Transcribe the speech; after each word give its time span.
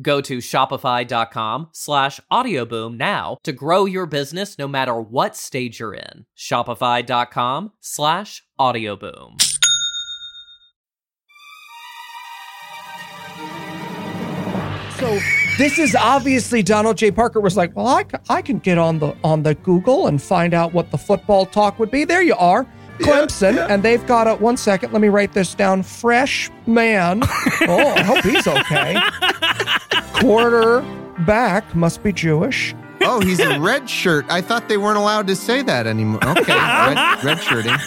Go 0.00 0.20
to 0.22 0.38
shopify.com 0.38 1.68
slash 1.72 2.20
audioboom 2.30 2.96
now 2.96 3.36
to 3.42 3.52
grow 3.52 3.84
your 3.84 4.06
business 4.06 4.58
no 4.58 4.66
matter 4.66 4.98
what 4.98 5.36
stage 5.36 5.80
you're 5.80 5.94
in. 5.94 6.24
Shopify.com 6.36 7.72
slash 7.80 8.42
audioboom. 8.58 9.42
So 14.98 15.18
this 15.58 15.78
is 15.78 15.94
obviously 15.94 16.62
Donald 16.62 16.96
J. 16.96 17.10
Parker 17.10 17.40
was 17.40 17.56
like, 17.56 17.74
well, 17.76 17.88
I, 17.88 18.04
I 18.30 18.40
can 18.40 18.58
get 18.60 18.78
on 18.78 19.00
the 19.00 19.16
on 19.24 19.42
the 19.42 19.56
Google 19.56 20.06
and 20.06 20.22
find 20.22 20.54
out 20.54 20.72
what 20.72 20.90
the 20.90 20.96
football 20.96 21.44
talk 21.44 21.78
would 21.78 21.90
be. 21.90 22.04
There 22.04 22.22
you 22.22 22.36
are. 22.36 22.66
Clemson, 23.02 23.68
and 23.68 23.82
they've 23.82 24.06
got 24.06 24.26
a 24.26 24.34
one 24.36 24.56
second. 24.56 24.92
Let 24.92 25.02
me 25.02 25.08
write 25.08 25.32
this 25.32 25.54
down. 25.54 25.82
Fresh 25.82 26.50
man. 26.66 27.22
oh, 27.62 27.94
I 27.96 28.02
hope 28.02 28.24
he's 28.24 28.46
okay. 28.46 28.96
Quarterback 30.20 31.74
must 31.74 32.02
be 32.02 32.12
Jewish. 32.12 32.74
Oh, 33.02 33.20
he's 33.20 33.40
a 33.40 33.58
red 33.58 33.90
shirt. 33.90 34.24
I 34.28 34.40
thought 34.40 34.68
they 34.68 34.76
weren't 34.76 34.98
allowed 34.98 35.26
to 35.26 35.36
say 35.36 35.62
that 35.62 35.86
anymore. 35.86 36.24
Okay, 36.24 36.54
red, 36.54 37.24
red 37.24 37.40
shirting. 37.40 37.72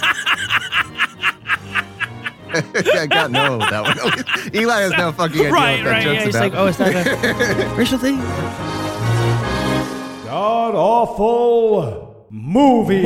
I 2.55 3.07
got 3.07 3.31
no 3.31 3.57
that 3.59 3.83
one. 3.83 4.55
Eli 4.55 4.81
has 4.81 4.91
no 4.94 5.11
fucking 5.11 5.39
idea 5.39 5.52
right, 5.52 5.83
what 5.83 5.85
that 5.85 5.91
right. 5.91 6.03
joke's 6.03 6.16
Yeah, 6.19 6.25
he's 6.25 6.35
about. 6.35 6.52
like, 6.52 6.59
oh, 6.59 6.67
is 6.67 6.77
that 6.77 7.72
a 7.72 7.75
racial 7.75 7.97
thing? 7.97 8.17
God 10.25 10.75
awful 10.75 12.25
movie. 12.29 13.01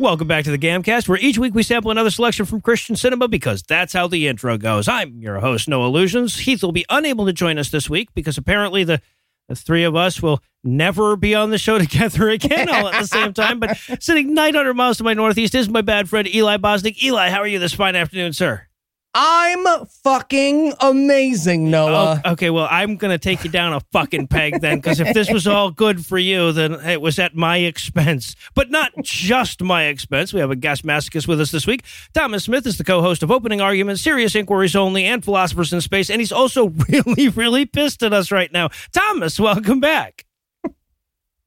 Welcome 0.00 0.28
back 0.28 0.44
to 0.44 0.50
the 0.50 0.56
Gamcast, 0.56 1.08
where 1.08 1.18
each 1.18 1.36
week 1.36 1.54
we 1.54 1.62
sample 1.62 1.90
another 1.90 2.08
selection 2.08 2.46
from 2.46 2.62
Christian 2.62 2.96
cinema 2.96 3.28
because 3.28 3.62
that's 3.62 3.92
how 3.92 4.06
the 4.06 4.28
intro 4.28 4.56
goes. 4.56 4.88
I'm 4.88 5.20
your 5.20 5.40
host, 5.40 5.68
Noah 5.68 5.90
Lugeons. 5.90 6.38
Heath 6.38 6.62
will 6.62 6.72
be 6.72 6.86
unable 6.88 7.26
to 7.26 7.34
join 7.34 7.58
us 7.58 7.68
this 7.68 7.90
week 7.90 8.08
because 8.14 8.38
apparently 8.38 8.82
the, 8.82 9.02
the 9.50 9.54
three 9.54 9.84
of 9.84 9.94
us 9.94 10.22
will 10.22 10.42
never 10.64 11.16
be 11.16 11.34
on 11.34 11.50
the 11.50 11.58
show 11.58 11.78
together 11.78 12.30
again 12.30 12.70
all 12.70 12.88
at 12.88 12.98
the 12.98 13.06
same 13.06 13.34
time. 13.34 13.60
But 13.60 13.76
sitting 14.00 14.32
900 14.32 14.72
miles 14.72 14.96
to 14.96 15.04
my 15.04 15.12
northeast 15.12 15.54
is 15.54 15.68
my 15.68 15.82
bad 15.82 16.08
friend 16.08 16.26
Eli 16.34 16.56
Bosnick. 16.56 17.02
Eli, 17.02 17.28
how 17.28 17.40
are 17.40 17.46
you 17.46 17.58
this 17.58 17.74
fine 17.74 17.94
afternoon, 17.94 18.32
sir? 18.32 18.69
I'm 19.12 19.86
fucking 19.86 20.74
amazing, 20.80 21.68
Noah. 21.68 22.22
Oh, 22.24 22.30
okay, 22.32 22.50
well, 22.50 22.68
I'm 22.70 22.96
going 22.96 23.10
to 23.10 23.18
take 23.18 23.42
you 23.42 23.50
down 23.50 23.72
a 23.72 23.80
fucking 23.92 24.28
peg 24.28 24.60
then, 24.60 24.78
because 24.78 25.00
if 25.00 25.12
this 25.14 25.32
was 25.32 25.48
all 25.48 25.72
good 25.72 26.06
for 26.06 26.16
you, 26.16 26.52
then 26.52 26.74
it 26.74 27.00
was 27.00 27.18
at 27.18 27.34
my 27.34 27.58
expense. 27.58 28.36
But 28.54 28.70
not 28.70 28.92
just 29.02 29.62
my 29.62 29.86
expense. 29.86 30.32
We 30.32 30.38
have 30.38 30.52
a 30.52 30.56
guest 30.56 30.84
masochist 30.84 31.26
with 31.26 31.40
us 31.40 31.50
this 31.50 31.66
week. 31.66 31.84
Thomas 32.14 32.44
Smith 32.44 32.64
is 32.66 32.78
the 32.78 32.84
co 32.84 33.02
host 33.02 33.24
of 33.24 33.32
Opening 33.32 33.60
Arguments, 33.60 34.00
Serious 34.00 34.36
Inquiries 34.36 34.76
Only, 34.76 35.04
and 35.04 35.24
Philosophers 35.24 35.72
in 35.72 35.80
Space, 35.80 36.08
and 36.08 36.20
he's 36.20 36.32
also 36.32 36.68
really, 36.88 37.28
really 37.30 37.66
pissed 37.66 38.04
at 38.04 38.12
us 38.12 38.30
right 38.30 38.52
now. 38.52 38.68
Thomas, 38.92 39.40
welcome 39.40 39.80
back. 39.80 40.24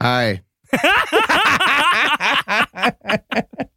Hi. 0.01 0.41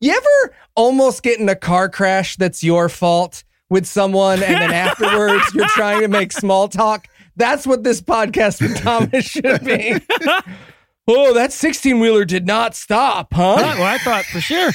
You 0.00 0.12
ever 0.12 0.54
almost 0.74 1.22
get 1.22 1.38
in 1.40 1.48
a 1.48 1.56
car 1.56 1.88
crash 1.88 2.36
that's 2.36 2.62
your 2.62 2.88
fault 2.88 3.44
with 3.70 3.86
someone 3.86 4.42
and 4.42 4.54
then 4.54 4.70
afterwards 4.72 5.44
you're 5.54 5.68
trying 5.68 6.00
to 6.02 6.08
make 6.08 6.32
small 6.32 6.68
talk? 6.68 7.08
That's 7.36 7.66
what 7.66 7.82
this 7.82 8.00
podcast 8.00 8.60
with 8.62 8.78
Thomas 8.80 9.24
should 9.26 9.64
be. 9.64 9.94
oh, 11.08 11.34
that 11.34 11.52
16 11.52 11.98
wheeler 12.00 12.24
did 12.24 12.46
not 12.46 12.74
stop, 12.74 13.32
huh? 13.34 13.56
well, 13.58 13.82
I 13.82 13.98
thought 13.98 14.24
for 14.26 14.40
sure. 14.40 14.70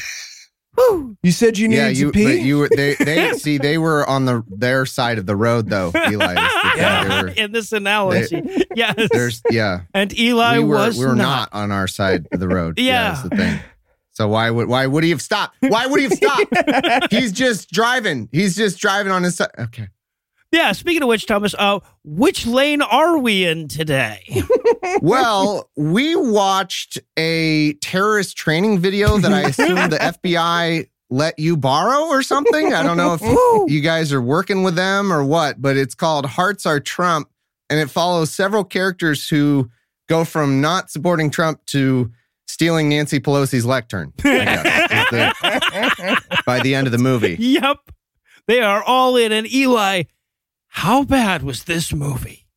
You 1.22 1.31
said 1.31 1.58
you 1.58 1.68
needed 1.68 1.81
Yeah, 1.81 1.88
you 1.90 2.06
to 2.08 2.12
pee? 2.12 2.24
but 2.24 2.40
you 2.40 2.58
were 2.58 2.70
they 2.76 2.96
they 2.96 3.34
see 3.38 3.58
they 3.58 3.78
were 3.78 4.08
on 4.10 4.26
the 4.26 4.42
their 4.50 4.86
side 4.86 5.18
of 5.20 5.26
the 5.28 5.36
road 5.36 5.70
though, 5.70 5.92
Eli. 6.10 6.34
Yeah. 6.76 7.22
Were, 7.24 7.28
In 7.28 7.52
this 7.52 7.72
analogy. 7.74 8.42
yes. 8.76 8.96
there's 9.12 9.42
yeah. 9.52 9.81
And 9.94 10.18
Eli 10.18 10.60
we 10.60 10.64
were 10.64 10.76
was 10.78 10.98
we 10.98 11.06
were 11.06 11.14
not. 11.16 11.52
not 11.52 11.62
on 11.62 11.72
our 11.72 11.88
side 11.88 12.28
of 12.31 12.40
the 12.40 12.48
road. 12.48 12.80
Yeah. 12.80 13.12
that's 13.12 13.24
the 13.30 13.36
thing. 13.36 13.60
So 14.12 14.28
why 14.28 14.50
would 14.50 14.68
why 14.68 14.88
would 14.88 15.04
he 15.04 15.10
have 15.12 15.22
stopped? 15.22 15.56
Why 15.62 15.88
would 15.88 16.00
he 16.00 16.08
have 16.10 16.14
stopped? 16.14 17.12
He's 17.12 17.32
just 17.32 17.72
driving. 17.72 18.30
He's 18.32 18.56
just 18.56 18.78
driving 18.78 19.12
on 19.12 19.24
his 19.24 19.36
side. 19.38 19.52
Okay. 19.58 19.88
Yeah, 20.52 20.74
speaking 20.74 21.02
of 21.02 21.08
which, 21.08 21.28
Thomas, 21.28 21.56
uh, 21.58 21.80
which 22.04 22.46
lane 22.46 22.82
are 22.82 23.18
we 23.18 23.46
in 23.46 23.68
today? 23.68 24.24
Well, 25.02 25.70
we 25.78 26.16
watched 26.16 27.00
a 27.18 27.74
terrorist 27.76 28.36
training 28.36 28.80
video 28.80 29.18
that 29.20 29.32
I 29.32 29.42
assume 29.44 29.76
the 29.90 29.98
FBI 29.98 30.90
let 31.10 31.40
you 31.40 31.56
borrow 31.56 32.08
or 32.08 32.22
something. 32.24 32.74
I 32.74 32.84
don't 32.84 32.98
know 32.98 33.18
if 33.20 33.72
you 33.72 33.80
guys 33.82 34.12
are 34.12 34.22
working 34.22 34.64
with 34.64 34.76
them 34.76 35.14
or 35.14 35.24
what, 35.24 35.62
but 35.62 35.78
it's 35.78 35.96
called 35.96 36.26
Hearts 36.26 36.66
Are 36.66 36.80
Trump 36.80 37.30
and 37.70 37.80
it 37.80 37.90
follows 37.90 38.32
several 38.32 38.64
characters 38.64 39.30
who 39.30 39.70
go 40.10 40.26
from 40.26 40.60
not 40.62 40.92
supporting 40.92 41.30
Trump 41.30 41.66
to 41.68 42.12
stealing 42.51 42.89
Nancy 42.89 43.19
Pelosi's 43.19 43.66
lectern. 43.66 44.13
I 44.23 44.88
guess, 44.89 45.09
the- 46.00 46.41
by 46.45 46.59
the 46.62 46.75
end 46.75 46.88
of 46.88 46.91
the 46.91 46.97
movie. 47.00 47.35
yep. 47.39 47.78
They 48.47 48.62
are 48.62 48.84
all 48.84 49.16
in. 49.17 49.31
And 49.31 49.51
Eli, 49.51 50.03
how 50.67 51.03
bad 51.03 51.44
was 51.44 51.63
this 51.63 51.94
movie? 51.94 52.47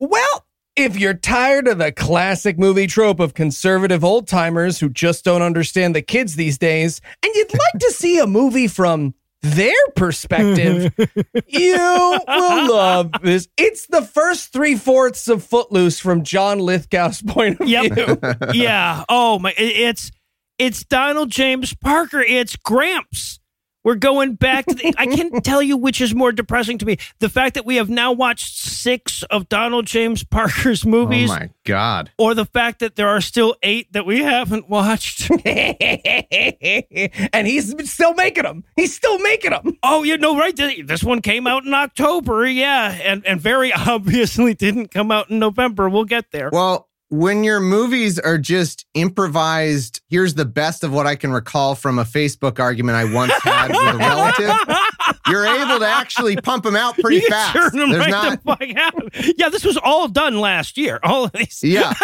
Well, 0.00 0.46
if 0.76 0.98
you're 0.98 1.14
tired 1.14 1.68
of 1.68 1.78
the 1.78 1.92
classic 1.92 2.58
movie 2.58 2.86
trope 2.86 3.20
of 3.20 3.34
conservative 3.34 4.02
old 4.04 4.26
timers 4.26 4.80
who 4.80 4.88
just 4.88 5.24
don't 5.24 5.42
understand 5.42 5.94
the 5.94 6.02
kids 6.02 6.34
these 6.34 6.58
days, 6.58 7.00
and 7.22 7.32
you'd 7.34 7.52
like 7.52 7.80
to 7.80 7.90
see 7.92 8.18
a 8.18 8.26
movie 8.26 8.66
from 8.68 9.14
their 9.44 9.72
perspective, 9.94 10.92
you 11.46 11.76
will 11.76 12.74
love 12.74 13.12
this. 13.22 13.46
It's 13.58 13.86
the 13.88 14.02
first 14.02 14.52
three 14.52 14.74
fourths 14.76 15.28
of 15.28 15.44
Footloose 15.44 16.00
from 16.00 16.24
John 16.24 16.58
Lithgow's 16.60 17.20
point 17.22 17.60
of 17.60 17.68
Yep. 17.68 17.92
view. 17.92 18.18
yeah. 18.62 19.04
Oh 19.08 19.38
my! 19.38 19.52
It's 19.58 20.10
it's 20.58 20.84
Donald 20.84 21.30
James 21.30 21.74
Parker. 21.74 22.20
It's 22.20 22.56
Gramps. 22.56 23.38
We're 23.84 23.94
going 23.96 24.34
back 24.34 24.66
to 24.66 24.74
the. 24.74 24.94
I 24.96 25.06
can't 25.06 25.44
tell 25.44 25.62
you 25.62 25.76
which 25.76 26.00
is 26.00 26.14
more 26.14 26.32
depressing 26.32 26.78
to 26.78 26.86
me: 26.86 26.96
the 27.18 27.28
fact 27.28 27.54
that 27.54 27.66
we 27.66 27.76
have 27.76 27.90
now 27.90 28.12
watched 28.12 28.56
six 28.58 29.22
of 29.24 29.48
Donald 29.48 29.86
James 29.86 30.24
Parker's 30.24 30.86
oh 30.86 30.88
movies, 30.88 31.30
Oh 31.30 31.34
my 31.34 31.50
god. 31.64 32.10
or 32.18 32.34
the 32.34 32.46
fact 32.46 32.80
that 32.80 32.96
there 32.96 33.08
are 33.08 33.20
still 33.20 33.56
eight 33.62 33.92
that 33.92 34.06
we 34.06 34.22
haven't 34.22 34.68
watched. 34.68 35.30
and 35.44 37.46
he's 37.46 37.90
still 37.90 38.14
making 38.14 38.44
them. 38.44 38.64
He's 38.76 38.94
still 38.94 39.18
making 39.18 39.50
them. 39.50 39.76
oh, 39.82 40.02
you 40.02 40.18
know, 40.18 40.38
right? 40.38 40.54
This 40.56 41.04
one 41.04 41.20
came 41.20 41.46
out 41.46 41.64
in 41.64 41.74
October, 41.74 42.46
yeah, 42.46 42.92
and 43.02 43.26
and 43.26 43.40
very 43.40 43.72
obviously 43.86 44.54
didn't 44.54 44.90
come 44.90 45.10
out 45.10 45.30
in 45.30 45.38
November. 45.38 45.88
We'll 45.88 46.04
get 46.04 46.30
there. 46.30 46.50
Well, 46.52 46.88
when 47.10 47.44
your 47.44 47.60
movies 47.60 48.18
are 48.18 48.38
just 48.38 48.86
improvised, 48.94 50.00
here's 50.14 50.34
the 50.34 50.44
best 50.44 50.84
of 50.84 50.92
what 50.92 51.08
I 51.08 51.16
can 51.16 51.32
recall 51.32 51.74
from 51.74 51.98
a 51.98 52.04
Facebook 52.04 52.60
argument 52.60 52.94
I 52.96 53.12
once 53.12 53.32
had 53.42 53.70
with 53.70 53.94
a 53.94 53.98
relative. 53.98 55.16
You're 55.28 55.44
able 55.44 55.80
to 55.80 55.88
actually 55.88 56.36
pump 56.36 56.62
them 56.62 56.76
out 56.76 56.96
pretty 56.98 57.18
fast. 57.22 57.52
turn 57.52 57.76
them 57.76 57.90
There's 57.90 58.04
right 58.04 58.10
not, 58.10 58.44
the 58.44 58.56
fuck 58.56 58.76
out. 58.76 59.34
Yeah, 59.36 59.48
this 59.48 59.64
was 59.64 59.76
all 59.76 60.06
done 60.06 60.38
last 60.38 60.78
year. 60.78 61.00
All 61.02 61.24
of 61.24 61.32
these. 61.32 61.64
yeah. 61.64 61.94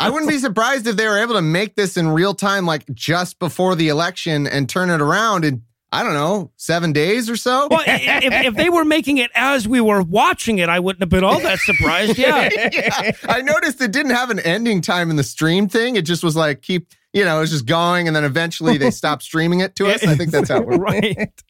I 0.00 0.10
wouldn't 0.10 0.28
be 0.28 0.38
surprised 0.38 0.88
if 0.88 0.96
they 0.96 1.06
were 1.06 1.18
able 1.18 1.34
to 1.34 1.42
make 1.42 1.76
this 1.76 1.96
in 1.96 2.08
real 2.08 2.34
time, 2.34 2.66
like 2.66 2.92
just 2.92 3.38
before 3.38 3.76
the 3.76 3.88
election, 3.88 4.48
and 4.48 4.68
turn 4.68 4.90
it 4.90 5.00
around 5.00 5.44
in 5.44 5.62
I 5.92 6.02
don't 6.02 6.14
know 6.14 6.50
seven 6.56 6.94
days 6.94 7.28
or 7.28 7.36
so. 7.36 7.68
Well, 7.70 7.82
if, 7.86 8.46
if 8.46 8.54
they 8.54 8.70
were 8.70 8.84
making 8.84 9.18
it 9.18 9.30
as 9.34 9.68
we 9.68 9.78
were 9.82 10.02
watching 10.02 10.58
it, 10.58 10.70
I 10.70 10.80
wouldn't 10.80 11.02
have 11.02 11.10
been 11.10 11.22
all 11.22 11.38
that 11.40 11.58
surprised. 11.58 12.16
Yeah. 12.16 12.48
yeah, 12.72 13.12
I 13.24 13.42
noticed 13.42 13.78
it 13.82 13.92
didn't 13.92 14.12
have 14.12 14.30
an 14.30 14.40
ending 14.40 14.80
time 14.80 15.10
in 15.10 15.16
the 15.16 15.22
stream 15.22 15.68
thing. 15.68 15.96
It 15.96 16.06
just 16.06 16.24
was 16.24 16.34
like 16.34 16.62
keep, 16.62 16.88
you 17.12 17.26
know, 17.26 17.36
it 17.36 17.40
was 17.40 17.50
just 17.50 17.66
going, 17.66 18.06
and 18.06 18.16
then 18.16 18.24
eventually 18.24 18.78
they 18.78 18.90
stopped 18.90 19.22
streaming 19.22 19.60
it 19.60 19.76
to 19.76 19.86
us. 19.88 20.02
I 20.02 20.14
think 20.14 20.30
that's 20.30 20.48
how 20.48 20.62
it 20.62 20.66
worked. 20.66 20.80
right. 20.80 21.42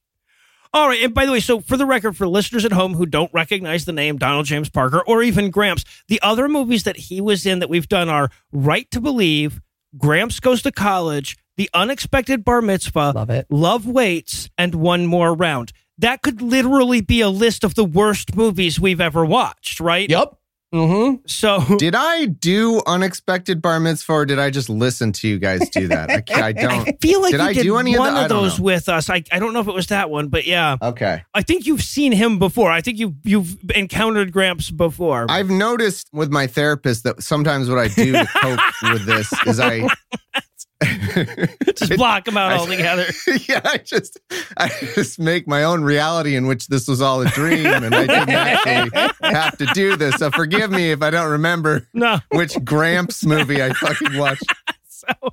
All 0.74 0.88
right. 0.88 1.02
And 1.04 1.14
by 1.14 1.26
the 1.26 1.32
way, 1.32 1.40
so 1.40 1.60
for 1.60 1.76
the 1.76 1.86
record, 1.86 2.16
for 2.16 2.26
listeners 2.26 2.64
at 2.64 2.72
home 2.72 2.94
who 2.94 3.06
don't 3.06 3.32
recognize 3.32 3.84
the 3.84 3.92
name 3.92 4.16
Donald 4.16 4.46
James 4.46 4.70
Parker 4.70 5.02
or 5.06 5.22
even 5.22 5.50
Gramps, 5.50 5.84
the 6.08 6.20
other 6.22 6.48
movies 6.48 6.84
that 6.84 6.96
he 6.96 7.20
was 7.20 7.44
in 7.46 7.58
that 7.58 7.68
we've 7.68 7.88
done 7.88 8.08
are 8.08 8.30
Right 8.50 8.90
to 8.90 9.00
Believe, 9.00 9.60
Gramps 9.98 10.40
Goes 10.40 10.62
to 10.62 10.72
College, 10.72 11.36
The 11.56 11.68
Unexpected 11.74 12.44
Bar 12.44 12.62
Mitzvah, 12.62 13.12
Love 13.14 13.30
it. 13.30 13.46
Love 13.50 13.86
Waits, 13.86 14.48
and 14.56 14.74
One 14.74 15.06
More 15.06 15.34
Round. 15.34 15.72
That 15.98 16.22
could 16.22 16.40
literally 16.40 17.00
be 17.02 17.20
a 17.20 17.28
list 17.28 17.62
of 17.62 17.74
the 17.74 17.84
worst 17.84 18.34
movies 18.34 18.80
we've 18.80 19.00
ever 19.00 19.24
watched, 19.24 19.78
right? 19.78 20.08
Yep. 20.08 20.34
Mm-hmm. 20.72 21.16
So 21.26 21.60
Did 21.78 21.94
I 21.94 22.24
do 22.24 22.80
unexpected 22.86 23.60
bar 23.60 23.78
mitzvah, 23.78 24.12
or 24.12 24.24
did 24.24 24.38
I 24.38 24.48
just 24.48 24.70
listen 24.70 25.12
to 25.12 25.28
you 25.28 25.38
guys 25.38 25.68
do 25.68 25.86
that? 25.88 26.10
I, 26.10 26.22
I 26.34 26.42
I 26.46 26.52
don't. 26.52 27.00
feel 27.02 27.20
like 27.20 27.32
Did 27.32 27.40
you 27.40 27.46
I 27.46 27.52
did 27.52 27.62
do 27.62 27.76
any 27.76 27.92
of 27.92 27.98
one 27.98 28.14
that? 28.14 28.20
I 28.20 28.22
of 28.22 28.28
those 28.30 28.58
know. 28.58 28.64
with 28.64 28.88
us. 28.88 29.10
I, 29.10 29.22
I 29.30 29.38
don't 29.38 29.52
know 29.52 29.60
if 29.60 29.68
it 29.68 29.74
was 29.74 29.88
that 29.88 30.08
one, 30.08 30.28
but 30.28 30.46
yeah. 30.46 30.78
Okay. 30.80 31.22
I 31.34 31.42
think 31.42 31.66
you've 31.66 31.82
seen 31.82 32.12
him 32.12 32.38
before. 32.38 32.70
I 32.70 32.80
think 32.80 32.98
you've 32.98 33.16
you've 33.22 33.58
encountered 33.74 34.32
Gramps 34.32 34.70
before. 34.70 35.26
I've 35.28 35.50
noticed 35.50 36.08
with 36.14 36.32
my 36.32 36.46
therapist 36.46 37.04
that 37.04 37.22
sometimes 37.22 37.68
what 37.68 37.78
I 37.78 37.88
do 37.88 38.12
to 38.12 38.26
cope 38.26 38.60
with 38.94 39.04
this 39.04 39.30
is 39.46 39.60
I 39.60 39.86
Just 41.76 41.96
block 41.96 42.24
them 42.24 42.36
out 42.36 42.52
I- 42.52 42.56
altogether. 42.58 43.06
yeah, 43.48 43.60
I 43.64 43.78
just 43.78 44.18
I 44.56 44.68
just 44.94 45.18
make 45.18 45.46
my 45.46 45.64
own 45.64 45.82
reality 45.84 46.36
in 46.36 46.46
which 46.46 46.66
this 46.68 46.86
was 46.88 47.00
all 47.00 47.20
a 47.22 47.26
dream 47.30 47.66
and 47.66 47.94
I 47.94 48.06
didn't 48.06 48.28
actually 48.30 49.10
have 49.22 49.56
to 49.58 49.66
do 49.66 49.96
this. 49.96 50.16
So 50.16 50.30
forgive 50.30 50.70
me 50.70 50.90
if 50.92 51.02
I 51.02 51.10
don't 51.10 51.30
remember 51.30 51.88
No. 51.94 52.18
which 52.32 52.56
Gramps 52.64 53.24
movie 53.24 53.62
I 53.62 53.72
fucking 53.72 54.16
watched. 54.18 54.44
So, 54.84 55.30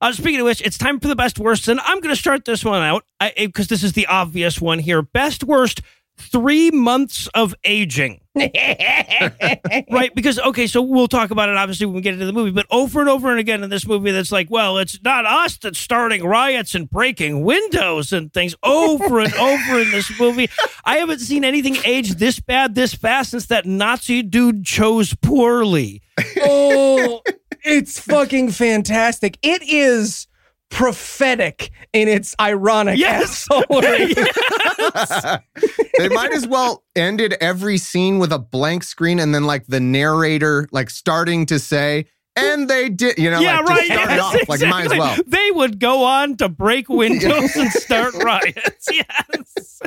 uh, 0.00 0.12
speaking 0.12 0.40
of 0.40 0.46
which, 0.46 0.60
it's 0.62 0.76
time 0.76 0.98
for 0.98 1.06
the 1.06 1.14
best 1.14 1.38
worst, 1.38 1.68
and 1.68 1.78
I'm 1.78 2.00
going 2.00 2.12
to 2.12 2.20
start 2.20 2.44
this 2.44 2.64
one 2.64 2.82
out 2.82 3.04
because 3.36 3.68
this 3.68 3.84
is 3.84 3.92
the 3.92 4.06
obvious 4.06 4.60
one 4.60 4.80
here. 4.80 5.00
Best 5.00 5.44
worst. 5.44 5.80
Three 6.18 6.70
months 6.70 7.28
of 7.34 7.54
aging. 7.64 8.20
right? 8.34 10.14
Because, 10.14 10.38
okay, 10.38 10.66
so 10.66 10.82
we'll 10.82 11.08
talk 11.08 11.30
about 11.30 11.48
it 11.48 11.56
obviously 11.56 11.86
when 11.86 11.96
we 11.96 12.00
get 12.00 12.14
into 12.14 12.26
the 12.26 12.32
movie, 12.32 12.50
but 12.50 12.66
over 12.70 13.00
and 13.00 13.08
over 13.08 13.30
and 13.30 13.38
again 13.38 13.62
in 13.62 13.70
this 13.70 13.86
movie, 13.86 14.10
that's 14.10 14.32
like, 14.32 14.50
well, 14.50 14.78
it's 14.78 14.98
not 15.02 15.26
us 15.26 15.56
that's 15.58 15.78
starting 15.78 16.24
riots 16.24 16.74
and 16.74 16.90
breaking 16.90 17.44
windows 17.44 18.12
and 18.12 18.32
things 18.32 18.54
over 18.62 19.20
and 19.20 19.34
over 19.38 19.80
in 19.80 19.90
this 19.90 20.18
movie. 20.18 20.48
I 20.84 20.96
haven't 20.96 21.20
seen 21.20 21.44
anything 21.44 21.76
age 21.84 22.14
this 22.14 22.40
bad 22.40 22.74
this 22.74 22.94
fast 22.94 23.30
since 23.30 23.46
that 23.46 23.66
Nazi 23.66 24.22
dude 24.22 24.64
chose 24.64 25.14
poorly. 25.14 26.02
oh, 26.42 27.22
it's 27.64 27.98
fucking 27.98 28.50
fantastic. 28.50 29.38
It 29.42 29.62
is 29.62 30.26
prophetic 30.70 31.70
in 31.92 32.08
its 32.08 32.34
ironic 32.40 32.98
Yes. 32.98 33.46
asshole. 33.50 33.64
they 35.98 36.08
might 36.08 36.32
as 36.32 36.46
well 36.46 36.84
ended 36.94 37.34
every 37.40 37.78
scene 37.78 38.18
with 38.18 38.32
a 38.32 38.38
blank 38.38 38.84
screen 38.84 39.18
and 39.18 39.34
then 39.34 39.44
like 39.44 39.66
the 39.66 39.80
narrator 39.80 40.68
like 40.72 40.90
starting 40.90 41.46
to 41.46 41.58
say, 41.58 42.06
and 42.34 42.68
they 42.68 42.90
did, 42.90 43.18
you 43.18 43.30
know, 43.30 43.40
yeah, 43.40 43.60
like 43.60 43.68
right. 43.68 43.88
just 43.88 43.92
start 43.92 44.10
yes, 44.10 44.20
off. 44.20 44.48
Like 44.48 44.60
might 44.60 44.86
as 44.86 44.92
exactly. 44.92 44.98
well. 44.98 45.16
They 45.26 45.50
would 45.52 45.80
go 45.80 46.04
on 46.04 46.36
to 46.36 46.50
break 46.50 46.88
windows 46.88 47.56
and 47.56 47.70
start 47.72 48.14
riots. 48.14 48.88
Yes. 48.92 49.80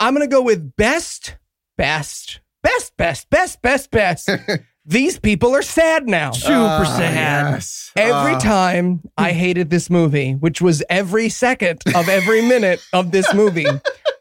I'm 0.00 0.14
gonna 0.14 0.26
go 0.26 0.42
with 0.42 0.74
best, 0.76 1.36
best, 1.76 2.40
best, 2.62 2.96
best, 2.96 3.30
best, 3.30 3.62
best, 3.62 3.90
best. 3.90 4.30
These 4.86 5.18
people 5.18 5.54
are 5.54 5.62
sad 5.62 6.06
now. 6.08 6.32
Super 6.32 6.52
Ah, 6.84 6.94
sad. 6.98 7.54
yes. 7.54 7.90
Every 7.96 8.34
Ah. 8.34 8.38
time 8.38 9.00
I 9.16 9.32
hated 9.32 9.70
this 9.70 9.88
movie, 9.88 10.32
which 10.32 10.60
was 10.60 10.82
every 10.90 11.30
second 11.30 11.80
of 11.94 12.08
every 12.08 12.42
minute 12.48 12.80
of 12.92 13.10
this 13.10 13.32
movie, 13.32 13.66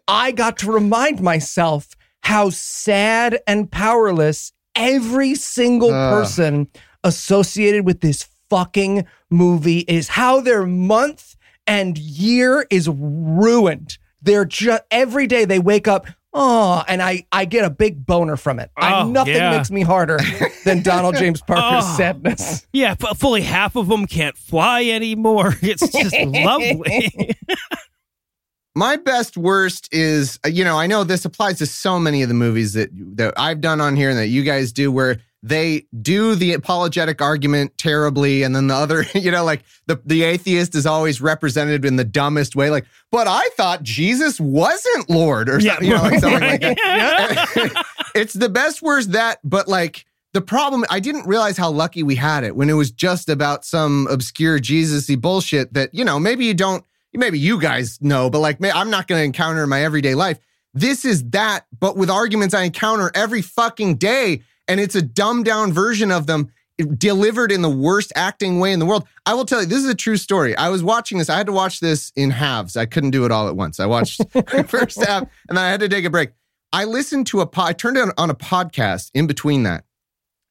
I 0.07 0.31
got 0.31 0.57
to 0.59 0.71
remind 0.71 1.21
myself 1.21 1.89
how 2.21 2.49
sad 2.49 3.41
and 3.45 3.69
powerless 3.69 4.53
every 4.75 5.35
single 5.35 5.91
Ugh. 5.93 6.13
person 6.13 6.67
associated 7.03 7.85
with 7.85 7.99
this 7.99 8.25
fucking 8.49 9.05
movie 9.29 9.79
is, 9.79 10.07
how 10.09 10.39
their 10.39 10.65
month 10.65 11.35
and 11.67 11.97
year 11.97 12.65
is 12.69 12.87
ruined. 12.89 13.97
They're 14.21 14.45
just 14.45 14.83
every 14.91 15.27
day 15.27 15.43
they 15.43 15.59
wake 15.59 15.87
up. 15.89 16.07
Oh, 16.33 16.83
and 16.87 17.01
I, 17.01 17.25
I 17.31 17.45
get 17.45 17.63
a 17.63 17.69
big 17.69 18.05
boner 18.05 18.37
from 18.37 18.59
it. 18.59 18.71
I, 18.75 19.01
Oh, 19.01 19.07
nothing 19.09 19.35
yeah. 19.35 19.55
makes 19.55 19.69
me 19.69 19.81
harder 19.81 20.17
than 20.65 20.81
Donald 20.81 21.15
James 21.15 21.41
Parker's 21.47 21.85
Oh. 21.85 21.95
sadness. 21.97 22.65
Yeah, 22.73 22.95
f- 22.99 23.17
fully 23.19 23.41
half 23.41 23.75
of 23.75 23.87
them 23.87 24.07
can't 24.07 24.35
fly 24.37 24.85
anymore. 24.85 25.53
It's 25.61 25.87
just 25.91 26.15
lovely. 26.19 27.35
My 28.75 28.95
best 28.95 29.37
worst 29.37 29.87
is, 29.91 30.39
uh, 30.43 30.49
you 30.49 30.63
know, 30.63 30.79
I 30.79 30.87
know 30.87 31.03
this 31.03 31.25
applies 31.25 31.59
to 31.59 31.67
so 31.67 31.99
many 31.99 32.23
of 32.23 32.27
the 32.29 32.33
movies 32.33 32.73
that 32.73 32.89
that 33.17 33.35
I've 33.37 33.61
done 33.61 33.79
on 33.79 33.95
here 33.95 34.09
and 34.09 34.17
that 34.17 34.27
you 34.29 34.41
guys 34.41 34.71
do, 34.71 34.91
where 34.91 35.17
they 35.45 35.85
do 36.01 36.35
the 36.35 36.53
apologetic 36.53 37.21
argument 37.21 37.77
terribly, 37.77 38.43
and 38.43 38.55
then 38.55 38.67
the 38.67 38.73
other, 38.73 39.05
you 39.13 39.29
know, 39.29 39.43
like 39.43 39.63
the 39.85 40.01
the 40.05 40.23
atheist 40.23 40.73
is 40.73 40.85
always 40.85 41.21
represented 41.21 41.85
in 41.85 41.97
the 41.97 42.05
dumbest 42.05 42.55
way, 42.55 42.69
like, 42.69 42.85
but 43.11 43.27
I 43.27 43.47
thought 43.57 43.83
Jesus 43.83 44.39
wasn't 44.39 45.09
Lord, 45.09 45.49
or 45.49 45.59
something, 45.59 45.87
you 45.87 45.95
know, 45.95 46.01
like 46.01 46.19
something 46.19 46.41
like 46.41 46.61
that. 46.61 47.85
it's 48.15 48.33
the 48.33 48.49
best 48.49 48.81
worst 48.81 49.11
that, 49.11 49.39
but 49.43 49.67
like 49.67 50.05
the 50.33 50.41
problem, 50.41 50.83
I 50.89 50.99
didn't 50.99 51.27
realize 51.27 51.57
how 51.57 51.69
lucky 51.69 52.01
we 52.01 52.15
had 52.15 52.43
it 52.43 52.55
when 52.55 52.69
it 52.69 52.73
was 52.73 52.89
just 52.89 53.29
about 53.29 53.65
some 53.65 54.07
obscure 54.09 54.59
Jesus-y 54.59 55.15
bullshit 55.15 55.73
that, 55.73 55.93
you 55.93 56.03
know, 56.03 56.19
maybe 56.19 56.45
you 56.45 56.55
don't, 56.55 56.83
maybe 57.13 57.37
you 57.37 57.61
guys 57.61 58.01
know, 58.01 58.31
but 58.31 58.39
like, 58.39 58.57
I'm 58.63 58.89
not 58.89 59.07
going 59.07 59.19
to 59.19 59.25
encounter 59.25 59.63
in 59.63 59.69
my 59.69 59.83
everyday 59.83 60.15
life. 60.15 60.39
This 60.73 61.05
is 61.05 61.23
that, 61.29 61.67
but 61.79 61.97
with 61.97 62.09
arguments 62.09 62.55
I 62.55 62.63
encounter 62.63 63.11
every 63.13 63.43
fucking 63.43 63.97
day. 63.97 64.41
And 64.67 64.79
it's 64.79 64.95
a 64.95 65.01
dumbed 65.01 65.45
down 65.45 65.73
version 65.73 66.11
of 66.11 66.27
them 66.27 66.51
delivered 66.97 67.51
in 67.51 67.61
the 67.61 67.69
worst 67.69 68.11
acting 68.15 68.59
way 68.59 68.73
in 68.73 68.79
the 68.79 68.85
world. 68.85 69.07
I 69.25 69.33
will 69.33 69.45
tell 69.45 69.61
you, 69.61 69.67
this 69.67 69.83
is 69.83 69.89
a 69.89 69.95
true 69.95 70.17
story. 70.17 70.55
I 70.57 70.69
was 70.69 70.83
watching 70.83 71.17
this. 71.17 71.29
I 71.29 71.37
had 71.37 71.45
to 71.47 71.51
watch 71.51 71.79
this 71.79 72.11
in 72.15 72.31
halves. 72.31 72.75
I 72.75 72.85
couldn't 72.85 73.11
do 73.11 73.25
it 73.25 73.31
all 73.31 73.47
at 73.47 73.55
once. 73.55 73.79
I 73.79 73.85
watched 73.85 74.17
the 74.33 74.65
first 74.67 75.03
half 75.03 75.23
and 75.49 75.57
then 75.57 75.63
I 75.63 75.69
had 75.69 75.81
to 75.81 75.89
take 75.89 76.05
a 76.05 76.09
break. 76.09 76.31
I 76.71 76.85
listened 76.85 77.27
to 77.27 77.41
a 77.41 77.45
pod, 77.45 77.69
I 77.69 77.73
turned 77.73 77.97
on, 77.97 78.11
on 78.17 78.29
a 78.29 78.35
podcast 78.35 79.11
in 79.13 79.27
between 79.27 79.63
that. 79.63 79.83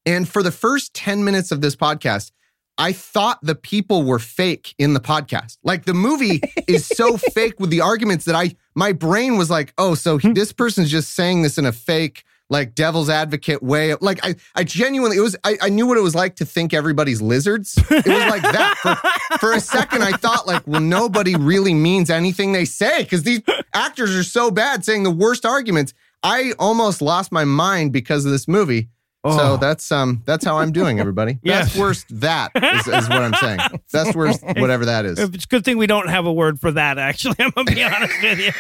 And 0.07 0.29
for 0.29 0.43
the 0.43 0.53
first 0.53 0.95
10 0.95 1.25
minutes 1.25 1.51
of 1.51 1.61
this 1.61 1.75
podcast, 1.75 2.31
I 2.79 2.93
thought 2.93 3.39
the 3.43 3.55
people 3.55 4.05
were 4.05 4.19
fake 4.19 4.75
in 4.79 4.95
the 4.95 5.01
podcast. 5.01 5.59
Like 5.63 5.85
the 5.85 5.95
movie 5.95 6.41
is 6.69 6.87
so 6.87 7.17
fake 7.17 7.59
with 7.61 7.71
the 7.71 7.81
arguments 7.81 8.25
that 8.25 8.35
I 8.35 8.57
my 8.75 8.93
brain 8.93 9.37
was 9.37 9.51
like, 9.51 9.75
"Oh, 9.77 9.95
so 9.95 10.17
he- 10.17 10.33
this 10.33 10.53
person's 10.53 10.91
just 10.91 11.15
saying 11.15 11.43
this 11.43 11.59
in 11.59 11.67
a 11.67 11.73
fake 11.73 12.25
like 12.53 12.75
devil's 12.77 13.09
advocate 13.09 13.63
way." 13.63 13.95
Like 14.01 14.21
I 14.23 14.37
I 14.55 14.63
genuinely 14.63 15.17
it 15.17 15.21
was 15.21 15.37
I, 15.43 15.59
I 15.61 15.69
knew 15.69 15.87
what 15.87 15.99
it 15.99 16.03
was 16.03 16.15
like 16.15 16.37
to 16.37 16.45
think 16.45 16.73
everybody's 16.73 17.21
lizards. 17.21 17.77
It 17.91 18.07
was 18.07 18.27
like 18.27 18.43
that. 18.43 18.77
For, 18.83 19.39
for 19.39 19.53
a 19.53 19.61
second 19.61 20.03
I 20.03 20.13
thought 20.13 20.47
like, 20.47 20.63
"Well, 20.67 20.81
nobody 20.81 21.35
really 21.35 21.75
means 21.75 22.11
anything 22.11 22.53
they 22.53 22.65
say 22.65 23.05
cuz 23.05 23.25
these 23.25 23.41
actors 23.75 24.15
are 24.15 24.23
so 24.23 24.51
bad 24.51 24.85
saying 24.85 25.03
the 25.03 25.11
worst 25.11 25.45
arguments." 25.45 25.95
I 26.23 26.53
almost 26.59 27.03
lost 27.03 27.33
my 27.33 27.45
mind 27.45 27.93
because 27.93 28.25
of 28.25 28.31
this 28.31 28.47
movie. 28.47 28.89
Oh. 29.25 29.37
So 29.37 29.57
that's 29.57 29.93
um 29.93 30.23
that's 30.27 30.45
how 30.45 30.59
I'm 30.59 30.73
doing, 30.73 30.99
everybody. 30.99 31.39
Yes. 31.45 31.67
Best 31.67 31.79
worst 31.79 32.21
that 32.21 32.51
is, 32.55 32.87
is 32.87 33.09
what 33.09 33.23
I'm 33.23 33.35
saying. 33.35 33.59
Best 33.93 34.15
worst 34.15 34.43
whatever 34.43 34.87
that 34.87 35.05
is. 35.05 35.19
It's 35.19 35.45
a 35.45 35.49
good 35.49 35.65
thing 35.65 35.77
we 35.77 35.87
don't 35.87 36.09
have 36.09 36.25
a 36.25 36.33
word 36.33 36.61
for 36.61 36.71
that, 36.73 36.99
actually. 36.99 37.37
I'm 37.39 37.51
going 37.51 37.67
to 37.67 37.75
be 37.75 37.85
honest 37.85 38.23
with 38.23 38.39
you. 38.39 38.53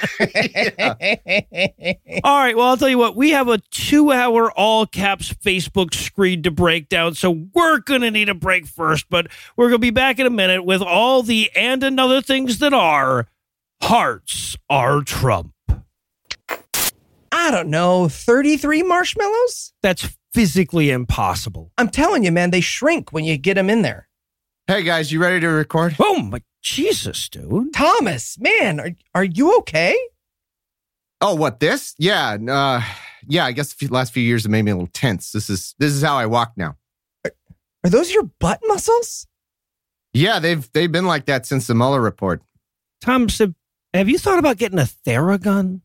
All 2.25 2.39
right. 2.39 2.57
Well, 2.57 2.67
I'll 2.67 2.77
tell 2.77 2.89
you 2.89 2.99
what. 2.99 3.17
We 3.17 3.31
have 3.31 3.49
a 3.49 3.59
two 3.71 4.13
hour 4.13 4.51
all 4.53 4.87
caps 4.87 5.33
Facebook 5.33 5.95
screen 5.95 6.43
to 6.43 6.51
break 6.51 6.89
down. 6.89 7.15
So 7.15 7.47
we're 7.55 7.79
going 7.79 8.03
to 8.03 8.11
need 8.11 8.29
a 8.29 8.35
break 8.35 8.67
first, 8.67 9.07
but 9.09 9.29
we're 9.57 9.69
going 9.69 9.81
to 9.81 9.87
be 9.87 9.91
back 9.91 10.19
in 10.19 10.27
a 10.27 10.31
minute 10.31 10.65
with 10.65 10.83
all 10.83 11.23
the 11.23 11.51
and 11.57 11.83
another 11.83 12.21
things 12.21 12.59
that 12.59 12.75
are 12.75 13.27
hearts 13.83 14.57
are 14.69 15.03
Trump. 15.03 15.55
I 17.33 17.51
don't 17.51 17.71
know, 17.71 18.09
33 18.09 18.83
marshmallows? 18.83 19.73
That's 19.83 20.17
physically 20.33 20.91
impossible. 20.91 21.73
I'm 21.79 21.89
telling 21.89 22.25
you, 22.25 22.33
man, 22.33 22.51
they 22.51 22.61
shrink 22.61 23.13
when 23.13 23.25
you 23.25 23.37
get 23.37 23.55
them 23.55 23.71
in 23.71 23.83
there. 23.83 24.09
Hey 24.67 24.83
guys, 24.83 25.13
you 25.13 25.21
ready 25.21 25.41
to 25.41 25.49
record? 25.49 25.97
Oh, 25.99 26.23
my 26.23 26.43
Jesus, 26.63 27.29
dude. 27.29 27.73
Thomas, 27.75 28.39
man, 28.39 28.79
are, 28.81 28.93
are 29.15 29.25
you 29.25 29.59
okay? 29.59 29.99
Oh, 31.21 31.35
what 31.35 31.61
this? 31.61 31.95
Yeah, 31.99 32.37
uh 32.49 32.83
yeah, 33.29 33.45
I 33.45 33.53
guess 33.53 33.75
the 33.75 33.87
last 33.89 34.13
few 34.13 34.23
years 34.23 34.43
have 34.45 34.51
made 34.51 34.63
me 34.63 34.71
a 34.71 34.75
little 34.75 34.91
tense. 34.93 35.33
This 35.33 35.49
is 35.51 35.75
this 35.79 35.93
is 35.93 36.03
how 36.03 36.17
I 36.17 36.27
walk 36.27 36.53
now. 36.57 36.77
Are 37.25 37.91
those 37.91 38.13
your 38.13 38.25
butt 38.25 38.61
muscles? 38.65 39.27
Yeah, 40.13 40.39
they've 40.39 40.71
they've 40.73 40.91
been 40.91 41.07
like 41.07 41.27
that 41.27 41.47
since 41.47 41.67
the 41.67 41.75
Mueller 41.75 42.01
report. 42.01 42.43
Tom 43.01 43.29
said, 43.29 43.55
have 43.93 44.09
you 44.09 44.19
thought 44.19 44.39
about 44.39 44.57
getting 44.57 44.79
a 44.79 44.89
Theragun? 45.07 45.81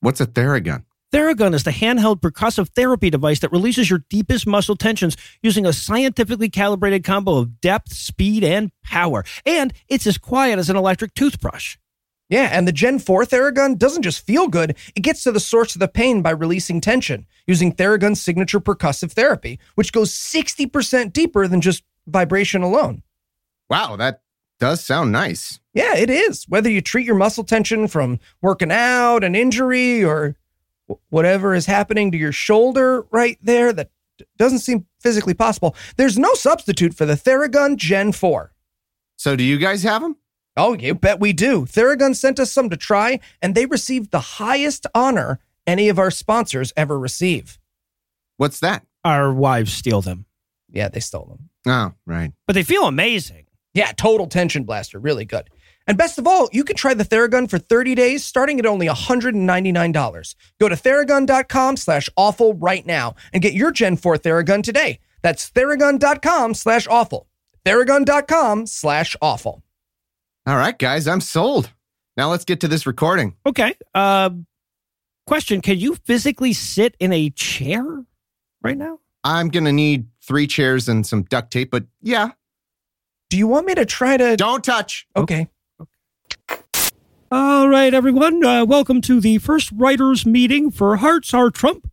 What's 0.00 0.20
a 0.20 0.26
Theragun? 0.26 0.84
Theragun 1.12 1.54
is 1.54 1.64
the 1.64 1.70
handheld 1.70 2.20
percussive 2.20 2.68
therapy 2.68 3.08
device 3.08 3.40
that 3.40 3.52
releases 3.52 3.88
your 3.88 4.04
deepest 4.10 4.46
muscle 4.46 4.76
tensions 4.76 5.16
using 5.42 5.64
a 5.64 5.72
scientifically 5.72 6.50
calibrated 6.50 7.02
combo 7.02 7.36
of 7.36 7.62
depth, 7.62 7.94
speed, 7.94 8.44
and 8.44 8.70
power. 8.84 9.24
And 9.46 9.72
it's 9.88 10.06
as 10.06 10.18
quiet 10.18 10.58
as 10.58 10.68
an 10.68 10.76
electric 10.76 11.14
toothbrush. 11.14 11.78
Yeah, 12.28 12.50
and 12.52 12.68
the 12.68 12.72
Gen 12.72 12.98
4 12.98 13.24
Theragun 13.24 13.78
doesn't 13.78 14.02
just 14.02 14.26
feel 14.26 14.48
good, 14.48 14.76
it 14.94 15.00
gets 15.00 15.22
to 15.22 15.32
the 15.32 15.40
source 15.40 15.74
of 15.74 15.80
the 15.80 15.88
pain 15.88 16.20
by 16.20 16.28
releasing 16.28 16.78
tension 16.78 17.26
using 17.46 17.74
Theragun's 17.74 18.20
signature 18.20 18.60
percussive 18.60 19.12
therapy, 19.12 19.58
which 19.76 19.92
goes 19.92 20.12
60% 20.12 21.14
deeper 21.14 21.48
than 21.48 21.62
just 21.62 21.84
vibration 22.06 22.60
alone. 22.60 23.02
Wow, 23.70 23.96
that 23.96 24.20
does 24.60 24.84
sound 24.84 25.10
nice. 25.10 25.58
Yeah, 25.72 25.96
it 25.96 26.10
is. 26.10 26.44
Whether 26.48 26.68
you 26.68 26.82
treat 26.82 27.06
your 27.06 27.14
muscle 27.14 27.44
tension 27.44 27.88
from 27.88 28.18
working 28.42 28.72
out, 28.72 29.24
an 29.24 29.34
injury, 29.34 30.04
or 30.04 30.30
wh- 30.30 30.47
whatever 31.10 31.54
is 31.54 31.66
happening 31.66 32.10
to 32.12 32.18
your 32.18 32.32
shoulder 32.32 33.06
right 33.10 33.38
there 33.42 33.72
that 33.72 33.90
doesn't 34.36 34.60
seem 34.60 34.86
physically 35.00 35.34
possible, 35.34 35.76
there's 35.96 36.18
no 36.18 36.34
substitute 36.34 36.94
for 36.94 37.06
the 37.06 37.14
Theragun 37.14 37.76
Gen 37.76 38.12
4. 38.12 38.52
So 39.16 39.36
do 39.36 39.44
you 39.44 39.58
guys 39.58 39.82
have 39.84 40.02
them? 40.02 40.16
Oh, 40.56 40.74
you 40.74 40.94
bet 40.94 41.20
we 41.20 41.32
do. 41.32 41.66
Theragun 41.66 42.16
sent 42.16 42.40
us 42.40 42.50
some 42.52 42.68
to 42.70 42.76
try, 42.76 43.20
and 43.40 43.54
they 43.54 43.66
received 43.66 44.10
the 44.10 44.18
highest 44.20 44.86
honor 44.94 45.38
any 45.66 45.88
of 45.88 45.98
our 45.98 46.10
sponsors 46.10 46.72
ever 46.76 46.98
receive. 46.98 47.58
What's 48.38 48.58
that? 48.60 48.84
Our 49.04 49.32
wives 49.32 49.72
steal 49.72 50.00
them, 50.02 50.26
Yeah, 50.68 50.88
they 50.88 51.00
stole 51.00 51.26
them. 51.26 51.50
Oh, 51.66 51.94
right. 52.06 52.32
but 52.46 52.54
they 52.54 52.62
feel 52.62 52.84
amazing. 52.86 53.46
Yeah, 53.74 53.92
total 53.92 54.26
tension 54.26 54.64
blaster. 54.64 54.98
Really 54.98 55.24
good. 55.24 55.48
And 55.88 55.96
best 55.98 56.18
of 56.18 56.26
all, 56.26 56.48
you 56.52 56.64
can 56.64 56.76
try 56.76 56.92
the 56.94 57.04
Theragun 57.04 57.48
for 57.48 57.58
30 57.58 57.94
days, 57.94 58.24
starting 58.24 58.58
at 58.58 58.66
only 58.66 58.86
$199. 58.86 60.34
Go 60.60 60.68
to 60.68 60.76
theragun.com 60.76 61.76
slash 61.78 62.08
awful 62.16 62.54
right 62.54 62.84
now 62.86 63.14
and 63.32 63.42
get 63.42 63.54
your 63.54 63.70
Gen 63.70 63.96
4 63.96 64.18
Theragun 64.18 64.62
today. 64.62 65.00
That's 65.22 65.50
theragun.com 65.50 66.54
slash 66.54 66.86
awful. 66.88 67.26
Theragun.com 67.64 68.66
slash 68.66 69.16
awful. 69.22 69.62
All 70.46 70.56
right, 70.56 70.78
guys, 70.78 71.08
I'm 71.08 71.20
sold. 71.20 71.70
Now 72.16 72.30
let's 72.30 72.44
get 72.44 72.60
to 72.60 72.68
this 72.68 72.86
recording. 72.86 73.34
Okay. 73.46 73.74
Uh, 73.94 74.30
question 75.26 75.60
Can 75.60 75.78
you 75.78 75.94
physically 75.94 76.52
sit 76.52 76.96
in 77.00 77.12
a 77.12 77.30
chair 77.30 77.84
right 78.62 78.76
now? 78.76 78.98
I'm 79.24 79.48
gonna 79.48 79.72
need 79.72 80.06
three 80.22 80.46
chairs 80.46 80.88
and 80.88 81.06
some 81.06 81.22
duct 81.24 81.50
tape, 81.50 81.70
but 81.70 81.84
yeah, 82.02 82.30
Do 83.30 83.36
you 83.38 83.46
want 83.46 83.66
me 83.66 83.74
to 83.74 83.84
try 83.84 84.16
to? 84.16 84.36
don't 84.36 84.64
touch. 84.64 85.06
Okay. 85.16 85.48
All 87.30 87.68
right, 87.68 87.92
everyone. 87.92 88.42
Uh, 88.42 88.64
welcome 88.64 89.02
to 89.02 89.20
the 89.20 89.36
first 89.36 89.70
writers' 89.72 90.24
meeting 90.24 90.70
for 90.70 90.96
Hearts 90.96 91.34
Are 91.34 91.50
Trump. 91.50 91.90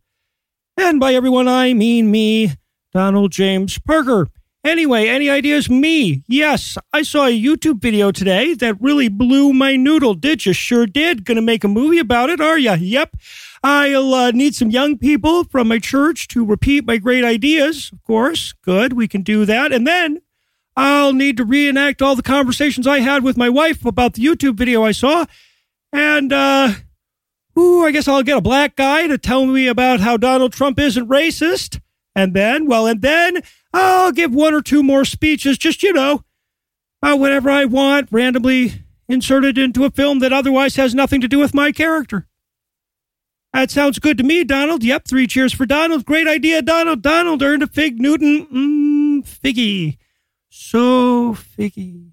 And 0.78 0.98
by 0.98 1.12
everyone, 1.12 1.46
I 1.46 1.74
mean 1.74 2.10
me, 2.10 2.54
Donald 2.94 3.32
James 3.32 3.78
Parker. 3.78 4.28
Anyway, 4.64 5.06
any 5.06 5.28
ideas? 5.28 5.68
Me. 5.68 6.22
Yes, 6.26 6.78
I 6.90 7.02
saw 7.02 7.26
a 7.26 7.38
YouTube 7.38 7.82
video 7.82 8.10
today 8.12 8.54
that 8.54 8.80
really 8.80 9.08
blew 9.08 9.52
my 9.52 9.76
noodle. 9.76 10.14
Did 10.14 10.46
you? 10.46 10.54
Sure 10.54 10.86
did. 10.86 11.26
Gonna 11.26 11.42
make 11.42 11.64
a 11.64 11.68
movie 11.68 11.98
about 11.98 12.30
it, 12.30 12.40
are 12.40 12.58
ya? 12.58 12.72
Yep. 12.80 13.16
I'll 13.62 14.14
uh, 14.14 14.30
need 14.30 14.54
some 14.54 14.70
young 14.70 14.96
people 14.96 15.44
from 15.44 15.68
my 15.68 15.78
church 15.78 16.28
to 16.28 16.46
repeat 16.46 16.86
my 16.86 16.96
great 16.96 17.24
ideas, 17.24 17.90
of 17.92 18.02
course. 18.04 18.54
Good, 18.62 18.94
we 18.94 19.06
can 19.06 19.20
do 19.20 19.44
that. 19.44 19.70
And 19.70 19.86
then 19.86 20.22
I'll 20.76 21.12
need 21.12 21.36
to 21.38 21.44
reenact 21.44 22.02
all 22.02 22.16
the 22.16 22.22
conversations 22.22 22.86
I 22.86 23.00
had 23.00 23.24
with 23.24 23.36
my 23.36 23.48
wife 23.48 23.84
about 23.84 24.14
the 24.14 24.22
YouTube 24.22 24.56
video 24.56 24.84
I 24.84 24.92
saw. 24.92 25.24
And, 25.92 26.32
uh, 26.32 26.74
ooh, 27.58 27.84
I 27.84 27.90
guess 27.90 28.06
I'll 28.06 28.22
get 28.22 28.36
a 28.36 28.42
black 28.42 28.76
guy 28.76 29.06
to 29.06 29.16
tell 29.16 29.46
me 29.46 29.66
about 29.66 30.00
how 30.00 30.16
Donald 30.16 30.52
Trump 30.52 30.78
isn't 30.78 31.08
racist. 31.08 31.80
And 32.14 32.34
then, 32.34 32.66
well, 32.66 32.86
and 32.86 33.00
then 33.00 33.42
I'll 33.72 34.12
give 34.12 34.34
one 34.34 34.54
or 34.54 34.62
two 34.62 34.82
more 34.82 35.04
speeches, 35.04 35.58
just, 35.58 35.82
you 35.82 35.92
know, 35.92 36.24
about 37.02 37.20
whatever 37.20 37.50
I 37.50 37.64
want, 37.64 38.08
randomly 38.10 38.82
inserted 39.08 39.56
into 39.56 39.84
a 39.84 39.90
film 39.90 40.18
that 40.18 40.32
otherwise 40.32 40.76
has 40.76 40.94
nothing 40.94 41.20
to 41.20 41.28
do 41.28 41.38
with 41.38 41.54
my 41.54 41.72
character. 41.72 42.26
That 43.52 43.70
sounds 43.70 43.98
good 43.98 44.18
to 44.18 44.24
me, 44.24 44.44
Donald. 44.44 44.84
Yep, 44.84 45.08
three 45.08 45.26
cheers 45.26 45.54
for 45.54 45.64
Donald. 45.64 46.04
Great 46.04 46.28
idea, 46.28 46.60
Donald. 46.60 47.00
Donald 47.00 47.42
earned 47.42 47.62
a 47.62 47.66
Fig 47.66 48.00
Newton. 48.00 48.46
Mmm, 48.46 49.26
figgy. 49.26 49.96
So 50.58 51.34
figgy. 51.34 52.12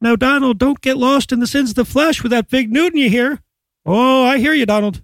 Now, 0.00 0.16
Donald, 0.16 0.58
don't 0.58 0.80
get 0.80 0.96
lost 0.96 1.30
in 1.30 1.38
the 1.38 1.46
sins 1.46 1.70
of 1.70 1.76
the 1.76 1.84
flesh 1.84 2.20
with 2.20 2.32
that 2.32 2.50
Fig 2.50 2.72
Newton, 2.72 2.98
you 2.98 3.08
hear? 3.08 3.38
Oh, 3.86 4.24
I 4.24 4.38
hear 4.38 4.52
you, 4.52 4.66
Donald. 4.66 5.00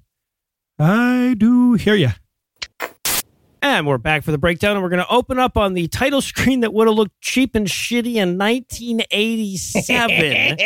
I 0.77 1.37
do 1.39 1.75
hear 1.75 1.95
you. 1.95 2.09
And 3.63 3.87
we're 3.87 3.99
back 3.99 4.25
for 4.25 4.33
the 4.33 4.39
breakdown, 4.39 4.73
and 4.73 4.83
we're 4.83 4.89
going 4.89 5.05
to 5.05 5.09
open 5.09 5.39
up 5.39 5.57
on 5.57 5.75
the 5.75 5.87
title 5.87 6.21
screen 6.21 6.59
that 6.61 6.75
would 6.75 6.89
have 6.89 6.97
looked 6.97 7.21
cheap 7.21 7.55
and 7.55 7.69
shitty 7.69 8.17
in 8.17 8.37
1987. 8.37 10.57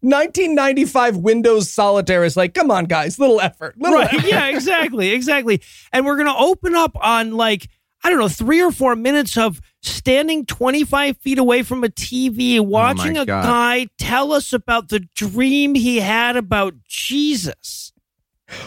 1995 0.00 1.16
Windows 1.16 1.68
Solitaire 1.68 2.22
is 2.22 2.36
like, 2.36 2.54
come 2.54 2.70
on, 2.70 2.84
guys, 2.84 3.18
little 3.18 3.40
effort. 3.40 3.76
Little 3.76 3.98
right. 3.98 4.14
effort. 4.14 4.28
Yeah, 4.28 4.46
exactly. 4.46 5.10
Exactly. 5.10 5.62
And 5.92 6.06
we're 6.06 6.16
going 6.16 6.28
to 6.28 6.36
open 6.36 6.76
up 6.76 6.96
on 7.00 7.32
like, 7.32 7.68
I 8.02 8.10
don't 8.10 8.18
know, 8.18 8.28
three 8.28 8.62
or 8.62 8.72
four 8.72 8.96
minutes 8.96 9.36
of 9.36 9.60
standing 9.82 10.46
25 10.46 11.18
feet 11.18 11.38
away 11.38 11.62
from 11.62 11.84
a 11.84 11.88
TV, 11.88 12.58
oh 12.58 12.62
watching 12.62 13.18
a 13.18 13.26
God. 13.26 13.42
guy 13.44 13.86
tell 13.98 14.32
us 14.32 14.52
about 14.52 14.88
the 14.88 15.00
dream 15.14 15.74
he 15.74 16.00
had 16.00 16.36
about 16.36 16.74
Jesus. 16.88 17.92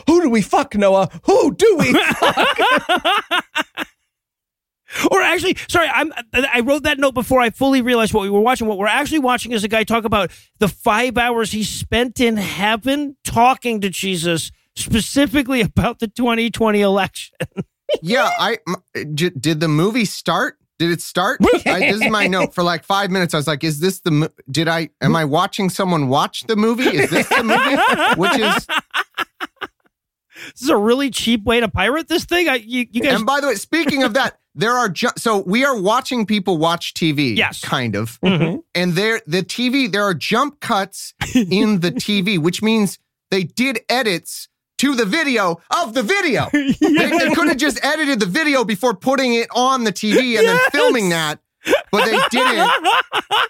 Who 0.07 0.21
do 0.21 0.29
we 0.29 0.41
fuck, 0.41 0.75
Noah? 0.75 1.09
Who 1.23 1.53
do 1.55 1.75
we 1.77 1.93
fuck? 2.13 2.59
Or 5.11 5.21
actually, 5.21 5.57
sorry, 5.67 5.87
I'm, 5.87 6.13
I 6.33 6.59
wrote 6.59 6.83
that 6.83 6.99
note 6.99 7.15
before 7.15 7.41
I 7.41 7.49
fully 7.49 7.81
realized 7.81 8.13
what 8.13 8.21
we 8.21 8.29
were 8.29 8.41
watching. 8.41 8.67
What 8.67 8.77
we're 8.77 8.85
actually 8.87 9.19
watching 9.19 9.51
is 9.51 9.63
a 9.63 9.67
guy 9.67 9.83
talk 9.83 10.05
about 10.05 10.29
the 10.59 10.67
five 10.67 11.17
hours 11.17 11.51
he 11.51 11.63
spent 11.63 12.19
in 12.19 12.37
heaven 12.37 13.17
talking 13.23 13.81
to 13.81 13.89
Jesus, 13.89 14.51
specifically 14.75 15.61
about 15.61 15.97
the 15.99 16.07
2020 16.07 16.81
election. 16.81 17.35
Yeah, 18.01 18.29
I 18.39 18.57
m- 18.67 19.15
j- 19.15 19.29
did 19.29 19.59
the 19.59 19.67
movie 19.67 20.05
start? 20.05 20.57
Did 20.79 20.91
it 20.91 21.01
start? 21.01 21.39
I, 21.65 21.79
this 21.79 22.01
is 22.01 22.09
my 22.09 22.27
note. 22.27 22.53
For 22.53 22.63
like 22.63 22.83
five 22.83 23.11
minutes, 23.11 23.33
I 23.33 23.37
was 23.37 23.47
like, 23.47 23.63
"Is 23.63 23.79
this 23.79 23.99
the? 24.01 24.11
mo- 24.11 24.29
Did 24.49 24.67
I? 24.67 24.89
Am 25.01 25.15
I 25.15 25.23
watching 25.25 25.69
someone 25.69 26.07
watch 26.09 26.43
the 26.47 26.55
movie? 26.55 26.83
Is 26.97 27.09
this 27.11 27.27
the 27.29 27.43
movie? 27.43 28.19
Which 28.19 28.39
is? 28.39 28.67
This 30.35 30.63
is 30.63 30.69
a 30.69 30.77
really 30.77 31.09
cheap 31.09 31.43
way 31.43 31.59
to 31.59 31.69
pirate 31.69 32.07
this 32.07 32.25
thing. 32.25 32.49
I, 32.49 32.55
you, 32.55 32.85
you 32.91 33.01
guys, 33.01 33.13
And 33.13 33.25
by 33.25 33.39
the 33.39 33.47
way, 33.47 33.55
speaking 33.55 34.03
of 34.03 34.15
that, 34.15 34.39
there 34.55 34.73
are 34.73 34.89
ju- 34.89 35.07
so 35.15 35.37
we 35.39 35.63
are 35.63 35.79
watching 35.79 36.25
people 36.25 36.57
watch 36.57 36.93
TV. 36.95 37.37
Yes. 37.37 37.61
kind 37.61 37.95
of. 37.95 38.19
Mhm. 38.21 38.63
And 38.75 38.93
there, 38.93 39.21
the 39.27 39.43
TV, 39.43 39.89
there 39.89 40.03
are 40.03 40.13
jump 40.13 40.59
cuts 40.59 41.13
in 41.35 41.79
the 41.79 41.91
TV, 41.91 42.37
which 42.39 42.61
means 42.61 42.97
they 43.31 43.43
did 43.43 43.79
edits 43.89 44.49
to 44.83 44.95
the 44.95 45.05
video 45.05 45.61
of 45.71 45.93
the 45.93 46.03
video. 46.03 46.49
They, 46.53 47.09
they 47.09 47.29
could 47.33 47.47
have 47.47 47.57
just 47.57 47.83
edited 47.83 48.19
the 48.19 48.25
video 48.25 48.63
before 48.65 48.93
putting 48.93 49.33
it 49.33 49.47
on 49.51 49.83
the 49.85 49.91
TV 49.93 50.37
and 50.37 50.47
then 50.47 50.59
filming 50.71 51.09
that. 51.09 51.39
but 51.91 52.05
they 52.05 52.19
didn't. 52.29 52.69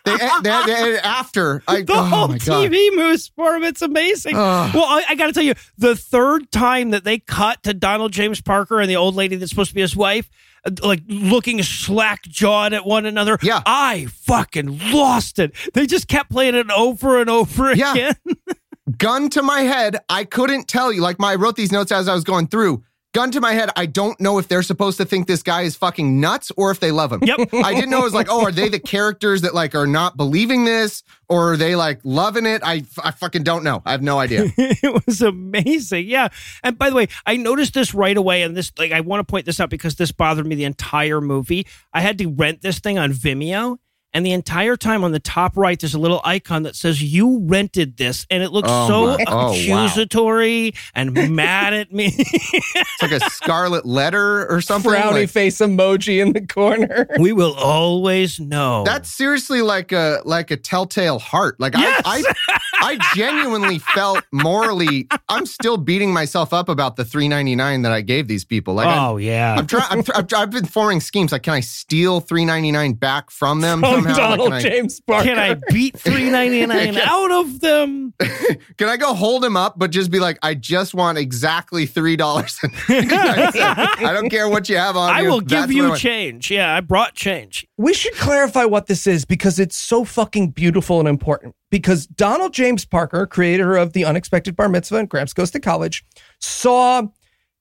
They, 0.06 0.18
they, 0.18 0.64
they 0.66 1.00
after. 1.00 1.64
I, 1.66 1.82
the 1.84 1.94
oh 1.94 2.04
whole 2.04 2.28
my 2.28 2.38
God. 2.38 2.70
TV 2.70 2.94
moves 2.94 3.32
for 3.38 3.56
him. 3.56 3.64
It's 3.64 3.82
amazing. 3.82 4.36
Well, 4.36 4.76
I, 4.76 5.06
I 5.10 5.16
got 5.16 5.28
to 5.28 5.34
tell 5.34 5.44
you, 5.44 5.54
the 5.78 5.96
third 5.96 6.52
time 6.52 6.90
that 6.92 7.06
they 7.06 7.20
cut 7.20 7.64
to 7.64 7.74
Donald 7.74 8.12
James 8.12 8.42
Parker 8.42 8.82
and 8.82 8.90
the 8.90 8.98
old 8.98 9.16
lady 9.16 9.38
that's 9.38 9.50
supposed 9.50 9.70
to 9.70 9.76
be 9.76 9.80
his 9.82 9.96
wife, 9.96 10.30
uh, 10.66 10.72
like 10.84 11.04
looking 11.08 11.64
slack 11.64 12.24
jawed 12.24 12.74
at 12.74 12.86
one 12.86 13.06
another, 13.06 13.40
Yeah. 13.42 13.62
I 13.66 14.08
fucking 14.12 14.92
lost 14.92 15.40
it. 15.40 15.54
They 15.74 15.88
just 15.88 16.10
kept 16.10 16.30
playing 16.30 16.56
it 16.56 16.70
over 16.70 17.22
and 17.22 17.30
over 17.30 17.74
Yeah. 17.74 17.92
again. 17.94 18.16
gun 18.98 19.30
to 19.30 19.42
my 19.42 19.62
head, 19.62 19.98
I 20.10 20.24
couldn't 20.24 20.68
tell 20.68 20.92
you. 20.92 21.02
Like, 21.02 21.20
my, 21.20 21.34
I 21.34 21.36
wrote 21.36 21.56
these 21.56 21.72
notes 21.72 21.92
as 21.92 22.08
I 22.08 22.14
was 22.14 22.24
going 22.24 22.48
through. 22.48 22.84
Gun 23.14 23.30
to 23.30 23.40
my 23.40 23.54
head, 23.54 23.70
I 23.76 23.86
don't 23.86 24.20
know 24.20 24.40
if 24.40 24.48
they're 24.48 24.64
supposed 24.64 24.98
to 24.98 25.06
think 25.06 25.28
this 25.28 25.44
guy 25.44 25.62
is 25.62 25.76
fucking 25.76 26.20
nuts 26.20 26.52
or 26.58 26.72
if 26.72 26.80
they 26.80 26.90
love 26.90 27.12
him. 27.12 27.20
Yep. 27.24 27.54
I 27.54 27.76
didn't 27.76 27.92
know 27.92 28.00
it 28.00 28.06
was 28.06 28.14
like, 28.16 28.26
oh, 28.28 28.42
are 28.42 28.52
they 28.52 28.70
the 28.70 28.80
characters 28.80 29.42
that 29.42 29.54
like 29.54 29.76
are 29.76 29.86
not 29.86 30.18
believing 30.18 30.66
this 30.66 31.04
or 31.30 31.54
are 31.54 31.58
they 31.58 31.76
like 31.76 32.00
loving 32.04 32.48
it? 32.48 32.64
I, 32.66 32.84
I 33.04 33.12
fucking 33.12 33.44
don't 33.44 33.64
know. 33.64 33.84
I 33.86 33.92
have 33.92 34.02
no 34.02 34.18
idea. 34.18 34.46
it 34.58 35.06
was 35.06 35.22
amazing. 35.22 36.08
Yeah. 36.08 36.30
And 36.64 36.76
by 36.76 36.90
the 36.90 36.96
way, 36.96 37.08
I 37.28 37.38
noticed 37.38 37.76
this 37.76 37.94
right 37.94 38.18
away. 38.18 38.42
And 38.42 38.58
this, 38.58 38.72
like, 38.80 38.92
I 38.92 39.02
want 39.02 39.20
to 39.20 39.32
point 39.32 39.46
this 39.46 39.60
out 39.60 39.70
because 39.70 39.94
this 39.94 40.12
bothered 40.12 40.48
me 40.48 40.56
the 40.56 40.64
entire 40.64 41.22
movie. 41.22 41.68
I 41.94 42.02
had 42.02 42.18
to 42.18 42.28
rent 42.30 42.64
this 42.64 42.80
thing 42.80 42.98
on 42.98 43.14
Vimeo. 43.14 43.78
And 44.14 44.26
the 44.26 44.32
entire 44.32 44.78
time 44.78 45.04
on 45.04 45.12
the 45.12 45.20
top 45.20 45.58
right, 45.58 45.80
there's 45.80 45.94
a 45.96 46.00
little 46.00 46.22
icon 46.24 46.64
that 46.64 46.76
says 46.76 47.02
you 47.02 47.40
rented 47.46 47.98
this. 47.98 48.26
And 48.30 48.44
it 48.44 48.52
looks 48.52 48.70
Oh 48.72 48.88
so 48.88 49.06
my- 49.18 49.26
oh, 49.28 49.36
wow. 49.48 49.52
accusatory 49.52 50.74
and 50.94 51.14
mad 51.36 51.74
at 51.74 51.92
me. 51.92 52.14
It's 52.18 53.02
like 53.02 53.12
a 53.12 53.20
scarlet 53.32 53.86
letter 53.86 54.48
or 54.50 54.62
something. 54.62 54.92
Frowny 54.92 55.12
Like, 55.12 55.30
face 55.30 55.58
emoji 55.60 56.22
in 56.22 56.34
the 56.34 56.46
corner. 56.46 57.08
we 57.20 57.32
will 57.34 57.54
always 57.56 58.40
know. 58.40 58.84
that's 58.84 59.10
seriously 59.10 59.62
like 59.62 59.92
a 59.92 60.22
like 60.26 60.52
a 60.52 60.58
telltale 60.58 61.20
heart. 61.20 61.60
Like 61.60 61.74
Yes! 61.76 62.02
I, 62.06 62.24
I 62.50 62.58
I 62.84 62.98
genuinely 63.16 63.80
felt 63.80 64.24
morally. 64.32 65.08
I'm 65.30 65.46
still 65.46 65.78
beating 65.78 66.12
myself 66.12 66.54
up 66.54 66.68
about 66.68 66.98
the 66.98 67.04
3.99 67.04 67.84
that 67.84 67.92
I 67.92 68.02
gave 68.02 68.28
these 68.28 68.44
people. 68.44 68.74
Like 68.74 68.88
I'm, 68.88 69.14
oh, 69.14 69.18
yeah. 69.18 69.56
I'm 69.58 69.68
trying. 69.68 69.86
I'm, 69.90 70.04
I've, 70.14 70.34
I've 70.34 70.52
been 70.52 70.66
forming 70.66 71.00
schemes. 71.00 71.32
Like, 71.32 71.44
can 71.44 71.54
I 71.54 71.62
steal 71.62 72.22
3.99 72.22 73.00
back 73.00 73.32
from 73.32 73.62
them 73.62 73.80
From 73.80 74.04
somehow? 74.04 74.10
Like, 74.10 74.18
Donald 74.18 74.48
can, 74.50 74.54
I, 74.54 74.62
James 74.62 75.00
Parker. 75.00 75.24
Can 75.34 75.40
I 75.40 75.56
beat 75.72 75.98
three 75.98 76.30
ninety 76.30 76.66
nine 76.66 76.98
out 77.02 77.32
of 77.32 77.60
them? 77.60 78.14
can 78.78 78.90
I 78.90 78.98
go 78.98 79.14
hold 79.14 79.44
him 79.44 79.56
up, 79.56 79.80
but 79.80 79.90
just 79.90 80.12
be 80.12 80.20
like, 80.20 80.38
I 80.44 80.54
just 80.54 80.94
want 80.94 81.18
exactly 81.18 81.86
three 81.86 82.16
dollars. 82.16 82.60
I 82.90 84.12
don't 84.14 84.30
care 84.30 84.50
what 84.50 84.70
you 84.70 84.78
have 84.78 84.98
on. 84.98 85.10
I 85.10 85.22
you. 85.22 85.30
will 85.30 85.42
That's 85.42 85.68
give 85.68 85.72
you 85.72 85.96
change. 85.96 86.52
Yeah, 86.52 86.76
I 86.76 86.82
brought 86.82 87.16
change. 87.16 87.66
We 87.78 87.94
should 87.94 88.14
clarify 88.16 88.66
what 88.66 88.88
this 88.88 89.08
is 89.08 89.26
because 89.26 89.60
it's 89.60 89.78
so 89.78 90.04
fucking 90.04 90.52
beautiful 90.52 91.00
and 91.00 91.08
important. 91.08 91.56
Because 91.74 92.06
Donald 92.06 92.54
James 92.54 92.86
Parker, 92.86 93.26
creator 93.26 93.76
of 93.76 93.94
The 93.94 94.06
Unexpected 94.06 94.56
Bar 94.56 94.70
Mitzvah 94.70 94.98
and 94.98 95.10
Gramps 95.10 95.34
Goes 95.34 95.50
to 95.50 95.60
College, 95.60 96.06
saw 96.40 97.08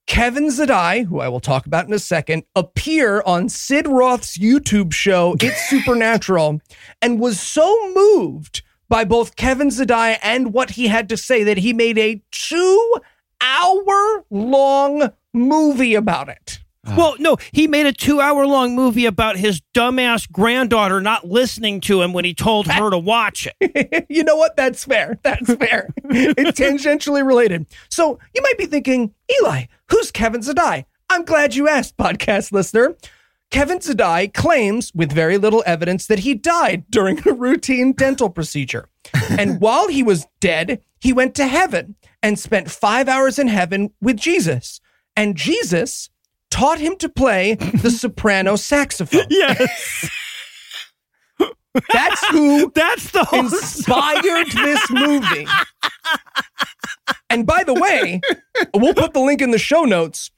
Kevin 0.05 0.49
Zadai, 0.49 1.03
who 1.07 1.19
I 1.19 1.27
will 1.29 1.39
talk 1.39 1.65
about 1.65 1.87
in 1.87 1.93
a 1.93 1.97
second, 1.97 2.43
appear 2.55 3.23
on 3.25 3.49
Sid 3.49 3.87
Roth's 3.87 4.37
YouTube 4.37 4.93
show, 4.93 5.35
It's 5.41 5.59
Supernatural, 5.67 6.61
and 7.01 7.19
was 7.19 7.39
so 7.39 7.91
moved 7.95 8.61
by 8.87 9.03
both 9.03 9.35
Kevin 9.35 9.69
Zadai 9.69 10.19
and 10.21 10.53
what 10.53 10.69
he 10.69 10.89
had 10.89 11.09
to 11.09 11.17
say 11.17 11.43
that 11.45 11.57
he 11.57 11.73
made 11.73 11.97
a 11.97 12.21
two 12.29 12.95
hour 13.41 14.25
long 14.29 15.11
movie 15.33 15.95
about 15.95 16.29
it. 16.29 16.59
Ah. 16.85 16.95
Well, 16.97 17.15
no, 17.19 17.37
he 17.51 17.67
made 17.67 17.85
a 17.85 17.93
two 17.93 18.19
hour 18.19 18.45
long 18.45 18.75
movie 18.75 19.05
about 19.05 19.37
his 19.37 19.61
dumbass 19.73 20.29
granddaughter 20.29 20.99
not 20.99 21.25
listening 21.25 21.79
to 21.81 22.01
him 22.01 22.11
when 22.13 22.25
he 22.25 22.33
told 22.33 22.67
her 22.67 22.89
to 22.89 22.97
watch 22.97 23.47
it. 23.59 24.05
you 24.09 24.23
know 24.23 24.35
what? 24.35 24.57
That's 24.57 24.83
fair. 24.83 25.17
That's 25.23 25.53
fair. 25.53 25.89
it's 26.05 26.59
tangentially 26.59 27.25
related. 27.25 27.65
So 27.89 28.19
you 28.33 28.41
might 28.41 28.57
be 28.57 28.65
thinking, 28.65 29.13
Eli, 29.39 29.65
who's 29.89 30.11
Kevin 30.11 30.41
Zadai? 30.41 30.85
I'm 31.09 31.23
glad 31.23 31.55
you 31.55 31.69
asked, 31.69 31.95
podcast 31.97 32.51
listener. 32.51 32.95
Kevin 33.53 33.77
Zadai 33.77 34.33
claims, 34.33 34.91
with 34.95 35.11
very 35.11 35.37
little 35.37 35.63
evidence, 35.67 36.07
that 36.07 36.19
he 36.19 36.33
died 36.33 36.85
during 36.89 37.25
a 37.27 37.33
routine 37.33 37.93
dental 37.93 38.29
procedure. 38.29 38.89
and 39.29 39.61
while 39.61 39.87
he 39.87 40.01
was 40.01 40.25
dead, 40.41 40.81
he 40.99 41.13
went 41.13 41.35
to 41.35 41.45
heaven 41.45 41.95
and 42.23 42.39
spent 42.39 42.71
five 42.71 43.07
hours 43.07 43.37
in 43.37 43.47
heaven 43.47 43.91
with 44.01 44.17
Jesus. 44.17 44.81
And 45.15 45.35
Jesus 45.35 46.09
taught 46.53 46.79
him 46.79 46.95
to 46.97 47.09
play 47.09 47.55
the 47.55 47.89
soprano 47.99 48.55
saxophone. 48.55 49.25
Yes. 49.29 50.09
That's 51.91 52.27
who 52.27 52.71
That's 52.75 53.09
the 53.09 53.23
whole 53.23 53.45
inspired 53.45 54.51
this 54.51 54.91
movie. 54.91 55.47
And 57.31 57.47
by 57.47 57.63
the 57.63 57.73
way, 57.73 58.21
we'll 58.75 58.93
put 58.93 59.13
the 59.13 59.19
link 59.19 59.41
in 59.41 59.49
the 59.49 59.57
show 59.57 59.81
notes. 59.83 60.29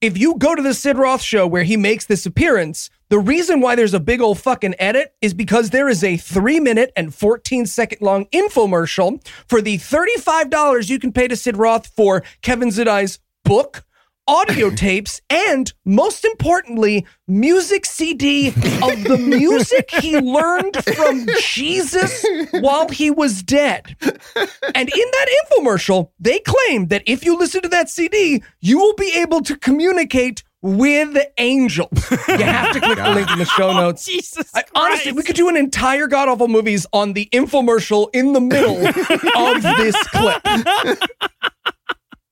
If 0.00 0.16
you 0.16 0.36
go 0.38 0.54
to 0.54 0.62
the 0.62 0.74
Sid 0.74 0.96
Roth 0.96 1.22
show 1.22 1.46
where 1.46 1.64
he 1.64 1.76
makes 1.76 2.04
this 2.04 2.24
appearance, 2.26 2.90
the 3.08 3.18
reason 3.18 3.60
why 3.60 3.74
there's 3.74 3.94
a 3.94 4.00
big 4.00 4.20
old 4.20 4.38
fucking 4.38 4.76
edit 4.78 5.14
is 5.20 5.34
because 5.34 5.70
there 5.70 5.88
is 5.88 6.04
a 6.04 6.16
three 6.16 6.60
minute 6.60 6.92
and 6.94 7.12
14 7.12 7.66
second 7.66 8.00
long 8.00 8.26
infomercial 8.26 9.26
for 9.48 9.60
the 9.60 9.78
$35 9.78 10.88
you 10.88 11.00
can 11.00 11.10
pay 11.10 11.26
to 11.26 11.34
Sid 11.34 11.56
Roth 11.56 11.88
for 11.88 12.22
Kevin 12.42 12.68
Zadai's 12.68 13.18
book, 13.44 13.84
audio 14.26 14.70
tapes, 14.74 15.20
and 15.30 15.72
most 15.84 16.24
importantly, 16.24 17.06
music 17.26 17.86
CD 17.86 18.48
of 18.48 19.04
the 19.04 19.18
music 19.18 19.90
he 20.00 20.18
learned 20.20 20.82
from 20.84 21.26
Jesus 21.40 22.24
while 22.52 22.88
he 22.88 23.10
was 23.10 23.42
dead. 23.42 23.96
And 24.74 24.88
in 24.88 25.10
that 25.12 25.26
infomercial, 25.44 26.10
they 26.18 26.40
claim 26.40 26.88
that 26.88 27.02
if 27.06 27.24
you 27.24 27.38
listen 27.38 27.62
to 27.62 27.68
that 27.68 27.88
CD, 27.88 28.42
you 28.60 28.78
will 28.78 28.94
be 28.94 29.12
able 29.16 29.40
to 29.42 29.56
communicate 29.56 30.42
with 30.64 31.18
angels. 31.36 32.10
You 32.26 32.42
have 32.42 32.72
to 32.72 32.80
click 32.80 32.96
the 32.96 33.10
link 33.10 33.30
in 33.30 33.38
the 33.38 33.44
show 33.44 33.68
oh, 33.68 33.74
notes. 33.74 34.06
Jesus. 34.06 34.50
I, 34.54 34.64
honestly, 34.74 35.12
we 35.12 35.22
could 35.22 35.36
do 35.36 35.50
an 35.50 35.58
entire 35.58 36.06
God 36.06 36.30
Awful 36.30 36.48
Movies 36.48 36.86
on 36.90 37.12
the 37.12 37.28
infomercial 37.34 38.08
in 38.14 38.32
the 38.32 38.40
middle 38.40 38.78
of 38.78 39.62
this 39.62 39.94
clip. 40.08 40.42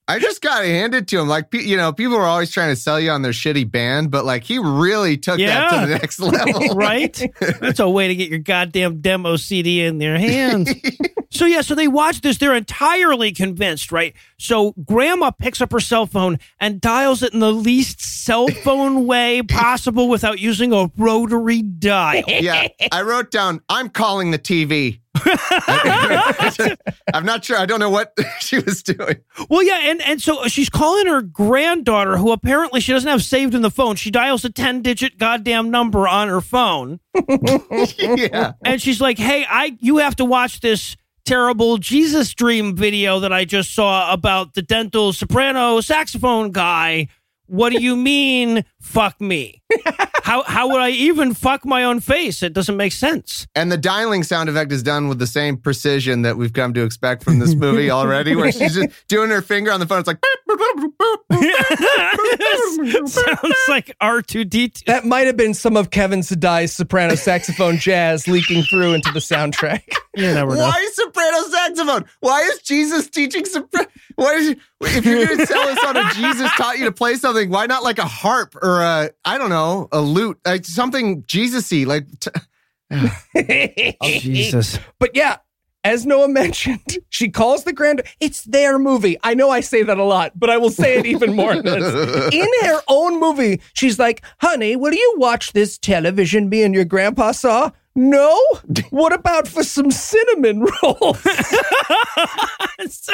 I 0.08 0.18
just 0.18 0.42
got 0.42 0.60
to 0.60 0.66
hand 0.66 0.94
it 0.94 1.06
to 1.08 1.20
him. 1.20 1.28
Like, 1.28 1.54
you 1.54 1.76
know, 1.76 1.92
people 1.92 2.16
are 2.16 2.24
always 2.24 2.50
trying 2.50 2.70
to 2.70 2.76
sell 2.76 2.98
you 2.98 3.10
on 3.10 3.22
their 3.22 3.32
shitty 3.32 3.70
band, 3.70 4.10
but 4.10 4.24
like, 4.24 4.42
he 4.42 4.58
really 4.58 5.16
took 5.16 5.38
that 5.38 5.70
to 5.70 5.86
the 5.86 5.98
next 5.98 6.18
level. 6.20 6.74
right? 6.74 7.18
That's 7.60 7.78
a 7.78 7.88
way 7.88 8.08
to 8.08 8.14
get 8.14 8.28
your 8.28 8.40
goddamn 8.40 9.00
demo 9.00 9.36
CD 9.36 9.82
in 9.84 9.98
their 9.98 10.18
hands. 10.18 10.72
so 11.32 11.46
yeah, 11.46 11.62
so 11.62 11.74
they 11.74 11.88
watch 11.88 12.20
this. 12.20 12.38
They're 12.38 12.54
entirely 12.54 13.32
convinced, 13.32 13.90
right? 13.90 14.14
So 14.38 14.72
grandma 14.84 15.30
picks 15.30 15.60
up 15.60 15.72
her 15.72 15.80
cell 15.80 16.06
phone 16.06 16.38
and 16.60 16.80
dials 16.80 17.22
it 17.22 17.32
in 17.32 17.40
the 17.40 17.52
least 17.52 18.00
cell 18.00 18.48
phone 18.62 19.06
way 19.06 19.42
possible 19.42 20.08
without 20.08 20.38
using 20.38 20.72
a 20.72 20.90
rotary 20.96 21.62
dial. 21.62 22.22
yeah, 22.28 22.68
I 22.90 23.02
wrote 23.02 23.30
down, 23.30 23.62
I'm 23.68 23.88
calling 23.88 24.30
the 24.30 24.38
TV. 24.38 25.00
I'm 27.14 27.24
not 27.24 27.44
sure. 27.44 27.58
I 27.58 27.66
don't 27.66 27.80
know 27.80 27.90
what 27.90 28.16
she 28.40 28.58
was 28.58 28.82
doing. 28.82 29.16
Well, 29.48 29.62
yeah, 29.62 29.90
and, 29.90 30.00
and 30.02 30.20
so 30.22 30.46
she's 30.48 30.70
calling 30.70 31.06
her 31.06 31.20
granddaughter, 31.20 32.16
who 32.16 32.32
apparently 32.32 32.80
she 32.80 32.92
doesn't 32.92 33.08
have 33.08 33.22
saved 33.22 33.54
in 33.54 33.62
the 33.62 33.70
phone. 33.70 33.96
She 33.96 34.10
dials 34.10 34.44
a 34.44 34.50
10 34.50 34.82
digit 34.82 35.18
goddamn 35.18 35.70
number 35.70 36.08
on 36.08 36.28
her 36.28 36.40
phone. 36.40 37.00
yeah. 37.98 38.52
and 38.64 38.80
she's 38.80 39.00
like, 39.00 39.18
"Hey, 39.18 39.44
I 39.48 39.76
you 39.80 39.98
have 39.98 40.16
to 40.16 40.24
watch 40.24 40.60
this 40.60 40.96
terrible 41.24 41.78
Jesus 41.78 42.32
Dream 42.34 42.76
video 42.76 43.20
that 43.20 43.32
I 43.32 43.44
just 43.44 43.74
saw 43.74 44.12
about 44.12 44.54
the 44.54 44.62
dental 44.62 45.12
soprano 45.12 45.80
saxophone 45.80 46.50
guy. 46.50 47.08
What 47.46 47.72
do 47.72 47.82
you 47.82 47.96
mean, 47.96 48.64
fuck 48.80 49.20
me? 49.20 49.62
How 50.22 50.42
how 50.44 50.68
would 50.70 50.80
I 50.80 50.90
even 50.90 51.34
fuck 51.34 51.64
my 51.64 51.84
own 51.84 52.00
face? 52.00 52.42
It 52.42 52.52
doesn't 52.52 52.76
make 52.76 52.92
sense." 52.92 53.46
And 53.54 53.70
the 53.70 53.76
dialing 53.76 54.22
sound 54.22 54.48
effect 54.48 54.72
is 54.72 54.82
done 54.82 55.08
with 55.08 55.18
the 55.18 55.26
same 55.26 55.56
precision 55.56 56.22
that 56.22 56.36
we've 56.36 56.52
come 56.52 56.72
to 56.74 56.84
expect 56.84 57.24
from 57.24 57.38
this 57.38 57.54
movie 57.54 57.90
already, 57.98 58.34
where 58.36 58.52
she's 58.52 58.74
just 58.74 58.88
doing 59.08 59.30
her 59.30 59.42
finger 59.42 59.70
on 59.72 59.80
the 59.80 59.86
phone. 59.86 59.98
It's 60.00 60.06
like, 60.08 60.18
Sounds 63.06 63.58
like 63.68 63.94
R 64.00 64.22
two 64.22 64.44
D 64.44 64.68
two. 64.68 64.82
That 64.86 65.04
might 65.04 65.26
have 65.26 65.36
been 65.36 65.54
some 65.54 65.76
of 65.76 65.90
Kevin 65.90 66.20
Zadai's 66.20 66.72
soprano 66.72 67.14
saxophone 67.14 67.78
jazz 67.78 68.26
leaking 68.28 68.62
through 68.64 68.94
into 68.94 69.10
the 69.12 69.20
soundtrack. 69.20 69.82
You 70.14 70.26
never 70.34 70.54
know. 70.54 70.62
why 70.62 70.88
soprano 70.92 71.42
saxophone? 71.48 72.04
Why 72.20 72.40
is 72.42 72.60
Jesus 72.60 73.08
teaching 73.08 73.44
soprano? 73.44 73.88
Why 74.16 74.34
is 74.34 74.56
if 74.82 75.04
you're 75.04 75.26
going 75.26 75.38
to 75.38 75.46
tell 75.46 75.68
us 75.68 75.78
how 75.82 75.92
to 76.10 76.14
Jesus 76.14 76.50
taught 76.56 76.78
you 76.78 76.84
to 76.86 76.92
play 76.92 77.14
something? 77.14 77.50
Why 77.50 77.66
not 77.66 77.82
like 77.82 77.98
a 77.98 78.06
harp 78.06 78.56
or 78.62 78.80
a 78.80 79.10
I 79.24 79.38
don't 79.38 79.50
know 79.50 79.88
a 79.92 80.00
lute, 80.00 80.38
like 80.44 80.64
something 80.64 81.24
Jesus-y? 81.26 81.84
Like, 81.86 82.06
t- 82.20 82.30
oh, 82.90 83.92
Jesus. 84.02 84.78
But 84.98 85.14
yeah, 85.14 85.38
as 85.84 86.06
Noah 86.06 86.28
mentioned, 86.28 86.98
she 87.08 87.28
calls 87.28 87.64
the 87.64 87.72
grand. 87.72 88.02
It's 88.20 88.42
their 88.44 88.78
movie. 88.78 89.18
I 89.22 89.34
know 89.34 89.50
I 89.50 89.60
say 89.60 89.82
that 89.82 89.98
a 89.98 90.04
lot, 90.04 90.32
but 90.38 90.50
I 90.50 90.56
will 90.56 90.70
say 90.70 90.98
it 90.98 91.06
even 91.06 91.34
more. 91.34 91.52
in. 91.52 91.66
In 91.66 92.48
her 92.62 92.80
own 92.88 93.18
movie, 93.18 93.60
she's 93.74 93.98
like, 93.98 94.22
"Honey, 94.40 94.76
will 94.76 94.94
you 94.94 95.14
watch 95.16 95.52
this 95.52 95.78
television 95.78 96.48
me 96.48 96.62
and 96.62 96.74
your 96.74 96.84
grandpa 96.84 97.32
saw?" 97.32 97.70
No. 97.94 98.40
What 98.90 99.12
about 99.12 99.46
for 99.46 99.62
some 99.62 99.90
cinnamon 99.90 100.66
rolls? 100.82 101.20
so 102.88 103.12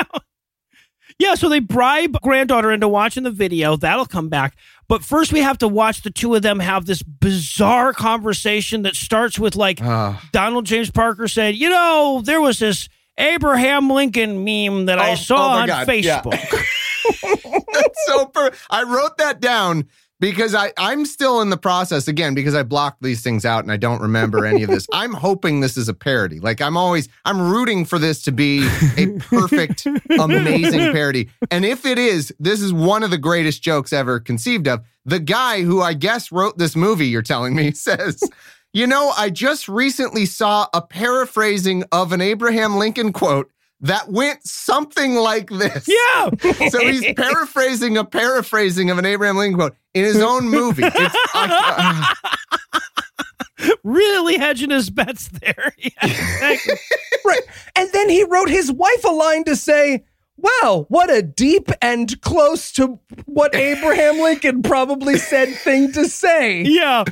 yeah, 1.19 1.35
so 1.35 1.49
they 1.49 1.59
bribe 1.59 2.17
granddaughter 2.23 2.71
into 2.73 2.89
watching 2.89 3.23
the 3.25 3.31
video. 3.31 3.77
That'll 3.77 4.07
come 4.07 4.29
back. 4.29 4.57
But 4.89 5.03
first, 5.05 5.33
we 5.33 5.41
have 5.41 5.59
to 5.59 5.69
watch 5.69 6.03
the 6.03 6.11
two 6.11 6.35
of 6.35 6.43
them 6.43 6.61
have 6.61 6.87
this 6.87 7.03
bizarre 7.03 7.93
conversation 7.93 8.83
that 8.83 8.95
starts 8.97 9.39
with 9.39 9.55
like 9.57 9.81
Ah. 9.83 10.23
Donald 10.33 10.65
James 10.67 10.91
Parker 10.91 11.29
said, 11.29 11.57
"You 11.57 11.69
know, 11.71 12.23
there 12.25 12.41
was 12.41 12.59
this 12.59 12.89
Abraham 13.19 13.91
Lincoln 13.91 14.45
meme 14.45 14.87
that 14.87 14.99
I 14.99 15.13
Oh, 15.13 15.15
saw 15.17 15.37
oh 15.37 15.59
on 15.61 15.67
God, 15.67 15.89
yeah. 15.89 16.23
Facebook." 16.23 16.65
That's 17.73 18.07
so 18.07 18.27
per- 18.27 18.53
I 18.71 18.83
wrote 18.85 19.17
that 19.19 19.41
down 19.41 19.89
because 20.21 20.55
I, 20.55 20.73
I'm 20.77 21.07
still 21.07 21.41
in 21.41 21.51
the 21.51 21.57
process 21.57 22.09
again 22.09 22.35
because 22.35 22.55
I 22.55 22.63
blocked 22.63 23.03
these 23.03 23.23
things 23.23 23.45
out 23.45 23.65
and 23.65 23.73
I 23.73 23.77
don't 23.77 24.01
remember 24.01 24.45
any 24.45 24.63
of 24.63 24.71
this. 24.71 24.87
I'm 24.93 25.13
hoping 25.13 25.61
this 25.61 25.77
is 25.77 25.89
a 25.89 25.95
parody. 25.95 26.41
Like 26.41 26.61
I'm 26.61 26.77
always 26.77 27.09
I'm 27.25 27.41
rooting 27.41 27.85
for 27.85 27.99
this 27.99 28.23
to 28.25 28.33
be 28.33 28.69
a 28.97 29.19
perfect, 29.19 29.87
amazing 30.11 30.93
parody. 30.93 31.31
And 31.51 31.65
if 31.65 31.87
it 31.87 31.99
is, 31.99 32.35
this 32.39 32.61
is 32.61 32.73
one 32.73 33.03
of 33.03 33.11
the 33.11 33.19
greatest 33.19 33.63
jokes 33.63 33.93
ever 33.93 34.21
conceived 34.21 34.67
of. 34.69 34.85
The 35.05 35.21
guy 35.21 35.63
who 35.63 35.81
I 35.81 35.95
guess 35.95 36.31
wrote 36.31 36.59
this 36.59 36.77
movie, 36.77 37.07
you're 37.07 37.23
telling 37.23 37.55
me, 37.55 37.71
says. 37.73 38.23
You 38.75 38.87
know, 38.87 39.15
I 39.17 39.31
just 39.31 39.67
recently 39.67 40.27
saw 40.27 40.69
a 40.75 40.83
paraphrasing 40.83 41.85
of 41.91 42.13
an 42.13 42.21
Abraham 42.21 42.77
Lincoln 42.77 43.15
quote 43.15 43.51
that 43.81 44.09
went 44.09 44.45
something 44.47 45.15
like 45.15 45.49
this. 45.51 45.87
yeah, 45.89 46.31
So 46.71 46.81
he's 46.81 47.15
paraphrasing 47.15 47.97
a 47.97 48.05
paraphrasing 48.05 48.91
of 48.91 48.99
an 48.99 49.05
Abraham 49.07 49.37
Lincoln 49.37 49.57
quote 49.59 49.77
in 49.95 50.05
his 50.05 50.21
own 50.21 50.49
movie. 50.49 50.83
It's, 50.87 51.17
I- 51.35 52.15
really 53.83 54.39
hedging 54.39 54.71
his 54.71 54.91
bets 54.91 55.29
there. 55.29 55.75
Yeah, 56.01 56.57
right. 57.25 57.41
And 57.77 57.91
then 57.93 58.09
he 58.09 58.25
wrote 58.25 58.49
his 58.49 58.71
wife 58.71 59.05
a 59.05 59.11
line 59.11 59.45
to 59.45 59.57
say, 59.57 60.05
Wow, 60.37 60.87
what 60.89 61.11
a 61.11 61.21
deep 61.23 61.71
and 61.83 62.21
close 62.21 62.71
to 62.73 63.01
what 63.27 63.55
Abraham 63.57 64.21
Lincoln 64.21 64.63
probably 64.63 65.17
said 65.19 65.53
thing 65.57 65.91
to 65.93 66.09
say. 66.09 66.63
yeah. 66.63 67.05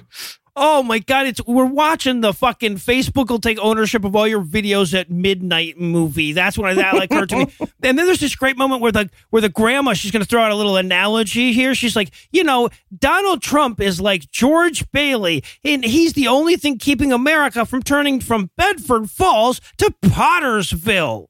Oh 0.58 0.82
my 0.82 1.00
god, 1.00 1.26
it's 1.26 1.44
we're 1.46 1.66
watching 1.66 2.22
the 2.22 2.32
fucking 2.32 2.76
Facebook 2.76 3.28
will 3.28 3.38
take 3.38 3.58
ownership 3.60 4.04
of 4.04 4.16
all 4.16 4.26
your 4.26 4.42
videos 4.42 4.98
at 4.98 5.10
midnight 5.10 5.78
movie. 5.78 6.32
That's 6.32 6.56
what 6.56 6.70
I 6.70 6.74
that 6.74 6.94
like 6.94 7.10
occurred 7.10 7.28
to 7.30 7.36
me. 7.36 7.52
And 7.82 7.96
then 7.96 8.06
there's 8.06 8.20
this 8.20 8.34
great 8.34 8.56
moment 8.56 8.80
where 8.80 8.90
the 8.90 9.10
where 9.30 9.42
the 9.42 9.50
grandma 9.50 9.92
she's 9.92 10.10
gonna 10.10 10.24
throw 10.24 10.42
out 10.42 10.50
a 10.50 10.54
little 10.56 10.76
analogy 10.76 11.52
here. 11.52 11.74
She's 11.74 11.94
like, 11.94 12.10
you 12.32 12.42
know, 12.42 12.70
Donald 12.98 13.42
Trump 13.42 13.80
is 13.80 14.00
like 14.00 14.30
George 14.30 14.90
Bailey, 14.92 15.44
and 15.62 15.84
he's 15.84 16.14
the 16.14 16.26
only 16.26 16.56
thing 16.56 16.78
keeping 16.78 17.12
America 17.12 17.66
from 17.66 17.82
turning 17.82 18.18
from 18.20 18.50
Bedford 18.56 19.10
Falls 19.10 19.60
to 19.76 19.94
Pottersville. 20.02 21.26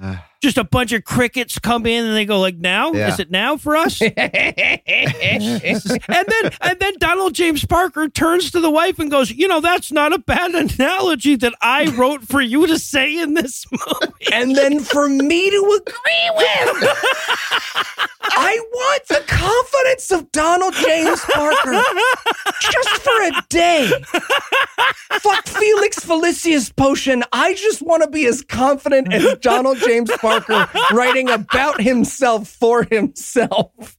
Uh. 0.00 0.16
Just 0.42 0.56
a 0.56 0.64
bunch 0.64 0.92
of 0.92 1.04
crickets 1.04 1.58
come 1.58 1.84
in 1.84 2.06
and 2.06 2.16
they 2.16 2.24
go 2.24 2.40
like, 2.40 2.56
now 2.56 2.92
Yeah. 2.92 3.08
is 3.08 3.20
it 3.20 3.30
now 3.30 3.58
for 3.58 3.76
us? 3.76 4.00
and 4.16 4.16
then 4.16 4.80
and 6.62 6.78
then 6.78 6.94
Donald 6.98 7.34
James 7.34 7.64
Parker 7.66 8.08
turns 8.08 8.50
to 8.52 8.60
the 8.60 8.70
wife 8.70 8.98
and 8.98 9.10
goes, 9.10 9.30
"You 9.30 9.48
know, 9.48 9.60
that's 9.60 9.92
not 9.92 10.12
a 10.14 10.18
bad 10.18 10.54
analogy 10.54 11.36
that 11.36 11.52
I 11.60 11.90
wrote 11.90 12.22
for 12.22 12.40
you 12.40 12.66
to 12.66 12.78
say 12.78 13.18
in 13.18 13.34
this 13.34 13.66
movie." 13.70 14.14
And 14.32 14.56
then 14.56 14.80
for 14.80 15.06
me 15.08 15.50
to 15.50 15.80
agree 15.82 16.30
with, 16.36 16.88
I 18.32 18.58
want 18.72 19.06
the 19.08 19.22
confidence 19.26 20.10
of 20.10 20.30
Donald 20.32 20.72
James 20.74 21.20
Parker 21.20 21.82
just 22.60 22.88
for 23.02 23.22
a 23.22 23.32
day. 23.50 23.90
Fuck 25.20 25.46
Felix 25.48 25.98
Felicis 26.00 26.74
potion. 26.74 27.22
I 27.32 27.52
just 27.54 27.82
want 27.82 28.02
to 28.04 28.08
be 28.10 28.24
as 28.26 28.42
confident 28.42 29.12
as 29.12 29.36
Donald 29.38 29.78
James 29.78 30.10
Parker 30.12 30.29
writing 30.92 31.30
about 31.30 31.80
himself 31.80 32.48
for 32.48 32.84
himself. 32.84 33.96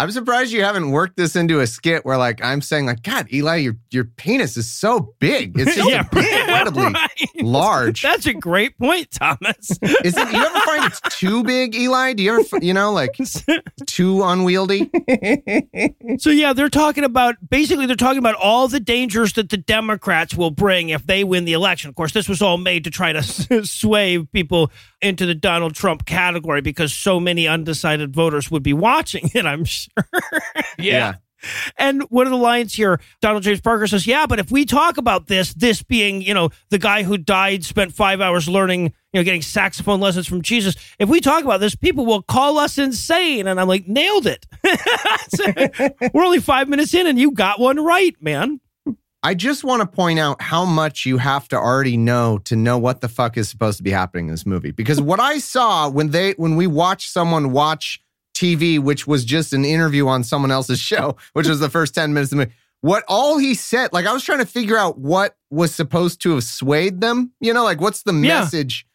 I'm 0.00 0.10
surprised 0.12 0.50
you 0.50 0.64
haven't 0.64 0.92
worked 0.92 1.18
this 1.18 1.36
into 1.36 1.60
a 1.60 1.66
skit 1.66 2.06
where 2.06 2.16
like 2.16 2.42
I'm 2.42 2.62
saying 2.62 2.86
like 2.86 3.02
God, 3.02 3.30
Eli, 3.30 3.56
your 3.56 3.76
your 3.90 4.04
penis 4.04 4.56
is 4.56 4.70
so 4.70 5.14
big. 5.18 5.58
It's 5.58 5.74
just 5.76 5.90
Yeah, 5.90 6.00
incredibly 6.00 6.84
right. 6.84 7.10
large. 7.42 8.00
That's 8.00 8.24
a 8.24 8.32
great 8.32 8.78
point, 8.78 9.10
Thomas. 9.10 9.70
Is 10.02 10.16
it? 10.16 10.32
You 10.32 10.38
ever 10.42 10.60
find 10.60 10.84
it's 10.86 11.00
too 11.18 11.44
big, 11.44 11.74
Eli? 11.74 12.14
Do 12.14 12.22
you 12.22 12.40
ever, 12.40 12.58
you 12.64 12.72
know, 12.72 12.92
like 12.92 13.14
too 13.86 14.22
unwieldy? 14.22 14.90
So 16.18 16.30
yeah, 16.30 16.54
they're 16.54 16.70
talking 16.70 17.04
about 17.04 17.36
basically 17.50 17.84
they're 17.84 17.94
talking 17.96 18.18
about 18.18 18.36
all 18.36 18.68
the 18.68 18.80
dangers 18.80 19.34
that 19.34 19.50
the 19.50 19.58
Democrats 19.58 20.34
will 20.34 20.50
bring 20.50 20.88
if 20.88 21.06
they 21.06 21.24
win 21.24 21.44
the 21.44 21.52
election. 21.52 21.90
Of 21.90 21.94
course, 21.94 22.12
this 22.12 22.26
was 22.26 22.40
all 22.40 22.56
made 22.56 22.84
to 22.84 22.90
try 22.90 23.12
to 23.12 23.22
sway 23.66 24.24
people 24.32 24.70
into 25.02 25.26
the 25.26 25.34
Donald 25.34 25.74
Trump 25.74 26.06
category 26.06 26.60
because 26.60 26.92
so 26.92 27.20
many 27.20 27.46
undecided 27.46 28.14
voters 28.14 28.50
would 28.50 28.62
be 28.62 28.72
watching 28.72 29.30
it, 29.34 29.44
I'm 29.46 29.64
sure. 30.22 30.42
Yeah. 30.78 31.14
And 31.78 32.02
one 32.10 32.26
of 32.26 32.30
the 32.30 32.36
lines 32.36 32.74
here, 32.74 33.00
Donald 33.20 33.42
James 33.42 33.60
Parker 33.60 33.86
says, 33.86 34.06
"Yeah, 34.06 34.26
but 34.26 34.38
if 34.38 34.50
we 34.50 34.64
talk 34.64 34.98
about 34.98 35.26
this, 35.26 35.54
this 35.54 35.82
being, 35.82 36.20
you 36.22 36.34
know, 36.34 36.50
the 36.68 36.78
guy 36.78 37.02
who 37.02 37.16
died, 37.16 37.64
spent 37.64 37.94
five 37.94 38.20
hours 38.20 38.48
learning, 38.48 38.92
you 39.12 39.20
know, 39.20 39.24
getting 39.24 39.42
saxophone 39.42 40.00
lessons 40.00 40.26
from 40.26 40.42
Jesus. 40.42 40.76
If 40.98 41.08
we 41.08 41.20
talk 41.20 41.44
about 41.44 41.60
this, 41.60 41.74
people 41.74 42.04
will 42.04 42.22
call 42.22 42.58
us 42.58 42.76
insane." 42.78 43.46
And 43.46 43.58
I'm 43.58 43.68
like, 43.68 43.88
"Nailed 43.88 44.26
it! 44.26 44.46
We're 46.12 46.24
only 46.24 46.40
five 46.40 46.68
minutes 46.68 46.92
in, 46.92 47.06
and 47.06 47.18
you 47.18 47.32
got 47.32 47.58
one 47.58 47.82
right, 47.82 48.14
man." 48.20 48.60
I 49.22 49.34
just 49.34 49.64
want 49.64 49.82
to 49.82 49.86
point 49.86 50.18
out 50.18 50.40
how 50.40 50.64
much 50.64 51.04
you 51.04 51.18
have 51.18 51.46
to 51.48 51.56
already 51.56 51.98
know 51.98 52.38
to 52.44 52.56
know 52.56 52.78
what 52.78 53.02
the 53.02 53.08
fuck 53.08 53.36
is 53.36 53.50
supposed 53.50 53.76
to 53.76 53.82
be 53.82 53.90
happening 53.90 54.26
in 54.26 54.30
this 54.30 54.46
movie. 54.46 54.70
Because 54.70 55.00
what 55.00 55.20
I 55.20 55.38
saw 55.38 55.90
when 55.90 56.10
they 56.10 56.32
when 56.32 56.56
we 56.56 56.66
watched 56.66 57.10
someone 57.10 57.52
watch 57.52 58.00
TV, 58.40 58.78
which 58.78 59.06
was 59.06 59.24
just 59.24 59.52
an 59.52 59.64
interview 59.64 60.08
on 60.08 60.24
someone 60.24 60.50
else's 60.50 60.78
show, 60.92 61.16
which 61.34 61.46
was 61.48 61.60
the 61.60 61.68
first 61.70 61.94
10 61.94 62.14
minutes 62.14 62.32
of 62.32 62.38
the 62.38 62.44
movie, 62.46 62.56
what 62.80 63.04
all 63.08 63.36
he 63.38 63.54
said, 63.54 63.92
like 63.92 64.06
I 64.06 64.12
was 64.12 64.24
trying 64.24 64.38
to 64.38 64.46
figure 64.46 64.76
out 64.78 64.98
what 64.98 65.36
was 65.50 65.74
supposed 65.74 66.22
to 66.22 66.30
have 66.34 66.44
swayed 66.44 67.00
them, 67.02 67.32
you 67.40 67.52
know, 67.52 67.62
like 67.64 67.80
what's 67.80 68.02
the 68.02 68.12
Yeah. 68.12 68.40
message? 68.40 68.86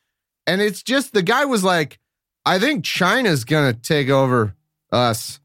And 0.48 0.62
it's 0.62 0.82
just 0.82 1.14
the 1.14 1.22
guy 1.22 1.46
was 1.46 1.64
like, 1.64 2.00
I 2.46 2.58
think 2.60 2.84
China's 2.84 3.44
gonna 3.46 3.74
take 3.74 4.10
over 4.10 4.56
us. 4.92 5.40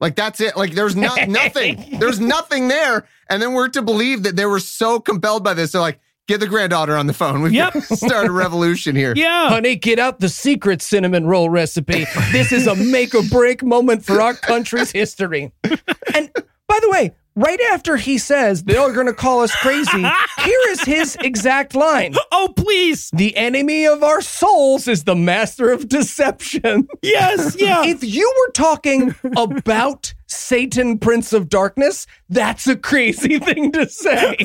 Like 0.00 0.14
that's 0.16 0.40
it. 0.40 0.56
Like 0.56 0.72
there's 0.74 0.94
no, 0.96 1.14
nothing. 1.26 1.98
There's 1.98 2.20
nothing 2.20 2.68
there. 2.68 3.06
And 3.28 3.40
then 3.42 3.52
we're 3.52 3.68
to 3.68 3.82
believe 3.82 4.24
that 4.24 4.36
they 4.36 4.46
were 4.46 4.60
so 4.60 5.00
compelled 5.00 5.42
by 5.44 5.54
this. 5.54 5.72
They're 5.72 5.80
like, 5.80 6.00
get 6.28 6.40
the 6.40 6.46
granddaughter 6.46 6.96
on 6.96 7.06
the 7.06 7.12
phone. 7.12 7.42
We've 7.42 7.52
Yep. 7.52 7.72
got 7.74 7.82
to 7.84 7.96
start 7.96 8.26
a 8.26 8.32
revolution 8.32 8.96
here. 8.96 9.12
Yeah, 9.16 9.48
Honey, 9.48 9.76
get 9.76 9.98
out 9.98 10.20
the 10.20 10.28
secret 10.28 10.82
cinnamon 10.82 11.26
roll 11.26 11.50
recipe. 11.50 12.06
This 12.32 12.52
is 12.52 12.66
a 12.66 12.74
make 12.74 13.14
or 13.14 13.22
break 13.24 13.62
moment 13.62 14.04
for 14.04 14.20
our 14.20 14.34
country's 14.34 14.90
history. 14.92 15.52
And 16.14 16.30
by 16.68 16.78
the 16.80 16.90
way, 16.90 17.12
right 17.34 17.60
after 17.72 17.96
he 17.96 18.18
says 18.18 18.62
they're 18.64 18.92
going 18.92 19.06
to 19.06 19.12
call 19.14 19.40
us 19.40 19.54
crazy, 19.56 20.02
here 20.44 20.60
is 20.68 20.82
his 20.82 21.16
exact 21.22 21.74
line 21.74 22.14
Oh, 22.30 22.52
please, 22.56 23.10
The 23.14 23.36
enemy 23.36 23.86
of 23.86 24.02
our 24.02 24.20
souls 24.20 24.88
is 24.88 25.04
the 25.04 25.14
master 25.16 25.70
of 25.70 25.88
deception. 25.88 26.88
yes, 27.02 27.56
yeah. 27.58 27.84
If 27.84 28.02
you 28.04 28.32
were 28.46 28.52
talking 28.52 29.14
about 29.36 30.14
Satan, 30.32 30.98
Prince 30.98 31.32
of 31.32 31.48
Darkness, 31.48 32.06
that's 32.28 32.66
a 32.66 32.76
crazy 32.76 33.38
thing 33.40 33.72
to 33.72 33.88
say. 33.88 34.36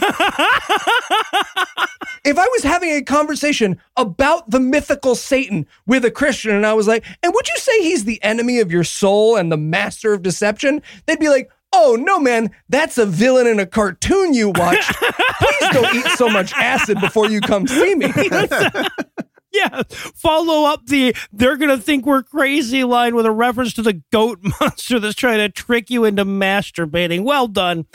if 2.23 2.37
I 2.37 2.47
was 2.47 2.63
having 2.63 2.91
a 2.91 3.01
conversation 3.01 3.79
about 3.95 4.49
the 4.49 4.59
mythical 4.59 5.15
Satan 5.15 5.67
with 5.85 6.05
a 6.05 6.11
Christian 6.11 6.55
and 6.55 6.65
I 6.65 6.73
was 6.73 6.87
like, 6.87 7.03
and 7.23 7.33
would 7.33 7.47
you 7.47 7.57
say 7.57 7.81
he's 7.83 8.05
the 8.05 8.21
enemy 8.23 8.59
of 8.59 8.71
your 8.71 8.83
soul 8.83 9.35
and 9.35 9.51
the 9.51 9.57
master 9.57 10.13
of 10.13 10.21
deception? 10.21 10.81
They'd 11.05 11.19
be 11.19 11.29
like, 11.29 11.49
oh, 11.73 11.97
no, 11.99 12.19
man, 12.19 12.51
that's 12.69 12.97
a 12.97 13.05
villain 13.05 13.47
in 13.47 13.59
a 13.59 13.65
cartoon 13.65 14.33
you 14.33 14.49
watched. 14.49 14.93
Please 15.39 15.69
don't 15.73 15.95
eat 15.95 16.07
so 16.15 16.29
much 16.29 16.53
acid 16.53 16.99
before 16.99 17.29
you 17.29 17.41
come 17.41 17.67
see 17.67 17.95
me. 17.95 18.11
Yeah, 19.57 19.83
follow 19.89 20.65
up 20.69 20.85
the 20.85 21.15
they're 21.31 21.57
going 21.57 21.75
to 21.75 21.81
think 21.81 22.05
we're 22.05 22.23
crazy 22.23 22.83
line 22.83 23.15
with 23.15 23.25
a 23.25 23.31
reference 23.31 23.73
to 23.73 23.81
the 23.81 24.01
goat 24.11 24.39
monster 24.61 24.99
that's 24.99 25.15
trying 25.15 25.39
to 25.39 25.49
trick 25.49 25.89
you 25.89 26.05
into 26.05 26.25
masturbating. 26.25 27.23
Well 27.23 27.47
done. 27.47 27.85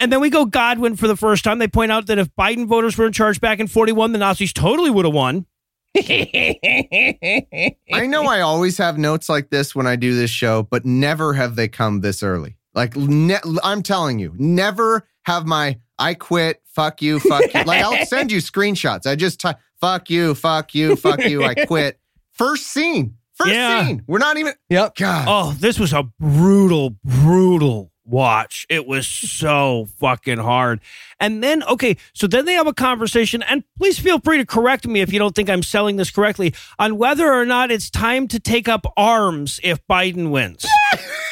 And 0.00 0.12
then 0.12 0.20
we 0.20 0.30
go 0.30 0.44
Godwin 0.44 0.96
for 0.96 1.06
the 1.06 1.16
first 1.16 1.44
time. 1.44 1.58
They 1.58 1.68
point 1.68 1.92
out 1.92 2.06
that 2.06 2.18
if 2.18 2.34
Biden 2.36 2.66
voters 2.66 2.98
were 2.98 3.06
in 3.06 3.12
charge 3.12 3.40
back 3.40 3.60
in 3.60 3.68
41, 3.68 4.12
the 4.12 4.18
Nazis 4.18 4.52
totally 4.52 4.90
would 4.90 5.04
have 5.04 5.14
won. 5.14 5.46
I 5.96 7.76
know 8.06 8.24
I 8.24 8.40
always 8.40 8.76
have 8.78 8.98
notes 8.98 9.28
like 9.28 9.50
this 9.50 9.74
when 9.74 9.86
I 9.86 9.94
do 9.94 10.16
this 10.16 10.30
show, 10.30 10.64
but 10.64 10.84
never 10.84 11.32
have 11.34 11.54
they 11.54 11.68
come 11.68 12.00
this 12.00 12.22
early. 12.22 12.56
Like, 12.74 12.96
ne- 12.96 13.38
I'm 13.62 13.82
telling 13.82 14.18
you, 14.18 14.34
never 14.36 15.06
have 15.22 15.46
my 15.46 15.78
I 15.98 16.14
quit, 16.14 16.60
fuck 16.66 17.00
you, 17.00 17.20
fuck 17.20 17.54
you. 17.54 17.62
Like, 17.62 17.82
I'll 17.82 18.04
send 18.06 18.32
you 18.32 18.38
screenshots. 18.38 19.06
I 19.06 19.14
just 19.14 19.40
ty- 19.40 19.54
fuck 19.84 20.10
you, 20.10 20.34
fuck 20.34 20.74
you, 20.74 20.96
fuck 20.96 21.22
you. 21.24 21.44
I 21.44 21.54
quit. 21.66 21.98
First 22.32 22.66
scene. 22.66 23.16
First 23.34 23.52
Yeah. 23.52 23.86
scene. 23.86 24.02
We're 24.06 24.18
not 24.18 24.36
even. 24.38 24.54
Yep. 24.70 24.96
God. 24.96 25.24
Oh, 25.28 25.52
this 25.58 25.78
was 25.78 25.92
a 25.92 26.04
brutal, 26.20 26.96
brutal 27.04 27.90
watch. 28.06 28.66
It 28.68 28.86
was 28.86 29.06
so 29.06 29.86
fucking 29.98 30.38
hard. 30.38 30.80
And 31.20 31.42
then, 31.42 31.62
okay, 31.64 31.96
so 32.12 32.26
then 32.26 32.44
they 32.44 32.52
have 32.54 32.66
a 32.66 32.74
conversation, 32.74 33.42
and 33.42 33.64
please 33.78 33.98
feel 33.98 34.18
free 34.20 34.36
to 34.38 34.44
correct 34.46 34.86
me 34.86 35.00
if 35.00 35.12
you 35.12 35.18
don't 35.18 35.34
think 35.34 35.48
I'm 35.48 35.62
selling 35.62 35.96
this 35.96 36.10
correctly 36.10 36.54
on 36.78 36.98
whether 36.98 37.32
or 37.32 37.46
not 37.46 37.70
it's 37.70 37.88
time 37.90 38.28
to 38.28 38.38
take 38.40 38.68
up 38.68 38.84
arms 38.96 39.58
if 39.62 39.80
Biden 39.86 40.30
wins. 40.30 40.66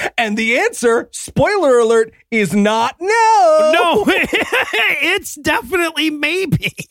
yes. 0.00 0.12
And 0.18 0.36
the 0.36 0.58
answer, 0.58 1.08
spoiler 1.12 1.78
alert, 1.78 2.12
is 2.30 2.54
not 2.54 2.96
no. 3.00 3.70
No, 3.72 4.04
it's 4.08 5.34
definitely 5.36 6.10
maybe. 6.10 6.72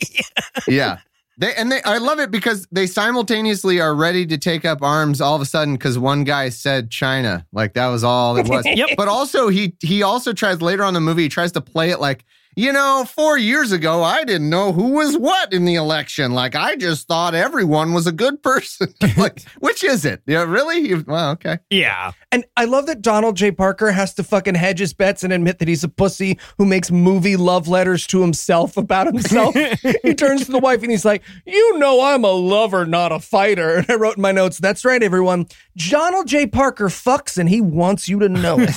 Yeah. 0.68 1.00
They, 1.38 1.56
and 1.56 1.72
they, 1.72 1.82
I 1.84 2.00
love 2.00 2.20
it 2.20 2.32
because 2.32 2.68
they 2.70 2.86
simultaneously 2.86 3.80
are 3.80 3.96
ready 3.96 4.26
to 4.26 4.38
take 4.38 4.66
up 4.66 4.84
arms 4.84 5.22
all 5.22 5.36
of 5.36 5.42
a 5.42 5.46
sudden 5.46 5.76
because 5.76 5.98
one 5.98 6.26
guy 6.26 6.50
said 6.50 6.92
China, 6.92 7.46
like 7.54 7.76
that 7.76 7.88
was 7.88 8.04
all 8.04 8.36
it 8.36 8.50
was. 8.50 8.66
Yep. 8.66 8.90
But 8.98 9.08
also 9.08 9.48
he 9.48 9.74
he 9.80 10.04
also 10.04 10.34
tries 10.34 10.62
later 10.62 10.84
on 10.84 10.90
in 10.90 10.94
the 10.96 11.00
movie 11.00 11.24
he 11.24 11.30
tries 11.30 11.54
to 11.54 11.62
play 11.62 11.92
it 11.92 12.02
like 12.02 12.26
you 12.60 12.74
know 12.74 13.06
four 13.08 13.38
years 13.38 13.72
ago 13.72 14.04
I 14.04 14.26
didn't 14.26 14.50
know 14.50 14.74
who 14.74 14.90
was 14.92 15.18
what 15.18 15.54
in 15.54 15.64
the 15.64 15.76
election. 15.76 16.34
Like 16.34 16.56
I 16.56 16.76
just 16.76 17.08
thought 17.08 17.34
everyone 17.34 17.94
was 17.94 18.06
a 18.06 18.12
good 18.12 18.44
person. 18.44 18.94
like 19.18 19.42
which 19.60 19.84
is 19.84 20.04
it? 20.04 20.22
Yeah, 20.28 20.44
really? 20.44 20.80
You, 20.80 21.06
well, 21.08 21.32
okay. 21.32 21.60
Yeah. 21.70 22.12
And 22.34 22.46
I 22.58 22.66
love 22.66 22.86
that 22.88 23.02
Donald 23.02 23.38
J. 23.38 23.52
Parker 23.52 23.92
has 23.92 24.14
to 24.16 24.24
fucking 24.24 24.56
hedge 24.56 24.80
his 24.80 24.94
bets 24.94 25.24
and 25.24 25.32
admit 25.32 25.60
that 25.60 25.70
he's 25.70 25.86
a 25.86 25.90
pussy 25.90 26.38
who 26.58 26.66
makes 26.66 26.92
movie 26.92 27.38
love 27.38 27.70
letters 27.70 28.06
to 28.08 28.22
himself 28.22 28.76
about 28.76 29.08
himself. 29.08 29.56
he 30.04 30.14
turns 30.14 30.46
to 30.46 30.52
the 30.52 30.60
wife 30.60 30.82
and 30.82 30.92
he's 30.92 31.06
like, 31.06 31.24
You 31.46 31.78
know, 31.78 32.02
I'm 32.02 32.26
a 32.26 32.32
lover, 32.32 32.86
not 32.86 33.14
a 33.14 33.20
fighter. 33.20 33.78
And 33.78 33.90
I 33.90 33.96
wrote 33.96 34.18
in 34.18 34.22
my 34.22 34.34
notes, 34.34 34.58
That's 34.58 34.84
right, 34.84 35.02
everyone. 35.02 35.48
Donald 35.78 36.28
J. 36.28 36.46
Parker 36.46 36.90
fucks 36.90 37.38
and 37.38 37.48
he 37.48 37.62
wants 37.62 38.10
you 38.10 38.20
to 38.20 38.28
know 38.28 38.58
it. 38.60 38.76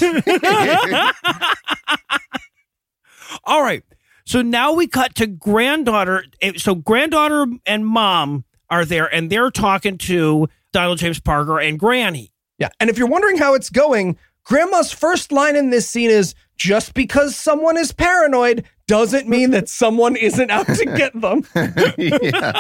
All 3.45 3.63
right. 3.63 3.83
So 4.25 4.41
now 4.43 4.73
we 4.73 4.87
cut 4.87 5.15
to 5.17 5.27
granddaughter. 5.27 6.25
eh, 6.41 6.53
So 6.57 6.75
granddaughter 6.75 7.47
and 7.67 7.87
mom 7.87 8.45
are 8.71 8.85
there, 8.85 9.13
and 9.13 9.31
they're 9.31 9.51
talking 9.51 9.99
to 9.99 10.49
Donald 10.73 10.99
James 10.99 11.21
Parker 11.21 11.59
and 11.61 11.79
Granny. 11.79 12.33
yeah. 12.59 12.69
And 12.81 12.89
if 12.89 12.97
you're 12.99 13.09
wondering 13.09 13.37
how 13.39 13.55
it's 13.55 13.69
going, 13.71 14.17
Grandma's 14.45 14.93
first 14.93 15.31
line 15.33 15.57
in 15.57 15.71
this 15.71 15.89
scene 15.89 16.11
is 16.11 16.35
just 16.57 16.95
because 16.95 17.37
someone 17.37 17.77
is 17.77 17.93
paranoid 17.93 18.65
doesn't 18.89 19.29
mean 19.29 19.51
that 19.51 19.69
someone 19.69 20.17
isn't 20.17 20.51
out 20.51 20.67
to 20.67 20.85
get 20.85 21.13
them. 21.21 21.45
yeah. 21.99 22.53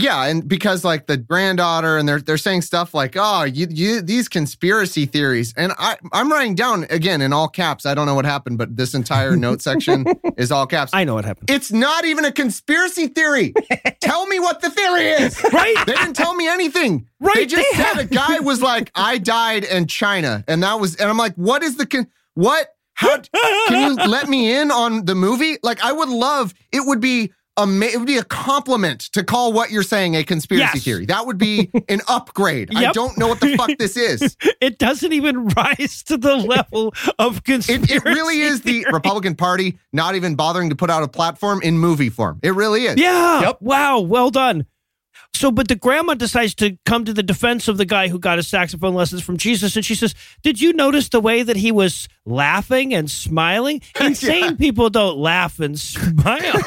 Yeah, 0.00 0.24
and 0.26 0.46
because 0.48 0.84
like 0.84 1.06
the 1.06 1.16
granddaughter 1.16 1.96
and 1.96 2.08
they're 2.08 2.20
they're 2.20 2.38
saying 2.38 2.62
stuff 2.62 2.94
like, 2.94 3.14
"Oh, 3.16 3.44
you, 3.44 3.66
you 3.70 4.00
these 4.00 4.28
conspiracy 4.28 5.06
theories." 5.06 5.52
And 5.56 5.72
I 5.78 5.96
I'm 6.12 6.30
writing 6.30 6.54
down 6.54 6.84
again 6.90 7.20
in 7.20 7.32
all 7.32 7.48
caps. 7.48 7.84
I 7.86 7.94
don't 7.94 8.06
know 8.06 8.14
what 8.14 8.24
happened, 8.24 8.58
but 8.58 8.76
this 8.76 8.94
entire 8.94 9.36
note 9.46 9.60
section 9.62 10.04
is 10.36 10.52
all 10.52 10.66
caps. 10.66 10.92
I 10.94 11.04
know 11.04 11.14
what 11.14 11.24
happened. 11.24 11.50
it's 11.50 11.72
not 11.72 12.04
even 12.04 12.24
a 12.24 12.32
conspiracy 12.32 13.08
theory. 13.08 13.54
tell 14.00 14.26
me 14.26 14.38
what 14.38 14.60
the 14.60 14.70
theory 14.70 15.08
is. 15.08 15.42
Right? 15.52 15.74
They 15.86 15.94
didn't 15.94 16.14
tell 16.14 16.34
me 16.34 16.46
anything. 16.48 17.08
Right, 17.20 17.34
They 17.34 17.46
just 17.46 17.70
they 17.72 17.76
said 17.76 17.86
have- 17.94 17.98
a 17.98 18.04
guy 18.04 18.38
was 18.40 18.62
like, 18.62 18.90
"I 18.94 19.18
died 19.18 19.64
in 19.64 19.86
China," 19.86 20.44
and 20.46 20.62
that 20.62 20.78
was, 20.80 20.96
and 20.96 21.10
I'm 21.10 21.18
like, 21.18 21.34
"What 21.34 21.62
is 21.62 21.76
the 21.76 21.86
con- 21.86 22.06
what? 22.34 22.68
How 22.94 23.16
can 23.68 23.90
you 23.90 23.94
let 24.06 24.28
me 24.28 24.52
in 24.56 24.72
on 24.72 25.04
the 25.04 25.14
movie? 25.14 25.56
Like, 25.62 25.80
I 25.84 25.92
would 25.92 26.08
love. 26.08 26.54
It 26.72 26.80
would 26.86 27.00
be." 27.00 27.32
Ama- 27.58 27.86
it 27.86 27.98
would 27.98 28.06
be 28.06 28.16
a 28.18 28.24
compliment 28.24 29.00
to 29.12 29.24
call 29.24 29.52
what 29.52 29.70
you're 29.70 29.82
saying 29.82 30.14
a 30.16 30.24
conspiracy 30.24 30.70
Yes. 30.74 30.84
theory. 30.84 31.06
That 31.06 31.26
would 31.26 31.38
be 31.38 31.70
an 31.88 32.00
upgrade. 32.08 32.70
I 32.74 32.92
don't 32.92 33.18
know 33.18 33.28
what 33.28 33.40
the 33.40 33.56
fuck 33.56 33.70
this 33.78 33.96
is. 33.96 34.36
It 34.60 34.78
doesn't 34.78 35.12
even 35.12 35.46
rise 35.48 36.02
to 36.04 36.16
the 36.16 36.34
level 36.54 36.92
of 37.18 37.44
conspiracy. 37.44 37.94
It, 37.94 38.04
it 38.04 38.04
really 38.04 38.40
is 38.40 38.62
the 38.62 38.84
Republican 38.92 39.34
Party 39.36 39.78
not 39.92 40.14
even 40.16 40.34
bothering 40.34 40.70
to 40.70 40.76
put 40.76 40.90
out 40.90 41.02
a 41.04 41.08
platform 41.08 41.60
in 41.62 41.78
movie 41.78 42.08
form. 42.10 42.40
It 42.42 42.54
really 42.54 42.84
is. 42.84 42.96
Yeah. 42.98 43.40
Yep. 43.42 43.58
Wow. 43.60 44.00
Well 44.00 44.30
done. 44.30 44.66
So, 45.34 45.52
but 45.52 45.68
the 45.68 45.76
grandma 45.76 46.14
decides 46.14 46.52
to 46.56 46.76
come 46.84 47.04
to 47.04 47.12
the 47.12 47.22
defense 47.22 47.68
of 47.68 47.76
the 47.76 47.84
guy 47.84 48.08
who 48.08 48.18
got 48.18 48.38
his 48.38 48.48
saxophone 48.48 48.94
lessons 48.94 49.22
from 49.22 49.36
Jesus. 49.36 49.76
And 49.76 49.84
she 49.84 49.94
says, 49.94 50.14
Did 50.42 50.60
you 50.60 50.72
notice 50.72 51.10
the 51.10 51.20
way 51.20 51.44
that 51.44 51.54
he 51.54 51.70
was 51.70 52.08
laughing 52.26 52.92
and 52.92 53.08
smiling? 53.08 53.80
Insane 54.00 54.56
people 54.56 54.90
don't 54.90 55.16
laugh 55.16 55.60
and 55.60 55.78
smile. 55.78 56.54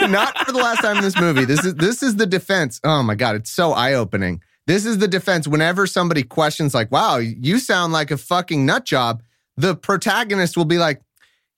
not 0.08 0.36
for 0.38 0.52
the 0.52 0.60
last 0.62 0.82
time 0.82 0.98
in 0.98 1.02
this 1.02 1.18
movie. 1.18 1.44
This 1.44 1.64
is 1.64 1.74
this 1.76 2.02
is 2.02 2.16
the 2.16 2.26
defense. 2.26 2.80
Oh 2.84 3.02
my 3.02 3.14
god, 3.14 3.36
it's 3.36 3.50
so 3.50 3.72
eye 3.72 3.94
opening. 3.94 4.42
This 4.66 4.84
is 4.84 4.98
the 4.98 5.08
defense. 5.08 5.48
Whenever 5.48 5.86
somebody 5.86 6.22
questions, 6.22 6.74
like, 6.74 6.90
"Wow, 6.90 7.16
you 7.16 7.58
sound 7.58 7.92
like 7.92 8.10
a 8.10 8.16
fucking 8.16 8.66
nut 8.66 8.84
job," 8.84 9.22
the 9.56 9.74
protagonist 9.74 10.56
will 10.56 10.64
be 10.64 10.78
like, 10.78 11.00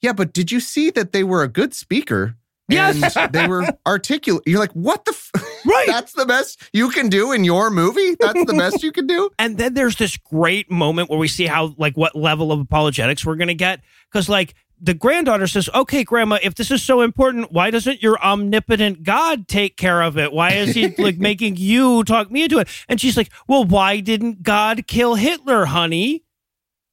"Yeah, 0.01 0.13
but 0.13 0.33
did 0.33 0.53
you 0.53 0.61
see 0.61 0.91
that 0.91 1.13
they 1.13 1.25
were 1.25 1.43
a 1.43 1.49
good 1.49 1.75
speaker?" 1.75 2.37
Yes. 2.73 3.17
And 3.17 3.33
they 3.33 3.47
were 3.47 3.67
articulate. 3.87 4.43
You're 4.47 4.59
like, 4.61 4.73
what 4.73 5.05
the? 5.05 5.13
F-? 5.13 5.31
Right. 5.65 5.87
That's 5.87 6.13
the 6.15 6.27
best 6.27 6.61
you 6.73 6.89
can 6.91 7.09
do 7.09 7.31
in 7.31 7.45
your 7.45 7.71
movie. 7.71 8.17
That's 8.19 8.45
the 8.47 8.55
best 8.55 8.83
you 8.83 8.91
can 8.91 9.07
do. 9.07 9.31
And 9.39 9.59
then 9.59 9.75
there's 9.75 9.95
this 9.95 10.17
great 10.17 10.69
moment 10.69 11.09
where 11.09 11.21
we 11.21 11.29
see 11.29 11.47
how, 11.47 11.75
like, 11.79 11.97
what 11.97 12.17
level 12.17 12.51
of 12.51 12.59
apologetics 12.59 13.25
we're 13.25 13.37
going 13.37 13.47
to 13.47 13.55
get. 13.55 13.81
Because, 14.11 14.29
like, 14.29 14.55
the 14.81 14.93
granddaughter 14.93 15.47
says, 15.47 15.71
Okay, 15.73 16.03
grandma, 16.03 16.39
if 16.43 16.57
this 16.57 16.73
is 16.73 16.83
so 16.83 17.01
important, 17.03 17.53
why 17.53 17.71
doesn't 17.71 18.03
your 18.03 18.19
omnipotent 18.21 19.05
God 19.05 19.47
take 19.47 19.77
care 19.77 20.03
of 20.03 20.19
it? 20.19 20.33
Why 20.33 20.55
is 20.55 20.75
he, 20.75 20.89
like, 20.99 21.19
making 21.19 21.55
you 21.57 22.03
talk 22.03 22.29
me 22.33 22.43
into 22.43 22.59
it? 22.59 22.69
And 22.89 23.01
she's 23.01 23.17
like, 23.17 23.31
Well, 23.47 23.65
why 23.65 24.01
didn't 24.01 24.43
God 24.43 24.89
kill 24.89 25.15
Hitler, 25.15 25.67
honey? 25.67 26.25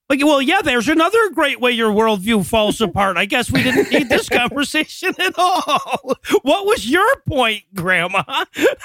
Like, 0.10 0.26
well, 0.26 0.42
yeah, 0.42 0.62
there's 0.64 0.88
another 0.88 1.30
great 1.30 1.62
way 1.62 1.72
your 1.72 1.92
worldview 1.92 2.44
falls 2.44 2.82
apart. 2.82 3.16
I 3.16 3.26
guess 3.26 3.52
we 3.52 3.62
didn't 3.62 3.92
need 3.92 4.10
this 4.10 4.28
conversation 4.28 5.14
at 5.20 5.38
all. 5.38 6.18
What 6.42 6.66
was 6.66 6.90
your 6.90 7.08
point, 7.28 7.64
Grandma? 7.76 8.24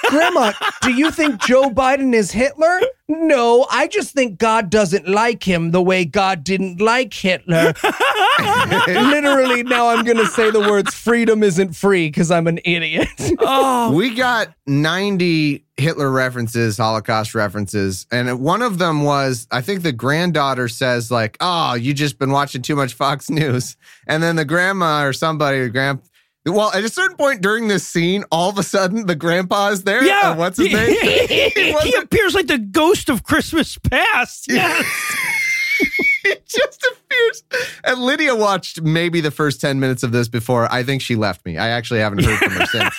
Grandma, 0.09 0.53
do 0.83 0.93
you 0.93 1.09
think 1.09 1.41
Joe 1.41 1.71
Biden 1.71 2.13
is 2.13 2.31
Hitler? 2.31 2.79
No, 3.07 3.67
I 3.69 3.87
just 3.87 4.13
think 4.13 4.39
God 4.39 4.71
doesn't 4.71 5.07
like 5.07 5.43
him 5.43 5.69
the 5.69 5.81
way 5.81 6.05
God 6.05 6.43
didn't 6.43 6.81
like 6.81 7.13
Hitler. 7.13 7.73
Literally, 8.87 9.61
now 9.61 9.89
I'm 9.89 10.03
going 10.03 10.17
to 10.17 10.25
say 10.25 10.49
the 10.49 10.59
words 10.59 10.93
freedom 10.93 11.43
isn't 11.43 11.75
free 11.75 12.07
because 12.07 12.31
I'm 12.31 12.47
an 12.47 12.59
idiot. 12.65 13.07
Oh, 13.39 13.91
We 13.93 14.15
got 14.15 14.53
90 14.65 15.63
Hitler 15.77 16.09
references, 16.09 16.77
Holocaust 16.77 17.35
references. 17.35 18.07
And 18.11 18.39
one 18.39 18.63
of 18.63 18.79
them 18.79 19.03
was, 19.03 19.47
I 19.51 19.61
think 19.61 19.83
the 19.83 19.91
granddaughter 19.91 20.67
says, 20.67 21.11
like, 21.11 21.37
oh, 21.41 21.75
you 21.75 21.93
just 21.93 22.17
been 22.17 22.31
watching 22.31 22.63
too 22.63 22.75
much 22.75 22.93
Fox 22.93 23.29
News. 23.29 23.77
And 24.07 24.23
then 24.23 24.35
the 24.35 24.45
grandma 24.45 25.03
or 25.03 25.13
somebody, 25.13 25.59
or 25.59 25.69
grand, 25.69 25.99
well, 26.45 26.71
at 26.73 26.83
a 26.83 26.89
certain 26.89 27.17
point 27.17 27.41
during 27.41 27.67
this 27.67 27.87
scene, 27.87 28.23
all 28.31 28.49
of 28.49 28.57
a 28.57 28.63
sudden 28.63 29.05
the 29.07 29.15
grandpa 29.15 29.69
is 29.69 29.83
there. 29.83 30.03
yeah. 30.03 30.35
What's 30.35 30.57
his 30.57 30.67
he, 30.67 30.73
name? 30.75 30.95
He, 31.27 31.49
He 31.49 31.73
wasn't- 31.73 32.03
appears 32.03 32.35
like 32.35 32.47
the 32.47 32.57
ghost 32.59 33.09
of 33.09 33.23
Christmas 33.23 33.77
past. 33.77 34.45
Yeah. 34.51 34.81
It 36.25 36.45
just 36.47 36.85
appears. 36.91 37.43
And 37.83 37.99
Lydia 38.01 38.35
watched 38.35 38.81
maybe 38.81 39.21
the 39.21 39.31
first 39.31 39.61
10 39.61 39.79
minutes 39.79 40.03
of 40.03 40.11
this 40.11 40.27
before. 40.27 40.71
I 40.71 40.83
think 40.83 41.01
she 41.01 41.15
left 41.15 41.45
me. 41.45 41.57
I 41.57 41.69
actually 41.69 41.99
haven't 41.99 42.23
heard 42.23 42.37
from 42.39 42.51
her 42.53 42.65
since. 42.65 42.95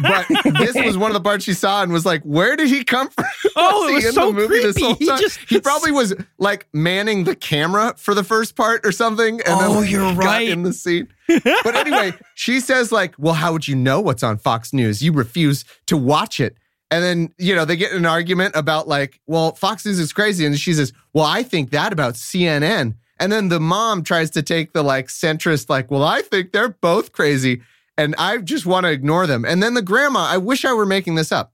But 0.00 0.26
this 0.58 0.74
was 0.76 0.96
one 0.96 1.10
of 1.10 1.14
the 1.14 1.20
parts 1.20 1.44
she 1.44 1.52
saw 1.54 1.82
and 1.82 1.92
was 1.92 2.04
like, 2.06 2.22
where 2.22 2.56
did 2.56 2.68
he 2.68 2.84
come 2.84 3.08
from? 3.10 3.24
Oh, 3.56 3.86
it 3.86 3.90
he 3.90 3.94
was 3.96 4.04
in 4.06 4.12
so 4.12 4.26
the 4.28 4.32
movie 4.32 4.60
this 4.60 4.76
creepy. 4.76 4.84
whole 5.06 5.16
He 5.16 5.22
just- 5.22 5.38
he 5.48 5.60
probably 5.60 5.90
was 5.90 6.14
like 6.38 6.66
manning 6.72 7.24
the 7.24 7.34
camera 7.34 7.94
for 7.96 8.14
the 8.14 8.22
first 8.24 8.54
part 8.56 8.86
or 8.86 8.92
something. 8.92 9.34
And 9.40 9.48
Oh, 9.48 9.80
then 9.80 9.90
you're 9.90 10.14
got 10.14 10.24
right. 10.24 10.48
in 10.48 10.62
the 10.62 10.72
scene. 10.72 11.08
But 11.28 11.74
anyway, 11.76 12.14
she 12.34 12.60
says, 12.60 12.90
like, 12.92 13.14
well, 13.18 13.34
how 13.34 13.52
would 13.52 13.66
you 13.68 13.74
know 13.76 14.00
what's 14.00 14.22
on 14.22 14.38
Fox 14.38 14.72
News? 14.72 15.02
You 15.02 15.12
refuse 15.12 15.64
to 15.86 15.96
watch 15.96 16.40
it. 16.40 16.56
And 16.90 17.04
then, 17.04 17.32
you 17.38 17.54
know, 17.54 17.64
they 17.64 17.76
get 17.76 17.92
in 17.92 17.98
an 17.98 18.06
argument 18.06 18.56
about 18.56 18.88
like, 18.88 19.20
well, 19.26 19.52
Fox 19.54 19.86
News 19.86 19.98
is 20.00 20.12
crazy. 20.12 20.44
And 20.44 20.58
she 20.58 20.74
says, 20.74 20.92
well, 21.12 21.24
I 21.24 21.42
think 21.42 21.70
that 21.70 21.92
about 21.92 22.14
CNN. 22.14 22.94
And 23.20 23.30
then 23.30 23.48
the 23.48 23.60
mom 23.60 24.02
tries 24.02 24.30
to 24.30 24.42
take 24.42 24.72
the 24.72 24.82
like 24.82 25.06
centrist, 25.08 25.68
like, 25.70 25.90
well, 25.90 26.02
I 26.02 26.22
think 26.22 26.52
they're 26.52 26.70
both 26.70 27.12
crazy. 27.12 27.62
And 27.96 28.14
I 28.18 28.38
just 28.38 28.66
want 28.66 28.86
to 28.86 28.90
ignore 28.90 29.26
them. 29.26 29.44
And 29.44 29.62
then 29.62 29.74
the 29.74 29.82
grandma, 29.82 30.20
I 30.30 30.38
wish 30.38 30.64
I 30.64 30.72
were 30.72 30.86
making 30.86 31.14
this 31.16 31.30
up. 31.30 31.52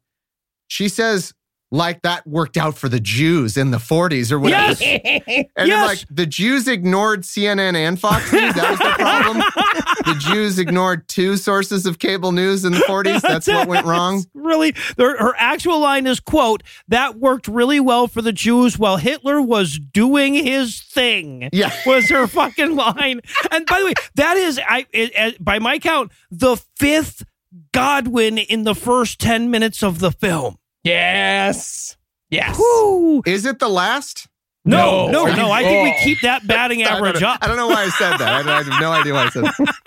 She 0.69 0.89
says, 0.89 1.35
like 1.73 2.03
that 2.03 2.25
worked 2.27 2.57
out 2.57 2.79
for 2.79 2.89
the 2.89 3.01
Jews 3.01 3.57
in 3.57 3.73
the 3.73 3.79
40s 3.79 4.31
or 4.31 4.39
whatever. 4.39 4.81
Yes. 4.81 5.03
And 5.05 5.47
then, 5.57 5.67
Yes. 5.67 5.87
like, 5.87 6.05
the 6.09 6.25
Jews 6.25 6.69
ignored 6.69 7.23
CNN 7.23 7.75
and 7.75 8.01
Fox 8.01 8.33
News. 8.33 8.55
That 8.55 8.71
was 8.71 8.79
the 8.79 8.95
problem. 8.97 9.43
the 10.07 10.15
Jews 10.15 10.59
ignored 10.59 11.07
two 11.09 11.37
sources 11.37 11.85
of 11.87 11.99
cable 11.99 12.33
news 12.33 12.65
in 12.65 12.73
the 12.73 12.79
40s. 12.79 13.21
That's 13.21 13.47
what 13.47 13.69
went 13.69 13.87
wrong. 13.87 14.25
really, 14.35 14.75
her, 14.97 15.19
her 15.19 15.35
actual 15.37 15.81
line 15.81 16.07
is, 16.07 16.21
quote, 16.21 16.63
that 16.89 17.17
worked 17.17 17.49
really 17.49 17.81
well 17.81 18.07
for 18.09 18.23
the 18.23 18.33
Jews 18.33 18.79
while 18.79 18.97
Hitler 18.97 19.43
was 19.43 19.79
doing 19.79 20.35
his 20.35 20.81
thing. 20.81 21.49
Yeah. 21.53 21.73
Was 21.85 22.09
her 22.09 22.27
fucking 22.27 22.75
line. 22.77 23.21
And 23.51 23.67
by 23.67 23.81
the 23.81 23.87
way, 23.87 23.95
that 24.15 24.37
is, 24.37 24.59
I 24.67 24.87
it, 24.93 25.13
it- 25.15 25.45
by 25.45 25.59
my 25.59 25.79
count, 25.79 26.13
the 26.31 26.57
fifth 26.77 27.25
Godwin 27.73 28.39
in 28.39 28.65
the 28.65 28.75
first 28.75 29.19
10 29.21 29.51
minutes 29.51 29.83
of 29.83 29.99
the 29.99 30.11
film. 30.13 30.57
Yes. 30.85 31.97
Yes. 32.31 32.59
Woo! 32.59 33.23
Is 33.27 33.45
it 33.47 33.59
the 33.59 33.69
last? 33.69 34.29
No, 34.67 35.07
No. 35.09 35.27
no, 35.27 35.35
no. 35.35 35.51
I 35.51 35.63
think 35.63 35.85
we 35.85 36.05
keep 36.05 36.21
that 36.23 36.47
batting 36.47 36.83
average 36.83 37.21
know, 37.21 37.29
up. 37.29 37.39
I 37.43 37.47
don't 37.47 37.57
know 37.57 37.69
why 37.69 37.85
I 37.85 37.89
said 37.91 38.19
that. 38.19 38.47
I, 38.47 38.53
I 38.59 38.63
have 38.63 38.81
no 38.81 38.93
idea 38.93 39.15
why 39.15 39.25
I 39.27 39.29
said 39.31 39.45
that. 39.45 39.75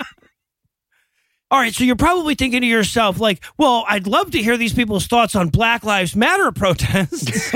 All 1.51 1.59
right, 1.59 1.73
so 1.73 1.83
you're 1.83 1.95
probably 1.95 2.35
thinking 2.35 2.61
to 2.61 2.67
yourself, 2.67 3.19
like, 3.19 3.43
well, 3.57 3.83
I'd 3.87 4.05
love 4.05 4.29
to 4.31 4.37
hear 4.41 4.55
these 4.55 4.71
people's 4.71 5.07
thoughts 5.07 5.35
on 5.35 5.49
Black 5.49 5.83
Lives 5.83 6.15
Matter 6.15 6.51
protests. 6.51 7.49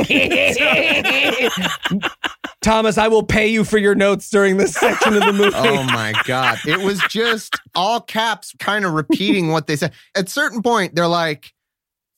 Thomas, 2.62 2.98
I 2.98 3.08
will 3.08 3.22
pay 3.22 3.48
you 3.50 3.64
for 3.64 3.78
your 3.78 3.94
notes 3.94 4.32
during 4.32 4.58
this 4.58 4.74
section 4.74 5.14
of 5.14 5.20
the 5.24 5.34
movie. 5.34 5.54
Oh 5.56 5.84
my 5.84 6.14
God. 6.26 6.58
It 6.66 6.80
was 6.80 7.00
just 7.08 7.56
all 7.76 8.02
caps 8.02 8.56
kind 8.58 8.84
of 8.84 8.94
repeating 8.94 9.50
what 9.50 9.68
they 9.68 9.76
said. 9.76 9.94
At 10.16 10.28
certain 10.28 10.64
point, 10.64 10.96
they're 10.96 11.06
like, 11.08 11.54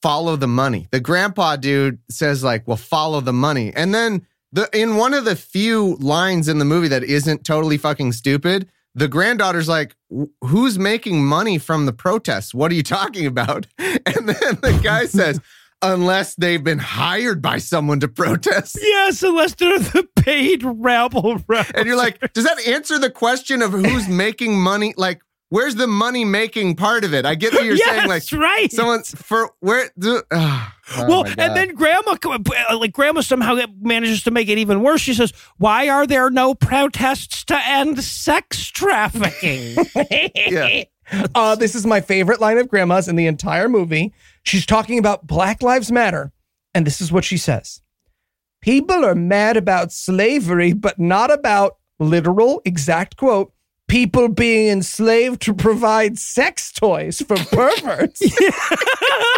follow 0.01 0.37
the 0.37 0.47
money. 0.47 0.87
The 0.91 1.01
grandpa 1.01 1.57
dude 1.57 1.99
says, 2.09 2.41
like, 2.41 2.65
well, 2.67 2.77
follow 2.77 3.19
the 3.19 3.33
money. 3.33 3.73
And 3.75 3.93
then 3.93 4.25
the 4.55 4.69
in 4.73 4.95
one 4.95 5.13
of 5.13 5.25
the 5.25 5.35
few 5.35 5.95
lines 5.97 6.47
in 6.47 6.59
the 6.59 6.65
movie 6.65 6.87
that 6.87 7.03
isn't 7.03 7.45
totally 7.45 7.77
fucking 7.77 8.13
stupid, 8.13 8.69
the 8.95 9.09
granddaughter's 9.09 9.67
like, 9.67 9.95
who's 10.41 10.79
making 10.79 11.25
money 11.25 11.57
from 11.57 11.85
the 11.85 11.91
protests? 11.91 12.53
What 12.53 12.71
are 12.71 12.75
you 12.75 12.83
talking 12.83 13.25
about? 13.25 13.67
And 14.07 14.29
then 14.29 14.59
the 14.61 14.79
guy 14.83 15.05
says, 15.07 15.41
unless 15.81 16.35
they've 16.35 16.63
been 16.63 16.77
hired 16.79 17.41
by 17.41 17.57
someone 17.57 17.99
to 17.99 18.07
protest. 18.07 18.77
yes, 18.79 19.23
unless 19.23 19.55
they're 19.55 19.79
the 19.79 20.07
paid 20.15 20.63
rabble 20.63 21.39
rousers. 21.39 21.71
And 21.75 21.87
you're 21.87 21.97
like, 21.97 22.33
does 22.33 22.45
that 22.45 22.65
answer 22.67 22.97
the 22.97 23.09
question 23.09 23.61
of 23.61 23.71
who's 23.71 24.07
making 24.07 24.59
money? 24.59 24.93
Like, 24.95 25.21
where's 25.49 25.75
the 25.75 25.87
money 25.87 26.23
making 26.23 26.75
part 26.75 27.03
of 27.03 27.13
it? 27.13 27.25
I 27.25 27.35
get 27.35 27.53
what 27.53 27.65
you're 27.65 27.75
yes, 27.77 27.89
saying. 27.89 28.07
Like, 28.07 28.23
right. 28.31 28.71
someone's 28.71 29.11
for 29.11 29.51
where? 29.59 29.89
The, 29.97 30.23
oh, 30.97 31.07
well, 31.07 31.25
and 31.37 31.55
then 31.55 31.75
grandma, 31.75 32.15
uh, 32.23 32.77
like 32.77 32.91
grandma 32.93 33.21
somehow 33.21 33.57
manages 33.79 34.23
to 34.23 34.31
make 34.31 34.49
it 34.49 34.57
even 34.57 34.81
worse. 34.81 35.01
She 35.01 35.13
says, 35.13 35.33
"Why 35.57 35.89
are 35.89 36.05
there 36.05 36.29
no 36.29 36.53
protests 36.55 37.43
to 37.45 37.67
end 37.67 38.03
sex 38.03 38.67
trafficking?" 38.67 39.77
yeah, 40.35 40.83
Uh, 41.33 41.55
this 41.55 41.75
is 41.75 41.85
my 41.85 42.01
favorite 42.01 42.41
line 42.41 42.57
of 42.57 42.67
grandma's 42.67 43.07
in 43.07 43.15
the 43.15 43.27
entire 43.27 43.69
movie. 43.69 44.13
She's 44.43 44.65
talking 44.65 44.99
about 44.99 45.27
Black 45.27 45.61
Lives 45.61 45.91
Matter, 45.91 46.31
and 46.73 46.85
this 46.85 47.01
is 47.01 47.11
what 47.11 47.23
she 47.23 47.37
says 47.37 47.81
People 48.61 49.05
are 49.05 49.15
mad 49.15 49.57
about 49.57 49.91
slavery, 49.91 50.73
but 50.73 50.99
not 50.99 51.31
about 51.31 51.77
literal, 51.99 52.61
exact 52.65 53.15
quote, 53.17 53.53
people 53.87 54.27
being 54.27 54.69
enslaved 54.69 55.41
to 55.43 55.53
provide 55.53 56.17
sex 56.17 56.71
toys 56.71 57.21
for 57.21 57.37
perverts. 57.37 58.21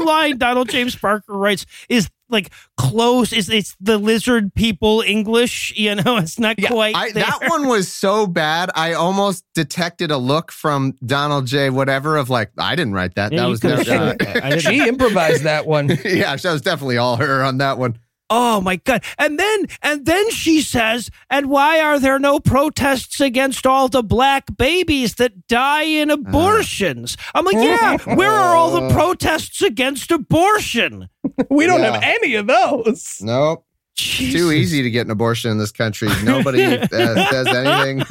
Every 0.00 0.12
line 0.12 0.38
Donald 0.38 0.68
James 0.68 0.96
Parker 0.96 1.32
writes 1.32 1.66
is 1.88 2.08
like 2.28 2.50
close. 2.76 3.32
Is 3.32 3.48
it's 3.48 3.76
the 3.80 3.98
lizard 3.98 4.54
people 4.54 5.02
English? 5.06 5.72
You 5.76 5.96
know, 5.96 6.16
it's 6.16 6.38
not 6.38 6.56
quite 6.62 6.94
I, 6.94 7.12
there. 7.12 7.24
that 7.24 7.40
one 7.48 7.66
was 7.66 7.90
so 7.92 8.26
bad. 8.26 8.70
I 8.74 8.94
almost 8.94 9.44
detected 9.54 10.10
a 10.10 10.18
look 10.18 10.52
from 10.52 10.94
Donald 11.04 11.46
J. 11.46 11.70
Whatever 11.70 12.16
of 12.16 12.30
like, 12.30 12.50
I 12.58 12.76
didn't 12.76 12.94
write 12.94 13.14
that. 13.16 13.32
Yeah, 13.32 13.42
that 13.42 13.46
was 13.48 13.60
could've 13.60 13.86
never. 13.86 14.16
I 14.20 14.50
didn't- 14.50 14.60
she 14.60 14.86
improvised 14.86 15.44
that 15.44 15.66
one. 15.66 15.88
yeah, 16.04 16.36
that 16.36 16.52
was 16.52 16.62
definitely 16.62 16.98
all 16.98 17.16
her 17.16 17.42
on 17.42 17.58
that 17.58 17.78
one. 17.78 17.98
Oh 18.32 18.60
my 18.60 18.76
god. 18.76 19.02
And 19.18 19.38
then 19.38 19.66
and 19.82 20.06
then 20.06 20.30
she 20.30 20.62
says, 20.62 21.10
"And 21.28 21.50
why 21.50 21.80
are 21.80 21.98
there 21.98 22.18
no 22.18 22.38
protests 22.40 23.20
against 23.20 23.66
all 23.66 23.88
the 23.88 24.02
black 24.04 24.56
babies 24.56 25.16
that 25.16 25.48
die 25.48 25.82
in 25.82 26.10
abortions?" 26.10 27.16
I'm 27.34 27.44
like, 27.44 27.56
"Yeah, 27.56 27.96
where 28.14 28.30
are 28.30 28.54
all 28.54 28.70
the 28.80 28.94
protests 28.94 29.60
against 29.62 30.10
abortion?" 30.10 31.08
We 31.50 31.66
don't 31.66 31.80
Yeah. 31.80 31.94
have 31.94 32.02
any 32.02 32.34
of 32.36 32.46
those. 32.46 33.18
Nope. 33.20 33.66
Too 33.96 34.50
easy 34.52 34.82
to 34.82 34.90
get 34.90 35.06
an 35.06 35.10
abortion 35.10 35.50
in 35.50 35.58
this 35.58 35.72
country. 35.72 36.08
Nobody 36.24 36.62
uh, 36.64 36.86
says 37.30 37.46
anything. 37.48 38.02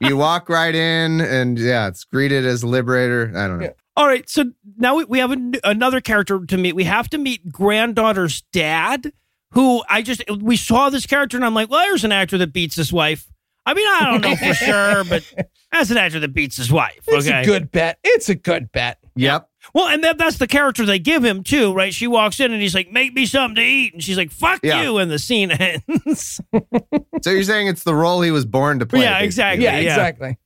You 0.00 0.16
walk 0.18 0.48
right 0.50 0.74
in, 0.74 1.20
and 1.22 1.58
yeah, 1.58 1.88
it's 1.88 2.04
greeted 2.04 2.44
as 2.44 2.62
liberator. 2.64 3.32
I 3.34 3.46
don't 3.46 3.58
know. 3.58 3.64
Yeah. 3.66 3.70
All 3.96 4.06
right, 4.06 4.28
so 4.28 4.44
now 4.76 4.96
we, 4.96 5.04
we 5.06 5.18
have 5.20 5.30
an 5.32 5.54
another 5.64 6.00
character 6.00 6.44
to 6.44 6.56
meet. 6.58 6.74
We 6.74 6.84
have 6.84 7.08
to 7.10 7.18
meet 7.18 7.50
granddaughter's 7.50 8.42
dad, 8.52 9.10
who 9.52 9.82
I 9.88 10.02
just 10.02 10.22
we 10.40 10.56
saw 10.56 10.90
this 10.90 11.06
character 11.06 11.36
and 11.36 11.44
I'm 11.44 11.54
like, 11.54 11.70
well, 11.70 11.80
there's 11.86 12.04
an 12.04 12.12
actor 12.12 12.38
that 12.38 12.52
beats 12.52 12.76
his 12.76 12.92
wife. 12.92 13.30
I 13.66 13.74
mean, 13.74 13.86
I 13.86 14.10
don't 14.10 14.20
know 14.22 14.36
for 14.36 14.54
sure, 14.64 15.04
but 15.04 15.24
that's 15.70 15.90
an 15.90 15.96
actor 15.98 16.20
that 16.20 16.32
beats 16.32 16.56
his 16.56 16.72
wife. 16.72 17.00
It's 17.06 17.26
okay, 17.28 17.42
a 17.42 17.44
good 17.44 17.70
bet. 17.70 17.98
It's 18.02 18.28
a 18.28 18.34
good 18.34 18.72
bet. 18.72 18.98
Yep. 19.16 19.48
Well, 19.74 19.88
and 19.88 20.02
that, 20.04 20.16
that's 20.16 20.38
the 20.38 20.46
character 20.46 20.86
they 20.86 20.98
give 20.98 21.22
him 21.22 21.42
too, 21.42 21.74
right? 21.74 21.92
She 21.92 22.06
walks 22.06 22.40
in 22.40 22.52
and 22.52 22.62
he's 22.62 22.74
like, 22.74 22.90
"Make 22.90 23.12
me 23.12 23.26
something 23.26 23.56
to 23.56 23.62
eat," 23.62 23.92
and 23.92 24.02
she's 24.02 24.16
like, 24.16 24.30
"Fuck 24.30 24.60
Yeah. 24.62 24.80
you," 24.82 24.96
and 24.98 25.10
the 25.10 25.18
scene 25.18 25.50
ends. 25.50 26.40
So 27.22 27.30
you're 27.30 27.42
saying 27.42 27.66
it's 27.66 27.82
the 27.82 27.94
role 27.94 28.22
he 28.22 28.30
was 28.30 28.46
born 28.46 28.78
to 28.78 28.86
play? 28.86 29.00
Yeah, 29.02 29.18
exactly. 29.18 29.64
Yeah, 29.64 29.78
Yeah. 29.80 29.90
exactly. 29.90 30.38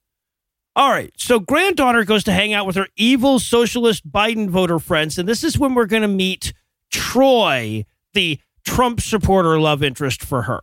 All 0.75 0.89
right, 0.91 1.13
so 1.19 1.39
granddaughter 1.39 2.03
goes 2.05 2.25
to 2.25 2.33
hang 2.33 2.55
out 2.55 2.67
with 2.67 2.77
her 2.77 2.89
evil 2.97 3.39
socialist 3.39 4.11
Biden 4.11 4.49
voter 4.49 4.79
friends, 4.79 5.19
and 5.19 5.29
this 5.29 5.45
is 5.45 5.59
when 5.59 5.75
we're 5.75 5.85
going 5.87 6.01
to 6.03 6.09
meet 6.09 6.55
Troy, 6.91 7.85
the 8.15 8.41
Trump 8.65 9.01
supporter 9.01 9.61
love 9.61 9.83
interest 9.83 10.25
for 10.25 10.43
her. 10.43 10.61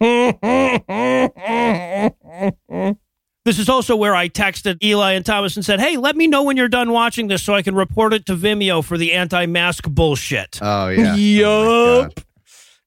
This 3.44 3.58
is 3.58 3.68
also 3.68 3.96
where 3.96 4.14
I 4.14 4.28
texted 4.28 4.80
Eli 4.84 5.14
and 5.14 5.26
Thomas 5.26 5.56
and 5.56 5.64
said, 5.64 5.80
"Hey, 5.80 5.96
let 5.96 6.14
me 6.14 6.28
know 6.28 6.44
when 6.44 6.56
you're 6.56 6.68
done 6.68 6.92
watching 6.92 7.26
this 7.26 7.42
so 7.42 7.54
I 7.54 7.62
can 7.62 7.74
report 7.74 8.14
it 8.14 8.24
to 8.26 8.36
Vimeo 8.36 8.84
for 8.84 8.96
the 8.96 9.12
anti-mask 9.14 9.88
bullshit." 9.88 10.60
Oh 10.62 10.88
yeah. 10.88 11.14
Oh, 11.14 12.02
Yup. 12.02 12.20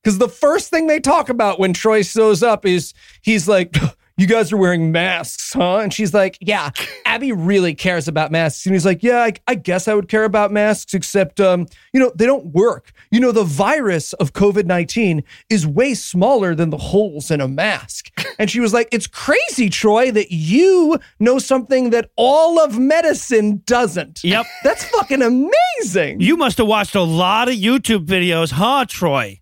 Because 0.02 0.18
the 0.18 0.30
first 0.30 0.70
thing 0.70 0.88
they 0.88 1.00
talk 1.00 1.28
about 1.30 1.60
when 1.60 1.74
Troy 1.74 2.04
shows 2.04 2.42
up 2.42 2.66
is 2.66 2.94
he's 3.22 3.50
like, 3.50 3.76
You 4.18 4.28
guys 4.28 4.54
are 4.54 4.58
wearing 4.58 4.94
masks, 4.94 5.52
huh? 5.52 5.80
And 5.80 5.94
she's 5.94 6.14
like, 6.14 6.38
Yeah, 6.40 6.70
Abby 7.06 7.34
really 7.34 7.76
cares 7.76 8.08
about 8.08 8.32
masks. 8.32 8.66
And 8.66 8.74
he's 8.74 8.86
like, 8.86 9.04
Yeah, 9.04 9.24
I, 9.24 9.34
I 9.46 9.56
guess 9.56 9.90
I 9.90 9.94
would 9.94 10.08
care 10.08 10.24
about 10.24 10.54
masks, 10.54 10.94
except, 10.94 11.42
um, 11.42 11.68
you 11.92 12.00
know, 12.00 12.14
they 12.16 12.26
don't 12.26 12.46
work. 12.48 12.94
You 13.12 13.20
know, 13.20 13.34
the 13.34 13.44
virus 13.44 14.14
of 14.14 14.32
COVID 14.32 14.66
19 14.66 15.22
is 15.50 15.68
way 15.68 15.96
smaller 15.96 16.56
than 16.56 16.70
the 16.70 16.78
holes 16.78 17.30
in 17.30 17.42
a 17.42 17.48
mask. 17.48 18.10
And 18.38 18.52
she 18.52 18.60
was 18.60 18.74
like, 18.74 18.90
It's 18.92 19.08
crazy, 19.08 19.70
Troy, 19.70 20.12
that 20.12 20.30
you 20.30 21.00
know 21.20 21.40
something 21.40 21.92
that 21.92 22.10
all 22.18 22.60
of 22.60 22.78
medicine 22.78 23.64
doesn't. 23.66 24.24
Yep. 24.24 24.46
That's 24.64 24.84
fucking 24.86 25.22
amazing. 25.22 26.20
You 26.20 26.36
must 26.36 26.58
have 26.58 26.68
watched 26.68 26.96
a 26.96 27.02
lot 27.02 27.48
of 27.48 27.56
YouTube 27.56 28.06
videos, 28.06 28.52
huh, 28.52 28.86
Troy? 28.88 29.40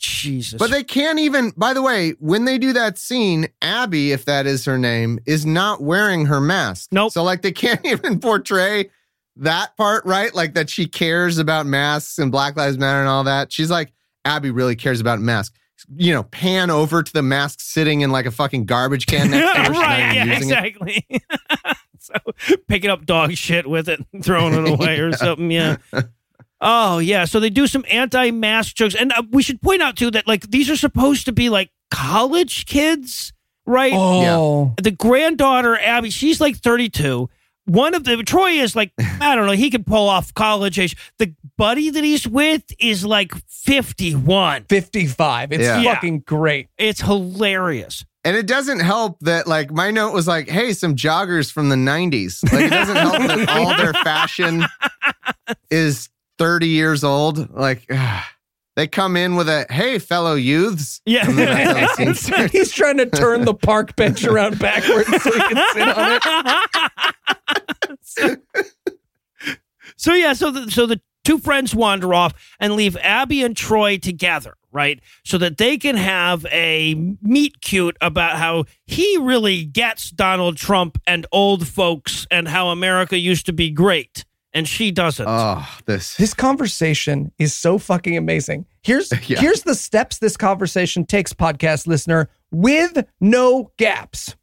Jesus. 0.00 0.58
But 0.58 0.70
they 0.70 0.82
can't 0.82 1.18
even, 1.18 1.52
by 1.56 1.74
the 1.74 1.82
way, 1.82 2.14
when 2.18 2.44
they 2.44 2.58
do 2.58 2.72
that 2.72 2.98
scene, 2.98 3.48
Abby, 3.62 4.12
if 4.12 4.24
that 4.24 4.46
is 4.46 4.64
her 4.64 4.78
name, 4.78 5.20
is 5.26 5.46
not 5.46 5.82
wearing 5.82 6.26
her 6.26 6.40
mask. 6.40 6.88
Nope. 6.90 7.12
So, 7.12 7.22
like, 7.22 7.42
they 7.42 7.52
can't 7.52 7.80
even 7.84 8.18
portray 8.18 8.90
that 9.36 9.76
part, 9.76 10.04
right? 10.04 10.34
Like, 10.34 10.54
that 10.54 10.70
she 10.70 10.86
cares 10.86 11.38
about 11.38 11.66
masks 11.66 12.18
and 12.18 12.32
Black 12.32 12.56
Lives 12.56 12.78
Matter 12.78 13.00
and 13.00 13.08
all 13.08 13.24
that. 13.24 13.52
She's 13.52 13.70
like, 13.70 13.92
Abby 14.24 14.50
really 14.50 14.76
cares 14.76 15.00
about 15.00 15.20
masks. 15.20 15.56
You 15.96 16.12
know, 16.12 16.24
pan 16.24 16.70
over 16.70 17.02
to 17.02 17.12
the 17.12 17.22
mask 17.22 17.60
sitting 17.60 18.02
in 18.02 18.10
like 18.10 18.26
a 18.26 18.30
fucking 18.30 18.66
garbage 18.66 19.06
can 19.06 19.30
next 19.30 19.54
to 19.54 19.62
her. 19.62 19.70
Right, 19.70 20.14
yeah, 20.14 20.36
exactly. 20.36 21.06
so 21.98 22.14
picking 22.68 22.90
up 22.90 23.06
dog 23.06 23.32
shit 23.34 23.66
with 23.66 23.88
it 23.88 24.04
and 24.12 24.24
throwing 24.24 24.54
it 24.54 24.70
away 24.70 24.98
or 24.98 25.12
something, 25.12 25.50
yeah. 25.50 25.76
Oh, 26.60 26.98
yeah. 26.98 27.24
So 27.24 27.40
they 27.40 27.50
do 27.50 27.66
some 27.66 27.84
anti 27.90 28.30
mask 28.30 28.74
jokes. 28.76 28.94
And 28.94 29.12
uh, 29.12 29.22
we 29.30 29.42
should 29.42 29.62
point 29.62 29.82
out, 29.82 29.96
too, 29.96 30.10
that 30.10 30.26
like 30.26 30.50
these 30.50 30.68
are 30.70 30.76
supposed 30.76 31.24
to 31.26 31.32
be 31.32 31.48
like 31.48 31.70
college 31.90 32.66
kids, 32.66 33.32
right? 33.66 33.92
Oh. 33.94 34.74
The 34.82 34.90
granddaughter, 34.90 35.78
Abby, 35.78 36.10
she's 36.10 36.40
like 36.40 36.56
32. 36.56 37.28
One 37.66 37.94
of 37.94 38.04
the 38.04 38.16
Troy 38.24 38.52
is 38.52 38.74
like 38.74 38.92
I 39.20 39.36
don't 39.36 39.46
know. 39.46 39.52
He 39.52 39.70
can 39.70 39.84
pull 39.84 40.08
off 40.08 40.34
college 40.34 40.78
age. 40.78 40.96
The 41.18 41.34
buddy 41.56 41.90
that 41.90 42.02
he's 42.02 42.26
with 42.26 42.64
is 42.80 43.04
like 43.06 43.32
fifty 43.48 44.14
one. 44.14 44.64
55. 44.68 45.52
It's 45.52 45.62
Yeah. 45.62 45.82
fucking 45.84 46.20
great. 46.20 46.68
It's 46.78 47.00
hilarious. 47.00 48.04
And 48.24 48.36
it 48.36 48.46
doesn't 48.46 48.80
help 48.80 49.18
that, 49.20 49.46
like, 49.46 49.70
my 49.70 49.90
note 49.90 50.12
was 50.12 50.28
like, 50.28 50.46
hey, 50.48 50.74
some 50.74 50.94
joggers 50.94 51.50
from 51.50 51.70
the 51.70 51.76
90s. 51.76 52.42
Like, 52.52 52.64
it 52.66 52.68
doesn't 52.70 52.96
help 52.96 53.16
that 53.16 53.48
all 53.48 53.74
their 53.78 53.94
fashion 54.04 54.66
is 55.70 56.10
30 56.40 56.68
years 56.68 57.04
old. 57.04 57.50
Like, 57.54 57.86
they 58.74 58.86
come 58.86 59.14
in 59.14 59.36
with 59.36 59.46
a, 59.50 59.66
hey, 59.68 59.98
fellow 59.98 60.36
youths. 60.36 61.02
Yeah. 61.04 61.28
And 61.28 61.36
then 61.36 61.46
that's 61.48 61.68
how 61.68 61.86
the 61.86 61.94
scene 61.94 62.14
starts. 62.14 62.52
He's 62.52 62.72
trying 62.72 62.96
to 62.96 63.04
turn 63.04 63.44
the 63.44 63.52
park 63.52 63.94
bench 63.94 64.24
around 64.24 64.58
backwards 64.58 65.08
so 65.22 65.30
he 65.32 65.38
can 65.38 65.62
sit 65.74 65.88
on 65.88 66.18
it. 68.16 68.40
so 69.98 70.14
yeah, 70.14 70.32
so 70.32 70.50
the, 70.50 70.70
so 70.70 70.86
the 70.86 70.98
two 71.24 71.38
friends 71.38 71.74
wander 71.74 72.14
off 72.14 72.32
and 72.58 72.72
leave 72.72 72.96
Abby 73.02 73.42
and 73.42 73.54
Troy 73.54 73.98
together, 73.98 74.54
right? 74.72 74.98
So 75.26 75.36
that 75.36 75.58
they 75.58 75.76
can 75.76 75.96
have 75.96 76.46
a 76.46 76.94
meet 77.20 77.60
cute 77.60 77.98
about 78.00 78.38
how 78.38 78.64
he 78.86 79.18
really 79.18 79.66
gets 79.66 80.10
Donald 80.10 80.56
Trump 80.56 80.96
and 81.06 81.26
old 81.32 81.68
folks 81.68 82.26
and 82.30 82.48
how 82.48 82.68
America 82.68 83.18
used 83.18 83.44
to 83.44 83.52
be 83.52 83.70
great. 83.70 84.24
And 84.52 84.66
she 84.66 84.90
doesn't. 84.90 85.26
Oh, 85.28 85.64
this. 85.86 86.16
This 86.16 86.34
conversation 86.34 87.30
is 87.38 87.54
so 87.54 87.78
fucking 87.78 88.16
amazing. 88.16 88.66
Here's 88.82 89.12
Yeah. 89.28 89.38
here's 89.40 89.62
the 89.62 89.74
steps 89.74 90.18
this 90.18 90.36
conversation 90.36 91.04
takes, 91.06 91.32
podcast 91.32 91.86
listener, 91.86 92.28
with 92.50 93.06
no 93.20 93.70
gaps. 93.76 94.34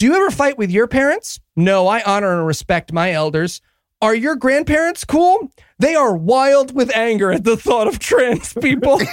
Do 0.00 0.06
you 0.06 0.14
ever 0.16 0.30
fight 0.30 0.58
with 0.58 0.70
your 0.70 0.88
parents? 0.88 1.38
No, 1.56 1.86
I 1.86 2.02
honor 2.02 2.36
and 2.38 2.46
respect 2.46 2.92
my 2.92 3.12
elders. 3.12 3.60
Are 4.02 4.14
your 4.14 4.34
grandparents 4.34 5.04
cool? 5.04 5.52
They 5.78 5.94
are 5.94 6.16
wild 6.16 6.74
with 6.74 6.90
anger 6.96 7.30
at 7.30 7.44
the 7.44 7.56
thought 7.56 7.86
of 7.86 7.98
trans 7.98 8.54
people. 8.54 8.98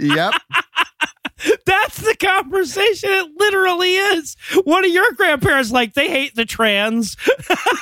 yep. 0.00 0.34
That's 1.66 1.98
the 1.98 2.16
conversation. 2.16 3.10
It 3.10 3.30
literally 3.38 3.94
is. 3.96 4.36
What 4.64 4.84
are 4.84 4.88
your 4.88 5.12
grandparents 5.12 5.70
like? 5.70 5.94
They 5.94 6.08
hate 6.08 6.34
the 6.34 6.44
trans. 6.44 7.16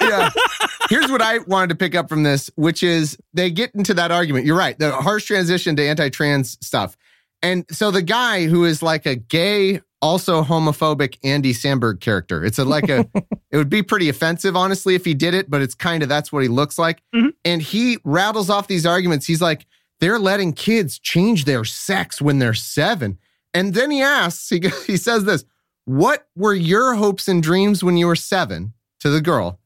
yeah. 0.00 0.30
Here's 0.90 1.10
what 1.10 1.22
I 1.22 1.38
wanted 1.38 1.70
to 1.70 1.74
pick 1.76 1.94
up 1.94 2.08
from 2.08 2.22
this, 2.22 2.50
which 2.56 2.82
is 2.82 3.16
they 3.34 3.50
get 3.50 3.74
into 3.74 3.94
that 3.94 4.10
argument. 4.10 4.46
You're 4.46 4.56
right. 4.58 4.78
The 4.78 4.92
harsh 4.92 5.24
transition 5.24 5.76
to 5.76 5.82
anti 5.86 6.08
trans 6.10 6.58
stuff. 6.64 6.96
And 7.42 7.64
so 7.70 7.90
the 7.90 8.02
guy 8.02 8.46
who 8.46 8.64
is 8.64 8.82
like 8.82 9.06
a 9.06 9.14
gay, 9.14 9.80
also 10.02 10.42
homophobic 10.42 11.18
Andy 11.22 11.52
Samberg 11.52 12.00
character, 12.00 12.44
it's 12.44 12.58
a, 12.58 12.64
like 12.64 12.88
a, 12.88 13.06
it 13.50 13.56
would 13.56 13.68
be 13.68 13.82
pretty 13.82 14.08
offensive, 14.08 14.56
honestly, 14.56 14.94
if 14.94 15.04
he 15.04 15.14
did 15.14 15.34
it, 15.34 15.50
but 15.50 15.60
it's 15.62 15.74
kind 15.74 16.02
of 16.02 16.08
that's 16.08 16.32
what 16.32 16.42
he 16.42 16.48
looks 16.48 16.78
like. 16.78 17.02
Mhm. 17.14 17.32
And 17.44 17.62
he 17.62 17.98
rattles 18.04 18.50
off 18.50 18.68
these 18.68 18.86
arguments. 18.86 19.26
He's 19.26 19.42
like, 19.42 19.66
they're 20.00 20.18
letting 20.18 20.52
kids 20.52 20.98
change 20.98 21.44
their 21.44 21.64
sex 21.64 22.20
when 22.20 22.38
they're 22.38 22.54
seven. 22.54 23.18
And 23.56 23.74
then 23.74 23.90
he 23.90 24.02
asks, 24.02 24.48
he, 24.48 24.60
he 24.86 24.96
says 24.96 25.24
this, 25.24 25.44
what 25.84 26.28
were 26.36 26.54
your 26.54 26.94
hopes 26.94 27.28
and 27.28 27.42
dreams 27.42 27.82
when 27.82 27.96
you 27.96 28.06
were 28.06 28.16
seven 28.16 28.74
to 29.00 29.08
the 29.08 29.20
girl? 29.20 29.58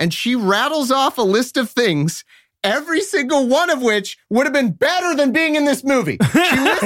and 0.00 0.14
she 0.14 0.34
rattles 0.34 0.90
off 0.90 1.18
a 1.18 1.22
list 1.22 1.58
of 1.58 1.70
things, 1.70 2.24
every 2.64 3.02
single 3.02 3.46
one 3.46 3.68
of 3.68 3.82
which 3.82 4.18
would 4.30 4.46
have 4.46 4.52
been 4.52 4.72
better 4.72 5.14
than 5.14 5.30
being 5.30 5.54
in 5.54 5.66
this 5.66 5.84
movie. 5.84 6.16
She 6.32 6.56
lists 6.58 6.82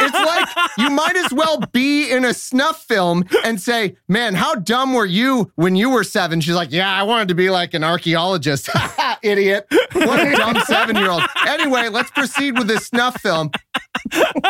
it's 0.00 0.14
like 0.14 0.48
you 0.76 0.90
might 0.90 1.16
as 1.16 1.32
well 1.32 1.60
be 1.72 2.10
in 2.10 2.24
a 2.24 2.34
snuff 2.34 2.84
film 2.84 3.24
and 3.44 3.60
say, 3.60 3.96
Man, 4.08 4.34
how 4.34 4.56
dumb 4.56 4.92
were 4.92 5.06
you 5.06 5.50
when 5.54 5.76
you 5.76 5.88
were 5.88 6.04
seven? 6.04 6.40
She's 6.40 6.54
like, 6.54 6.72
Yeah, 6.72 6.92
I 6.92 7.04
wanted 7.04 7.28
to 7.28 7.34
be 7.34 7.48
like 7.48 7.74
an 7.74 7.84
archaeologist. 7.84 8.68
Idiot. 9.22 9.66
What 9.92 10.20
a 10.20 10.36
dumb 10.36 10.60
seven 10.66 10.96
year 10.96 11.10
old. 11.10 11.22
Anyway, 11.46 11.88
let's 11.88 12.10
proceed 12.10 12.58
with 12.58 12.66
this 12.66 12.86
snuff 12.86 13.20
film. 13.20 13.50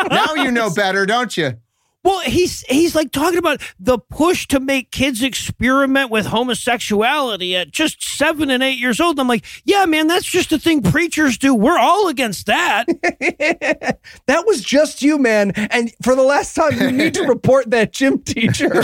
Now 0.09 0.33
you 0.35 0.51
know 0.51 0.69
better, 0.69 1.05
don't 1.05 1.35
you? 1.35 1.53
Well, 2.01 2.21
he's 2.21 2.61
he's 2.61 2.95
like 2.95 3.11
talking 3.11 3.39
about 3.39 3.61
the 3.77 3.99
push 3.99 4.47
to 4.47 4.61
make 4.61 4.89
kids 4.89 5.21
experiment 5.21 6.09
with 6.09 6.27
homosexuality 6.27 7.57
at 7.57 7.71
just 7.71 8.01
seven 8.01 8.49
and 8.49 8.63
eight 8.63 8.79
years 8.79 9.01
old. 9.01 9.19
I'm 9.19 9.27
like, 9.27 9.45
yeah, 9.65 9.85
man, 9.85 10.07
that's 10.07 10.25
just 10.25 10.53
a 10.53 10.57
thing 10.57 10.81
preachers 10.81 11.37
do. 11.37 11.53
We're 11.53 11.77
all 11.77 12.07
against 12.07 12.45
that. 12.45 12.85
that 14.27 14.47
was 14.47 14.61
just 14.63 15.01
you, 15.01 15.17
man. 15.17 15.51
And 15.51 15.91
for 16.01 16.15
the 16.15 16.23
last 16.23 16.55
time, 16.55 16.79
you 16.79 16.89
need 16.89 17.13
to 17.15 17.23
report 17.23 17.69
that 17.71 17.91
gym 17.91 18.19
teacher. 18.19 18.71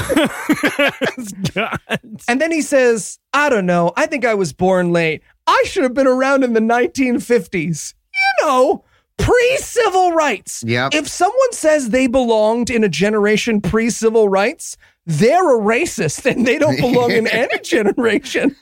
And 2.28 2.42
then 2.42 2.52
he 2.52 2.62
says, 2.62 3.20
I 3.34 3.50
don't 3.50 3.66
know. 3.66 3.94
I 3.96 4.08
think 4.08 4.26
I 4.26 4.34
was 4.34 4.54
born 4.54 4.92
late. 4.92 5.22
I 5.48 5.64
should 5.68 5.84
have 5.84 5.94
been 5.94 6.08
around 6.08 6.44
in 6.44 6.54
the 6.54 6.60
1950s. 6.60 7.94
You 8.14 8.46
know, 8.46 8.84
pre 9.18 9.58
civil 9.58 10.12
rights. 10.12 10.64
Yep. 10.66 10.94
If 10.94 11.08
someone 11.08 11.54
says 11.54 11.90
they 11.90 12.08
belonged 12.08 12.70
in 12.70 12.84
a 12.84 12.90
generation 12.90 13.62
pre 13.62 13.90
civil 13.90 14.30
rights, 14.30 14.78
they're 15.06 15.58
a 15.58 15.60
racist 15.60 16.26
and 16.30 16.46
they 16.46 16.58
don't 16.58 16.78
belong 16.78 17.12
in 17.12 17.28
any 17.32 17.60
generation. 17.60 18.56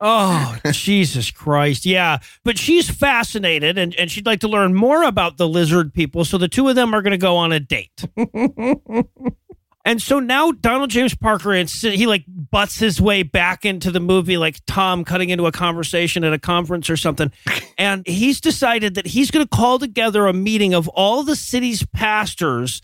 Oh, 0.00 0.58
Jesus 0.70 1.30
Christ. 1.30 1.86
Yeah. 1.86 2.18
But 2.44 2.58
she's 2.58 2.90
fascinated 2.90 3.78
and, 3.78 3.94
and 3.94 4.10
she'd 4.10 4.26
like 4.26 4.40
to 4.40 4.48
learn 4.48 4.74
more 4.74 5.02
about 5.02 5.38
the 5.38 5.48
lizard 5.48 5.94
people. 5.94 6.24
So 6.24 6.36
the 6.36 6.48
two 6.48 6.68
of 6.68 6.74
them 6.74 6.94
are 6.94 7.00
going 7.00 7.12
to 7.12 7.18
go 7.18 7.36
on 7.36 7.52
a 7.52 7.60
date. 7.60 8.04
and 9.84 10.00
so 10.00 10.18
now 10.18 10.50
Donald 10.50 10.88
James 10.90 11.14
Parker, 11.14 11.52
and 11.52 11.68
he 11.68 12.06
like 12.06 12.24
butts 12.26 12.78
his 12.78 13.00
way 13.00 13.22
back 13.22 13.66
into 13.66 13.90
the 13.90 14.00
movie, 14.00 14.38
like 14.38 14.60
Tom 14.66 15.04
cutting 15.04 15.28
into 15.28 15.46
a 15.46 15.52
conversation 15.52 16.24
at 16.24 16.32
a 16.32 16.38
conference 16.38 16.88
or 16.88 16.96
something. 16.96 17.30
And 17.76 18.06
he's 18.06 18.40
decided 18.40 18.94
that 18.94 19.04
he's 19.04 19.32
going 19.32 19.44
to 19.44 19.48
call 19.48 19.80
together 19.80 20.28
a 20.28 20.32
meeting 20.32 20.74
of 20.74 20.86
all 20.90 21.24
the 21.24 21.34
city's 21.34 21.84
pastors 21.84 22.80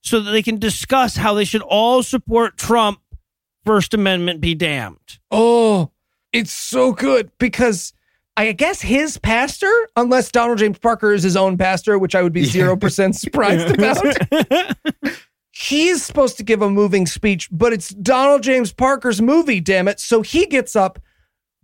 so 0.00 0.20
that 0.20 0.30
they 0.30 0.44
can 0.44 0.60
discuss 0.60 1.16
how 1.16 1.34
they 1.34 1.44
should 1.44 1.62
all 1.62 2.04
support 2.04 2.56
Trump. 2.56 3.00
First 3.64 3.94
Amendment 3.94 4.40
be 4.40 4.54
damned. 4.54 5.18
Oh, 5.32 5.90
it's 6.32 6.52
so 6.52 6.92
good 6.92 7.32
because 7.38 7.92
I 8.36 8.52
guess 8.52 8.80
his 8.80 9.18
pastor, 9.18 9.72
unless 9.96 10.30
Donald 10.30 10.58
James 10.58 10.78
Parker 10.78 11.12
is 11.12 11.24
his 11.24 11.36
own 11.36 11.58
pastor, 11.58 11.98
which 11.98 12.14
I 12.14 12.22
would 12.22 12.32
be 12.32 12.44
0% 12.44 13.14
surprised 13.16 13.74
about. 13.74 15.18
He's 15.60 16.04
supposed 16.04 16.36
to 16.36 16.44
give 16.44 16.62
a 16.62 16.70
moving 16.70 17.04
speech, 17.04 17.48
but 17.50 17.72
it's 17.72 17.88
Donald 17.88 18.44
James 18.44 18.72
Parker's 18.72 19.20
movie, 19.20 19.58
damn 19.58 19.88
it. 19.88 19.98
So 19.98 20.22
he 20.22 20.46
gets 20.46 20.76
up 20.76 21.00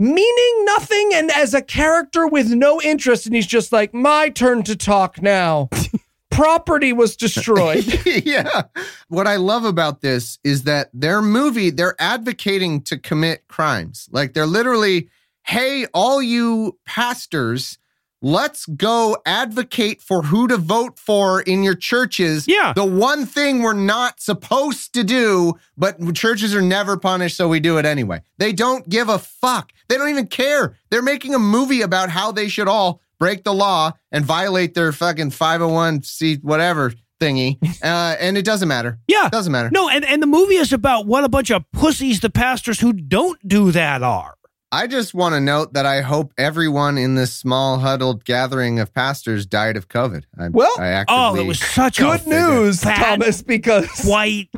meaning 0.00 0.64
nothing 0.64 1.12
and 1.14 1.30
as 1.30 1.54
a 1.54 1.62
character 1.62 2.26
with 2.26 2.50
no 2.50 2.82
interest. 2.82 3.24
And 3.24 3.36
he's 3.36 3.46
just 3.46 3.70
like, 3.70 3.94
my 3.94 4.30
turn 4.30 4.64
to 4.64 4.74
talk 4.74 5.22
now. 5.22 5.68
Property 6.32 6.92
was 6.92 7.14
destroyed. 7.14 7.84
yeah. 8.24 8.62
What 9.06 9.28
I 9.28 9.36
love 9.36 9.64
about 9.64 10.00
this 10.00 10.40
is 10.42 10.64
that 10.64 10.90
their 10.92 11.22
movie, 11.22 11.70
they're 11.70 11.94
advocating 12.00 12.82
to 12.82 12.98
commit 12.98 13.46
crimes. 13.46 14.08
Like 14.10 14.34
they're 14.34 14.44
literally, 14.44 15.08
hey, 15.44 15.86
all 15.94 16.20
you 16.20 16.76
pastors, 16.84 17.78
let's 18.24 18.64
go 18.64 19.18
advocate 19.26 20.00
for 20.00 20.22
who 20.22 20.48
to 20.48 20.56
vote 20.56 20.98
for 20.98 21.42
in 21.42 21.62
your 21.62 21.74
churches. 21.74 22.48
Yeah. 22.48 22.72
The 22.74 22.84
one 22.84 23.26
thing 23.26 23.62
we're 23.62 23.74
not 23.74 24.18
supposed 24.18 24.94
to 24.94 25.04
do, 25.04 25.54
but 25.76 26.14
churches 26.14 26.54
are 26.54 26.62
never 26.62 26.96
punished, 26.96 27.36
so 27.36 27.48
we 27.48 27.60
do 27.60 27.76
it 27.76 27.84
anyway. 27.84 28.22
They 28.38 28.52
don't 28.52 28.88
give 28.88 29.10
a 29.10 29.18
fuck. 29.18 29.72
They 29.88 29.98
don't 29.98 30.08
even 30.08 30.26
care. 30.26 30.74
They're 30.90 31.02
making 31.02 31.34
a 31.34 31.38
movie 31.38 31.82
about 31.82 32.08
how 32.08 32.32
they 32.32 32.48
should 32.48 32.66
all 32.66 33.02
break 33.18 33.44
the 33.44 33.52
law 33.52 33.92
and 34.10 34.24
violate 34.24 34.72
their 34.74 34.90
fucking 34.90 35.30
501c 35.30 36.42
whatever 36.42 36.92
thingy. 37.20 37.58
Uh, 37.84 38.16
and 38.18 38.38
it 38.38 38.46
doesn't 38.46 38.68
matter. 38.68 38.98
Yeah. 39.06 39.26
It 39.26 39.32
doesn't 39.32 39.52
matter. 39.52 39.68
No, 39.70 39.90
and, 39.90 40.06
and 40.06 40.22
the 40.22 40.26
movie 40.26 40.54
is 40.54 40.72
about 40.72 41.06
what 41.06 41.22
a 41.22 41.28
bunch 41.28 41.50
of 41.50 41.70
pussies 41.70 42.20
the 42.20 42.30
pastors 42.30 42.80
who 42.80 42.94
don't 42.94 43.46
do 43.46 43.72
that 43.72 44.02
are. 44.02 44.36
I 44.74 44.88
just 44.88 45.14
want 45.14 45.36
to 45.36 45.40
note 45.40 45.74
that 45.74 45.86
I 45.86 46.00
hope 46.00 46.32
everyone 46.36 46.98
in 46.98 47.14
this 47.14 47.32
small 47.32 47.78
huddled 47.78 48.24
gathering 48.24 48.80
of 48.80 48.92
pastors 48.92 49.46
died 49.46 49.76
of 49.76 49.88
COVID. 49.88 50.24
I, 50.36 50.48
Well, 50.48 50.74
I 50.80 51.04
Oh, 51.06 51.36
it 51.36 51.46
was 51.46 51.60
such 51.60 51.98
Good 51.98 52.26
news, 52.26 52.80
Thomas, 52.80 53.40
because 53.40 53.86
white 54.04 54.48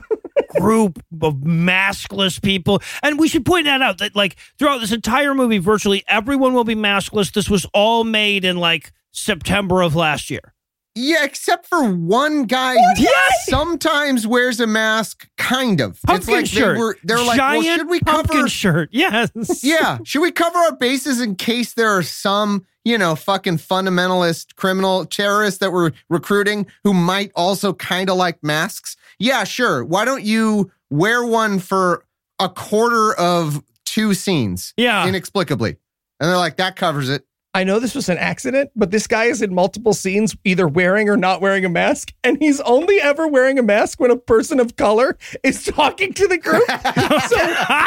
group 0.59 1.03
of 1.21 1.35
maskless 1.35 2.41
people. 2.41 2.81
And 3.03 3.19
we 3.19 3.29
should 3.29 3.45
point 3.45 3.67
that 3.67 3.83
out 3.83 3.99
that 3.99 4.17
like 4.17 4.37
throughout 4.59 4.79
this 4.79 4.91
entire 4.91 5.35
movie, 5.35 5.59
virtually 5.59 6.03
everyone 6.09 6.55
will 6.55 6.65
be 6.65 6.75
maskless. 6.75 7.31
This 7.31 7.51
was 7.51 7.67
all 7.75 8.03
made 8.03 8.47
in 8.47 8.57
like 8.57 8.95
September 9.13 9.83
of 9.83 9.95
last 9.95 10.31
year. 10.31 10.55
Yeah, 10.97 11.25
except 11.25 11.67
for 11.67 11.85
one 11.91 12.45
guy 12.45 12.75
who 12.75 13.03
Yes! 13.03 13.33
sometimes 13.49 14.27
wears 14.27 14.59
a 14.61 14.67
mask, 14.67 15.29
kind 15.37 15.81
of. 15.81 16.01
Pumpkin 16.03 16.17
it's 16.17 16.29
like 16.29 16.47
shirt. 16.47 16.75
they 16.77 16.81
were 16.81 16.97
they're 17.05 17.23
like, 17.25 17.37
Giant 17.37 17.65
well, 17.67 17.77
should 17.77 17.89
we 17.91 18.01
cover 18.01 18.23
pumpkin 18.23 18.47
shirt? 18.49 18.89
Yes. 18.93 19.31
Yeah, 19.63 19.99
should 20.05 20.23
we 20.23 20.33
cover 20.33 20.59
our 20.59 20.75
bases 20.77 21.21
in 21.21 21.37
case 21.37 21.75
there 21.75 21.91
are 21.91 22.03
some, 22.03 22.65
you 22.85 22.97
know, 22.97 23.15
fucking 23.15 23.59
fundamentalist 23.59 24.57
criminal 24.57 25.05
terrorists 25.05 25.61
that 25.61 25.71
we're 25.73 25.93
recruiting 26.09 26.67
who 26.83 26.95
might 26.95 27.31
also 27.37 27.75
kind 27.75 28.09
of 28.11 28.17
like 28.17 28.43
masks? 28.43 28.97
Yeah, 29.19 29.45
sure. 29.45 29.85
Why 29.85 30.05
don't 30.07 30.23
you 30.25 30.71
wear 30.91 31.25
one 31.25 31.59
for 31.59 32.05
a 32.39 32.49
quarter 32.49 33.15
of 33.19 33.63
two 33.85 34.15
scenes 34.15 34.73
Yeah. 34.77 35.07
inexplicably? 35.07 35.77
And 36.21 36.31
they're 36.31 36.37
like, 36.39 36.57
that 36.57 36.77
covers 36.77 37.11
it. 37.11 37.27
I 37.57 37.65
know 37.65 37.79
this 37.79 37.95
was 37.95 38.11
an 38.11 38.19
accident, 38.19 38.71
but 38.77 38.91
this 38.91 39.07
guy 39.07 39.25
is 39.25 39.41
in 39.41 39.55
multiple 39.55 39.95
scenes, 39.95 40.37
either 40.45 40.69
wearing 40.69 41.09
or 41.09 41.17
not 41.17 41.41
wearing 41.41 41.65
a 41.65 41.71
mask, 41.71 42.13
and 42.23 42.37
he's 42.39 42.61
only 42.61 43.01
ever 43.01 43.27
wearing 43.27 43.59
a 43.59 43.63
mask 43.63 43.99
when 43.99 44.11
a 44.11 44.17
person 44.17 44.61
of 44.61 44.77
color 44.77 45.17
is 45.43 45.65
talking 45.65 46.13
to 46.13 46.29
the 46.29 46.37
group. 46.37 46.67
so 46.69 46.77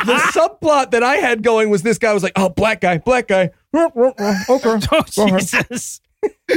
the 0.08 0.20
subplot 0.34 0.90
that 0.92 1.04
I 1.04 1.18
had 1.18 1.44
going 1.44 1.70
was 1.70 1.84
this 1.84 2.00
guy 2.00 2.14
was 2.16 2.24
like, 2.24 2.34
"Oh, 2.36 2.50
black 2.50 2.82
guy, 2.82 2.98
black 2.98 3.28
guy." 3.28 3.52
Okay. 3.76 4.80
Oh 4.92 5.04
Jesus. 5.38 6.02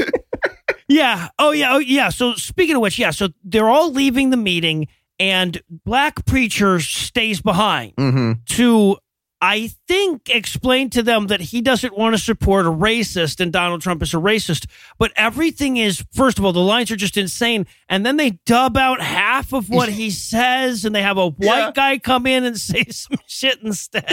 yeah. 0.89 1.29
Oh 1.39 1.51
yeah. 1.53 1.75
Oh 1.75 1.79
yeah. 1.79 2.09
So 2.09 2.35
speaking 2.35 2.77
of 2.77 2.83
which, 2.83 2.99
yeah. 2.99 3.11
So 3.11 3.29
they're 3.45 3.69
all 3.69 3.93
leaving 3.93 4.31
the 4.31 4.37
meeting, 4.37 4.89
and 5.19 5.61
black 5.85 6.25
preacher 6.25 6.81
stays 6.81 7.41
behind 7.41 7.95
Mm-hmm. 7.97 8.33
to 8.57 8.97
I 9.45 9.71
think, 9.89 10.31
explained 10.31 10.93
to 10.93 11.03
them 11.03 11.27
that 11.27 11.41
he 11.41 11.61
doesn't 11.61 11.99
want 11.99 12.15
to 12.15 12.23
support 12.23 12.65
a 12.65 12.71
racist 12.71 13.41
and 13.41 13.53
Donald 13.53 13.83
Trump 13.83 14.01
is 14.01 14.15
a 14.15 14.19
racist. 14.19 14.67
But 14.99 15.13
everything 15.17 15.79
is, 15.79 16.05
first 16.13 16.39
of 16.39 16.45
all, 16.45 16.53
the 16.53 16.61
lines 16.61 16.93
are 16.93 16.97
just 16.97 17.17
insane. 17.17 17.67
And 17.89 18.07
then 18.07 18.19
they 18.19 18.39
dub 18.47 18.77
out 18.77 19.01
half 19.03 19.53
of 19.53 19.69
what 19.69 19.89
he 19.89 20.11
says 20.13 20.85
and 20.85 20.95
they 20.95 21.03
have 21.03 21.19
a 21.19 21.31
white 21.31 21.41
Yeah. 21.57 21.73
guy 21.75 21.99
come 21.99 22.25
in 22.29 22.45
and 22.45 22.57
say 22.61 22.85
some 22.85 23.19
shit 23.27 23.59
instead. 23.65 24.07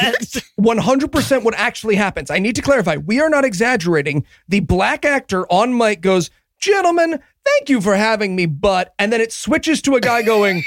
100% 0.59 1.43
what 1.43 1.53
actually 1.55 1.95
happens. 1.95 2.31
I 2.31 2.39
need 2.39 2.55
to 2.55 2.63
clarify. 2.63 2.97
We 2.97 3.19
are 3.21 3.29
not 3.29 3.45
exaggerating. 3.45 4.25
The 4.47 4.61
black 4.61 5.05
actor 5.05 5.45
on 5.51 5.77
mic 5.77 6.01
goes, 6.01 6.31
Gentlemen, 6.59 7.19
thank 7.45 7.69
you 7.69 7.79
for 7.79 7.95
having 7.95 8.35
me, 8.35 8.45
but. 8.45 8.93
And 8.99 9.13
then 9.13 9.21
it 9.21 9.31
switches 9.31 9.81
to 9.83 9.95
a 9.95 10.01
guy 10.01 10.23
going, 10.23 10.61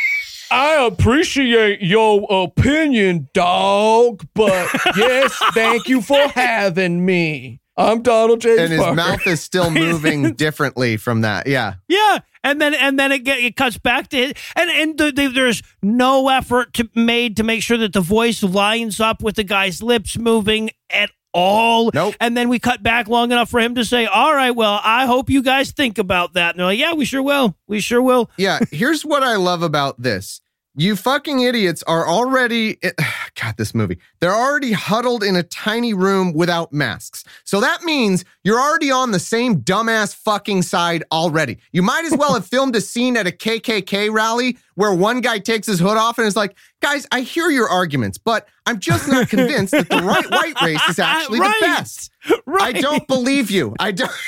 I 0.52 0.84
appreciate 0.84 1.80
your 1.80 2.26
opinion, 2.28 3.30
dog, 3.32 4.26
but 4.34 4.68
yes, 4.96 5.34
thank 5.54 5.88
you 5.88 6.02
for 6.02 6.28
having 6.28 7.06
me. 7.06 7.58
I'm 7.74 8.02
Donald 8.02 8.42
J. 8.42 8.58
and 8.58 8.70
his 8.70 8.78
Parker. 8.78 8.94
mouth 8.94 9.26
is 9.26 9.40
still 9.40 9.70
moving 9.70 10.34
differently 10.34 10.98
from 10.98 11.22
that. 11.22 11.46
Yeah. 11.46 11.76
Yeah, 11.88 12.18
and 12.44 12.60
then 12.60 12.74
and 12.74 12.98
then 12.98 13.12
it 13.12 13.20
get, 13.20 13.38
it 13.38 13.56
cuts 13.56 13.78
back 13.78 14.08
to 14.08 14.18
it, 14.18 14.36
and 14.54 14.68
and 14.68 14.98
the, 14.98 15.10
the, 15.10 15.28
there's 15.28 15.62
no 15.82 16.28
effort 16.28 16.74
to, 16.74 16.90
made 16.94 17.38
to 17.38 17.44
make 17.44 17.62
sure 17.62 17.78
that 17.78 17.94
the 17.94 18.02
voice 18.02 18.42
lines 18.42 19.00
up 19.00 19.22
with 19.22 19.36
the 19.36 19.44
guy's 19.44 19.82
lips 19.82 20.18
moving 20.18 20.68
at 20.90 21.10
all. 21.32 21.90
Nope. 21.94 22.14
And 22.20 22.36
then 22.36 22.50
we 22.50 22.58
cut 22.58 22.82
back 22.82 23.08
long 23.08 23.32
enough 23.32 23.48
for 23.48 23.58
him 23.58 23.74
to 23.76 23.86
say, 23.86 24.04
"All 24.04 24.34
right, 24.34 24.50
well, 24.50 24.82
I 24.84 25.06
hope 25.06 25.30
you 25.30 25.42
guys 25.42 25.70
think 25.70 25.96
about 25.96 26.34
that." 26.34 26.50
And 26.50 26.58
they're 26.58 26.66
like, 26.66 26.78
"Yeah, 26.78 26.92
we 26.92 27.06
sure 27.06 27.22
will. 27.22 27.56
We 27.66 27.80
sure 27.80 28.02
will." 28.02 28.30
Yeah. 28.36 28.58
Here's 28.70 29.02
what 29.02 29.22
I 29.22 29.36
love 29.36 29.62
about 29.62 30.02
this. 30.02 30.41
You 30.74 30.96
fucking 30.96 31.40
idiots 31.40 31.82
are 31.86 32.08
already, 32.08 32.78
eh, 32.82 32.92
God, 33.40 33.56
this 33.58 33.74
movie, 33.74 33.98
they're 34.20 34.34
already 34.34 34.72
huddled 34.72 35.22
in 35.22 35.36
a 35.36 35.42
tiny 35.42 35.92
room 35.92 36.32
without 36.32 36.72
masks. 36.72 37.24
So 37.44 37.60
that 37.60 37.82
means 37.82 38.24
you're 38.42 38.58
already 38.60 38.90
on 38.90 39.10
the 39.10 39.18
same 39.18 39.60
dumbass 39.60 40.14
fucking 40.14 40.62
side 40.62 41.04
already. 41.12 41.58
You 41.72 41.82
might 41.82 42.06
as 42.06 42.16
well 42.16 42.32
have 42.34 42.46
filmed 42.54 42.74
a 42.74 42.80
scene 42.80 43.18
at 43.18 43.26
a 43.26 43.30
KKK 43.30 44.10
rally 44.10 44.56
where 44.74 44.94
one 44.94 45.20
guy 45.20 45.38
takes 45.40 45.66
his 45.66 45.78
hood 45.78 45.98
off 45.98 46.16
and 46.16 46.26
is 46.26 46.36
like, 46.36 46.56
guys, 46.80 47.06
I 47.12 47.20
hear 47.20 47.50
your 47.50 47.68
arguments, 47.68 48.16
but 48.16 48.48
I'm 48.64 48.78
just 48.80 49.08
not 49.08 49.28
convinced 49.28 49.72
that 49.72 49.90
the 49.90 49.96
right 50.02 50.30
white 50.30 50.58
race 50.62 50.88
is 50.88 50.98
actually 50.98 51.40
Right. 51.40 51.54
the 51.60 51.66
best. 51.66 52.10
Right. 52.46 52.74
I 52.76 52.80
don't 52.80 53.06
believe 53.06 53.50
you. 53.50 53.74
I 53.78 53.92
don't. 53.92 54.10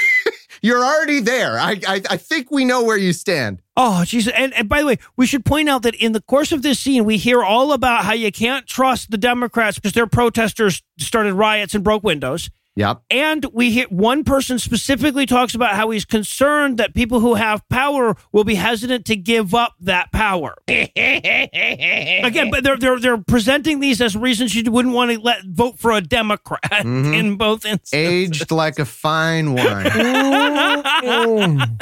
You're 0.64 0.82
already 0.82 1.20
there. 1.20 1.58
I, 1.58 1.78
I 1.86 2.00
I 2.08 2.16
think 2.16 2.50
we 2.50 2.64
know 2.64 2.82
where 2.82 2.96
you 2.96 3.12
stand. 3.12 3.60
Oh, 3.76 4.00
jeez. 4.06 4.32
And, 4.34 4.54
and 4.54 4.66
by 4.66 4.80
the 4.80 4.86
way, 4.86 4.98
we 5.14 5.26
should 5.26 5.44
point 5.44 5.68
out 5.68 5.82
that 5.82 5.94
in 5.94 6.12
the 6.12 6.22
course 6.22 6.52
of 6.52 6.62
this 6.62 6.80
scene, 6.80 7.04
we 7.04 7.18
hear 7.18 7.42
all 7.42 7.74
about 7.74 8.06
how 8.06 8.14
you 8.14 8.32
can't 8.32 8.66
trust 8.66 9.10
the 9.10 9.18
Democrats 9.18 9.76
because 9.76 9.92
their 9.92 10.06
protesters 10.06 10.82
started 10.98 11.34
riots 11.34 11.74
and 11.74 11.84
broke 11.84 12.02
windows. 12.02 12.48
Yep. 12.76 13.02
And 13.08 13.46
we 13.52 13.70
hit 13.70 13.92
one 13.92 14.24
person 14.24 14.58
specifically 14.58 15.26
talks 15.26 15.54
about 15.54 15.76
how 15.76 15.90
he's 15.90 16.04
concerned 16.04 16.78
that 16.78 16.92
people 16.92 17.20
who 17.20 17.34
have 17.34 17.62
power 17.68 18.16
will 18.32 18.42
be 18.42 18.56
hesitant 18.56 19.04
to 19.06 19.14
give 19.16 19.54
up 19.54 19.74
that 19.80 20.10
power. 20.10 20.56
Again, 20.68 22.50
but 22.50 22.64
they're 22.64 22.76
they're 22.76 22.98
they're 22.98 23.18
presenting 23.18 23.78
these 23.78 24.00
as 24.00 24.16
reasons 24.16 24.56
you 24.56 24.68
wouldn't 24.72 24.92
want 24.94 25.12
to 25.12 25.20
let 25.20 25.44
vote 25.44 25.78
for 25.78 25.92
a 25.92 26.00
Democrat 26.00 26.60
Mhm. 26.84 27.16
in 27.16 27.36
both 27.36 27.64
instances. 27.64 27.92
Aged 28.40 28.50
like 28.50 28.80
a 28.80 28.84
fine 28.84 29.54
wine. 29.54 29.84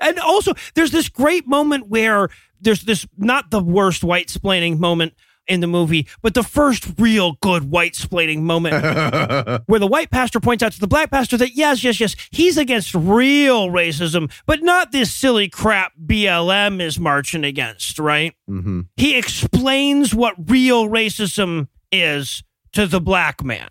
And 0.00 0.18
also 0.20 0.52
there's 0.74 0.92
this 0.92 1.08
great 1.08 1.48
moment 1.48 1.88
where 1.88 2.28
there's 2.60 2.82
this 2.84 3.06
not 3.18 3.50
the 3.50 3.60
worst 3.62 4.04
white 4.04 4.28
splaining 4.28 4.78
moment 4.78 5.14
in 5.46 5.60
the 5.60 5.66
movie, 5.66 6.06
but 6.22 6.34
the 6.34 6.42
first 6.42 6.86
real 6.98 7.32
good 7.40 7.70
white 7.70 7.94
splaining 7.94 8.40
moment 8.40 8.82
where 9.66 9.78
the 9.78 9.86
white 9.86 10.10
pastor 10.10 10.40
points 10.40 10.62
out 10.62 10.72
to 10.72 10.80
the 10.80 10.86
black 10.86 11.10
pastor 11.10 11.36
that 11.36 11.54
yes, 11.54 11.84
yes, 11.84 12.00
yes, 12.00 12.16
he's 12.30 12.56
against 12.56 12.94
real 12.94 13.68
racism, 13.68 14.30
but 14.46 14.62
not 14.62 14.92
this 14.92 15.14
silly 15.14 15.48
crap 15.48 15.92
BLM 16.04 16.80
is 16.80 16.98
marching 16.98 17.44
against, 17.44 17.98
right? 17.98 18.34
hmm 18.46 18.82
He 18.96 19.16
explains 19.16 20.14
what 20.14 20.34
real 20.50 20.88
racism 20.88 21.68
is 21.92 22.42
to 22.72 22.86
the 22.86 23.00
black 23.00 23.42
man. 23.44 23.68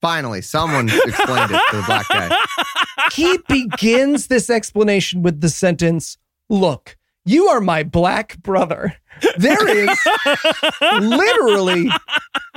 Finally, 0.00 0.42
someone 0.42 0.88
explained 0.88 1.50
it 1.50 1.60
to 1.70 1.76
the 1.76 1.82
black 1.86 2.06
guy. 2.08 2.36
he 3.12 3.38
begins 3.48 4.26
this 4.26 4.50
explanation 4.50 5.22
with 5.22 5.40
the 5.40 5.48
sentence 5.48 6.18
Look, 6.50 6.98
you 7.24 7.48
are 7.48 7.60
my 7.60 7.82
black 7.82 8.38
brother. 8.42 8.94
There 9.38 9.68
is 9.68 9.98
literally 11.00 11.88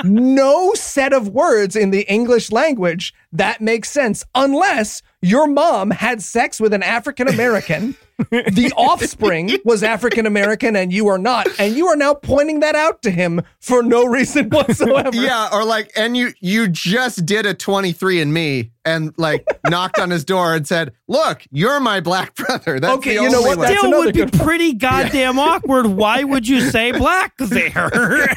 no 0.03 0.74
set 0.74 1.13
of 1.13 1.30
words 1.30 1.76
in 1.76 1.91
the 1.91 2.01
English 2.11 2.51
language 2.51 3.13
that 3.32 3.61
makes 3.61 3.89
sense 3.89 4.26
unless 4.36 5.01
your 5.22 5.47
mom 5.47 5.91
had 5.91 6.22
sex 6.22 6.59
with 6.59 6.74
an 6.74 6.84
African 6.84 7.28
American. 7.28 7.95
The 8.32 8.74
offspring 8.76 9.51
was 9.63 9.84
African 9.84 10.26
American 10.26 10.76
and 10.76 10.91
you 10.91 11.07
are 11.07 11.20
not. 11.20 11.47
And 11.59 11.76
you 11.76 11.86
are 11.88 11.95
now 11.95 12.15
pointing 12.15 12.61
that 12.61 12.76
out 12.76 13.01
to 13.03 13.11
him 13.11 13.41
for 13.59 13.84
no 13.84 14.05
reason 14.05 14.49
whatsoever. 14.49 15.11
Yeah, 15.15 15.49
or 15.53 15.63
like, 15.63 15.91
and 15.95 16.18
you 16.18 16.32
you 16.39 16.68
just 16.68 17.26
did 17.26 17.45
a 17.45 17.53
23 17.53 18.20
and 18.22 18.34
me 18.34 18.72
and 18.86 19.13
like 19.18 19.45
knocked 19.70 19.99
on 19.99 20.09
his 20.09 20.26
door 20.26 20.55
and 20.55 20.68
said, 20.68 20.93
Look, 21.07 21.43
you're 21.51 21.80
my 21.80 21.99
black 21.99 22.34
brother. 22.36 22.80
That's 22.80 22.97
Okay, 22.97 23.18
the 23.18 23.24
you 23.24 23.30
know 23.30 23.41
what? 23.41 23.59
way." 23.59 23.68
That's 23.68 23.80
Still 23.80 23.99
would 23.99 24.13
be 24.15 24.26
pretty 24.26 24.74
goddamn 24.74 25.38
awkward. 25.38 25.86
Why 25.86 26.24
would 26.24 26.47
you 26.47 26.61
say 26.61 26.91
black 26.93 27.38
there? 27.38 27.89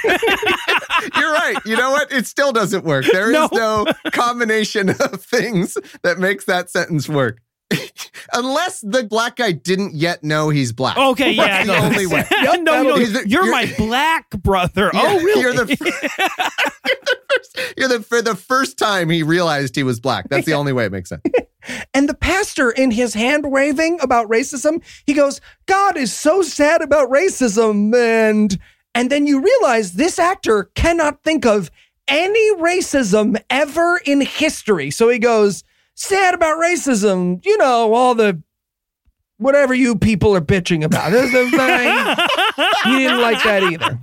You're 1.16 1.32
right. 1.32 1.56
You 1.64 1.76
know 1.76 1.92
what? 1.92 2.12
It 2.12 2.26
still 2.26 2.52
doesn't 2.52 2.84
work. 2.84 3.06
There 3.10 3.28
is 3.28 3.32
No. 3.32 3.48
no 3.52 3.86
combination 4.12 4.90
of 4.90 5.22
things 5.22 5.78
that 6.02 6.18
makes 6.18 6.44
that 6.44 6.68
sentence 6.70 7.08
work. 7.08 7.40
Unless 8.32 8.80
the 8.80 9.04
black 9.04 9.36
guy 9.36 9.52
didn't 9.52 9.94
yet 9.94 10.22
know 10.24 10.50
he's 10.50 10.72
black. 10.72 10.96
Okay, 10.96 11.32
yeah, 11.32 11.64
That's 11.64 11.66
the 11.68 11.72
no. 11.80 11.86
only 11.86 12.06
way. 12.06 12.24
no, 12.42 12.52
no, 12.54 12.82
no, 12.82 12.96
be 12.98 13.04
the- 13.06 13.28
you're, 13.28 13.44
you're- 13.44 13.50
my 13.50 13.72
black 13.76 14.30
brother. 14.30 14.90
Yeah, 14.92 15.00
oh, 15.04 15.20
really? 15.20 15.40
You're 15.40 15.52
the, 15.54 15.66
you're 16.86 17.00
the 17.00 17.16
first, 17.30 17.74
you're 17.76 17.88
the 17.88 18.02
for 18.02 18.22
the 18.22 18.34
first 18.36 18.78
time 18.78 19.08
he 19.10 19.22
realized 19.22 19.74
he 19.76 19.82
was 19.82 20.00
black. 20.00 20.28
That's 20.28 20.46
the 20.46 20.54
only 20.54 20.72
way 20.72 20.84
it 20.86 20.92
makes 20.92 21.08
sense. 21.08 21.22
And 21.92 22.08
the 22.08 22.14
pastor, 22.14 22.70
in 22.70 22.90
his 22.90 23.14
hand 23.14 23.50
waving 23.50 23.98
about 24.00 24.28
racism, 24.28 24.82
he 25.06 25.12
goes, 25.12 25.40
God 25.66 25.96
is 25.96 26.12
so 26.12 26.42
sad 26.42 26.82
about 26.82 27.10
racism. 27.10 27.94
And, 27.94 28.58
and 28.94 29.10
then 29.10 29.26
you 29.26 29.42
realize 29.42 29.92
this 29.92 30.18
actor 30.18 30.64
cannot 30.74 31.22
think 31.22 31.44
of 31.44 31.70
any 32.08 32.54
racism 32.56 33.40
ever 33.50 34.00
in 34.04 34.20
history. 34.22 34.90
So 34.90 35.08
he 35.10 35.18
goes, 35.18 35.62
sad 36.00 36.34
about 36.34 36.58
racism. 36.58 37.44
You 37.44 37.56
know, 37.58 37.92
all 37.94 38.14
the 38.14 38.42
whatever 39.38 39.72
you 39.72 39.96
people 39.96 40.36
are 40.36 40.40
bitching 40.40 40.84
about. 40.84 41.10
This 41.12 41.32
is 41.32 41.50
very- 41.50 41.86
he 42.84 42.98
didn't 42.98 43.22
like 43.22 43.42
that 43.42 43.62
either. 43.62 43.98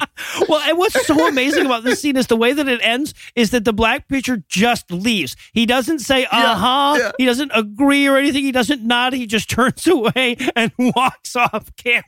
well, 0.49 0.59
and 0.67 0.77
what's 0.79 1.05
so 1.05 1.27
amazing 1.27 1.65
about 1.67 1.83
this 1.83 2.01
scene 2.01 2.17
is 2.17 2.25
the 2.25 2.35
way 2.35 2.53
that 2.53 2.67
it 2.67 2.79
ends 2.81 3.13
is 3.35 3.51
that 3.51 3.63
the 3.63 3.73
black 3.73 4.07
preacher 4.07 4.43
just 4.49 4.89
leaves. 4.91 5.35
He 5.53 5.67
doesn't 5.67 5.99
say 5.99 6.25
uh 6.25 6.55
huh. 6.55 6.95
yeah. 6.99 7.11
He 7.19 7.25
doesn't 7.25 7.51
agree 7.53 8.07
or 8.07 8.17
anything. 8.17 8.43
He 8.45 8.51
doesn't 8.51 8.81
nod. 8.81 9.13
He 9.13 9.27
just 9.27 9.47
turns 9.51 9.85
away 9.87 10.37
and 10.55 10.71
walks 10.79 11.35
off 11.35 11.75
camera. 11.75 12.03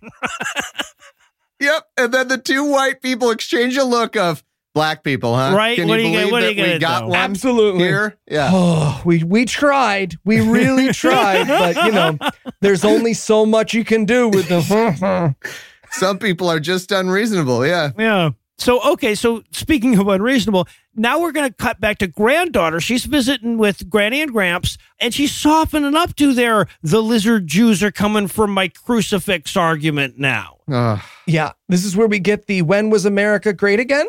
Yep. 1.60 1.84
And 1.98 2.14
then 2.14 2.28
the 2.30 2.38
two 2.38 2.64
white 2.64 3.02
people 3.02 3.32
exchange 3.32 3.76
a 3.78 3.84
look 3.84 4.16
of 4.16 4.44
black 4.74 5.04
people, 5.04 5.36
huh? 5.36 5.54
Right, 5.56 5.76
Can 5.78 5.88
what 5.88 6.00
you 6.00 6.06
are 6.06 6.10
you 6.10 6.14
gonna- 6.14 6.20
believe 6.28 6.32
what 6.32 6.42
that 6.42 6.50
you 6.56 6.56
gonna 6.62 6.74
we 6.74 6.80
got 6.80 7.00
do? 7.02 7.08
one 7.08 7.16
Absolutely. 7.20 7.84
here? 7.84 8.18
Yeah. 8.30 8.50
Oh, 8.54 9.02
we 9.06 9.24
we 9.24 9.46
tried. 9.46 10.16
We 10.26 10.42
really 10.42 10.92
tried, 10.94 11.48
but 11.48 11.76
you 11.86 11.92
know, 11.92 12.18
there's 12.62 12.86
only 12.86 13.14
so 13.14 13.46
much 13.46 13.74
you 13.74 13.84
can 13.86 14.06
do 14.06 14.30
with 14.30 14.48
the 14.50 15.36
Some 15.92 16.20
people 16.20 16.50
are 16.50 16.60
just 16.60 16.92
unreasonable. 16.92 17.66
Yeah. 17.66 17.92
Yeah. 17.98 18.30
So 18.60 18.82
okay, 18.92 19.16
so 19.16 19.42
speaking 19.52 19.98
of 19.98 20.10
unreasonable, 20.10 20.68
now 20.94 21.20
we're 21.22 21.32
gonna 21.32 21.50
cut 21.52 21.80
back 21.80 21.98
to 22.00 22.08
granddaughter. 22.08 22.82
She's 22.82 23.06
visiting 23.06 23.58
with 23.58 23.90
Granny 23.90 24.22
and 24.22 24.32
Gramps, 24.34 24.78
and 25.00 25.14
she's 25.14 25.34
softening 25.34 25.96
up 25.96 26.14
to 26.18 26.34
their 26.34 26.68
the 26.84 27.02
lizard 27.02 27.48
Jews 27.48 27.82
are 27.82 27.92
coming 27.92 28.28
from 28.28 28.52
my 28.52 28.68
crucifix 28.68 29.56
argument 29.56 30.20
now. 30.20 30.58
Ugh. 30.70 31.00
Yeah, 31.26 31.54
this 31.70 31.86
is 31.86 31.96
where 31.96 32.08
we 32.08 32.20
get 32.20 32.48
the 32.48 32.62
when 32.62 32.90
was 32.90 33.06
America 33.06 33.54
great 33.54 33.80
again? 33.80 34.08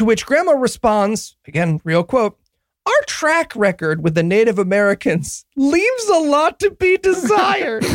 To 0.00 0.06
which 0.06 0.24
grandma 0.24 0.52
responds, 0.52 1.36
again, 1.46 1.78
real 1.84 2.02
quote, 2.02 2.38
our 2.86 3.02
track 3.06 3.54
record 3.54 4.02
with 4.02 4.14
the 4.14 4.22
Native 4.22 4.58
Americans 4.58 5.44
leaves 5.56 6.08
a 6.08 6.20
lot 6.20 6.58
to 6.60 6.70
be 6.70 6.96
desired. 6.96 7.84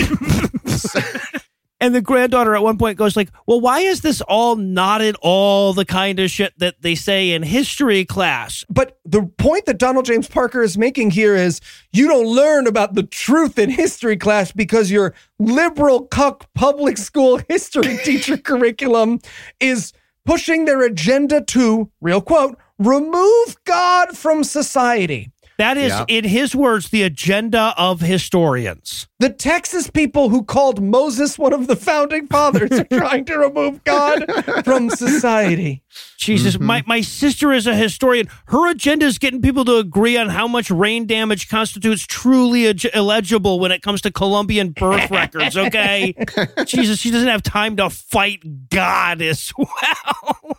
And 1.82 1.94
the 1.94 2.02
granddaughter 2.02 2.56
at 2.56 2.64
one 2.64 2.78
point 2.78 2.98
goes 2.98 3.18
like, 3.18 3.30
"Well, 3.46 3.60
why 3.60 3.82
is 3.82 4.00
this 4.00 4.22
all 4.22 4.56
not 4.56 5.02
at 5.02 5.16
all 5.22 5.74
the 5.74 5.84
kind 5.84 6.20
of 6.22 6.32
shit 6.32 6.58
that 6.58 6.82
they 6.82 6.96
say 6.96 7.32
in 7.32 7.44
history 7.44 8.06
class?" 8.06 8.64
but 8.70 8.98
the 9.04 9.24
point 9.24 9.66
that 9.66 9.78
Donald 9.78 10.06
James 10.06 10.28
Parker 10.28 10.64
is 10.64 10.78
making 10.78 11.12
here 11.12 11.36
is 11.36 11.60
you 11.92 12.08
don't 12.08 12.28
learn 12.28 12.66
about 12.66 12.96
the 12.96 13.04
truth 13.04 13.60
in 13.60 13.70
history 13.70 14.16
class 14.16 14.54
because 14.54 14.90
your 14.90 15.14
liberal 15.38 16.08
cuck 16.08 16.52
public 16.56 16.98
school 16.98 17.42
history 17.50 17.98
teacher 18.06 18.38
curriculum 18.52 19.20
is 19.60 19.92
pushing 20.26 20.66
their 20.66 20.82
agenda 20.82 21.42
to, 21.42 21.90
real 22.02 22.22
quote, 22.22 22.58
remove 22.78 23.56
God 23.66 24.18
from 24.18 24.44
society. 24.44 25.32
That 25.58 25.78
is, 25.78 25.90
Yeah. 25.92 26.06
in 26.10 26.26
his 26.26 26.54
words, 26.56 26.90
the 26.90 27.04
agenda 27.04 27.74
of 27.78 28.02
historians. 28.02 29.08
The 29.20 29.30
Texas 29.30 29.90
people 29.90 30.28
who 30.30 30.44
called 30.44 30.82
Moses 30.84 31.40
one 31.40 31.54
of 31.54 31.68
the 31.68 31.76
founding 31.78 32.28
fathers 32.28 32.70
are 32.72 32.84
trying 32.92 33.24
to 33.26 33.38
remove 33.38 33.84
God 33.86 34.26
from 34.66 34.90
society. 34.90 35.82
Jesus, 36.18 36.56
Mm-hmm. 36.56 36.66
my, 36.66 36.84
my 36.86 37.02
sister 37.02 37.54
is 37.54 37.68
a 37.68 37.76
historian. 37.76 38.28
Her 38.48 38.70
agenda 38.70 39.06
is 39.06 39.18
getting 39.18 39.42
people 39.42 39.64
to 39.66 39.78
agree 39.78 40.18
on 40.18 40.28
how 40.30 40.48
much 40.48 40.70
rain 40.70 41.06
damage 41.06 41.48
constitutes 41.48 42.06
truly 42.06 42.68
ag- 42.68 42.90
illegible 42.94 43.60
when 43.60 43.72
it 43.72 43.82
comes 43.82 44.02
to 44.02 44.12
Colombian 44.12 44.72
birth 44.72 45.10
records, 45.10 45.56
okay? 45.56 46.14
Jesus, 46.66 47.00
she 47.00 47.12
doesn't 47.12 47.28
have 47.30 47.44
time 47.44 47.78
to 47.78 47.90
fight 47.90 48.70
God 48.70 49.22
as 49.22 49.54
well. 49.58 50.58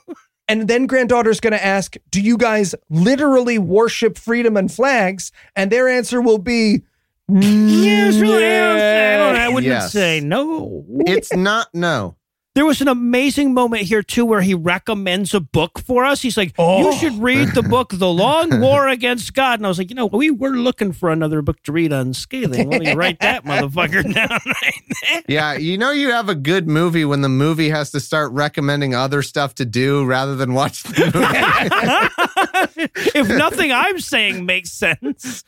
And 0.49 0.69
then 0.69 0.87
granddaughter's 0.87 1.41
going 1.41 1.53
to 1.55 1.65
ask, 1.65 1.97
Do 2.11 2.21
you 2.21 2.37
guys 2.37 2.75
literally 2.89 3.59
worship 3.59 4.17
freedom 4.17 4.57
and 4.57 4.71
flags? 4.73 5.33
And 5.57 5.73
their 5.73 5.89
answer 5.89 6.21
will 6.21 6.39
be, 6.39 6.83
yes, 7.29 8.17
really, 8.21 8.45
I, 8.47 9.17
don't, 9.17 9.37
I 9.37 9.49
wouldn't 9.49 9.65
Yes. 9.73 9.93
say 9.93 10.21
no. 10.21 10.85
It's 11.07 11.35
not 11.35 11.75
no. 11.75 12.15
There 12.57 12.65
was 12.65 12.81
an 12.81 12.89
amazing 12.89 13.53
moment 13.53 13.83
here 13.83 14.03
too 14.03 14.25
where 14.25 14.41
he 14.41 14.55
recommends 14.55 15.35
a 15.35 15.41
book 15.41 15.79
for 15.79 16.07
us. 16.07 16.23
He's 16.23 16.39
like, 16.39 16.55
Oh. 16.57 16.91
"You 16.91 16.99
should 16.99 17.23
read 17.23 17.49
the 17.51 17.63
book 17.63 17.91
The 17.93 18.09
Long 18.09 18.61
War 18.63 18.89
Against 18.89 19.35
God." 19.35 19.59
And 19.61 19.67
I 19.67 19.69
was 19.69 19.77
like, 19.77 19.91
"You 19.91 19.95
know, 19.95 20.07
we 20.07 20.31
were 20.31 20.57
looking 20.57 20.93
for 20.93 21.11
another 21.11 21.43
book 21.43 21.63
to 21.65 21.73
read 21.73 21.93
on 21.93 22.15
scathing. 22.15 22.71
Why 22.71 22.79
don't 22.79 22.87
you 22.87 22.95
write 22.95 23.21
that 23.21 23.45
motherfucker 23.45 24.03
down 24.15 24.31
right 24.31 24.83
there?" 25.03 25.23
Yeah, 25.29 25.53
you 25.53 25.77
know 25.77 25.91
you 25.91 26.11
have 26.13 26.31
a 26.31 26.35
good 26.35 26.67
movie 26.67 27.05
when 27.05 27.21
the 27.21 27.29
movie 27.29 27.69
has 27.69 27.91
to 27.91 28.01
start 28.01 28.33
recommending 28.33 28.95
other 28.95 29.21
stuff 29.21 29.55
to 29.57 29.67
do 29.67 30.07
rather 30.07 30.35
than 30.35 30.55
watch 30.55 30.83
the 30.85 31.11
movie. 31.15 32.87
if 33.15 33.29
nothing 33.29 33.71
I'm 33.71 34.01
saying 34.01 34.47
makes 34.47 34.73
sense, 34.73 35.45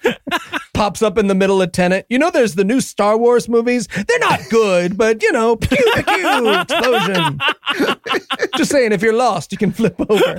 pops 0.75 1.01
up 1.01 1.17
in 1.17 1.29
the 1.29 1.35
middle 1.35 1.63
of 1.63 1.73
Tenet. 1.73 2.05
You 2.11 2.19
know, 2.19 2.31
there's 2.31 2.55
the 2.55 2.65
new 2.65 2.83
Star 2.83 3.17
Wars 3.17 3.49
movies. 3.49 3.87
They're 3.87 4.19
not 4.19 4.41
good, 4.51 4.99
but 4.99 5.23
you 5.23 5.33
know, 5.33 5.57
pew, 5.57 5.77
pew, 5.95 6.65
pew. 7.07 8.47
Just 8.57 8.71
saying, 8.71 8.93
if 8.93 9.03
you're 9.03 9.13
lost, 9.13 9.53
you 9.53 9.59
can 9.59 9.73
flip 9.73 9.95
over. 10.09 10.25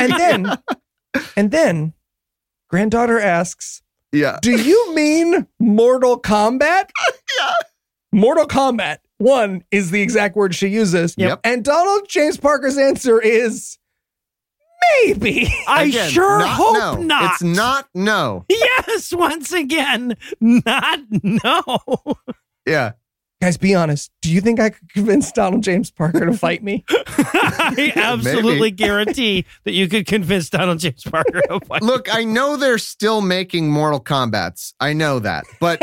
and 0.00 0.12
then, 0.12 0.58
and 1.36 1.50
then, 1.50 1.92
granddaughter 2.68 3.18
asks, 3.20 3.82
yeah. 4.12 4.38
Do 4.40 4.52
you 4.52 4.94
mean 4.94 5.46
Mortal 5.58 6.20
Kombat? 6.20 6.90
Yeah. 7.38 7.52
Mortal 8.12 8.46
Kombat. 8.46 8.98
One 9.18 9.62
is 9.70 9.90
the 9.90 10.00
exact 10.00 10.36
word 10.36 10.54
she 10.54 10.68
uses. 10.68 11.14
Yep. 11.18 11.40
And 11.44 11.62
Donald 11.62 12.08
James 12.08 12.38
Parker's 12.38 12.78
answer 12.78 13.20
is 13.20 13.78
maybe. 15.04 15.52
I 15.68 15.84
Again, 15.84 16.10
sure 16.10 16.38
not 16.38 16.48
hope 16.48 16.98
no. 17.00 17.02
not. 17.02 17.32
It's 17.32 17.42
not 17.42 17.88
no. 17.94 18.46
Yes, 18.48 19.12
once 19.12 19.52
again, 19.52 20.16
not 20.40 21.00
no. 21.10 21.78
Yeah. 22.66 22.92
Guys, 23.46 23.56
be 23.56 23.76
honest. 23.76 24.10
Do 24.22 24.32
you 24.32 24.40
think 24.40 24.58
I 24.58 24.70
could 24.70 24.92
convince 24.92 25.30
Donald 25.30 25.62
James 25.62 25.92
Parker 25.92 26.26
to 26.26 26.32
fight 26.32 26.64
me? 26.64 26.84
I 26.90 27.92
absolutely 27.96 28.72
guarantee 28.72 29.44
that 29.62 29.70
you 29.70 29.86
could 29.86 30.04
convince 30.04 30.50
Donald 30.50 30.80
James 30.80 31.04
Parker 31.04 31.42
to 31.42 31.60
fight. 31.60 31.80
Look, 31.80 32.12
I 32.12 32.24
know 32.24 32.56
they're 32.56 32.76
still 32.76 33.20
making 33.20 33.70
Mortal 33.70 34.00
Kombats. 34.00 34.74
I 34.80 34.94
know 34.94 35.20
that. 35.20 35.44
But 35.60 35.80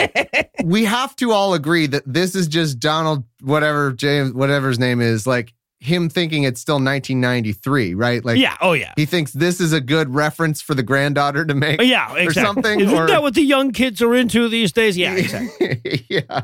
we 0.65 0.83
have 0.83 1.15
to 1.15 1.31
all 1.31 1.53
agree 1.53 1.87
that 1.87 2.03
this 2.05 2.35
is 2.35 2.49
just 2.49 2.79
Donald, 2.79 3.23
whatever 3.39 3.93
James, 3.93 4.33
whatever 4.33 4.67
his 4.67 4.77
name 4.77 4.99
is, 4.99 5.25
like 5.25 5.53
him 5.79 6.09
thinking 6.09 6.43
it's 6.43 6.59
still 6.59 6.75
1993, 6.75 7.93
right? 7.93 8.25
Like, 8.25 8.39
yeah, 8.39 8.57
oh 8.59 8.73
yeah. 8.73 8.91
he 8.97 9.05
thinks 9.05 9.31
this 9.31 9.61
is 9.61 9.71
a 9.71 9.79
good 9.79 10.13
reference 10.13 10.61
for 10.61 10.73
the 10.73 10.83
granddaughter 10.83 11.45
to 11.45 11.53
make. 11.53 11.81
Yeah, 11.81 12.13
exactly. 12.15 12.43
something, 12.43 12.79
Isn't 12.81 12.97
or- 12.97 13.07
that 13.07 13.21
what 13.21 13.35
the 13.35 13.41
young 13.41 13.71
kids 13.71 14.01
are 14.01 14.13
into 14.13 14.49
these 14.49 14.73
days? 14.73 14.97
Yeah, 14.97 15.15
exactly. 15.15 16.05
yeah. 16.09 16.41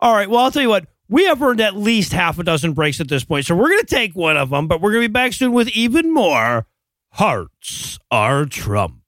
All 0.00 0.12
right. 0.14 0.28
Well, 0.28 0.40
I'll 0.40 0.50
tell 0.50 0.62
you 0.62 0.68
what. 0.68 0.86
We 1.08 1.26
have 1.26 1.40
earned 1.40 1.60
at 1.60 1.76
least 1.76 2.12
half 2.12 2.36
a 2.40 2.42
dozen 2.42 2.72
breaks 2.72 3.00
at 3.00 3.06
this 3.08 3.22
point, 3.24 3.46
so 3.46 3.54
we're 3.54 3.68
going 3.68 3.84
to 3.84 3.86
take 3.86 4.14
one 4.16 4.36
of 4.36 4.50
them. 4.50 4.66
But 4.66 4.80
we're 4.80 4.90
going 4.90 5.04
to 5.04 5.08
be 5.08 5.12
back 5.12 5.32
soon 5.32 5.52
with 5.52 5.68
even 5.68 6.12
more. 6.12 6.66
Hearts 7.12 7.98
are 8.10 8.44
Trump. 8.44 9.02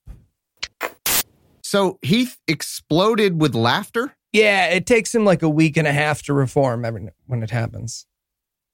So 1.62 1.99
Heath 2.03 2.39
exploded 2.47 3.41
with 3.41 3.55
laughter 3.55 4.14
Yeah, 4.32 4.66
it 4.68 4.86
takes 4.86 5.14
him 5.14 5.24
like 5.24 5.43
a 5.43 5.49
week 5.49 5.76
and 5.76 5.86
a 5.86 5.93
half 5.93 6.22
to 6.22 6.32
reform 6.32 6.84
every 6.84 7.09
when 7.26 7.43
it 7.43 7.51
happens. 7.51 8.07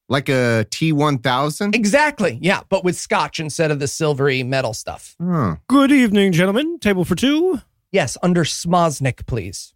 like 0.09 0.29
a 0.29 0.67
T1000. 0.71 1.75
Exactly. 1.75 2.39
Yeah, 2.41 2.61
but 2.69 2.85
with 2.85 2.97
scotch 2.97 3.41
instead 3.41 3.71
of 3.71 3.81
the 3.81 3.89
silvery 3.89 4.43
metal 4.43 4.75
stuff. 4.75 5.17
Huh. 5.21 5.57
Good 5.67 5.91
evening, 5.91 6.33
gentlemen. 6.33 6.79
Table 6.79 7.05
for 7.05 7.15
two. 7.15 7.61
Yes, 7.91 8.17
under 8.23 8.45
Smosnik, 8.45 9.27
please. 9.27 9.74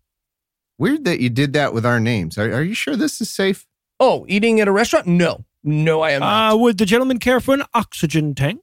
Weird 0.79 1.05
that 1.05 1.21
you 1.21 1.29
did 1.29 1.53
that 1.55 1.75
with 1.75 1.85
our 1.85 1.99
names. 1.99 2.39
Are, 2.39 2.53
are 2.53 2.63
you 2.63 2.75
sure 2.75 2.97
this 2.97 3.21
is 3.21 3.31
safe? 3.31 3.67
Oh, 3.99 4.25
eating 4.29 4.61
at 4.61 4.69
a 4.69 4.73
restaurant? 4.73 5.07
No. 5.07 5.45
No, 5.65 6.03
I 6.03 6.13
am 6.13 6.21
not. 6.21 6.53
Uh, 6.53 6.57
would 6.57 6.79
the 6.79 6.87
gentleman 6.87 7.19
care 7.19 7.41
for 7.41 7.55
an 7.55 7.65
oxygen 7.75 8.35
tank? 8.35 8.61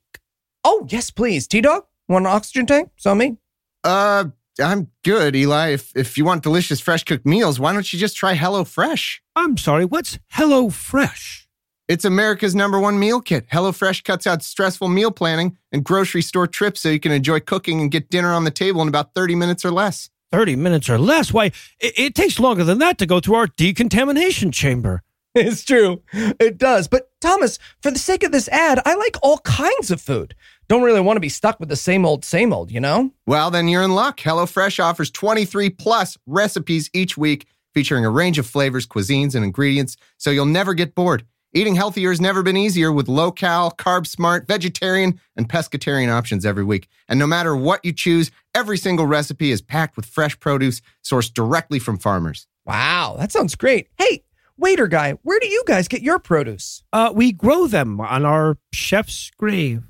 oh, 0.63 0.87
yes, 0.89 1.11
please. 1.11 1.47
T 1.47 1.61
Dog? 1.61 1.83
Want 2.07 2.25
an 2.25 2.31
oxygen 2.31 2.65
tank? 2.65 2.89
So 2.97 3.13
me? 3.13 3.37
Uh, 3.83 4.25
I'm 4.59 4.89
good, 5.03 5.35
Eli. 5.35 5.69
If 5.69 5.91
if 5.95 6.17
you 6.17 6.25
want 6.25 6.43
delicious, 6.43 6.79
fresh 6.79 7.03
cooked 7.03 7.25
meals, 7.25 7.59
why 7.59 7.73
don't 7.73 7.91
you 7.91 7.99
just 7.99 8.15
try 8.15 8.33
Hello 8.33 8.63
Fresh? 8.63 9.21
I'm 9.35 9.57
sorry. 9.57 9.85
What's 9.85 10.17
Hello 10.29 10.69
Fresh? 10.69 11.45
It's 11.87 12.03
America's 12.03 12.55
number 12.55 12.79
one 12.79 12.97
meal 12.97 13.21
kit. 13.21 13.47
HelloFresh 13.49 14.03
cuts 14.03 14.25
out 14.25 14.41
stressful 14.41 14.87
meal 14.87 15.11
planning 15.11 15.55
and 15.71 15.83
grocery 15.83 16.23
store 16.23 16.47
trips 16.47 16.81
so 16.81 16.89
you 16.89 16.99
can 16.99 17.11
enjoy 17.11 17.39
cooking 17.39 17.79
and 17.79 17.91
get 17.91 18.09
dinner 18.09 18.33
on 18.33 18.43
the 18.43 18.49
table 18.49 18.81
in 18.81 18.87
about 18.87 19.13
30 19.13 19.35
minutes 19.35 19.63
or 19.63 19.69
less. 19.69 20.09
30 20.31 20.55
minutes 20.55 20.89
or 20.89 20.97
less. 20.97 21.31
Why, 21.31 21.45
it, 21.79 21.93
it 21.97 22.15
takes 22.15 22.39
longer 22.39 22.63
than 22.63 22.79
that 22.79 22.97
to 22.99 23.05
go 23.05 23.19
through 23.19 23.35
our 23.35 23.47
decontamination 23.47 24.51
chamber. 24.51 25.01
It's 25.37 25.65
true. 25.65 26.01
It 26.13 26.57
does. 26.57 26.87
But 26.87 27.11
Thomas, 27.19 27.59
for 27.81 27.91
the 27.91 27.99
sake 27.99 28.23
of 28.23 28.31
this 28.31 28.47
ad, 28.47 28.79
I 28.85 28.95
like 28.95 29.17
all 29.21 29.39
kinds 29.39 29.91
of 29.91 29.99
food. 29.99 30.33
Don't 30.69 30.81
really 30.81 31.01
want 31.01 31.17
to 31.17 31.21
be 31.21 31.27
stuck 31.27 31.59
with 31.59 31.67
the 31.67 31.75
same 31.75 32.05
old, 32.05 32.23
same 32.23 32.53
old, 32.53 32.71
you 32.71 32.79
know? 32.79 33.11
Well, 33.27 33.51
then 33.51 33.67
you're 33.67 33.83
in 33.83 33.93
luck. 33.93 34.21
HelloFresh 34.21 34.81
offers 34.81 35.11
23 35.11 35.71
plus 35.71 36.17
recipes 36.25 36.89
each 36.93 37.17
week 37.17 37.47
featuring 37.73 38.05
a 38.05 38.09
range 38.09 38.39
of 38.39 38.47
flavors, 38.47 38.87
cuisines, 38.87 39.35
and 39.35 39.43
ingredients, 39.43 39.97
so 40.17 40.31
you'll 40.31 40.45
never 40.45 40.73
get 40.73 40.95
bored. 40.95 41.25
Eating 41.55 41.75
healthier 41.75 42.09
has 42.09 42.19
never 42.19 42.43
been 42.43 42.57
easier 42.57 42.91
with 42.91 43.07
low 43.07 43.31
cal, 43.31 43.71
carb 43.71 44.05
smart, 44.05 44.45
vegetarian, 44.45 45.21
and 45.37 45.47
pescatarian 45.47 46.11
options 46.11 46.45
every 46.45 46.65
week. 46.65 46.89
And 47.07 47.17
no 47.17 47.25
matter 47.25 47.55
what 47.55 47.85
you 47.85 47.93
choose, 47.93 48.29
every 48.53 48.77
single 48.77 49.05
recipe 49.05 49.51
is 49.51 49.61
packed 49.61 49.95
with 49.95 50.05
fresh 50.05 50.37
produce 50.37 50.81
sourced 51.01 51.33
directly 51.33 51.79
from 51.79 51.97
farmers. 51.97 52.45
Wow, 52.65 53.15
that 53.19 53.31
sounds 53.31 53.55
great. 53.55 53.87
Hey, 53.97 54.25
waiter 54.57 54.87
guy, 54.87 55.13
where 55.23 55.39
do 55.39 55.47
you 55.47 55.63
guys 55.65 55.87
get 55.87 56.01
your 56.01 56.19
produce? 56.19 56.83
Uh, 56.91 57.13
we 57.15 57.31
grow 57.31 57.67
them 57.67 58.01
on 58.01 58.25
our 58.25 58.57
chef's 58.73 59.31
grave. 59.37 59.83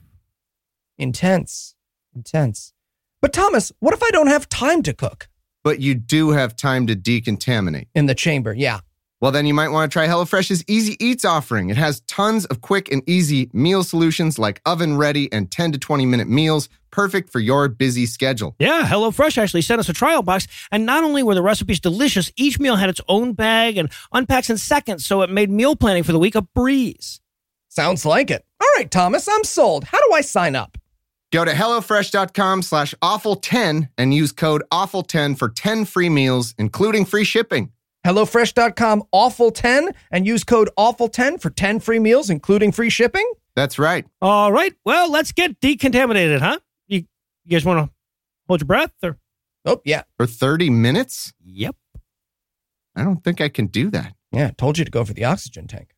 Intense. 0.99 1.73
Intense. 2.15 2.73
But 3.23 3.33
Thomas, 3.33 3.71
what 3.79 3.95
if 3.95 4.03
I 4.03 4.11
don't 4.11 4.27
have 4.27 4.47
time 4.49 4.83
to 4.83 4.93
cook? 4.93 5.29
But 5.63 5.79
you 5.79 5.95
do 5.95 6.29
have 6.29 6.55
time 6.55 6.85
to 6.85 6.95
decontaminate. 6.95 7.87
In 7.95 8.05
the 8.05 8.13
chamber, 8.13 8.53
yeah. 8.53 8.81
Well, 9.21 9.31
then 9.31 9.45
you 9.45 9.53
might 9.53 9.69
want 9.69 9.89
to 9.89 9.93
try 9.93 10.07
HelloFresh's 10.07 10.63
Easy 10.67 10.97
Eats 11.03 11.23
offering. 11.23 11.69
It 11.69 11.77
has 11.77 12.01
tons 12.01 12.45
of 12.45 12.59
quick 12.61 12.91
and 12.91 13.01
easy 13.07 13.49
meal 13.53 13.83
solutions 13.83 14.37
like 14.37 14.61
oven 14.65 14.97
ready 14.97 15.31
and 15.31 15.49
10 15.49 15.71
to 15.71 15.77
20 15.77 16.05
minute 16.05 16.27
meals, 16.27 16.67
perfect 16.91 17.29
for 17.29 17.39
your 17.39 17.69
busy 17.69 18.05
schedule. 18.05 18.55
Yeah, 18.59 18.85
HelloFresh 18.85 19.37
actually 19.37 19.61
sent 19.61 19.79
us 19.79 19.87
a 19.87 19.93
trial 19.93 20.21
box, 20.21 20.47
and 20.69 20.85
not 20.85 21.05
only 21.05 21.23
were 21.23 21.33
the 21.33 21.41
recipes 21.41 21.79
delicious, 21.79 22.29
each 22.35 22.59
meal 22.59 22.75
had 22.75 22.89
its 22.89 23.01
own 23.07 23.33
bag 23.33 23.77
and 23.77 23.89
unpacks 24.11 24.49
in 24.49 24.57
seconds, 24.57 25.05
so 25.05 25.21
it 25.21 25.29
made 25.29 25.49
meal 25.49 25.77
planning 25.77 26.03
for 26.03 26.11
the 26.11 26.19
week 26.19 26.35
a 26.35 26.41
breeze. 26.41 27.21
Sounds 27.69 28.05
like 28.05 28.29
it. 28.29 28.45
All 28.61 28.67
right, 28.77 28.91
Thomas, 28.91 29.27
I'm 29.29 29.43
sold. 29.45 29.85
How 29.85 29.99
do 29.99 30.13
I 30.13 30.21
sign 30.21 30.55
up? 30.57 30.77
Go 31.31 31.43
to 31.43 31.51
HelloFresh.com 31.51 32.61
slash 32.61 32.93
awful10 33.01 33.89
and 33.97 34.13
use 34.13 34.31
code 34.31 34.63
awful10 34.71 35.37
for 35.37 35.49
10 35.49 35.85
free 35.85 36.09
meals, 36.09 36.53
including 36.57 37.05
free 37.05 37.23
shipping. 37.23 37.71
HelloFresh.com 38.05 39.03
awful10 39.13 39.93
and 40.11 40.27
use 40.27 40.43
code 40.43 40.69
awful10 40.77 41.41
for 41.41 41.49
10 41.49 41.79
free 41.79 41.99
meals, 41.99 42.29
including 42.29 42.71
free 42.71 42.89
shipping? 42.89 43.29
That's 43.55 43.79
right. 43.79 44.05
All 44.21 44.51
right, 44.51 44.73
well, 44.85 45.11
let's 45.11 45.31
get 45.31 45.59
decontaminated, 45.59 46.39
huh? 46.39 46.59
You, 46.87 47.05
you 47.45 47.51
guys 47.51 47.65
want 47.65 47.85
to 47.87 47.93
hold 48.47 48.61
your 48.61 48.67
breath? 48.67 48.93
Or 49.01 49.17
Oh, 49.65 49.81
yeah. 49.83 50.03
For 50.17 50.27
30 50.27 50.69
minutes? 50.69 51.33
Yep. 51.43 51.75
I 52.95 53.03
don't 53.03 53.23
think 53.23 53.41
I 53.41 53.49
can 53.49 53.65
do 53.67 53.89
that. 53.89 54.13
Yeah, 54.31 54.51
told 54.57 54.77
you 54.77 54.85
to 54.85 54.91
go 54.91 55.03
for 55.03 55.13
the 55.13 55.25
oxygen 55.25 55.67
tank. 55.67 55.89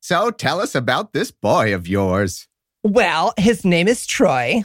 So 0.00 0.30
tell 0.30 0.60
us 0.60 0.74
about 0.74 1.12
this 1.12 1.30
boy 1.30 1.74
of 1.74 1.88
yours. 1.88 2.46
Well, 2.84 3.34
his 3.36 3.64
name 3.64 3.88
is 3.88 4.06
Troy. 4.06 4.62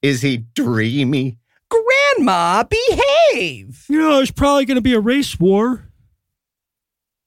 Is 0.00 0.22
he 0.22 0.36
dreamy? 0.36 1.38
Grandma, 1.70 2.64
behave. 2.64 3.84
You 3.88 3.98
know, 3.98 4.16
there's 4.16 4.30
probably 4.30 4.64
going 4.64 4.76
to 4.76 4.82
be 4.82 4.94
a 4.94 5.00
race 5.00 5.38
war. 5.38 5.88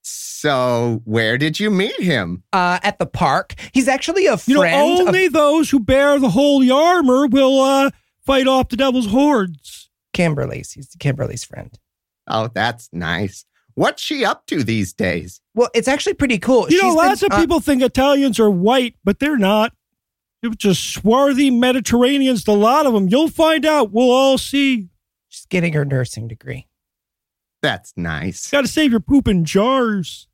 So 0.01 0.49
So, 0.49 1.01
where 1.03 1.37
did 1.37 1.59
you 1.59 1.71
meet 1.71 1.99
him? 1.99 2.43
Uh, 2.53 2.79
at 2.83 2.99
the 2.99 3.05
park. 3.07 3.55
He's 3.73 3.87
actually 3.87 4.27
a 4.27 4.37
You 4.45 4.55
know, 4.55 4.61
friend. 4.61 5.01
of 5.01 5.07
only 5.07 5.27
those 5.27 5.69
who 5.71 5.79
bear 5.79 6.19
the 6.19 6.29
holy 6.29 6.69
armor 6.69 7.27
will 7.27 7.59
uh, 7.59 7.89
fight 8.25 8.47
off 8.47 8.69
the 8.69 8.77
devil's 8.77 9.07
hordes. 9.07 9.89
Kimberly's. 10.13 10.71
He's 10.73 10.95
Kimberly's 10.99 11.43
friend. 11.43 11.77
Oh, 12.27 12.49
that's 12.53 12.89
nice. 12.93 13.45
What's 13.73 14.01
she 14.01 14.25
up 14.25 14.45
to 14.47 14.63
these 14.63 14.93
days? 14.93 15.41
Well, 15.53 15.69
it's 15.73 15.87
actually 15.87 16.13
pretty 16.15 16.39
cool. 16.39 16.67
You 16.69 16.81
know, 16.81 16.93
lots 16.93 17.21
been, 17.21 17.31
of 17.31 17.37
uh, 17.37 17.41
people 17.41 17.59
think 17.59 17.81
Italians 17.81 18.39
are 18.39 18.49
white, 18.49 18.95
but 19.03 19.19
they're 19.19 19.37
not. 19.37 19.73
They're 20.47 20.55
just 20.55 20.93
swarthy 20.93 21.51
Mediterraneans. 21.51 22.47
A 22.47 22.53
lot 22.53 22.85
of 22.85 22.93
them. 22.93 23.09
You'll 23.09 23.29
find 23.29 23.65
out. 23.65 23.91
We'll 23.91 24.11
all 24.11 24.37
see. 24.37 24.87
she's 25.27 25.45
getting 25.47 25.73
her 25.73 25.83
nursing 25.83 26.27
degree. 26.27 26.67
That's 27.61 27.93
nice. 27.97 28.49
Got 28.49 28.61
to 28.61 28.67
save 28.67 28.91
your 28.91 28.99
poop 29.01 29.27
in 29.27 29.43
jars. 29.43 30.27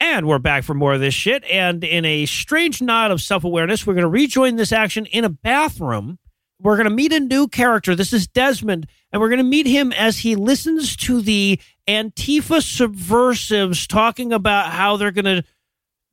And 0.00 0.28
we're 0.28 0.38
back 0.38 0.64
for 0.64 0.74
more 0.74 0.92
of 0.94 1.00
this 1.00 1.14
shit. 1.14 1.42
And 1.44 1.82
in 1.82 2.04
a 2.04 2.26
strange 2.26 2.82
nod 2.82 3.10
of 3.10 3.20
self 3.20 3.42
awareness, 3.42 3.86
we're 3.86 3.94
going 3.94 4.02
to 4.02 4.08
rejoin 4.08 4.56
this 4.56 4.70
action 4.70 5.06
in 5.06 5.24
a 5.24 5.28
bathroom. 5.30 6.18
We're 6.60 6.76
going 6.76 6.88
to 6.88 6.94
meet 6.94 7.12
a 7.12 7.20
new 7.20 7.48
character. 7.48 7.96
This 7.96 8.12
is 8.12 8.28
Desmond. 8.28 8.86
And 9.10 9.20
we're 9.20 9.28
going 9.30 9.38
to 9.38 9.44
meet 9.44 9.66
him 9.66 9.92
as 9.92 10.18
he 10.18 10.36
listens 10.36 10.94
to 10.96 11.20
the 11.20 11.58
Antifa 11.88 12.62
subversives 12.62 13.86
talking 13.86 14.32
about 14.32 14.70
how 14.70 14.96
they're 14.96 15.10
going 15.10 15.24
to 15.24 15.44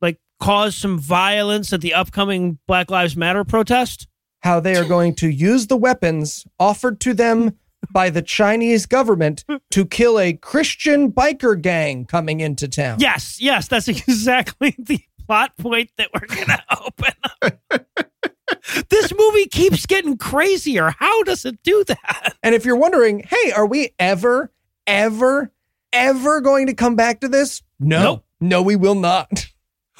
like 0.00 0.18
cause 0.40 0.76
some 0.76 0.98
violence 0.98 1.72
at 1.72 1.80
the 1.80 1.94
upcoming 1.94 2.58
Black 2.66 2.90
Lives 2.90 3.16
Matter 3.16 3.44
protest. 3.44 4.06
How 4.40 4.60
they 4.60 4.76
are 4.76 4.84
going 4.84 5.14
to 5.16 5.28
use 5.28 5.68
the 5.68 5.76
weapons 5.76 6.44
offered 6.58 7.00
to 7.00 7.14
them 7.14 7.58
by 7.92 8.10
the 8.10 8.22
Chinese 8.22 8.86
government 8.86 9.44
to 9.70 9.84
kill 9.86 10.18
a 10.18 10.32
Christian 10.34 11.12
biker 11.12 11.60
gang 11.60 12.04
coming 12.04 12.40
into 12.40 12.68
town. 12.68 12.98
Yes, 13.00 13.40
yes, 13.40 13.68
that's 13.68 13.88
exactly 14.08 14.74
the 14.78 15.00
plot 15.26 15.56
point 15.56 15.90
that 15.96 16.10
we're 16.12 16.26
going 16.26 16.46
to 16.46 16.62
open 16.84 17.14
up. 17.42 18.88
this 18.88 19.12
movie 19.16 19.46
keeps 19.46 19.86
getting 19.86 20.16
crazier. 20.16 20.94
How 20.98 21.22
does 21.22 21.44
it 21.44 21.62
do 21.62 21.84
that? 21.84 22.36
And 22.42 22.54
if 22.54 22.64
you're 22.64 22.76
wondering, 22.76 23.24
hey, 23.28 23.52
are 23.52 23.66
we 23.66 23.90
ever, 23.98 24.52
ever, 24.86 25.52
ever 25.92 26.40
going 26.40 26.66
to 26.66 26.74
come 26.74 26.96
back 26.96 27.20
to 27.20 27.28
this? 27.28 27.62
No. 27.78 28.02
Nope. 28.02 28.24
No, 28.40 28.62
we 28.62 28.76
will 28.76 28.96
not. 28.96 29.46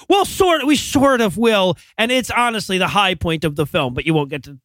Well, 0.09 0.25
sort 0.25 0.67
we 0.67 0.75
sort 0.75 1.21
of 1.21 1.37
will, 1.37 1.77
and 1.97 2.11
it's 2.11 2.29
honestly 2.29 2.77
the 2.77 2.89
high 2.89 3.15
point 3.15 3.45
of 3.45 3.55
the 3.55 3.67
film, 3.67 3.95
but 3.95 4.05
you 4.05 4.15
won't 4.15 4.31
get 4.31 4.43
to 4.45 4.59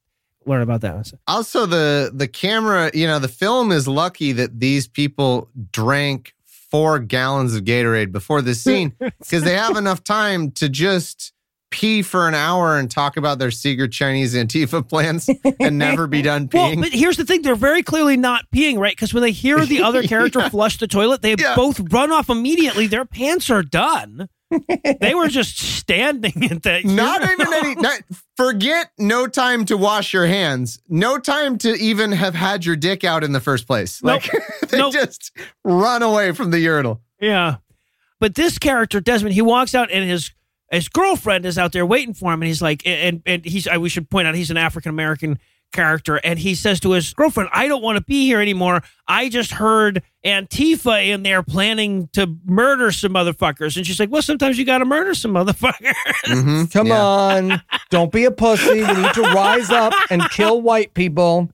learn 0.47 0.61
about 0.61 0.81
that. 0.81 1.13
Also, 1.27 1.67
the 1.67 2.11
the 2.13 2.27
camera, 2.27 2.89
you 2.93 3.05
know, 3.05 3.19
the 3.19 3.27
film 3.27 3.71
is 3.71 3.87
lucky 3.87 4.31
that 4.31 4.59
these 4.59 4.87
people 4.87 5.49
drank 5.71 6.33
four 6.71 6.99
gallons 6.99 7.55
of 7.55 7.63
Gatorade 7.63 8.11
before 8.11 8.41
this 8.41 8.61
scene 8.63 8.93
because 8.99 9.43
they 9.43 9.55
have 9.55 9.77
enough 9.77 10.03
time 10.03 10.51
to 10.51 10.69
just 10.69 11.33
pee 11.69 12.01
for 12.01 12.27
an 12.27 12.33
hour 12.33 12.77
and 12.77 12.89
talk 12.89 13.17
about 13.17 13.39
their 13.39 13.51
secret 13.51 13.91
Chinese 13.91 14.33
Antifa 14.35 14.87
plans 14.87 15.29
and 15.59 15.77
never 15.77 16.07
be 16.07 16.21
done 16.21 16.47
peeing. 16.49 16.75
Well, 16.77 16.83
but 16.85 16.93
here's 16.93 17.17
the 17.17 17.25
thing: 17.25 17.41
they're 17.41 17.55
very 17.55 17.83
clearly 17.83 18.17
not 18.17 18.45
peeing, 18.53 18.77
right? 18.77 18.93
Because 18.95 19.13
when 19.13 19.23
they 19.23 19.31
hear 19.31 19.65
the 19.65 19.81
other 19.83 20.03
character 20.03 20.49
flush 20.49 20.77
the 20.77 20.87
toilet, 20.87 21.21
they 21.21 21.35
Yeah. 21.37 21.55
both 21.55 21.79
run 21.91 22.11
off 22.11 22.29
immediately. 22.29 22.87
Their 22.87 23.05
pants 23.05 23.49
are 23.49 23.63
done. 23.63 24.29
they 25.01 25.13
were 25.13 25.27
just 25.27 25.57
standing 25.59 26.45
at 26.49 26.63
that. 26.63 26.85
not 26.85 27.19
urinal. 27.21 27.47
even 27.47 27.53
any 27.65 27.75
not, 27.81 27.99
forget 28.37 28.91
no 28.97 29.27
time 29.27 29.65
to 29.65 29.75
wash 29.75 30.13
your 30.13 30.25
hands 30.25 30.79
no 30.87 31.17
time 31.19 31.57
to 31.57 31.73
even 31.73 32.13
have 32.13 32.33
had 32.33 32.63
your 32.65 32.77
dick 32.77 33.03
out 33.03 33.25
in 33.25 33.33
the 33.33 33.41
first 33.41 33.67
place 33.67 34.01
Nope. 34.01 34.21
like 34.33 34.43
they 34.69 34.77
Nope. 34.77 34.93
just 34.93 35.31
run 35.65 36.01
away 36.01 36.31
from 36.31 36.51
the 36.51 36.59
urinal 36.59 37.01
Yeah. 37.19 37.57
But 38.21 38.35
this 38.35 38.57
character, 38.57 39.01
Desmond, 39.01 39.33
he 39.35 39.41
walks 39.41 39.75
out 39.75 39.91
and 39.91 40.09
his 40.09 40.31
his 40.71 40.89
girlfriend 40.89 41.45
is 41.45 41.57
out 41.57 41.71
there 41.71 41.85
waiting 41.85 42.13
for 42.13 42.33
him, 42.33 42.41
and 42.41 42.47
he's 42.47 42.61
like, 42.61 42.81
and 42.85 43.21
and 43.25 43.43
he's 43.45 43.67
I, 43.67 43.77
we 43.77 43.89
should 43.89 44.09
point 44.09 44.27
out 44.27 44.35
he's 44.35 44.51
an 44.51 44.57
African 44.57 44.89
American 44.89 45.39
character, 45.73 46.15
and 46.23 46.39
he 46.39 46.55
says 46.55 46.79
to 46.81 46.91
his 46.91 47.13
girlfriend, 47.13 47.49
"I 47.53 47.67
don't 47.67 47.83
want 47.83 47.97
to 47.97 48.03
be 48.03 48.25
here 48.25 48.39
anymore. 48.39 48.81
I 49.07 49.27
just 49.29 49.51
heard 49.51 50.01
Antifa 50.25 51.05
in 51.07 51.23
there 51.23 51.43
planning 51.43 52.09
to 52.13 52.35
murder 52.45 52.91
some 52.91 53.13
motherfuckers," 53.13 53.75
and 53.77 53.85
she's 53.85 53.99
like, 53.99 54.09
"Well, 54.09 54.21
sometimes 54.21 54.57
you 54.57 54.65
got 54.65 54.77
to 54.79 54.85
murder 54.85 55.13
some 55.13 55.31
motherfuckers." 55.33 55.93
Mhm. 56.25 56.71
Come 56.71 56.87
Yeah. 56.87 57.01
on. 57.03 57.61
Don't 57.89 58.11
be 58.11 58.25
a 58.25 58.31
pussy. 58.31 58.81
We 58.81 58.93
need 58.93 59.13
to 59.13 59.21
rise 59.33 59.69
up 59.69 59.93
and 60.09 60.21
kill 60.29 60.61
white 60.61 60.93
people. 60.93 61.49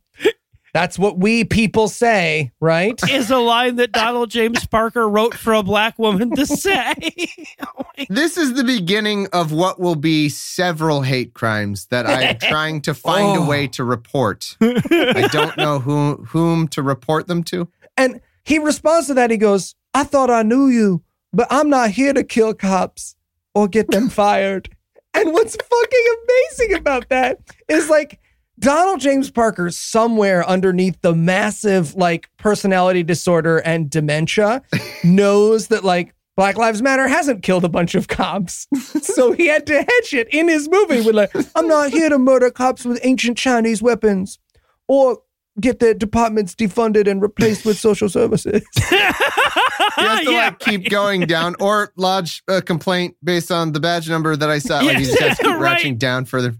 That's 0.73 0.97
what 0.97 1.19
we 1.19 1.43
people 1.43 1.87
say, 1.87 2.51
right? 2.59 2.99
is 3.09 3.29
a 3.29 3.37
line 3.37 3.75
that 3.75 3.91
Donald 3.91 4.31
James 4.31 4.65
Parker 4.65 5.07
wrote 5.07 5.35
for 5.35 5.53
a 5.53 5.61
black 5.61 5.99
woman 5.99 6.35
to 6.35 6.45
say. 6.47 6.93
this 8.09 8.37
is 8.37 8.55
the 8.55 8.63
beginning 8.63 9.27
of 9.33 9.51
what 9.51 9.79
will 9.79 9.95
be 9.95 10.29
several 10.29 11.01
hate 11.01 11.33
crimes 11.33 11.85
that 11.87 12.07
i'm 12.07 12.37
trying 12.41 12.81
to 12.81 12.93
find 12.93 13.37
Oh. 13.37 13.43
a 13.43 13.47
way 13.47 13.67
to 13.67 13.83
report 13.83 14.57
i 14.61 15.29
don't 15.31 15.55
know 15.57 15.79
who 15.79 16.15
whom 16.29 16.67
to 16.69 16.81
report 16.81 17.27
them 17.27 17.43
to 17.45 17.67
And 17.97 18.19
he 18.43 18.57
responds 18.59 19.07
to 19.07 19.13
that. 19.13 19.29
He 19.31 19.37
goes, 19.37 19.75
I 19.93 20.03
thought 20.03 20.29
I 20.29 20.41
knew 20.43 20.67
you, 20.67 21.03
but 21.31 21.47
I'm 21.51 21.69
not 21.69 21.91
here 21.91 22.11
to 22.13 22.23
kill 22.23 22.53
cops 22.53 23.15
or 23.53 23.67
get 23.67 23.89
them 23.91 24.09
fired. 24.09 24.69
And 25.13 25.31
what's 25.31 25.55
fucking 25.55 26.05
amazing 26.23 26.73
about 26.77 27.09
that 27.09 27.37
is 27.69 27.89
like 27.89 28.19
Donald 28.59 28.99
James 28.99 29.31
Parker, 29.31 29.69
somewhere 29.71 30.47
underneath 30.47 31.01
the 31.01 31.13
massive 31.15 31.95
like 31.95 32.29
personality 32.37 33.03
disorder 33.03 33.57
and 33.59 33.89
dementia, 33.89 34.61
knows 35.03 35.67
that 35.67 35.83
like 35.83 36.13
Black 36.35 36.57
Lives 36.57 36.81
Matter 36.81 37.07
hasn't 37.07 37.43
killed 37.43 37.63
a 37.65 37.69
bunch 37.69 37.93
of 37.95 38.07
cops. 38.07 38.67
so 39.01 39.31
he 39.33 39.47
had 39.47 39.65
to 39.67 39.75
hedge 39.75 40.13
it 40.13 40.27
in 40.33 40.47
his 40.47 40.67
movie 40.69 41.01
with 41.01 41.15
like, 41.15 41.31
I'm 41.55 41.67
not 41.67 41.91
here 41.91 42.09
to 42.09 42.17
murder 42.17 42.49
cops 42.51 42.85
with 42.85 42.99
ancient 43.03 43.37
Chinese 43.37 43.81
weapons 43.81 44.39
or 44.87 45.19
get 45.59 45.77
their 45.79 45.93
departments 45.93 46.55
defunded 46.55 47.07
and 47.07 47.21
replaced 47.21 47.63
with 47.65 47.77
social 47.77 48.09
services. 48.09 48.63
you 48.91 48.97
have 48.97 50.21
to 50.23 50.31
Yeah, 50.31 50.45
like 50.45 50.59
keep 50.59 50.89
going 50.89 51.21
down 51.21 51.55
or 51.59 51.91
lodge 51.95 52.41
a 52.47 52.61
complaint 52.61 53.15
based 53.23 53.51
on 53.51 53.71
the 53.71 53.79
badge 53.79 54.09
number 54.09 54.35
that 54.35 54.49
i 54.49 54.57
saw 54.57 54.79
like 54.79 54.97
you 54.97 55.05
just 55.05 55.19
have 55.19 55.37
to 55.37 55.43
keep 55.43 55.55
Right. 55.55 55.79
ratcheting 55.83 55.99
down 55.99 56.25
further 56.25 56.55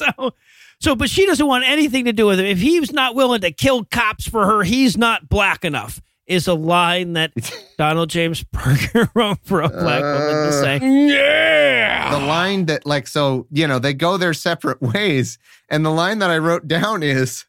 so 0.00 0.32
so 0.80 0.96
but 0.96 1.10
she 1.10 1.26
doesn't 1.26 1.46
want 1.46 1.64
anything 1.64 2.04
to 2.06 2.12
do 2.12 2.26
with 2.26 2.38
him 2.38 2.46
if 2.46 2.58
he's 2.58 2.92
not 2.92 3.14
willing 3.14 3.40
to 3.40 3.50
kill 3.52 3.84
cops 3.84 4.28
for 4.28 4.46
her 4.46 4.62
he's 4.62 4.96
not 4.96 5.28
black 5.28 5.64
enough 5.64 6.00
is 6.26 6.46
a 6.46 6.54
line 6.54 7.12
that 7.14 7.32
donald 7.78 8.08
james 8.08 8.44
parker 8.52 9.10
wrote 9.14 9.38
for 9.44 9.60
a 9.60 9.68
black 9.68 10.02
woman 10.02 10.46
to 10.46 10.52
say. 10.52 10.76
Uh, 10.76 10.84
yeah. 10.84 12.18
the 12.18 12.24
line 12.26 12.66
that 12.66 12.86
like 12.86 13.06
so 13.06 13.46
you 13.50 13.66
know 13.66 13.78
they 13.78 13.94
go 13.94 14.16
their 14.16 14.34
separate 14.34 14.80
ways 14.80 15.38
and 15.68 15.84
the 15.84 15.90
line 15.90 16.18
that 16.18 16.30
i 16.30 16.38
wrote 16.38 16.66
down 16.66 17.02
is 17.02 17.44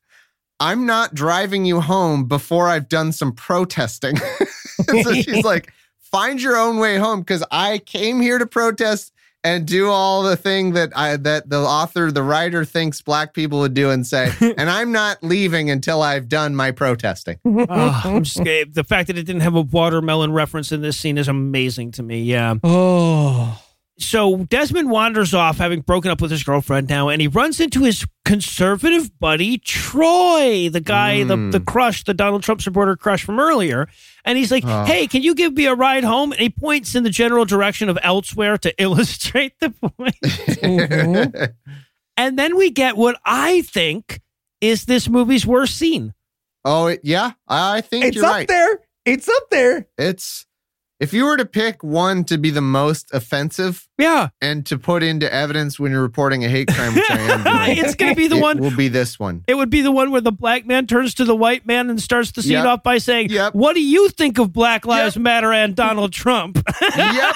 i'm 0.60 0.86
not 0.86 1.14
driving 1.14 1.66
you 1.66 1.80
home 1.80 2.26
before 2.26 2.68
i've 2.68 2.90
done 2.90 3.12
some 3.12 3.32
protesting. 3.32 4.18
So 4.90 5.14
she's 5.14 5.46
like 5.46 5.72
find 6.00 6.42
your 6.42 6.58
own 6.58 6.80
way 6.80 6.98
home 6.98 7.20
because 7.20 7.44
i 7.52 7.78
came 7.78 8.20
here 8.20 8.40
to 8.40 8.48
protest 8.48 9.14
and 9.44 9.66
do 9.66 9.90
all 9.90 10.24
the 10.24 10.36
thing 10.36 10.74
that 10.74 10.92
I 10.96 11.18
that 11.18 11.50
the 11.50 11.60
author, 11.60 12.12
the 12.12 12.24
writer 12.24 12.64
thinks 12.66 13.02
black 13.02 13.34
people 13.34 13.60
would 13.60 13.74
do 13.74 13.90
and 13.90 14.06
say, 14.06 14.32
and 14.58 14.70
I'm 14.70 14.92
not 14.92 15.24
leaving 15.24 15.70
until 15.70 16.02
I've 16.02 16.30
done 16.30 16.56
my 16.56 16.72
protesting. 16.72 17.38
Oh, 17.74 18.02
I'm 18.06 18.24
just, 18.24 18.38
the 18.74 18.86
fact 18.88 19.08
that 19.08 19.18
it 19.18 19.24
didn't 19.24 19.42
have 19.42 19.56
a 19.56 19.62
watermelon 19.62 20.32
reference 20.32 20.72
in 20.72 20.82
this 20.82 20.98
scene 20.98 21.18
is 21.18 21.28
amazing 21.28 21.92
to 21.94 22.04
me 22.04 22.24
yeah 22.24 22.56
Oh. 22.64 23.62
So 24.00 24.38
Desmond 24.46 24.90
wanders 24.90 25.34
off, 25.34 25.58
having 25.58 25.82
broken 25.82 26.10
up 26.10 26.22
with 26.22 26.32
his 26.32 26.44
girlfriend 26.44 26.90
now, 26.90 27.10
and 27.10 27.22
he 27.22 27.28
runs 27.28 27.60
into 27.60 27.84
his 27.84 28.06
conservative 28.26 29.18
buddy 29.20 29.58
Troy, 29.60 30.70
the 30.70 30.80
guy, 30.82 31.24
the 31.24 31.36
Mm. 31.36 31.52
the 31.52 31.60
crush, 31.60 32.04
the 32.04 32.14
Donald 32.14 32.42
Trump 32.44 32.62
supporter 32.62 32.96
crush 32.96 33.24
from 33.24 33.40
earlier. 33.40 33.88
And 34.26 34.38
he's 34.38 34.52
like, 34.52 34.64
Oh. 34.66 34.86
"Hey, 34.86 35.08
can 35.08 35.22
you 35.22 35.36
give 35.36 35.54
me 35.54 35.66
a 35.66 35.76
ride 35.76 36.04
home?" 36.04 36.32
And 36.32 36.42
he 36.42 36.50
points 36.50 36.96
in 36.96 37.04
the 37.04 37.10
general 37.10 37.46
direction 37.46 37.90
of 37.90 37.98
elsewhere 38.02 38.58
to 38.60 38.74
illustrate 38.82 39.54
the 39.60 39.70
point. 39.70 40.16
Mhm. 40.22 41.54
and 42.18 42.40
then 42.40 42.56
we 42.58 42.70
get 42.72 42.98
what 42.98 43.20
I 43.26 43.62
think 43.62 44.22
is 44.62 44.86
this 44.86 45.10
movie's 45.10 45.46
worst 45.46 45.76
scene. 45.78 46.14
oh, 46.66 46.96
yeah, 47.04 47.32
I 47.48 47.82
think 47.82 48.06
It's 48.06 48.16
you're 48.16 48.26
up 48.26 48.32
right. 48.32 48.48
there. 48.48 48.80
It's 49.06 49.28
up 49.28 49.50
there. 49.50 49.88
It's 49.98 50.46
if 51.02 51.14
you 51.14 51.26
were 51.26 51.36
to 51.36 51.46
pick 51.46 51.84
one 51.84 52.24
to 52.26 52.38
be 52.38 52.52
the 52.52 52.62
most 52.62 53.12
offensive, 53.12 53.88
Yeah. 54.02 54.30
and 54.42 54.66
to 54.68 54.78
put 54.78 55.04
into 55.04 55.32
evidence 55.34 55.80
when 55.80 55.92
you're 55.92 56.02
reporting 56.02 56.44
a 56.44 56.50
hate 56.50 56.68
crime, 56.70 56.96
which 56.96 57.10
I 57.10 57.18
am 57.20 57.44
doing. 57.76 57.78
It's 57.86 57.96
going 57.96 58.14
to 58.14 58.18
be 58.18 58.28
the 58.28 58.38
it 58.38 58.42
one. 58.42 58.58
will 58.60 58.76
be 58.76 58.88
this 58.88 59.20
one. 59.20 59.44
It 59.48 59.56
would 59.56 59.70
be 59.70 59.82
the 59.82 59.92
one 59.92 60.12
where 60.12 60.22
the 60.22 60.32
black 60.32 60.66
man 60.66 60.88
turns 60.88 61.14
to 61.16 61.26
the 61.26 61.36
white 61.36 61.66
man 61.66 61.90
and 61.90 62.02
starts 62.02 62.32
the 62.32 62.42
scene 62.42 62.52
Yep. 62.54 62.66
off 62.66 62.84
by 62.84 62.98
saying, 62.98 63.30
Yep. 63.30 63.56
What 63.56 63.74
do 63.76 63.82
you 63.84 64.10
think 64.10 64.38
of 64.40 64.52
Black 64.52 64.86
Lives 64.86 65.18
Matter 65.18 65.54
and 65.54 65.76
Donald 65.76 66.12
Trump? 66.14 66.58
yep. 66.98 67.36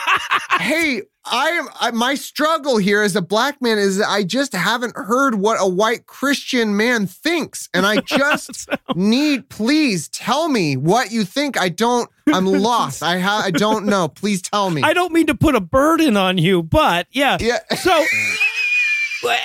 Hey, 0.60 1.02
I 1.28 1.50
am 1.50 1.68
I, 1.82 1.90
my 1.92 2.14
struggle 2.16 2.78
here 2.78 3.02
as 3.02 3.16
a 3.16 3.22
black 3.22 3.60
man 3.62 3.80
is 3.80 3.98
that 3.98 4.08
I 4.08 4.24
just 4.24 4.54
haven't 4.54 4.96
heard 4.96 5.34
what 5.36 5.58
a 5.60 5.68
white 5.68 6.06
Christian 6.06 6.78
man 6.78 7.08
thinks, 7.08 7.68
and 7.74 7.84
I 7.86 7.98
just 8.06 8.70
need. 8.96 9.50
Please 9.50 10.08
tell 10.10 10.50
me 10.50 10.78
what 10.78 11.12
you 11.12 11.24
think. 11.26 11.60
I 11.60 11.70
don't. 11.70 12.10
I'm 12.32 12.46
lost. 12.46 13.02
I 13.04 13.18
ha- 13.20 13.42
I 13.44 13.50
don't 13.52 13.86
know. 13.86 14.08
Please 14.08 14.42
tell 14.44 14.70
me. 14.70 14.82
I 14.84 14.94
don't 14.94 15.14
mean 15.14 15.26
to 15.28 15.36
put 15.36 15.56
a 15.56 15.60
burden 15.62 16.16
on 16.16 16.38
you, 16.38 16.55
but 16.64 17.08
yeah. 17.12 17.38
yeah. 17.40 17.60
So. 17.76 18.06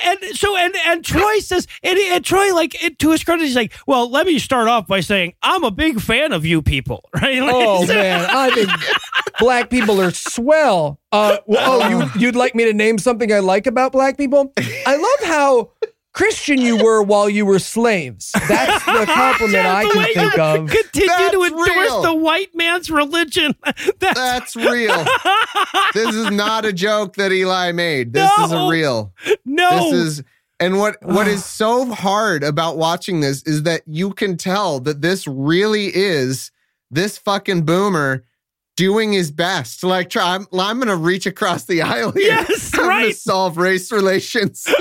And 0.05 0.19
so 0.33 0.55
and 0.55 0.75
and 0.85 1.03
Troy 1.03 1.39
says 1.39 1.67
and, 1.81 1.97
and 1.97 2.23
Troy 2.23 2.53
like 2.53 2.83
it, 2.83 2.99
to 2.99 3.09
his 3.09 3.23
credit 3.23 3.45
he's 3.45 3.55
like 3.55 3.73
well 3.87 4.07
let 4.07 4.27
me 4.27 4.37
start 4.37 4.67
off 4.67 4.85
by 4.85 4.99
saying 4.99 5.33
I'm 5.41 5.63
a 5.63 5.71
big 5.71 5.99
fan 5.99 6.33
of 6.33 6.45
you 6.45 6.61
people 6.61 7.09
right 7.15 7.41
Like, 7.41 7.55
Oh 7.55 7.87
man, 7.87 8.27
I 8.29 8.51
think 8.51 8.69
black 9.39 9.71
people 9.71 9.99
are 9.99 10.11
swell. 10.11 10.99
Uh, 11.11 11.37
well, 11.47 11.81
oh, 11.81 11.89
you 11.89 12.21
you'd 12.21 12.35
like 12.35 12.53
me 12.53 12.65
to 12.65 12.73
name 12.73 12.99
something 12.99 13.33
I 13.33 13.39
like 13.39 13.65
about 13.65 13.91
black 13.91 14.17
people? 14.17 14.53
I 14.85 14.95
love 14.97 15.27
how 15.27 15.71
Christian 16.13 16.59
you 16.59 16.83
were 16.83 17.01
while 17.01 17.29
you 17.29 17.45
were 17.45 17.59
slaves. 17.59 18.31
That's 18.47 18.83
the 18.85 19.05
compliment 19.13 19.65
I 19.65 19.83
the 19.83 19.89
can 19.89 19.97
way 19.99 20.13
think 20.13 20.35
you 20.35 20.41
of. 20.43 20.69
continue 20.69 21.31
to 21.31 21.43
endorse 21.43 21.69
real. 21.69 22.01
the 22.01 22.13
white 22.13 22.53
man's 22.53 22.89
religion 22.91 23.55
that's 23.63 23.95
That's 23.99 24.55
real. 24.55 25.05
this 25.93 26.13
is 26.13 26.29
not 26.31 26.65
a 26.65 26.73
joke 26.73 27.15
that 27.15 27.31
Eli 27.31 27.71
made. 27.71 28.13
This 28.13 28.29
is 28.39 28.51
a 28.51 28.67
real. 28.67 29.13
no 29.45 29.91
This 29.91 29.93
is 29.93 30.23
and 30.59 30.77
what 30.79 30.97
what 31.01 31.27
is 31.29 31.45
so 31.45 31.91
hard 31.93 32.43
about 32.43 32.77
watching 32.77 33.21
this 33.21 33.41
is 33.43 33.63
that 33.63 33.81
you 33.85 34.11
can 34.11 34.35
tell 34.37 34.79
that 34.81 35.01
this 35.01 35.27
really 35.27 35.85
is 35.95 36.51
this 36.89 37.17
fucking 37.17 37.63
boomer 37.63 38.25
doing 38.81 39.13
his 39.13 39.29
best. 39.29 39.83
Like 39.83 40.09
try, 40.09 40.33
I'm 40.33 40.47
I'm 40.57 40.79
gonna 40.79 40.95
reach 40.95 41.27
across 41.27 41.65
the 41.65 41.83
aisle 41.83 42.11
here. 42.13 42.21
Yes, 42.49 42.71
I'm 42.73 42.79
gonna 42.79 42.89
right. 42.89 43.15
solve 43.15 43.57
race 43.57 43.91
relations. 43.91 44.65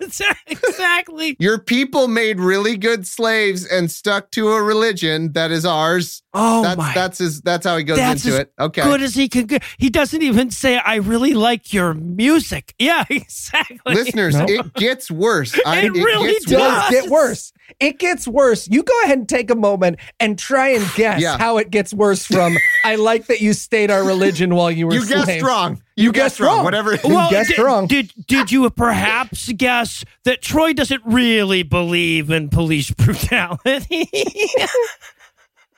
exactly 0.46 1.36
Your 1.38 1.58
people 1.58 2.08
made 2.08 2.40
really 2.40 2.76
good 2.78 3.06
slaves 3.06 3.66
and 3.66 3.90
stuck 3.90 4.30
to 4.32 4.48
a 4.52 4.62
religion 4.62 5.32
that 5.32 5.50
is 5.50 5.64
ours. 5.66 6.22
oh 6.32 6.62
that's 6.62 6.78
my 6.78 6.94
that's 6.94 7.18
his 7.18 7.40
that's 7.42 7.66
how 7.66 7.76
he 7.76 7.84
goes 7.84 7.98
That's 7.98 8.24
into 8.24 8.40
it. 8.40 8.52
Okay. 8.58 8.82
good 8.82 9.02
as 9.02 9.14
he 9.14 9.28
can 9.28 9.46
go. 9.46 9.58
He 9.78 9.90
doesn't 9.90 10.22
even 10.22 10.50
say, 10.50 10.78
I 10.78 10.96
really 10.96 11.34
like 11.34 11.72
your 11.74 11.92
music. 11.94 12.74
Yeah, 12.78 13.04
exactly. 13.10 13.94
Listeners, 13.94 14.36
No. 14.36 14.46
it 14.48 14.72
gets 14.74 15.10
worse. 15.10 15.58
I, 15.66 15.80
It 15.82 15.92
really 15.92 16.32
gets 16.32 16.44
does 16.46 16.60
worse. 16.60 16.90
get 16.90 17.10
worse. 17.10 17.52
It 17.78 17.98
gets 17.98 18.26
worse. 18.26 18.68
You 18.68 18.82
go 18.82 18.94
ahead 19.04 19.18
and 19.18 19.28
take 19.28 19.50
a 19.50 19.54
moment 19.54 19.98
and 20.18 20.38
try 20.38 20.68
and 20.68 20.84
guess 20.96 21.20
Yeah. 21.20 21.36
how 21.38 21.58
it 21.58 21.70
gets 21.70 21.92
worse 21.92 22.24
from 22.24 22.56
I 22.84 22.94
like 22.96 23.26
that 23.26 23.40
you 23.40 23.52
stayed 23.52 23.90
our 23.90 24.04
religion 24.04 24.54
while 24.54 24.70
you 24.70 24.86
were 24.86 24.94
You 24.94 25.02
slaves. 25.02 25.26
guessed 25.26 25.42
wrong. 25.42 25.82
You 25.96 26.12
guessed 26.12 26.40
wrong. 26.40 26.64
Whatever. 26.64 26.96
Well, 27.04 27.28
guessed 27.30 27.50
did, 27.50 27.58
wrong. 27.58 27.86
Did 27.86 28.12
did 28.26 28.50
you 28.50 28.68
perhaps 28.70 29.52
guess 29.52 30.04
that 30.24 30.40
Troy 30.42 30.72
doesn't 30.72 31.02
really 31.04 31.62
believe 31.62 32.30
in 32.30 32.48
police 32.48 32.90
brutality? 32.96 34.08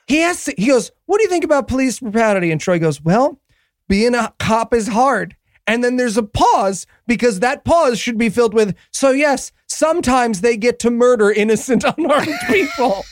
He 0.05 0.21
asks, 0.21 0.49
he 0.57 0.67
goes, 0.67 0.91
What 1.05 1.17
do 1.17 1.23
you 1.23 1.29
think 1.29 1.45
about 1.45 1.67
police 1.67 1.99
brutality? 1.99 2.51
And 2.51 2.59
Troy 2.59 2.77
goes, 2.77 3.01
Well, 3.01 3.39
being 3.87 4.15
a 4.15 4.33
cop 4.39 4.73
is 4.73 4.87
hard. 4.89 5.35
And 5.65 5.81
then 5.81 5.95
there's 5.95 6.17
a 6.17 6.23
pause 6.23 6.85
because 7.07 7.39
that 7.39 7.63
pause 7.63 7.97
should 7.99 8.17
be 8.17 8.27
filled 8.29 8.53
with, 8.53 8.75
So, 8.91 9.11
yes, 9.11 9.53
sometimes 9.67 10.41
they 10.41 10.57
get 10.57 10.77
to 10.79 10.91
murder 10.91 11.31
innocent, 11.31 11.85
unarmed 11.97 12.37
people. 12.47 13.05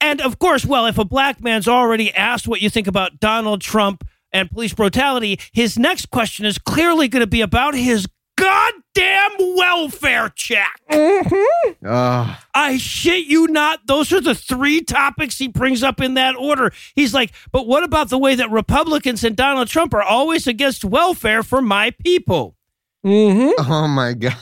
And 0.00 0.20
of 0.20 0.38
course, 0.38 0.64
well, 0.64 0.86
if 0.86 0.98
a 0.98 1.04
black 1.04 1.42
man's 1.42 1.68
already 1.68 2.14
asked 2.14 2.48
what 2.48 2.60
you 2.60 2.70
think 2.70 2.86
about 2.86 3.20
Donald 3.20 3.60
Trump 3.60 4.06
and 4.32 4.50
police 4.50 4.74
brutality, 4.74 5.38
his 5.52 5.78
next 5.78 6.10
question 6.10 6.44
is 6.44 6.58
clearly 6.58 7.08
going 7.08 7.20
to 7.20 7.26
be 7.26 7.40
about 7.40 7.74
his 7.74 8.06
goddamn 8.36 9.32
welfare 9.56 10.28
check. 10.34 10.80
Ugh. 10.90 12.36
I 12.54 12.76
shit 12.78 13.26
you 13.26 13.46
not. 13.48 13.86
Those 13.86 14.12
are 14.12 14.20
the 14.20 14.34
three 14.34 14.82
topics 14.82 15.38
he 15.38 15.48
brings 15.48 15.82
up 15.82 16.00
in 16.00 16.14
that 16.14 16.36
order. 16.36 16.72
He's 16.94 17.14
like, 17.14 17.32
but 17.50 17.66
what 17.66 17.82
about 17.82 18.10
the 18.10 18.18
way 18.18 18.34
that 18.34 18.50
Republicans 18.50 19.24
and 19.24 19.36
Donald 19.36 19.68
Trump 19.68 19.94
are 19.94 20.02
always 20.02 20.46
against 20.46 20.84
welfare 20.84 21.42
for 21.42 21.62
my 21.62 21.92
people? 22.02 22.56
hmm 23.02 23.50
oh 23.58 23.88
my 23.88 24.12
god. 24.14 24.36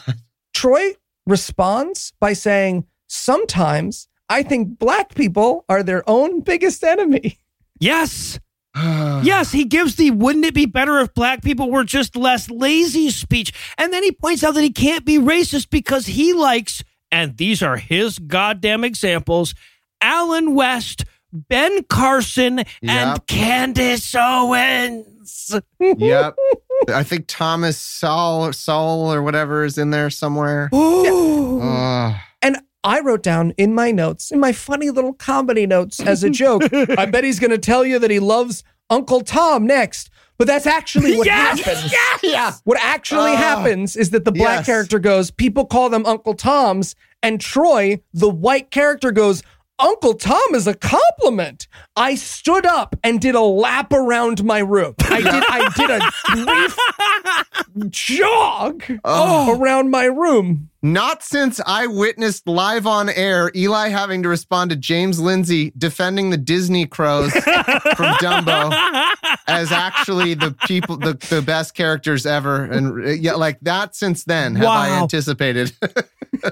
Troy 0.54 0.92
responds 1.26 2.12
by 2.20 2.32
saying, 2.32 2.86
Sometimes 3.06 4.08
I 4.28 4.42
think 4.42 4.78
black 4.78 5.14
people 5.14 5.64
are 5.68 5.82
their 5.82 6.02
own 6.08 6.40
biggest 6.40 6.82
enemy. 6.84 7.38
Yes. 7.80 8.38
Yes, 9.22 9.52
he 9.52 9.64
gives 9.64 9.94
the 9.94 10.10
wouldn't 10.10 10.44
it 10.44 10.52
be 10.52 10.66
better 10.66 10.98
if 10.98 11.14
black 11.14 11.42
people 11.42 11.70
were 11.70 11.84
just 11.84 12.16
less 12.16 12.50
lazy 12.50 13.08
speech. 13.08 13.52
And 13.78 13.92
then 13.92 14.02
he 14.02 14.10
points 14.12 14.42
out 14.44 14.54
that 14.54 14.62
he 14.62 14.72
can't 14.72 15.04
be 15.04 15.16
racist 15.16 15.70
because 15.70 16.06
he 16.06 16.32
likes, 16.34 16.82
and 17.10 17.36
these 17.36 17.62
are 17.62 17.76
his 17.76 18.18
goddamn 18.18 18.82
examples, 18.84 19.54
Allen 20.02 20.54
West, 20.54 21.04
Ben 21.32 21.84
Carson, 21.84 22.58
Yep. 22.58 22.66
and 22.82 23.26
Candace 23.28 24.14
Owens. 24.14 25.54
yep. 25.80 26.36
I 26.88 27.02
think 27.04 27.26
Thomas 27.28 27.78
Sowell 27.78 28.52
Sowell 28.52 29.12
or 29.12 29.22
whatever 29.22 29.64
is 29.64 29.78
in 29.78 29.90
there 29.90 30.10
somewhere. 30.10 30.68
Ooh. 30.74 31.60
Ugh. 31.62 32.14
And 32.14 32.16
I 32.84 33.00
wrote 33.00 33.22
down 33.22 33.52
in 33.56 33.74
my 33.74 33.90
notes, 33.90 34.30
in 34.30 34.38
my 34.38 34.52
funny 34.52 34.90
little 34.90 35.14
comedy 35.14 35.66
notes 35.66 35.98
as 36.00 36.22
a 36.22 36.30
joke, 36.30 36.62
I 36.72 37.06
bet 37.06 37.24
he's 37.24 37.40
going 37.40 37.50
to 37.50 37.58
tell 37.58 37.84
you 37.84 37.98
that 37.98 38.10
he 38.10 38.20
loves 38.20 38.62
Uncle 38.90 39.22
Tom 39.22 39.66
next. 39.66 40.10
But 40.36 40.46
that's 40.48 40.66
actually 40.66 41.16
what 41.16 41.26
Yes! 41.26 41.60
happens. 41.60 41.92
Yes! 41.92 42.20
Yeah. 42.22 42.52
What 42.64 42.78
actually 42.82 43.32
Ah. 43.32 43.36
happens 43.36 43.96
is 43.96 44.10
that 44.10 44.24
the 44.24 44.32
black 44.32 44.58
Yes. 44.58 44.66
character 44.66 44.98
goes, 44.98 45.30
people 45.30 45.64
call 45.64 45.88
them 45.88 46.04
Uncle 46.06 46.34
Toms. 46.34 46.94
And 47.22 47.40
Troy, 47.40 48.00
the 48.12 48.28
white 48.28 48.70
character, 48.72 49.12
goes, 49.12 49.42
Uncle 49.78 50.14
Tom 50.14 50.54
is 50.54 50.66
a 50.66 50.74
compliment. 50.74 51.66
I 51.96 52.16
stood 52.16 52.66
up 52.66 52.94
and 53.02 53.20
did 53.20 53.34
a 53.34 53.40
lap 53.40 53.92
around 53.92 54.44
my 54.44 54.58
room. 54.58 54.94
I 55.00 55.20
did 55.20 55.44
I 55.48 55.70
did 55.76 55.90
a 55.90 56.44
brief 56.44 57.90
jog 57.90 58.84
Oh. 59.04 59.58
around 59.58 59.90
my 59.90 60.04
room. 60.04 60.70
Not 60.84 61.22
since 61.22 61.62
I 61.66 61.86
witnessed 61.86 62.46
live 62.46 62.86
on 62.86 63.08
air 63.08 63.50
Eli 63.54 63.88
having 63.88 64.22
to 64.22 64.28
respond 64.28 64.68
to 64.68 64.76
James 64.76 65.18
Lindsay 65.18 65.72
defending 65.78 66.28
the 66.28 66.36
Disney 66.36 66.84
crows 66.84 67.32
from 67.32 68.12
Dumbo 68.20 68.70
as 69.46 69.72
actually 69.72 70.34
the 70.34 70.54
people 70.66 70.98
the, 70.98 71.14
the 71.30 71.40
best 71.40 71.72
characters 71.72 72.26
ever 72.26 72.64
and 72.64 73.02
uh, 73.02 73.10
yeah 73.12 73.32
like 73.32 73.58
that 73.60 73.94
since 73.94 74.24
then 74.24 74.56
have 74.56 74.66
I 74.66 75.00
anticipated 75.00 75.72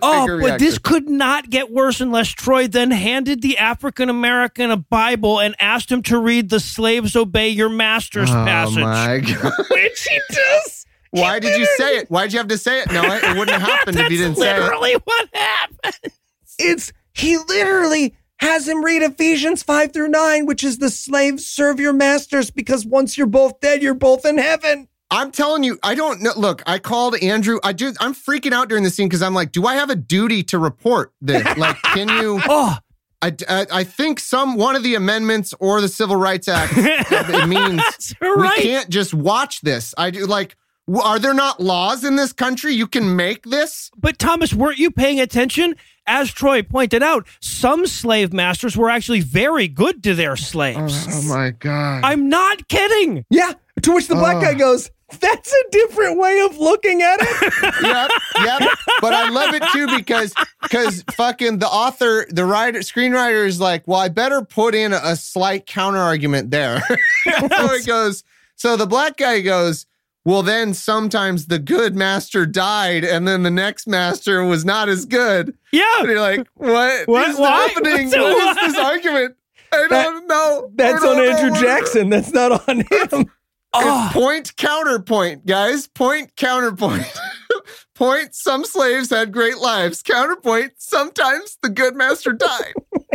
Oh, 0.00 0.40
but 0.40 0.58
this 0.58 0.78
could 0.78 1.08
not 1.08 1.50
get 1.50 1.70
worse 1.70 2.00
unless 2.00 2.28
Troy 2.28 2.68
then 2.68 2.90
handed 2.90 3.42
the 3.42 3.58
African 3.58 4.08
American 4.08 4.70
a 4.70 4.76
Bible 4.76 5.40
and 5.40 5.54
asked 5.58 5.90
him 5.90 6.02
to 6.04 6.18
read 6.18 6.48
the 6.48 6.60
slaves 6.60 7.16
obey 7.16 7.50
your 7.50 7.68
masters 7.68 8.30
oh 8.30 8.32
passage. 8.32 8.76
my 8.78 9.18
god 9.18 9.52
Which 9.70 10.08
he 10.08 10.20
does. 10.30 10.81
Why 11.12 11.38
did 11.38 11.58
you 11.58 11.66
say 11.76 11.96
it 11.96 12.10
why 12.10 12.24
did 12.24 12.32
you 12.32 12.38
have 12.38 12.48
to 12.48 12.58
say 12.58 12.80
it 12.80 12.90
no 12.92 13.02
it 13.02 13.38
wouldn't 13.38 13.50
have 13.50 13.62
happened 13.70 13.98
if 13.98 14.10
you 14.10 14.18
didn't 14.18 14.36
say 14.36 14.56
it 14.56 14.60
literally 14.60 14.94
what 15.04 15.28
happened. 15.32 16.12
It's 16.58 16.92
he 17.14 17.36
literally 17.36 18.14
has 18.42 18.66
him 18.66 18.84
read 18.84 19.02
Ephesians 19.02 19.62
5 19.62 19.92
through 19.92 20.08
9, 20.08 20.46
which 20.46 20.64
is 20.64 20.78
the 20.78 20.90
slaves 20.90 21.46
serve 21.46 21.78
your 21.78 21.92
masters 21.92 22.50
because 22.50 22.84
once 22.84 23.16
you're 23.16 23.26
both 23.26 23.60
dead, 23.60 23.82
you're 23.82 23.94
both 23.94 24.26
in 24.26 24.36
heaven. 24.38 24.88
I'm 25.12 25.30
telling 25.30 25.62
you, 25.62 25.78
I 25.82 25.94
don't 25.94 26.22
know. 26.22 26.32
Look, 26.36 26.62
I 26.66 26.78
called 26.78 27.16
Andrew. 27.22 27.60
I 27.62 27.72
do. 27.72 27.92
I'm 28.00 28.14
freaking 28.14 28.52
out 28.52 28.68
during 28.68 28.82
the 28.82 28.90
scene 28.90 29.08
because 29.08 29.22
I'm 29.22 29.34
like, 29.34 29.52
do 29.52 29.66
I 29.66 29.74
have 29.74 29.90
a 29.90 29.94
duty 29.94 30.42
to 30.44 30.58
report 30.58 31.12
this? 31.20 31.42
Like, 31.56 31.80
can 31.82 32.08
you? 32.08 32.40
Oh, 32.48 32.78
I, 33.20 33.36
I, 33.48 33.66
I 33.70 33.84
think 33.84 34.18
some 34.18 34.56
one 34.56 34.74
of 34.74 34.82
the 34.82 34.96
amendments 34.96 35.54
or 35.60 35.80
the 35.80 35.88
Civil 35.88 36.16
Rights 36.16 36.48
Act 36.48 36.72
it 36.76 37.46
means 37.46 38.14
right. 38.20 38.36
we 38.58 38.62
can't 38.62 38.88
just 38.88 39.14
watch 39.14 39.60
this. 39.60 39.94
I 39.96 40.10
do 40.10 40.26
like. 40.26 40.56
W- 40.86 41.04
Are 41.04 41.18
there 41.18 41.34
not 41.34 41.60
laws 41.60 42.04
in 42.04 42.16
this 42.16 42.32
country? 42.32 42.72
You 42.74 42.86
can 42.86 43.16
make 43.16 43.44
this. 43.44 43.90
But 43.96 44.18
Thomas, 44.18 44.52
weren't 44.54 44.78
you 44.78 44.90
paying 44.90 45.20
attention? 45.20 45.76
As 46.06 46.32
Troy 46.32 46.62
pointed 46.62 47.02
out, 47.02 47.26
some 47.40 47.86
slave 47.86 48.32
masters 48.32 48.76
were 48.76 48.90
actually 48.90 49.20
very 49.20 49.68
good 49.68 50.02
to 50.02 50.14
their 50.14 50.34
slaves. 50.36 51.06
Oh, 51.08 51.10
oh 51.14 51.22
my 51.28 51.50
god! 51.50 52.00
I'm 52.04 52.28
not 52.28 52.66
kidding. 52.68 53.24
Yeah. 53.30 53.52
To 53.82 53.94
which 53.94 54.08
the 54.08 54.14
black 54.16 54.36
Oh. 54.36 54.40
guy 54.40 54.54
goes, 54.54 54.90
That's 55.20 55.52
a 55.52 55.70
different 55.70 56.18
way 56.18 56.40
of 56.40 56.58
looking 56.58 57.02
at 57.02 57.18
it. 57.20 57.52
yep, 57.82 58.10
yep. 58.44 58.78
But 59.00 59.14
I 59.14 59.28
love 59.30 59.54
it 59.54 59.62
too 59.72 59.86
because 59.96 60.34
because 60.62 61.04
fucking 61.12 61.58
the 61.58 61.68
author, 61.68 62.26
the 62.30 62.44
writer, 62.44 62.80
screenwriter 62.80 63.46
is 63.46 63.60
like, 63.60 63.86
well, 63.86 64.00
I 64.00 64.08
better 64.08 64.42
put 64.42 64.74
in 64.74 64.92
a, 64.92 65.00
a 65.04 65.16
slight 65.16 65.66
counter 65.66 65.98
argument 66.00 66.50
there. 66.50 66.82
so 67.56 67.78
he 67.78 67.84
goes. 67.84 68.24
So 68.56 68.76
the 68.76 68.86
black 68.86 69.16
guy 69.16 69.40
goes, 69.40 69.86
well, 70.24 70.42
then 70.42 70.74
sometimes 70.74 71.46
the 71.46 71.58
good 71.58 71.94
master 71.96 72.46
died, 72.46 73.04
and 73.04 73.26
then 73.26 73.42
the 73.42 73.50
next 73.50 73.86
master 73.86 74.44
was 74.44 74.64
not 74.64 74.88
as 74.88 75.04
good. 75.04 75.48
And 75.48 75.56
Yeah. 75.72 76.02
you're 76.04 76.20
like, 76.20 76.46
what, 76.54 77.08
What? 77.08 77.28
is 77.30 77.36
Why? 77.38 77.66
happening? 77.68 78.06
What's- 78.10 78.16
what 78.16 78.56
is 78.64 78.74
this 78.74 78.84
argument? 78.84 79.36
I 79.72 79.86
That- 79.88 80.04
don't 80.04 80.26
know. 80.28 80.70
That's 80.74 81.02
don't 81.02 81.18
on 81.18 81.24
know 81.24 81.30
Andrew. 81.36 81.60
Jackson. 81.60 82.10
That's 82.10 82.32
not 82.32 82.68
on 82.68 82.80
him. 82.90 83.30
Oh, 83.74 84.10
point 84.12 84.54
counterpoint, 84.56 85.46
guys. 85.46 85.86
Point 85.86 86.36
counterpoint. 86.36 87.06
point. 87.94 88.34
Some 88.34 88.66
slaves 88.66 89.08
had 89.08 89.32
great 89.32 89.56
lives. 89.58 90.02
Counterpoint. 90.02 90.72
Sometimes 90.76 91.56
the 91.62 91.70
good 91.70 91.96
master 91.96 92.32
died. 92.34 92.74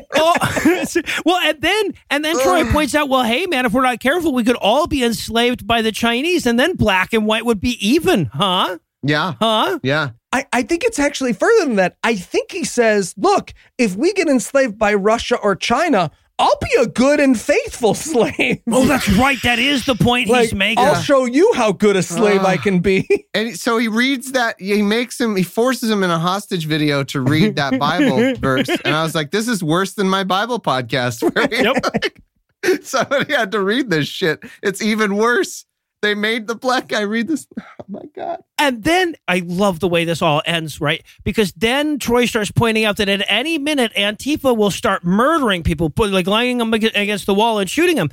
oh. 0.16 0.86
well, 1.26 1.38
and 1.44 1.62
then 1.62 1.94
and 2.10 2.24
then 2.24 2.40
Troy 2.40 2.70
points 2.72 2.96
out, 2.96 3.10
well, 3.10 3.24
hey 3.24 3.46
man, 3.46 3.66
if 3.66 3.74
we're 3.74 3.82
not 3.82 4.00
careful, 4.00 4.34
we 4.34 4.44
could 4.44 4.56
all 4.56 4.88
be 4.88 5.04
enslaved 5.04 5.68
by 5.68 5.82
the 5.82 5.92
Chinese, 5.92 6.46
and 6.46 6.60
then 6.60 6.76
black 6.76 7.14
and 7.14 7.26
white 7.26 7.46
would 7.46 7.60
be 7.60 7.78
even, 7.86 8.26
huh? 8.26 8.78
Yeah. 9.04 9.34
Huh? 9.40 9.80
Yeah. 9.84 10.12
I, 10.34 10.46
I 10.52 10.62
think 10.64 10.84
it's 10.84 11.00
actually 11.00 11.34
further 11.34 11.66
than 11.66 11.76
that. 11.78 11.98
I 12.04 12.16
think 12.16 12.52
he 12.52 12.64
says, 12.64 13.14
look, 13.18 13.54
if 13.78 13.96
we 13.96 14.12
get 14.14 14.28
enslaved 14.28 14.78
by 14.78 14.94
Russia 14.94 15.38
or 15.38 15.56
China, 15.56 16.12
I'll 16.40 16.58
be 16.62 16.70
a 16.82 16.86
good 16.88 17.20
and 17.20 17.40
faithful 17.40 17.94
slave. 17.96 18.62
Oh, 18.72 18.86
that's 18.86 19.10
right. 19.18 19.38
That 19.44 19.58
is 19.60 19.86
the 19.86 19.96
point 19.96 20.30
like, 20.30 20.44
he's 20.44 20.54
making. 20.54 20.84
I'll 20.84 21.02
show 21.02 21.26
you 21.26 21.52
how 21.54 21.72
good 21.72 21.96
a 21.96 22.04
slave 22.04 22.42
I 22.42 22.56
Ah. 22.56 22.62
can 22.62 22.80
be. 22.80 23.08
And 23.34 23.56
so 23.58 23.78
he 23.78 23.88
reads 23.88 24.32
that, 24.34 24.60
he 24.60 24.82
makes 24.82 25.20
him, 25.20 25.36
he 25.36 25.44
forces 25.44 25.90
him 25.92 26.04
in 26.04 26.10
a 26.10 26.18
hostage 26.20 26.66
video 26.66 27.04
to 27.06 27.22
read 27.22 27.56
that 27.58 27.78
Bible 27.80 28.36
verse. 28.40 28.68
And 28.84 28.96
I 28.96 29.04
was 29.04 29.14
like, 29.16 29.30
this 29.32 29.48
is 29.48 29.64
worse 29.64 29.94
than 29.94 30.10
my 30.10 30.24
Bible 30.24 30.60
podcast. 30.60 31.22
Where 31.22 31.48
he- 31.48 31.64
Yep. 31.64 32.84
somebody 32.84 33.34
had 33.34 33.52
to 33.52 33.62
read 33.62 33.90
this 33.90 34.08
shit. 34.08 34.44
It's 34.64 34.82
even 34.82 35.16
worse. 35.16 35.66
They 36.08 36.16
made 36.16 36.48
the 36.48 36.56
black 36.56 36.88
guy 36.88 37.02
read 37.02 37.28
this. 37.28 37.48
Oh 37.80 37.86
my 37.90 38.06
God. 38.14 38.44
And 38.58 38.84
then 38.84 39.16
I 39.30 39.42
love 39.46 39.80
the 39.80 39.88
way 39.88 40.04
this 40.04 40.22
all 40.22 40.42
ends, 40.46 40.82
right? 40.82 41.02
Because 41.24 41.54
then 41.54 42.00
Troy 42.00 42.26
starts 42.26 42.52
pointing 42.52 42.84
out 42.84 42.98
that 42.98 43.08
at 43.08 43.24
any 43.30 43.58
minute 43.58 43.94
Antifa 43.94 44.58
will 44.58 44.72
start 44.72 45.06
murdering 45.06 45.64
people, 45.64 45.94
like 45.98 46.28
lying 46.28 46.58
them 46.58 46.74
against 46.74 47.28
the 47.28 47.34
wall 47.34 47.60
and 47.60 47.70
shooting 47.70 47.96
them. 47.96 48.10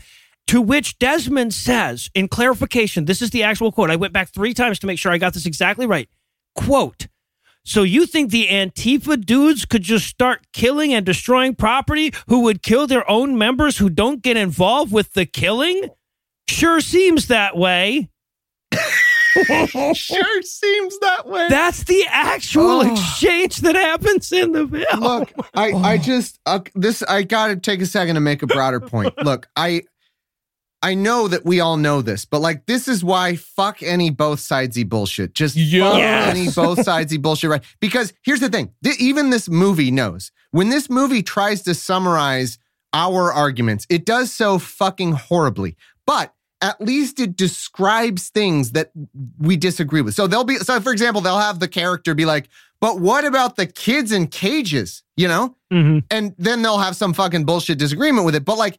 To 0.48 0.60
which 0.60 1.00
Desmond 1.00 1.54
says, 1.54 2.08
in 2.14 2.28
clarification, 2.28 3.06
this 3.06 3.20
is 3.20 3.30
the 3.30 3.42
actual 3.42 3.72
quote. 3.72 3.90
I 3.90 3.96
went 3.96 4.12
back 4.12 4.28
three 4.28 4.54
times 4.54 4.78
to 4.78 4.86
make 4.86 5.00
sure 5.00 5.10
I 5.10 5.18
got 5.18 5.34
this 5.34 5.46
exactly 5.46 5.86
right. 5.86 6.08
Quote. 6.54 7.08
So 7.64 7.82
you 7.82 8.06
think 8.06 8.30
the 8.30 8.46
Antifa 8.46 9.24
dudes 9.24 9.64
could 9.64 9.82
just 9.82 10.06
start 10.06 10.46
killing 10.52 10.94
and 10.94 11.04
destroying 11.04 11.56
property 11.56 12.12
who 12.28 12.40
would 12.40 12.62
kill 12.62 12.86
their 12.86 13.10
own 13.10 13.36
members 13.36 13.78
who 13.78 13.90
don't 13.90 14.22
get 14.22 14.36
involved 14.36 14.92
with 14.92 15.14
the 15.14 15.26
killing? 15.26 15.88
Sure 16.48 16.80
seems 16.80 17.28
that 17.28 17.56
way. 17.56 18.08
Sure 19.94 20.42
seems 20.42 20.96
that 21.00 21.26
way. 21.26 21.48
That's 21.48 21.82
the 21.84 22.04
actual 22.08 22.82
Oh. 22.82 22.92
exchange 22.92 23.56
that 23.58 23.74
happens 23.74 24.30
in 24.30 24.52
the 24.52 24.66
film. 24.68 25.02
Look, 25.02 25.32
I, 25.54 25.72
I 25.72 25.98
just 25.98 26.38
uh, 26.46 26.60
this 26.76 27.02
I 27.02 27.24
got 27.24 27.48
to 27.48 27.56
take 27.56 27.80
a 27.82 27.86
second 27.86 28.14
to 28.14 28.20
make 28.20 28.42
a 28.44 28.46
broader 28.46 28.78
point. 28.78 29.12
Look, 29.24 29.48
I 29.56 29.82
I 30.82 30.94
know 30.94 31.26
that 31.26 31.44
we 31.44 31.58
all 31.58 31.76
know 31.76 32.00
this, 32.00 32.24
but 32.24 32.40
like 32.42 32.66
this 32.66 32.86
is 32.86 33.02
why 33.02 33.34
fuck 33.34 33.82
any 33.82 34.10
both 34.10 34.38
sidesy 34.38 34.88
bullshit. 34.88 35.34
Just 35.34 35.56
fuck 35.56 35.64
Yes. 35.66 36.28
any 36.36 36.44
both 36.54 36.78
sidesy 36.86 37.20
bullshit, 37.20 37.50
right? 37.50 37.64
Because 37.80 38.12
here's 38.22 38.40
the 38.40 38.48
thing: 38.48 38.72
th- 38.84 38.98
even 39.00 39.30
this 39.30 39.48
movie 39.48 39.90
knows 39.90 40.30
when 40.52 40.68
this 40.68 40.88
movie 40.88 41.24
tries 41.24 41.62
to 41.62 41.74
summarize 41.74 42.56
our 42.92 43.32
arguments, 43.32 43.84
it 43.90 44.04
does 44.06 44.32
so 44.32 44.60
fucking 44.60 45.12
horribly. 45.12 45.76
But 46.06 46.33
at 46.64 46.80
least 46.80 47.20
it 47.20 47.36
describes 47.36 48.30
things 48.30 48.72
that 48.72 48.90
we 49.38 49.56
disagree 49.56 50.00
with. 50.00 50.14
So 50.14 50.26
they'll 50.26 50.44
be 50.44 50.56
so 50.56 50.80
for 50.80 50.92
example, 50.92 51.20
they'll 51.20 51.38
have 51.38 51.60
the 51.60 51.68
character 51.68 52.14
be 52.14 52.24
like, 52.24 52.48
but 52.80 53.00
what 53.00 53.24
about 53.26 53.56
the 53.56 53.66
kids 53.66 54.12
in 54.12 54.28
cages? 54.28 55.02
You 55.16 55.28
know? 55.28 55.56
Mhm. 55.70 56.04
And 56.10 56.34
then 56.38 56.62
they'll 56.62 56.78
have 56.78 56.96
some 56.96 57.12
fucking 57.12 57.44
bullshit 57.44 57.78
disagreement 57.78 58.24
with 58.24 58.34
it. 58.34 58.44
But 58.46 58.56
like, 58.56 58.78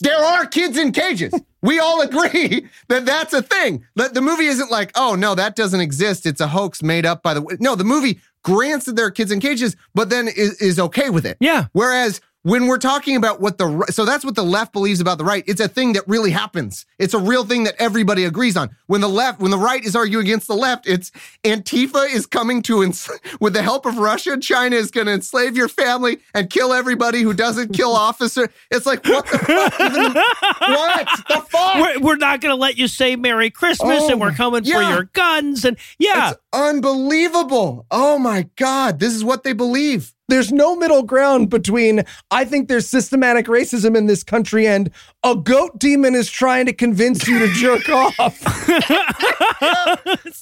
there 0.00 0.18
are 0.18 0.46
kids 0.46 0.76
in 0.76 0.92
cages. 0.92 1.32
We 1.60 1.80
all 1.80 2.02
agree 2.02 2.68
that 2.88 3.04
that's 3.04 3.32
a 3.32 3.42
thing. 3.42 3.84
That 3.96 4.14
the 4.14 4.20
movie 4.20 4.46
isn't 4.46 4.70
like, 4.70 4.92
oh 4.94 5.16
no, 5.16 5.34
that 5.34 5.56
doesn't 5.56 5.80
exist. 5.80 6.24
It's 6.24 6.40
a 6.40 6.46
hoax 6.46 6.84
made 6.84 7.04
up 7.04 7.20
by 7.24 7.34
the. 7.34 7.56
No, 7.58 7.74
the 7.74 7.82
movie 7.82 8.20
grants 8.44 8.86
that 8.86 8.94
there 8.94 9.06
are 9.06 9.10
kids 9.10 9.32
in 9.32 9.40
cages, 9.40 9.74
but 9.92 10.08
then 10.08 10.28
is, 10.28 10.54
is 10.62 10.78
okay 10.78 11.10
with 11.10 11.26
it. 11.26 11.36
Yeah. 11.40 11.66
Whereas 11.72 12.20
when 12.48 12.66
we're 12.66 12.78
talking 12.78 13.14
about 13.14 13.40
what 13.40 13.58
the 13.58 13.84
so 13.90 14.04
that's 14.04 14.24
what 14.24 14.34
the 14.34 14.44
left 14.44 14.72
believes 14.72 15.00
about 15.00 15.18
the 15.18 15.24
right. 15.24 15.44
It's 15.46 15.60
a 15.60 15.68
thing 15.68 15.92
that 15.92 16.04
really 16.08 16.30
happens. 16.30 16.86
It's 16.98 17.12
a 17.12 17.18
real 17.18 17.44
thing 17.44 17.64
that 17.64 17.74
everybody 17.78 18.24
agrees 18.24 18.56
on. 18.56 18.70
When 18.86 19.02
the 19.02 19.08
left, 19.08 19.40
when 19.40 19.50
the 19.50 19.58
right 19.58 19.84
is 19.84 19.94
arguing 19.94 20.26
against 20.26 20.48
the 20.48 20.54
left, 20.54 20.88
it's 20.88 21.10
Antifa 21.44 22.08
is 22.10 22.26
coming 22.26 22.62
to 22.62 22.82
ens- 22.82 23.10
with 23.40 23.52
the 23.52 23.62
help 23.62 23.84
of 23.84 23.98
Russia. 23.98 24.38
China 24.38 24.76
is 24.76 24.90
going 24.90 25.06
to 25.06 25.12
enslave 25.12 25.56
your 25.56 25.68
family 25.68 26.18
and 26.34 26.48
kill 26.48 26.72
everybody 26.72 27.20
who 27.22 27.34
doesn't 27.34 27.74
kill 27.74 27.92
officer. 28.08 28.48
It's 28.70 28.86
like 28.86 29.04
what 29.04 29.26
the 29.26 29.38
fuck? 29.38 29.76
The, 29.78 30.24
what 30.60 31.08
the 31.28 31.40
fuck? 31.50 31.74
We're, 31.76 32.00
we're 32.00 32.16
not 32.16 32.40
going 32.40 32.52
to 32.52 32.60
let 32.60 32.78
you 32.78 32.88
say 32.88 33.16
Merry 33.16 33.50
Christmas 33.50 34.00
Oh, 34.02 34.10
and 34.10 34.20
we're 34.20 34.30
oh, 34.30 34.34
coming 34.34 34.64
for 34.64 34.82
your 34.82 35.04
guns. 35.04 35.64
And 35.64 35.76
yeah, 35.98 36.30
It's 36.30 36.40
unbelievable. 36.52 37.86
Oh 37.90 38.18
my 38.18 38.48
god, 38.56 39.00
this 39.00 39.14
is 39.14 39.22
what 39.22 39.44
they 39.44 39.52
believe. 39.52 40.14
There's 40.28 40.52
no 40.52 40.76
middle 40.76 41.02
ground 41.02 41.48
between 41.48 42.04
I 42.30 42.44
think 42.44 42.68
there's 42.68 42.86
systematic 42.86 43.46
racism 43.46 43.96
in 43.96 44.06
this 44.06 44.22
country 44.22 44.66
and 44.66 44.90
a 45.24 45.34
goat 45.34 45.78
demon 45.78 46.14
is 46.14 46.30
trying 46.30 46.66
to 46.66 46.72
convince 46.72 47.26
you 47.26 47.38
to 47.38 47.48
jerk 47.48 47.88
off. 48.18 48.38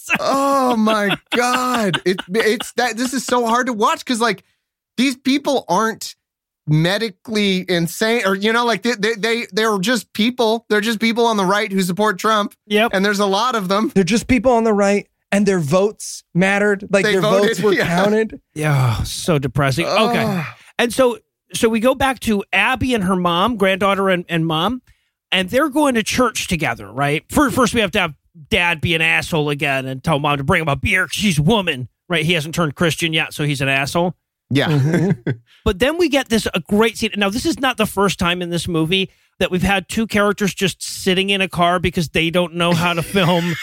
oh 0.20 0.76
my 0.76 1.16
god 1.30 2.00
it, 2.04 2.20
it's 2.28 2.72
that 2.72 2.96
this 2.96 3.12
is 3.12 3.24
so 3.24 3.46
hard 3.46 3.66
to 3.66 3.72
watch 3.72 4.00
because 4.00 4.20
like 4.20 4.44
these 4.96 5.16
people 5.16 5.64
aren't 5.68 6.16
medically 6.66 7.64
insane 7.68 8.22
or 8.26 8.34
you 8.34 8.52
know 8.52 8.64
like 8.64 8.82
they, 8.82 8.94
they 8.94 9.14
they 9.14 9.46
they're 9.52 9.78
just 9.78 10.12
people 10.12 10.66
they're 10.68 10.80
just 10.80 10.98
people 10.98 11.24
on 11.26 11.36
the 11.36 11.44
right 11.44 11.70
who 11.70 11.80
support 11.80 12.18
trump 12.18 12.54
yep. 12.66 12.90
and 12.92 13.04
there's 13.04 13.20
a 13.20 13.26
lot 13.26 13.54
of 13.54 13.68
them 13.68 13.90
They're 13.94 14.02
just 14.02 14.26
people 14.26 14.52
on 14.52 14.64
the 14.64 14.72
right 14.72 15.08
and 15.32 15.46
their 15.46 15.58
votes 15.60 16.24
mattered. 16.34 16.86
Like 16.90 17.04
They 17.04 17.12
their 17.12 17.20
voted, 17.20 17.48
votes 17.48 17.60
were 17.60 17.72
yeah. 17.74 17.86
counted. 17.86 18.40
Yeah, 18.54 19.02
so 19.02 19.38
depressing. 19.38 19.86
Okay. 19.86 20.42
And 20.78 20.92
so 20.92 21.18
so 21.52 21.68
we 21.68 21.80
go 21.80 21.94
back 21.94 22.20
to 22.20 22.44
Abby 22.52 22.94
and 22.94 23.04
her 23.04 23.16
mom, 23.16 23.56
granddaughter 23.56 24.08
and, 24.08 24.24
and 24.28 24.46
mom, 24.46 24.82
and 25.30 25.48
they're 25.48 25.68
going 25.68 25.94
to 25.94 26.02
church 26.02 26.48
together, 26.48 26.90
right? 26.90 27.24
First, 27.30 27.52
mm-hmm. 27.52 27.60
first 27.60 27.74
we 27.74 27.80
have 27.80 27.90
to 27.92 28.00
have 28.00 28.14
dad 28.50 28.80
be 28.80 28.94
an 28.94 29.00
asshole 29.02 29.48
again 29.48 29.86
and 29.86 30.02
tell 30.02 30.18
mom 30.18 30.38
to 30.38 30.44
bring 30.44 30.62
him 30.62 30.68
a 30.68 30.76
beer 30.76 31.04
'cause 31.06 31.14
she's 31.14 31.38
a 31.38 31.42
woman, 31.42 31.88
right? 32.08 32.24
He 32.24 32.34
hasn't 32.34 32.54
turned 32.54 32.74
Christian 32.74 33.12
yet, 33.12 33.32
so 33.32 33.44
he's 33.44 33.60
an 33.60 33.68
asshole. 33.68 34.14
yeah 34.50 34.68
mm-hmm. 34.68 35.30
But 35.64 35.78
then 35.78 35.98
we 35.98 36.08
get 36.08 36.28
this 36.28 36.46
a 36.54 36.60
great 36.60 36.96
scene. 36.98 37.10
Now, 37.16 37.30
this 37.30 37.46
is 37.46 37.58
not 37.58 37.76
the 37.76 37.86
first 37.86 38.18
time 38.18 38.42
in 38.42 38.50
this 38.50 38.68
movie 38.68 39.10
that 39.38 39.50
we've 39.50 39.62
had 39.62 39.88
two 39.88 40.06
characters 40.06 40.54
just 40.54 40.82
sitting 40.82 41.30
in 41.30 41.40
a 41.40 41.48
car 41.48 41.78
because 41.78 42.10
they 42.10 42.30
don't 42.30 42.54
know 42.54 42.72
how 42.72 42.92
to 42.94 43.02
film 43.02 43.54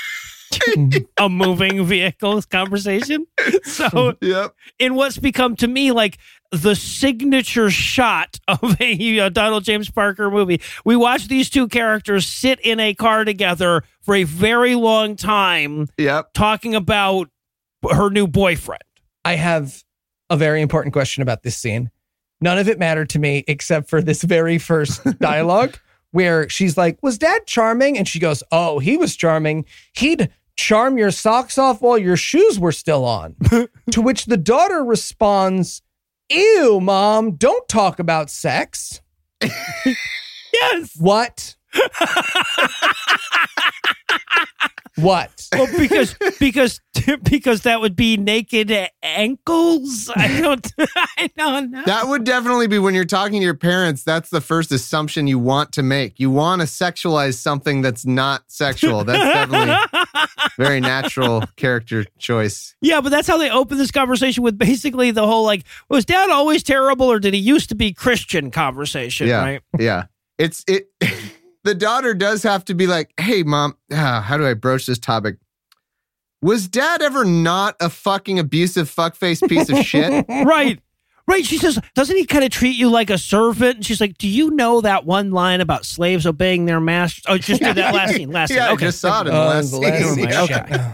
a 1.20 1.30
moving 1.30 1.86
vehicles 1.86 2.45
conversation. 2.45 3.26
So, 3.64 4.16
yep 4.22 4.56
in 4.80 4.95
what's 4.95 5.18
become 5.18 5.56
to 5.58 5.68
me 5.68 5.91
like 5.91 6.18
the 6.51 6.76
signature 6.76 7.70
shot 7.70 8.39
of 8.47 8.80
a 8.80 9.20
uh, 9.20 9.30
Donald 9.30 9.64
James 9.64 9.89
Parker 9.89 10.30
movie, 10.30 10.62
we 10.86 10.95
watch 10.95 11.28
these 11.28 11.49
two 11.49 11.68
characters 11.68 12.28
sit 12.28 12.60
in 12.60 12.80
a 12.80 12.93
car 12.93 13.26
together 13.26 13.84
for 14.01 14.16
a 14.16 14.24
very 14.24 14.76
long 14.76 15.16
time 15.16 15.88
yep 15.97 16.34
talking 16.34 16.76
about 16.76 17.30
her 17.91 18.10
new 18.10 18.28
boyfriend. 18.28 18.84
I 19.26 19.36
have 19.36 19.84
a 20.30 20.38
very 20.38 20.62
important 20.62 20.93
question 20.93 21.22
about 21.22 21.43
this 21.43 21.58
scene. 21.58 21.89
None 22.41 22.58
of 22.58 22.68
it 22.68 22.80
mattered 22.80 23.10
to 23.12 23.20
me 23.20 23.43
except 23.47 23.89
for 23.89 24.01
this 24.01 24.24
very 24.24 24.58
first 24.58 25.01
dialogue 25.20 25.78
where 26.12 26.47
she's 26.49 26.78
like, 26.78 27.01
Was 27.01 27.18
dad 27.18 27.45
charming? 27.45 27.97
And 27.97 28.08
she 28.08 28.20
goes, 28.20 28.43
Oh, 28.51 28.80
he 28.80 28.97
was 28.97 29.16
charming. 29.16 29.66
He'd 29.93 30.30
charm 30.56 30.97
your 30.97 31.12
socks 31.12 31.58
off 31.58 31.82
while 31.82 31.97
your 31.97 32.18
shoes 32.18 32.60
were 32.60 32.72
still 32.72 33.06
on. 33.06 33.36
to 33.91 34.01
which 34.01 34.26
the 34.26 34.38
daughter 34.38 34.84
responds, 34.84 35.82
Ew, 36.30 36.80
mom, 36.82 37.36
don't 37.36 37.68
talk 37.68 37.99
about 37.99 38.30
sex. 38.30 39.01
Yes. 40.54 40.95
What? 40.97 41.56
what? 44.97 45.47
Well, 45.51 45.68
because 45.78 46.16
because 46.39 46.80
because 47.24 47.62
that 47.64 47.82
would 47.82 47.95
be 47.95 48.18
naked 48.18 48.72
ankles. 49.01 50.12
I 50.16 50.39
don't. 50.39 50.72
I 51.18 51.30
don't 51.36 51.72
know. 51.72 51.84
that 51.86 52.08
would 52.08 52.24
definitely 52.24 52.68
be 52.68 52.78
when 52.78 52.93
you're 52.93 53.06
talking 53.06 53.39
to 53.39 53.43
your 53.43 53.56
parents 53.56 54.04
that's 54.04 54.30
the 54.30 54.41
first 54.41 54.72
assumption 54.72 55.26
you 55.26 55.39
want 55.39 55.72
to 55.74 55.84
make 55.84 56.20
you 56.20 56.30
want 56.30 56.62
to 56.62 56.68
sexualize 56.68 57.36
something 57.36 57.82
that's 57.82 58.06
not 58.06 58.43
sexual 58.47 59.04
that's 59.04 59.49
definitely 59.49 59.76
very 60.58 60.80
natural 60.80 61.43
character 61.56 62.06
choice 62.18 62.76
yeah, 62.82 63.01
but 63.01 63.10
that's 63.10 63.28
how 63.28 63.38
they 63.38 63.49
open 63.49 63.78
this 63.78 63.91
conversation 63.91 64.43
with 64.43 64.58
basically 64.58 65.12
the 65.12 65.26
whole 65.26 65.45
like, 65.45 65.64
was 65.89 66.06
dad 66.06 66.30
always 66.30 66.64
terrible 66.64 67.06
or 67.06 67.20
did 67.20 67.34
he 67.34 67.39
used 67.39 67.70
to 67.70 67.76
be 67.76 67.93
Christian 67.93 68.51
conversation? 68.51 69.28
Yeah. 69.28 69.41
Right. 69.41 69.62
yeah 69.80 70.06
it's 70.38 70.64
it 70.68 70.89
the 71.64 71.76
daughter 71.76 72.14
does 72.14 72.43
have 72.43 72.66
to 72.66 72.74
be 72.74 72.88
like, 72.88 73.14
"Hey, 73.20 73.43
mom, 73.43 73.78
ah, 73.91 74.24
how 74.26 74.38
do 74.38 74.45
I 74.45 74.54
broach 74.54 74.86
this 74.86 74.99
topic? 74.99 75.38
Was 76.41 76.68
dad 76.68 77.01
ever 77.01 77.24
not 77.24 77.76
a 77.80 77.89
fucking 77.89 78.38
abusive 78.38 78.93
fuckface 78.93 79.47
piece 79.47 79.70
of 79.70 79.78
shit? 79.78 80.26
right. 80.30 80.80
Right. 81.26 81.45
She 81.45 81.57
says, 81.57 81.80
doesn't 81.95 82.15
he 82.17 82.26
kind 82.26 82.43
of 82.43 82.51
treat 82.51 82.76
you 82.78 82.89
like 82.89 83.09
a 83.09 83.17
servant? 83.17 83.76
And 83.78 83.86
she's 83.86 84.01
like, 84.01 84.17
do 84.17 84.28
you 84.28 84.51
know 84.51 84.82
that 84.82 85.05
one 85.05 85.32
line 85.32 85.61
about 85.61 85.86
slaves 85.86 86.26
obeying 86.28 86.65
their 86.65 86.82
masters? 86.82 87.24
Oh, 87.28 87.38
just 87.38 87.61
did 87.61 87.76
that 87.78 87.93
last 87.93 88.13
scene. 88.15 88.30
Last 88.32 88.49
yeah, 88.53 88.67
scene. 88.67 88.78
I 88.78 88.80
just 88.82 88.99
saw 88.99 89.21
it 89.21 89.28
in 89.28 89.34
the 89.34 89.39
Oh, 89.41 89.45
last 89.45 89.74
last 89.74 90.03
scene. 90.03 90.13
scene. 90.15 90.30
Yeah. 90.30 90.41
Okay. 90.43 90.91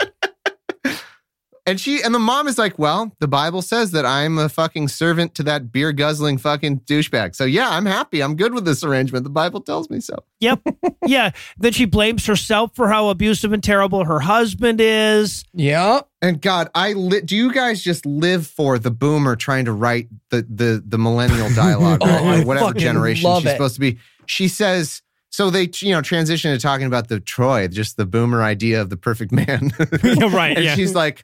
And 1.69 1.79
she 1.79 2.01
and 2.01 2.15
the 2.15 2.19
mom 2.19 2.47
is 2.47 2.57
like, 2.57 2.79
"Well, 2.79 3.15
the 3.19 3.27
Bible 3.27 3.61
says 3.61 3.91
that 3.91 4.03
I'm 4.03 4.39
a 4.39 4.49
fucking 4.49 4.87
servant 4.87 5.35
to 5.35 5.43
that 5.43 5.71
beer 5.71 5.91
guzzling 5.91 6.39
fucking 6.39 6.79
douchebag. 6.79 7.35
So 7.35 7.45
yeah, 7.45 7.69
I'm 7.69 7.85
happy. 7.85 8.23
I'm 8.23 8.35
good 8.35 8.55
with 8.55 8.65
this 8.65 8.83
arrangement. 8.83 9.23
The 9.23 9.29
Bible 9.29 9.61
tells 9.61 9.87
me 9.87 9.99
so." 9.99 10.15
Yep. 10.39 10.61
yeah. 11.05 11.29
Then 11.59 11.71
she 11.71 11.85
blames 11.85 12.25
herself 12.25 12.75
for 12.75 12.87
how 12.87 13.09
abusive 13.09 13.53
and 13.53 13.63
terrible 13.63 14.03
her 14.05 14.19
husband 14.19 14.81
is. 14.81 15.43
Yeah. 15.53 16.01
And 16.23 16.41
God, 16.41 16.71
I 16.73 16.93
li- 16.93 17.21
do 17.21 17.35
you 17.35 17.53
guys 17.53 17.83
just 17.83 18.03
live 18.03 18.47
for 18.47 18.79
the 18.79 18.89
boomer 18.89 19.35
trying 19.35 19.65
to 19.65 19.71
write 19.71 20.07
the 20.31 20.47
the 20.49 20.83
the 20.83 20.97
millennial 20.97 21.53
dialogue 21.53 21.99
Oh, 22.03 22.07
right? 22.07 22.41
Or 22.41 22.47
whatever 22.47 22.73
generation 22.73 23.31
she's 23.35 23.45
it. 23.45 23.51
supposed 23.51 23.75
to 23.75 23.81
be? 23.81 23.99
She 24.25 24.47
says. 24.47 25.03
So 25.31 25.51
they, 25.51 25.69
you 25.75 25.93
know, 25.93 26.01
transition 26.01 26.51
to 26.51 26.59
talking 26.59 26.87
about 26.87 27.07
the 27.07 27.19
Troy, 27.19 27.67
just 27.67 27.97
the 27.97 28.07
boomer 28.07 28.41
idea 28.41 28.81
of 28.81 28.89
the 28.89 28.97
perfect 28.97 29.31
man. 29.31 29.71
Yeah, 30.03 30.35
right. 30.35 30.57
and 30.57 30.65
yeah. 30.65 30.73
she's 30.73 30.95
like, 30.95 31.23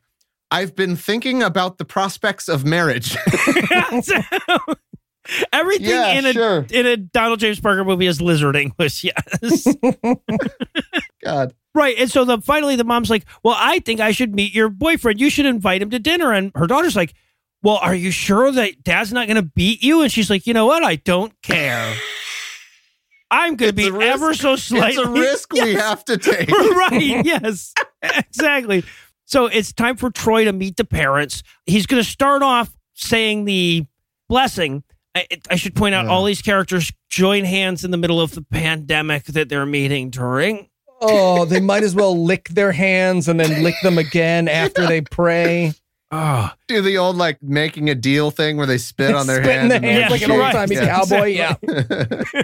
I've 0.56 0.76
been 0.76 0.96
thinking 0.96 1.44
about 1.44 1.78
the 1.80 1.86
prospects 1.86 2.48
of 2.48 2.64
marriage. 2.66 3.16
Everything 5.52 5.90
Yeah, 5.90 6.12
in 6.20 6.26
a 6.28 6.34
sure. 6.34 6.66
in 6.70 6.86
a 6.86 6.98
Donald 6.98 7.40
James 7.40 7.60
Parker 7.60 7.84
movie 7.84 8.06
is 8.06 8.22
lizard 8.22 8.56
English. 8.56 9.04
Yes. 9.44 9.68
God. 11.24 11.54
right. 11.74 11.96
And 11.98 12.12
so 12.12 12.24
the 12.26 12.40
finally 12.42 12.76
the 12.76 12.84
mom's 12.84 13.10
like, 13.10 13.26
Well, 13.44 13.56
I 13.58 13.80
think 13.80 14.00
I 14.00 14.12
should 14.12 14.36
meet 14.36 14.54
your 14.54 14.70
boyfriend. 14.70 15.20
You 15.20 15.30
should 15.32 15.48
invite 15.48 15.82
him 15.82 15.90
to 15.90 16.00
dinner. 16.00 16.32
And 16.32 16.52
her 16.56 16.68
daughter's 16.68 16.96
like, 16.96 17.14
Well, 17.64 17.78
are 17.78 17.96
you 17.96 18.12
sure 18.12 18.52
that 18.52 18.84
dad's 18.84 19.12
not 19.12 19.28
gonna 19.28 19.42
beat 19.42 19.82
you? 19.84 20.02
And 20.04 20.12
she's 20.12 20.30
like, 20.30 20.46
you 20.46 20.54
know 20.54 20.68
what? 20.68 20.84
I 20.84 20.98
don't 20.98 21.34
care. 21.42 21.96
I'm 23.32 23.56
gonna 23.56 23.74
be 23.74 23.88
ever 23.88 24.36
so 24.36 24.56
slightly 24.56 25.02
It's 25.02 25.08
a 25.08 25.10
risk 25.12 25.52
we 25.54 25.74
have 25.74 26.06
to 26.06 26.18
take. 26.18 26.50
right. 26.52 27.26
Yes. 27.26 27.74
Exactly. 28.04 28.84
So 29.26 29.48
it's 29.48 29.74
time 29.74 29.98
for 29.98 30.10
Troy 30.12 30.46
to 30.46 30.54
meet 30.54 30.78
the 30.78 30.86
parents. 30.86 31.44
He's 31.66 31.86
going 31.86 32.02
to 32.04 32.08
start 32.10 32.44
off 32.44 32.76
saying 32.94 33.46
the 33.46 33.86
blessing. 34.30 34.84
I, 35.16 35.28
I 35.50 35.56
should 35.56 35.76
point 35.76 35.96
out 35.96 36.06
Yeah. 36.06 36.12
all 36.12 36.24
these 36.26 36.42
characters 36.42 36.92
join 37.10 37.44
hands 37.46 37.84
in 37.84 37.92
the 37.92 37.98
middle 37.98 38.22
of 38.22 38.36
the 38.36 38.42
pandemic 38.44 39.26
that 39.26 39.50
they're 39.50 39.66
meeting 39.66 40.10
during. 40.10 40.70
Oh, 41.02 41.46
they 41.46 41.60
might 41.60 41.84
as 41.84 41.96
well 41.96 42.18
lick 42.24 42.50
their 42.50 42.72
hands 42.72 43.28
and 43.28 43.40
then 43.40 43.64
lick 43.64 43.76
them 43.84 43.98
again 43.98 44.48
after 44.50 44.86
they 44.88 45.02
pray. 45.02 45.74
Oh, 46.12 46.52
Do 46.68 46.82
the 46.82 46.98
old 46.98 47.16
like 47.18 47.42
making 47.42 47.90
a 47.90 47.96
deal 47.96 48.30
thing 48.32 48.58
where 48.58 48.68
they 48.68 48.78
spit 48.78 49.16
on 49.16 49.26
their 49.28 49.44
Spit 49.44 49.56
in 49.64 49.70
hands. 49.72 49.82
the 49.82 49.88
hands 49.88 50.00
Yeah, 50.02 50.10
like 50.10 50.22
an 50.22 50.32
old 50.32 50.52
timey 50.52 50.78
right. 50.78 50.88
cowboy. 50.88 51.26
Yeah. 51.26 52.42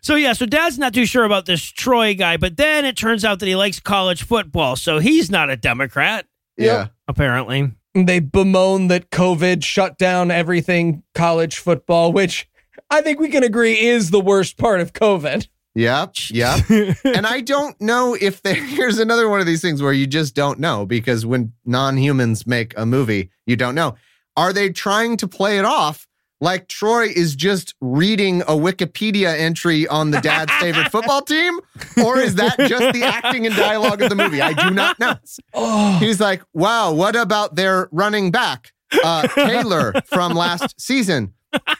so 0.00 0.14
yeah. 0.14 0.32
So 0.32 0.46
Dad's 0.46 0.78
not 0.78 0.94
too 0.94 1.06
sure 1.06 1.24
about 1.24 1.46
this 1.46 1.62
Troy 1.62 2.14
guy, 2.14 2.36
but 2.36 2.56
then 2.56 2.84
it 2.84 2.96
turns 2.96 3.24
out 3.24 3.40
that 3.40 3.46
he 3.46 3.56
likes 3.56 3.80
college 3.80 4.22
football, 4.22 4.76
so 4.76 4.98
he's 4.98 5.30
not 5.30 5.50
a 5.50 5.56
Democrat 5.56 6.26
yeah. 6.56 6.88
apparently. 7.08 7.72
They 7.94 8.20
bemoan 8.20 8.88
that 8.88 9.10
COVID 9.10 9.64
shut 9.64 9.98
down 9.98 10.30
everything 10.30 11.02
college 11.14 11.58
football, 11.58 12.12
which 12.12 12.48
I 12.90 13.00
think 13.00 13.20
we 13.20 13.28
can 13.28 13.42
agree 13.42 13.78
is 13.78 14.10
the 14.10 14.20
worst 14.20 14.58
part 14.58 14.80
of 14.80 14.92
COVID. 14.92 15.48
Yep. 15.74 16.14
Yep. 16.30 16.70
and 17.04 17.26
I 17.26 17.40
don't 17.40 17.78
know 17.80 18.16
if 18.18 18.42
there, 18.42 18.54
here's 18.54 18.98
another 18.98 19.28
one 19.28 19.40
of 19.40 19.46
these 19.46 19.62
things 19.62 19.82
where 19.82 19.92
you 19.92 20.06
just 20.06 20.34
don't 20.34 20.58
know 20.58 20.86
because 20.86 21.24
when 21.24 21.52
non 21.64 21.96
humans 21.96 22.46
make 22.46 22.74
a 22.76 22.86
movie, 22.86 23.30
you 23.46 23.56
don't 23.56 23.74
know. 23.74 23.96
Are 24.36 24.52
they 24.52 24.70
trying 24.70 25.16
to 25.18 25.28
play 25.28 25.58
it 25.58 25.64
off 25.64 26.06
like 26.40 26.68
Troy 26.68 27.06
is 27.06 27.34
just 27.34 27.74
reading 27.80 28.42
a 28.42 28.52
Wikipedia 28.52 29.36
entry 29.38 29.86
on 29.88 30.10
the 30.10 30.20
dad's 30.20 30.52
favorite 30.60 30.90
football 30.90 31.22
team? 31.22 31.58
Or 32.04 32.18
is 32.18 32.34
that 32.36 32.56
just 32.58 32.92
the 32.92 33.02
acting 33.04 33.46
and 33.46 33.54
dialogue 33.56 34.02
of 34.02 34.10
the 34.10 34.16
movie? 34.16 34.40
I 34.42 34.52
do 34.52 34.70
not 34.74 34.98
know. 34.98 35.14
Oh, 35.54 35.98
He's 35.98 36.20
like, 36.20 36.42
wow, 36.52 36.92
what 36.92 37.16
about 37.16 37.54
their 37.56 37.88
running 37.92 38.30
back, 38.30 38.72
uh, 39.02 39.26
Taylor 39.34 39.94
from 40.06 40.32
last 40.34 40.78
season? 40.80 41.32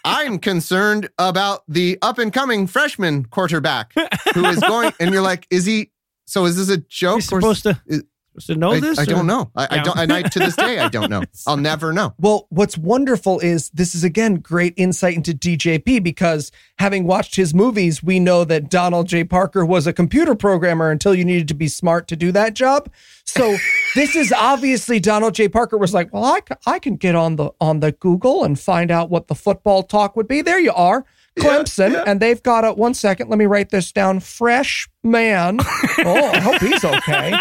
I'm 0.04 0.38
concerned 0.38 1.10
about 1.18 1.62
the 1.68 1.98
up 2.00 2.18
and 2.18 2.32
coming 2.32 2.66
freshman 2.66 3.26
quarterback 3.26 3.92
who 4.32 4.44
is 4.46 4.58
going. 4.60 4.92
And 5.00 5.12
you're 5.12 5.22
like, 5.22 5.46
is 5.50 5.66
he? 5.66 5.90
So 6.26 6.46
is 6.46 6.56
this 6.56 6.70
a 6.70 6.78
joke? 6.78 7.16
He's 7.16 7.30
or- 7.32 7.40
supposed 7.40 7.62
to, 7.64 7.80
is- 7.86 8.04
to 8.46 8.54
know 8.54 8.72
I, 8.72 8.80
this. 8.80 8.98
I 8.98 9.02
or- 9.02 9.06
don't 9.06 9.26
know. 9.26 9.50
I, 9.56 9.68
I 9.70 9.82
don't. 9.82 9.98
And 9.98 10.12
I, 10.12 10.22
to 10.22 10.38
this 10.38 10.56
day, 10.56 10.78
I 10.78 10.88
don't 10.88 11.10
know. 11.10 11.22
I'll 11.46 11.56
never 11.56 11.92
know. 11.92 12.14
Well, 12.18 12.46
what's 12.50 12.76
wonderful 12.78 13.40
is 13.40 13.70
this 13.70 13.94
is 13.94 14.04
again 14.04 14.36
great 14.36 14.74
insight 14.76 15.14
into 15.14 15.32
DJP 15.32 16.02
because 16.02 16.52
having 16.78 17.06
watched 17.06 17.36
his 17.36 17.54
movies, 17.54 18.02
we 18.02 18.20
know 18.20 18.44
that 18.44 18.70
Donald 18.70 19.08
J. 19.08 19.24
Parker 19.24 19.64
was 19.64 19.86
a 19.86 19.92
computer 19.92 20.34
programmer 20.34 20.90
until 20.90 21.14
you 21.14 21.24
needed 21.24 21.48
to 21.48 21.54
be 21.54 21.68
smart 21.68 22.06
to 22.08 22.16
do 22.16 22.30
that 22.32 22.54
job. 22.54 22.90
So 23.24 23.56
this 23.94 24.14
is 24.14 24.32
obviously 24.32 25.00
Donald 25.00 25.34
J. 25.34 25.48
Parker 25.48 25.78
was 25.78 25.94
like, 25.94 26.12
well, 26.12 26.24
I, 26.24 26.40
I 26.66 26.78
can 26.78 26.96
get 26.96 27.14
on 27.14 27.36
the 27.36 27.50
on 27.60 27.80
the 27.80 27.92
Google 27.92 28.44
and 28.44 28.58
find 28.58 28.90
out 28.90 29.10
what 29.10 29.28
the 29.28 29.34
football 29.34 29.82
talk 29.82 30.16
would 30.16 30.28
be. 30.28 30.42
There 30.42 30.60
you 30.60 30.72
are, 30.72 31.04
Clemson, 31.38 32.02
and 32.06 32.20
they've 32.20 32.42
got 32.42 32.64
a 32.64 32.72
one 32.72 32.94
second. 32.94 33.28
Let 33.28 33.38
me 33.38 33.46
write 33.46 33.70
this 33.70 33.92
down. 33.92 34.20
Fresh 34.20 34.88
man. 35.02 35.58
Oh, 35.98 36.28
I 36.28 36.38
hope 36.38 36.60
he's 36.60 36.84
okay. 36.84 37.32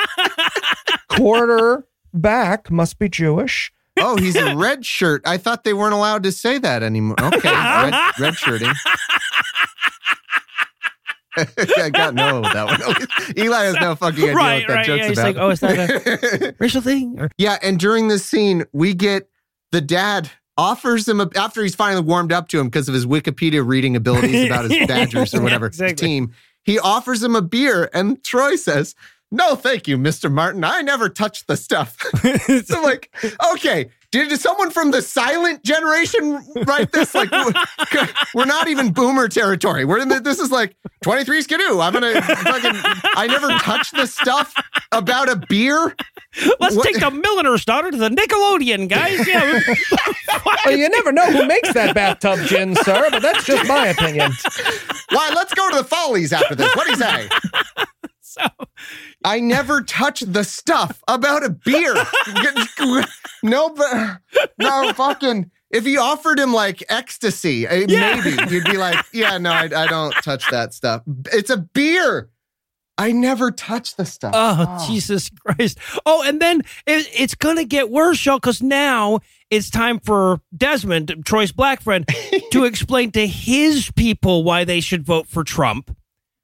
Quarter 1.09 1.85
back 2.13 2.69
must 2.71 2.97
be 2.99 3.09
Jewish. 3.09 3.71
Oh, 3.97 4.17
he's 4.17 4.35
a 4.35 4.55
red 4.57 4.85
shirt. 4.85 5.21
I 5.25 5.37
thought 5.37 5.63
they 5.63 5.73
weren't 5.73 5.93
allowed 5.93 6.23
to 6.23 6.31
say 6.31 6.57
that 6.57 6.83
anymore. 6.83 7.15
Okay, 7.21 7.49
red, 7.49 7.93
red 8.19 8.35
shirting. 8.35 8.71
I 11.37 11.89
got 11.89 12.13
no 12.13 12.41
that 12.41 12.65
one. 12.65 13.37
Eli 13.37 13.63
has 13.65 13.75
no 13.75 13.95
fucking 13.95 14.23
idea 14.23 14.33
Right, 14.35 14.59
what 14.61 14.67
that 14.69 14.73
right. 14.75 14.85
joke's 14.85 15.01
Yeah, 15.01 15.07
he's 15.09 15.17
about. 15.17 15.25
like, 15.25 15.37
oh, 15.37 15.49
is 15.49 15.59
that 15.59 15.89
a 15.89 16.55
racial 16.59 16.81
thing? 16.81 17.19
Or- 17.19 17.29
Yeah, 17.37 17.57
and 17.61 17.77
during 17.77 18.07
this 18.07 18.25
scene, 18.25 18.63
we 18.71 18.93
get 18.93 19.29
the 19.73 19.81
dad 19.81 20.29
offers 20.57 21.07
him 21.07 21.19
a, 21.19 21.29
after 21.35 21.61
he's 21.61 21.75
finally 21.75 22.01
warmed 22.03 22.31
up 22.31 22.47
to 22.49 22.59
him 22.59 22.67
because 22.67 22.87
of 22.87 22.93
his 22.93 23.05
Wikipedia 23.05 23.65
reading 23.67 23.97
abilities 23.97 24.45
about 24.45 24.69
his 24.71 24.87
Badgers 24.87 25.33
or 25.35 25.41
whatever 25.41 25.67
his 25.67 25.81
Exactly. 25.81 26.07
team. 26.07 26.33
He 26.63 26.79
offers 26.79 27.21
him 27.21 27.35
a 27.35 27.41
beer, 27.41 27.89
and 27.93 28.23
Troy 28.23 28.55
says, 28.55 28.95
"No, 29.35 29.55
thank 29.55 29.87
you, 29.87 29.97
Mister 29.97 30.29
Martin. 30.29 30.63
I 30.63 30.81
never 30.81 31.09
touched 31.09 31.47
the 31.47 31.57
stuff." 31.57 31.97
so, 32.65 32.81
like, 32.81 33.11
okay, 33.53 33.89
did 34.11 34.39
someone 34.39 34.71
from 34.71 34.91
the 34.91 35.01
silent 35.01 35.63
generation 35.63 36.41
write 36.65 36.91
this? 36.93 37.13
Like, 37.13 37.29
we're 38.33 38.45
not 38.45 38.67
even 38.69 38.91
boomer 38.93 39.27
territory. 39.27 39.83
We're 39.83 39.99
in 39.99 40.07
the, 40.07 40.19
this 40.21 40.39
is 40.39 40.51
like 40.51 40.75
23 41.03 41.41
skidoo. 41.41 41.79
I'm 41.81 41.91
gonna 41.93 42.21
fucking. 42.21 42.71
I 43.15 43.27
never 43.27 43.49
touched 43.59 43.93
the 43.95 44.07
stuff 44.07 44.53
about 44.93 45.27
a 45.29 45.35
beer. 45.35 45.93
Let's 46.59 46.75
What- 46.75 46.85
take 46.85 46.99
the 46.99 47.11
milliner's 47.11 47.65
daughter 47.65 47.91
to 47.91 47.97
the 47.97 48.09
Nickelodeon, 48.09 48.87
guys. 48.89 49.27
Yeah. 49.27 49.59
Well, 50.65 50.75
you 50.75 50.89
never 50.89 51.11
know 51.11 51.31
who 51.31 51.45
makes 51.47 51.73
that 51.73 51.95
bathtub 51.95 52.39
gin, 52.47 52.75
sir, 52.75 53.07
but 53.09 53.21
that's 53.21 53.45
just 53.45 53.67
my 53.67 53.87
opinion. 53.87 54.31
Why? 55.09 55.31
Let's 55.33 55.53
go 55.53 55.69
to 55.69 55.77
the 55.77 55.83
Follies 55.83 56.33
after 56.33 56.55
this. 56.55 56.75
What 56.75 56.85
do 56.85 56.91
you 56.91 56.97
say? 56.97 57.29
so, 58.59 58.65
I 59.23 59.39
never 59.39 59.81
touch 59.81 60.21
the 60.21 60.43
stuff 60.43 61.01
about 61.07 61.43
a 61.43 61.49
beer. 61.49 61.93
no, 63.43 63.69
but 63.69 64.17
no 64.59 64.93
fucking. 64.93 65.51
If 65.71 65.83
he 65.85 65.97
offered 65.97 66.39
him 66.39 66.53
like 66.53 66.83
ecstasy, 66.89 67.67
eh, 67.67 67.85
Yeah. 67.87 68.15
maybe 68.23 68.53
you'd 68.53 68.63
be 68.65 68.77
like, 68.77 69.03
"Yeah, 69.11 69.37
no, 69.37 69.51
I, 69.51 69.63
I 69.63 69.87
don't 69.87 70.13
touch 70.23 70.49
that 70.51 70.73
stuff. 70.73 71.01
It's 71.33 71.49
a 71.49 71.57
beer. 71.57 72.29
I 72.97 73.11
never 73.11 73.51
touch 73.51 73.95
the 73.95 74.05
stuff." 74.05 74.33
oh, 74.35 74.85
Jesus 74.87 75.29
Christ. 75.29 75.77
Oh, 76.05 76.23
and 76.25 76.41
then 76.41 76.61
it, 76.85 77.09
it's 77.17 77.35
going 77.35 77.57
to 77.57 77.65
get 77.65 77.89
worse, 77.89 78.25
y'all, 78.25 78.37
because 78.37 78.61
now 78.61 79.19
it's 79.49 79.69
time 79.69 79.99
for 79.99 80.39
Desmond, 80.55 81.23
Troy's 81.25 81.51
black 81.51 81.81
friend, 81.81 82.07
to 82.51 82.63
explain 82.65 83.11
to 83.11 83.27
his 83.27 83.91
people 83.95 84.43
why 84.43 84.63
they 84.63 84.79
should 84.79 85.03
vote 85.05 85.27
for 85.27 85.43
Trump. 85.43 85.95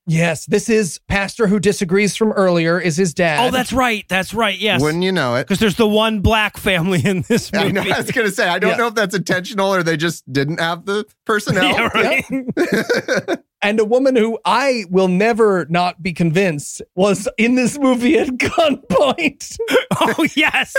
Yes, 0.08 0.46
this 0.48 0.68
is 0.68 1.00
pastor 1.08 1.46
who 1.46 1.60
disagrees 1.60 2.16
from 2.16 2.32
earlier 2.32 2.80
is 2.80 2.98
his 2.98 3.14
dad. 3.14 3.46
Oh, 3.48 3.52
that's 3.52 3.72
right. 3.72 4.04
That's 4.10 4.34
right. 4.34 4.58
Yes. 4.58 4.82
Wouldn't 4.82 5.04
you 5.04 5.12
know 5.12 5.36
it? 5.36 5.44
Because 5.44 5.60
there's 5.60 5.76
the 5.76 5.88
one 5.88 6.22
black 6.22 6.58
family 6.58 7.02
in 7.06 7.22
this 7.28 7.54
movie. 7.54 7.66
I 7.68 7.72
know. 7.72 7.82
I 7.84 7.98
was 8.00 8.12
gonna 8.12 8.32
say. 8.32 8.48
I 8.48 8.58
don't 8.58 8.72
Yeah. 8.72 8.78
know 8.78 8.88
if 8.88 8.96
that's 8.96 9.14
intentional 9.16 9.74
or 9.74 9.84
they 9.84 9.98
just 9.98 10.32
didn't 10.32 10.60
have 10.60 10.86
the 10.86 11.06
personnel. 11.26 11.62
Yeah, 11.72 11.90
right. 11.94 13.40
and 13.62 13.80
a 13.80 13.86
woman 13.86 14.16
who 14.16 14.40
I 14.44 14.86
will 14.90 15.08
never 15.08 15.68
not 15.70 16.02
be 16.02 16.14
convinced 16.14 16.82
was 16.96 17.30
in 17.38 17.54
this 17.56 17.78
movie 17.78 18.18
at 18.18 18.28
gunpoint. 18.30 19.58
oh, 20.00 20.28
yes. 20.36 20.74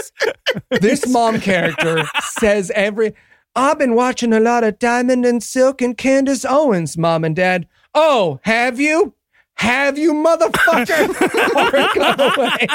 this 0.81 1.07
mom 1.09 1.41
character 1.41 2.05
says 2.41 2.73
every 2.74 3.15
I've 3.55 3.78
been 3.78 3.94
watching 3.94 4.32
a 4.32 4.40
lot 4.40 4.65
of 4.65 4.78
Diamond 4.78 5.24
and 5.27 5.43
Silk 5.43 5.81
and 5.82 5.97
Candace 5.97 6.44
Owens, 6.44 6.97
mom 6.99 7.23
and 7.24 7.36
dad. 7.36 7.66
Oh, 7.94 8.40
have 8.43 8.81
you? 8.81 9.14
have 9.62 9.97
you, 9.97 10.12
motherfucker? 10.12 11.09
Or 11.56 11.70
it 11.74 12.39
away. 12.39 12.66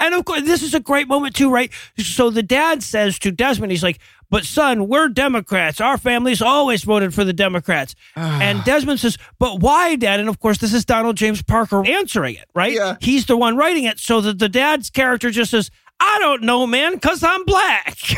And 0.00 0.14
of 0.14 0.24
course, 0.24 0.42
this 0.42 0.62
is 0.62 0.74
a 0.74 0.80
great 0.80 1.06
moment 1.06 1.36
too, 1.36 1.50
right? 1.50 1.70
So 1.98 2.30
the 2.30 2.42
dad 2.42 2.82
says 2.82 3.18
to 3.20 3.30
Desmond, 3.30 3.70
he's 3.70 3.82
like, 3.82 3.98
"But 4.30 4.44
son, 4.44 4.88
we're 4.88 5.08
Democrats. 5.08 5.80
Our 5.80 5.98
family's 5.98 6.40
always 6.40 6.82
voted 6.82 7.14
for 7.14 7.24
the 7.24 7.32
Democrats." 7.32 7.94
Ah. 8.16 8.40
and 8.40 8.64
Desmond 8.64 9.00
says, 9.00 9.18
"But 9.38 9.60
why, 9.60 9.96
Dad?" 9.96 10.18
And 10.18 10.28
of 10.28 10.40
course, 10.40 10.58
this 10.58 10.72
is 10.72 10.84
Donald 10.84 11.16
James 11.16 11.42
Parker 11.42 11.86
answering 11.86 12.36
it, 12.36 12.46
right? 12.54 12.72
Yeah. 12.72 12.96
He's 13.00 13.26
the 13.26 13.36
one 13.36 13.56
writing 13.56 13.84
it, 13.84 13.98
so 13.98 14.20
that 14.22 14.38
the 14.38 14.48
dad's 14.48 14.90
character 14.90 15.30
just 15.30 15.50
says, 15.50 15.70
"I 16.00 16.18
don't 16.20 16.42
know, 16.42 16.66
man, 16.66 16.94
because 16.94 17.22
I'm 17.22 17.44
black." 17.44 17.96
he 17.98 18.16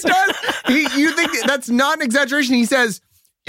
does. 0.00 0.36
He, 0.66 0.80
you 1.00 1.12
think 1.12 1.30
that's 1.46 1.70
not 1.70 1.98
an 1.98 2.02
exaggeration? 2.02 2.54
He 2.54 2.64
says, 2.66 3.00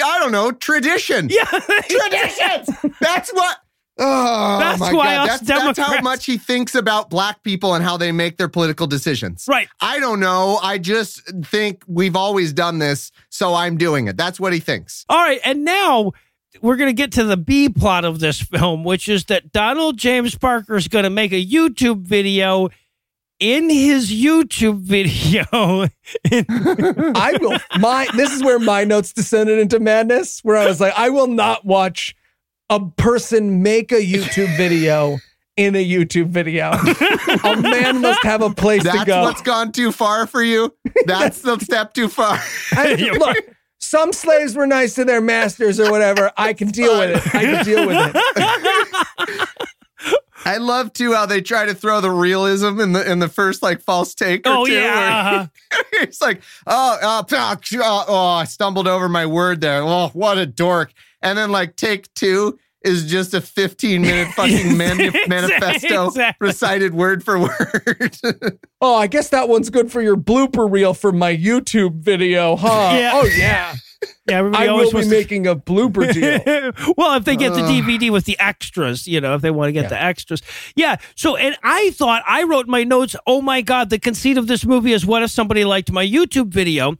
I 0.04 0.20
don't 0.20 0.32
know, 0.32 0.52
tradition. 0.52 1.30
yeah, 1.32 1.46
Traditions. 1.46 2.70
That's 3.02 3.32
what. 3.32 3.58
Oh 4.00 4.60
That's 4.60 4.80
my 4.80 4.94
why 4.94 5.16
god! 5.16 5.28
That's, 5.28 5.42
that's 5.42 5.80
how 5.80 6.02
much 6.02 6.26
he 6.26 6.38
thinks 6.38 6.76
about 6.76 7.10
black 7.10 7.42
people 7.42 7.74
and 7.74 7.84
how 7.84 7.98
they 7.98 8.12
make 8.12 8.38
their 8.38 8.48
political 8.48 8.86
decisions. 8.86 9.46
right. 9.48 9.68
I 9.82 10.00
don't 10.00 10.20
know. 10.20 10.60
I 10.62 10.78
just 10.78 11.24
think 11.46 11.84
we've 11.88 12.16
always 12.16 12.54
done 12.54 12.78
this, 12.78 13.12
so 13.30 13.56
I'm 13.56 13.76
doing 13.76 14.08
it. 14.08 14.16
That's 14.16 14.40
what 14.40 14.54
he 14.54 14.60
thinks. 14.60 15.04
All 15.10 15.18
right, 15.18 15.40
and 15.44 15.66
now 15.66 16.12
we're 16.62 16.76
going 16.76 16.90
to 16.90 16.94
get 16.94 17.12
to 17.14 17.24
the 17.24 17.38
B 17.38 17.70
plot 17.70 18.06
of 18.06 18.20
this 18.20 18.40
film, 18.40 18.84
which 18.84 19.10
is 19.10 19.26
that 19.26 19.52
Donald 19.52 19.98
James 19.98 20.36
Parker 20.36 20.76
is 20.76 20.88
going 20.88 21.04
to 21.04 21.10
make 21.10 21.32
a 21.32 21.44
YouTube 21.44 22.02
video. 22.02 22.70
In 23.40 23.70
his 23.70 24.12
YouTube 24.12 24.80
video, 24.82 25.44
I 26.32 27.38
will 27.40 27.60
my 27.80 28.08
this 28.16 28.32
is 28.34 28.44
where 28.44 28.58
my 28.58 28.84
notes 28.84 29.14
descended 29.14 29.60
into 29.60 29.80
madness, 29.80 30.40
where 30.44 30.58
I 30.58 30.66
was 30.66 30.82
like, 30.82 30.94
I 30.98 31.10
will 31.12 31.28
not 31.28 31.64
watch 31.64 32.16
a 32.72 32.80
person 32.84 33.62
make 33.62 33.92
a 33.92 34.02
YouTube 34.02 34.58
video 34.58 35.20
in 35.56 35.76
a 35.76 35.88
YouTube 35.88 36.30
video. 36.30 36.72
a 37.44 37.62
man 37.62 38.02
must 38.02 38.24
have 38.24 38.42
a 38.42 38.50
place 38.50 38.84
That's 38.84 39.00
to 39.02 39.06
go. 39.06 39.22
what's 39.22 39.44
gone 39.44 39.72
too 39.72 39.92
far 39.92 40.26
for 40.26 40.42
you. 40.42 40.76
That's 41.06 41.42
the 41.42 41.60
step 41.60 41.94
too 41.94 42.10
far. 42.10 42.40
I- 42.72 42.96
look, 43.20 43.38
some 43.80 44.14
slaves 44.14 44.56
were 44.56 44.66
nice 44.66 44.96
to 44.96 45.06
their 45.06 45.22
masters 45.22 45.80
or 45.80 45.92
whatever. 45.92 46.32
I 46.38 46.54
can 46.54 46.70
deal 46.70 46.98
with 46.98 47.12
it. 47.24 47.36
I 47.36 47.44
can 47.44 47.64
deal 47.66 47.86
with 47.86 47.98
it. 48.16 49.50
I 50.46 50.58
love 50.58 50.94
too 50.94 51.14
how 51.14 51.26
they 51.26 51.42
try 51.42 51.66
to 51.66 51.74
throw 51.74 52.02
the 52.02 52.12
realism 52.12 52.80
in 52.80 52.94
the 52.94 53.10
in 53.10 53.20
the 53.20 53.28
first 53.28 53.62
like 53.64 53.82
false 53.82 54.14
take. 54.14 54.46
Or 54.48 54.52
oh 54.52 54.66
two, 54.66 54.74
yeah, 54.74 55.50
uh-huh. 55.72 55.84
it's 55.94 56.22
like, 56.22 56.42
oh, 56.66 56.98
uh, 57.02 57.26
oh, 57.32 58.06
oh, 58.08 58.28
I 58.30 58.44
stumbled 58.46 58.88
over 58.88 59.10
my 59.10 59.26
word 59.26 59.62
there. 59.62 59.82
Oh, 59.82 60.10
what 60.14 60.38
a 60.38 60.46
dork. 60.46 60.94
And 61.22 61.38
then 61.38 61.52
like 61.52 61.76
take 61.76 62.14
two 62.14 62.60
is 62.82 63.10
just 63.10 63.34
a 63.34 63.42
15 63.42 64.02
minute 64.02 64.28
fucking 64.36 64.78
mani- 64.78 65.12
manifesto 65.28 66.08
Exactly. 66.08 66.48
recited 66.48 66.94
word 66.94 67.24
for 67.24 67.40
word. 67.40 68.60
Oh, 68.80 68.96
I 68.96 69.08
guess 69.08 69.30
that 69.30 69.50
one's 69.50 69.70
good 69.70 69.92
for 69.92 70.02
your 70.02 70.16
blooper 70.16 70.72
reel 70.72 70.94
for 70.94 71.12
my 71.12 71.36
YouTube 71.36 71.96
video, 71.96 72.56
huh? 72.56 72.96
Yeah. 72.98 73.12
Oh 73.16 73.26
yeah. 73.26 73.76
Yeah. 74.28 74.38
Everybody 74.38 74.64
I 74.64 74.68
always 74.68 74.86
will 74.88 74.92
be 74.92 74.96
wants 74.96 75.10
to- 75.10 75.16
making 75.16 75.48
a 75.48 75.56
blooper 75.56 76.12
deal. 76.84 76.94
well, 76.98 77.16
if 77.18 77.26
they 77.26 77.36
get 77.36 77.54
the 77.54 77.62
DVD 77.62 78.10
with 78.12 78.26
the 78.26 78.38
extras, 78.40 79.08
you 79.08 79.22
know, 79.22 79.36
if 79.36 79.42
they 79.42 79.52
want 79.52 79.70
to 79.70 79.72
get 79.74 79.84
Yeah. 79.84 79.90
the 79.90 80.02
extras. 80.04 80.42
Yeah. 80.76 80.98
So, 81.16 81.36
and 81.36 81.58
I 81.64 81.92
thought, 81.92 82.24
I 82.28 82.44
wrote 82.44 82.68
my 82.68 82.84
notes, 82.84 83.16
oh 83.26 83.42
my 83.42 83.62
God, 83.62 83.90
the 83.90 84.00
conceit 84.00 84.38
of 84.38 84.48
this 84.48 84.66
movie 84.66 84.94
is 84.94 85.06
what 85.06 85.24
if 85.24 85.32
somebody 85.32 85.66
liked 85.66 85.92
my 85.92 86.06
YouTube 86.06 86.48
video? 86.50 86.96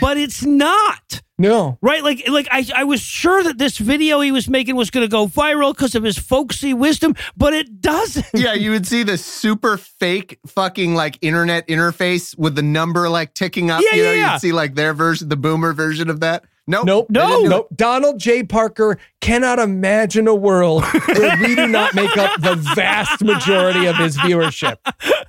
but 0.00 0.16
it's 0.16 0.44
not. 0.44 1.22
No. 1.40 1.78
Right? 1.80 2.02
Like, 2.02 2.28
like 2.28 2.48
I, 2.50 2.64
I 2.74 2.84
was 2.84 3.00
sure 3.00 3.42
that 3.44 3.58
this 3.58 3.78
video 3.78 4.20
he 4.20 4.30
was 4.32 4.48
making 4.48 4.74
was 4.76 4.90
going 4.90 5.04
to 5.06 5.10
go 5.10 5.26
viral 5.26 5.72
because 5.72 5.94
of 5.94 6.02
his 6.02 6.18
folksy 6.18 6.74
wisdom, 6.74 7.14
but 7.36 7.52
it 7.54 7.80
doesn't. 7.80 8.26
yeah, 8.34 8.54
you 8.54 8.70
would 8.72 8.86
see 8.86 9.02
the 9.04 9.16
super 9.16 9.76
fake 9.78 10.38
fucking 10.46 10.94
like 10.94 11.16
internet 11.22 11.66
interface 11.68 12.36
with 12.36 12.54
the 12.56 12.62
number 12.62 13.08
like 13.08 13.34
ticking 13.34 13.70
up. 13.70 13.82
Yeah, 13.84 13.96
you 13.96 14.02
know, 14.04 14.10
yeah, 14.10 14.16
yeah. 14.16 14.32
you'd 14.34 14.40
see 14.40 14.52
like 14.52 14.74
their 14.74 14.94
version, 14.94 15.28
the 15.28 15.36
boomer 15.36 15.72
version 15.72 16.10
of 16.10 16.20
that. 16.20 16.44
Nope. 16.68 16.86
Nope. 16.86 17.06
they 17.08 17.20
didn't 17.20 17.42
do 17.44 17.48
Nope. 17.48 17.68
Donald 17.74 18.20
J. 18.20 18.42
Parker 18.44 18.98
cannot 19.20 19.58
imagine 19.58 20.28
a 20.28 20.34
world 20.34 20.84
where 20.84 21.36
we 21.40 21.54
do 21.56 21.66
not 21.66 21.94
make 21.94 22.16
up 22.16 22.40
the 22.40 22.54
vast 22.74 23.22
majority 23.24 23.86
of 23.86 23.96
his 23.96 24.16
viewership. 24.18 24.76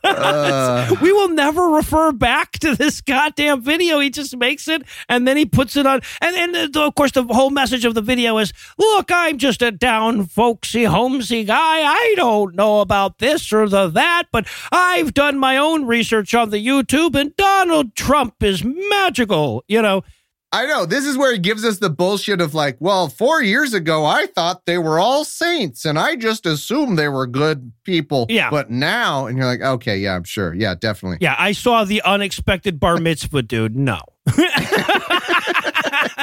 Uh, 0.04 0.96
We 1.02 1.12
will 1.12 1.30
never 1.30 1.68
refer 1.70 2.12
back 2.12 2.54
to 2.60 2.76
this 2.76 3.02
goddamn 3.02 3.62
video. 3.62 4.00
He 4.00 4.10
just 4.10 4.36
makes 4.36 4.68
it 4.68 4.84
and 5.08 5.28
then 5.28 5.38
he 5.38 5.46
puts 5.46 5.76
it 5.76 5.86
on. 5.86 6.02
And 6.22 6.36
and 6.56 6.76
uh, 6.76 6.86
of 6.88 6.96
course, 6.96 7.12
the 7.12 7.24
whole 7.24 7.50
message 7.50 7.86
of 7.86 7.94
the 7.96 8.02
video 8.02 8.38
is, 8.38 8.54
"Look, 8.78 9.10
I'm 9.12 9.38
just 9.38 9.62
a 9.62 9.72
down, 9.72 10.26
folksy, 10.26 10.84
homesy 10.84 11.46
guy. 11.46 11.56
I 11.84 12.14
don't 12.16 12.56
know 12.56 12.82
about 12.82 13.20
this 13.20 13.52
or 13.54 13.68
the 13.70 13.88
that, 13.90 14.24
but 14.32 14.46
I've 14.72 15.14
done 15.14 15.38
my 15.38 15.58
own 15.58 15.86
research 15.86 16.34
on 16.34 16.50
the 16.50 16.66
YouTube, 16.66 17.16
and 17.16 17.36
Donald 17.36 17.96
Trump 17.96 18.44
is 18.44 18.64
magical." 18.64 19.64
You 19.68 19.82
know, 19.82 20.04
I 20.52 20.66
know. 20.66 20.86
This 20.86 21.06
is 21.06 21.16
where 21.16 21.32
he 21.32 21.38
gives 21.38 21.64
us 21.64 21.78
the 21.78 21.92
bullshit 21.92 22.42
of 22.42 22.56
like, 22.56 22.78
well, 22.80 23.08
four 23.08 23.44
years 23.44 23.74
ago, 23.74 24.04
I 24.06 24.26
thought 24.26 24.66
they 24.66 24.80
were 24.80 25.00
all 25.00 25.24
saints 25.24 25.86
and 25.86 26.00
I 26.00 26.16
just 26.16 26.48
assumed 26.48 26.98
they 26.98 27.08
were 27.08 27.28
good 27.28 27.72
people. 27.84 28.26
Yeah. 28.30 28.50
But 28.50 28.72
now, 28.72 29.28
and 29.28 29.38
you're 29.38 29.46
like, 29.46 29.62
okay, 29.62 29.98
yeah, 29.98 30.16
I'm 30.16 30.24
sure. 30.24 30.56
Yeah, 30.56 30.74
definitely. 30.74 31.20
yeah, 31.22 31.36
I 31.38 31.52
saw 31.52 31.84
the 31.84 32.02
unexpected 32.02 32.80
bar 32.80 32.98
mitzvah 32.98 33.44
dude. 33.44 33.76
No. 33.76 34.02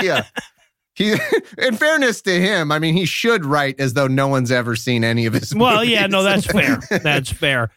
yeah. 0.03 0.25
He, 0.95 1.13
in 1.59 1.77
fairness 1.77 2.23
to 2.23 2.33
him, 2.33 2.73
I 2.73 2.79
mean, 2.81 2.95
he 2.95 3.05
should 3.05 3.45
write 3.45 3.79
as 3.79 3.93
though 3.93 4.09
no 4.09 4.27
one's 4.29 4.51
ever 4.51 4.75
seen 4.75 5.05
any 5.05 5.27
of 5.27 5.35
his. 5.35 5.55
Well, 5.55 5.85
yeah, 5.85 6.07
no, 6.07 6.23
that's 6.23 6.47
fair. 6.47 6.81
That's 7.03 7.31
fair. 7.31 7.71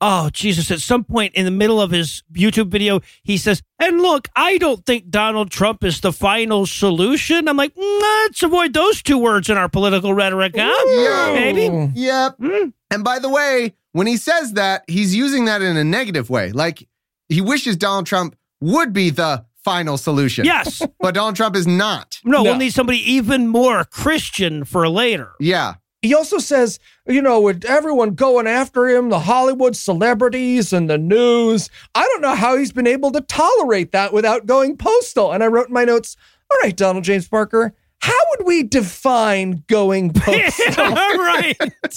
Oh, 0.00 0.28
Jesus. 0.30 0.70
At 0.70 0.80
some 0.80 1.04
point 1.04 1.34
in 1.34 1.44
the 1.44 1.50
middle 1.50 1.80
of 1.80 1.90
his 1.90 2.22
YouTube 2.32 2.68
video, 2.68 3.00
he 3.22 3.36
says, 3.38 3.62
And 3.78 4.00
look, 4.02 4.28
I 4.36 4.58
don't 4.58 4.84
think 4.84 5.08
Donald 5.08 5.50
Trump 5.50 5.82
is 5.84 6.00
the 6.00 6.12
final 6.12 6.66
solution. 6.66 7.48
I'm 7.48 7.56
like, 7.56 7.74
"Mm, 7.74 8.00
Let's 8.00 8.42
avoid 8.42 8.74
those 8.74 9.02
two 9.02 9.16
words 9.18 9.48
in 9.48 9.56
our 9.56 9.68
political 9.68 10.12
rhetoric, 10.12 10.54
huh? 10.56 10.74
Yeah. 10.88 11.34
Maybe. 11.34 11.92
Yep. 11.94 12.36
Hmm. 12.38 12.68
And 12.90 13.02
by 13.04 13.18
the 13.18 13.28
way, 13.28 13.74
when 13.92 14.06
he 14.06 14.16
says 14.16 14.54
that, 14.54 14.84
he's 14.88 15.14
using 15.14 15.46
that 15.46 15.62
in 15.62 15.76
a 15.76 15.84
negative 15.84 16.28
way. 16.28 16.52
Like 16.52 16.86
he 17.28 17.40
wishes 17.40 17.76
Donald 17.76 18.06
Trump 18.06 18.36
would 18.60 18.92
be 18.92 19.10
the 19.10 19.44
final 19.64 19.96
solution. 19.96 20.44
Yes. 20.44 20.82
But 21.00 21.14
Donald 21.14 21.36
Trump 21.36 21.56
is 21.56 21.66
not. 21.66 22.18
No, 22.24 22.42
we'll 22.42 22.56
need 22.56 22.74
somebody 22.74 22.98
even 23.10 23.48
more 23.48 23.84
Christian 23.84 24.64
for 24.64 24.88
later. 24.88 25.30
Yeah. 25.40 25.74
He 26.04 26.14
also 26.14 26.36
says, 26.36 26.78
you 27.06 27.22
know, 27.22 27.40
with 27.40 27.64
everyone 27.64 28.10
going 28.10 28.46
after 28.46 28.86
him, 28.86 29.08
the 29.08 29.20
Hollywood 29.20 29.74
celebrities 29.74 30.70
and 30.70 30.90
the 30.90 30.98
news, 30.98 31.70
I 31.94 32.02
don't 32.02 32.20
know 32.20 32.34
how 32.34 32.58
he's 32.58 32.72
been 32.72 32.86
able 32.86 33.10
to 33.12 33.22
tolerate 33.22 33.92
that 33.92 34.12
without 34.12 34.44
going 34.44 34.76
postal. 34.76 35.32
And 35.32 35.42
I 35.42 35.46
wrote 35.46 35.68
in 35.68 35.72
my 35.72 35.84
notes, 35.84 36.18
all 36.52 36.58
right, 36.62 36.76
Donald 36.76 37.04
James 37.04 37.26
Parker, 37.26 37.72
how 38.00 38.18
would 38.28 38.46
we 38.46 38.64
define 38.64 39.64
going 39.66 40.12
postal? 40.14 40.84
right. 40.92 41.56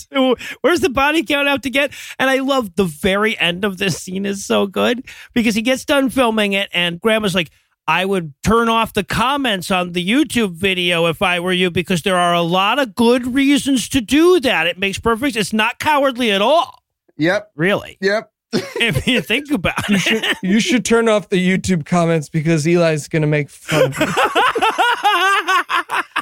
Where's 0.62 0.80
the 0.80 0.90
body 0.90 1.24
count 1.24 1.50
out 1.50 1.64
to 1.64 1.70
get? 1.70 1.92
And 2.18 2.30
I 2.30 2.40
love 2.40 2.78
the 2.78 2.86
very 2.86 3.38
end 3.38 3.66
of 3.66 3.78
this 3.78 3.98
scene 3.98 4.26
is 4.26 4.46
so 4.46 4.68
good 4.68 5.06
because 5.34 5.54
he 5.54 5.62
gets 5.62 5.84
done 5.84 6.10
filming 6.10 6.54
it 6.54 6.70
and 6.72 7.02
grandma's 7.02 7.36
like, 7.36 7.52
I 7.88 8.03
would 8.05 8.34
turn 8.43 8.68
off 8.69 8.93
the 8.93 9.03
comments 9.03 9.72
on 9.72 9.93
the 9.93 10.05
YouTube 10.07 10.51
video 10.51 11.05
if 11.05 11.22
I 11.22 11.39
were 11.39 11.53
you 11.53 11.72
because 11.72 12.01
there 12.01 12.18
are 12.18 12.34
a 12.34 12.41
lot 12.41 12.80
of 12.80 12.95
good 12.95 13.26
reasons 13.34 13.88
to 13.89 14.01
do 14.01 14.39
that. 14.41 14.68
It 14.68 14.77
makes 14.77 14.99
perfect. 14.99 15.35
It's 15.38 15.53
not 15.53 15.80
cowardly 15.80 16.31
at 16.31 16.41
all, 16.41 16.84
Yep. 17.18 17.51
really. 17.55 17.97
Yep. 18.01 18.31
if 18.53 19.05
you 19.07 19.22
think 19.22 19.51
about 19.51 19.76
it. 19.89 20.38
you 20.41 20.59
should 20.59 20.85
turn 20.85 21.07
off 21.09 21.30
the 21.30 21.38
YouTube 21.38 21.85
comments 21.85 22.30
because 22.30 22.65
Eli's 22.65 23.07
going 23.07 23.22
to 23.22 23.27
make 23.27 23.49
fun 23.49 23.85
of 23.85 23.99
you. 23.99 24.05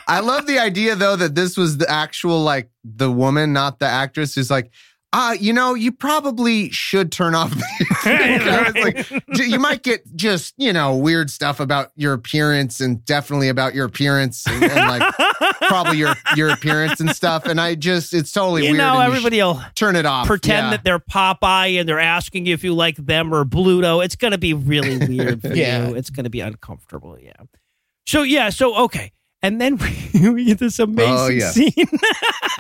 I 0.08 0.20
love 0.24 0.46
the 0.46 0.60
idea 0.60 0.96
though 0.96 1.16
that 1.16 1.34
this 1.36 1.58
was 1.58 1.78
the 1.78 1.90
actual 1.90 2.42
like 2.44 2.70
the 2.84 3.12
woman, 3.12 3.54
not 3.54 3.80
the 3.80 3.88
actress, 3.88 4.36
who's 4.36 4.52
like, 4.52 4.72
uh, 5.18 5.32
you 5.40 5.54
know, 5.54 5.74
you 5.76 5.94
probably 5.94 6.70
should 6.72 7.10
turn 7.10 7.34
off. 7.36 7.52
The 7.52 7.64
it's 9.06 9.10
like 9.32 9.48
you 9.48 9.60
might 9.60 9.82
get 9.82 10.04
just 10.16 10.54
you 10.58 10.74
know 10.74 10.96
weird 10.98 11.30
stuff 11.30 11.62
about 11.62 11.92
your 11.96 12.12
appearance 12.12 12.82
and 12.82 13.04
definitely 13.06 13.48
about 13.48 13.74
your 13.74 13.86
appearance 13.86 14.46
and, 14.46 14.62
and 14.64 14.74
like 14.74 15.14
probably 15.68 15.98
your 16.00 16.16
your 16.36 16.50
appearance 16.50 17.00
and 17.00 17.10
stuff. 17.16 17.46
And 17.46 17.62
I 17.62 17.76
just 17.76 18.14
it's 18.14 18.32
totally 18.34 18.64
you 18.66 18.72
weird. 18.72 18.80
know, 18.80 19.00
and 19.00 19.08
you 19.08 19.16
everybody 19.18 19.38
will 19.38 19.62
turn 19.76 19.96
it 19.96 20.06
off. 20.06 20.28
pretend 20.28 20.66
Yeah. 20.66 20.70
that 20.72 20.84
they're 20.84 21.00
Popeye 21.00 21.80
and 21.80 21.88
they're 21.88 22.00
asking 22.00 22.46
you 22.46 22.54
if 22.54 22.64
you 22.66 22.74
like 22.76 22.98
them 22.98 23.34
or 23.34 23.46
Bluto. 23.46 24.04
It's 24.04 24.18
going 24.18 24.32
to 24.32 24.38
be 24.38 24.54
really 24.54 24.98
weird 24.98 25.42
for 25.42 25.54
Yeah. 25.54 25.88
you. 25.90 25.96
It's 25.96 26.10
going 26.10 26.26
to 26.26 26.30
be 26.30 26.42
uncomfortable. 26.42 27.18
Yeah. 27.20 27.32
So, 28.06 28.24
yeah. 28.24 28.50
So, 28.50 28.76
okay. 28.84 29.12
And 29.46 29.62
then 29.62 29.78
we, 30.14 30.30
we 30.30 30.46
get 30.46 30.58
this 30.58 30.80
amazing 30.80 31.14
Oh, 31.16 31.28
yeah. 31.28 31.52
scene. 31.52 31.72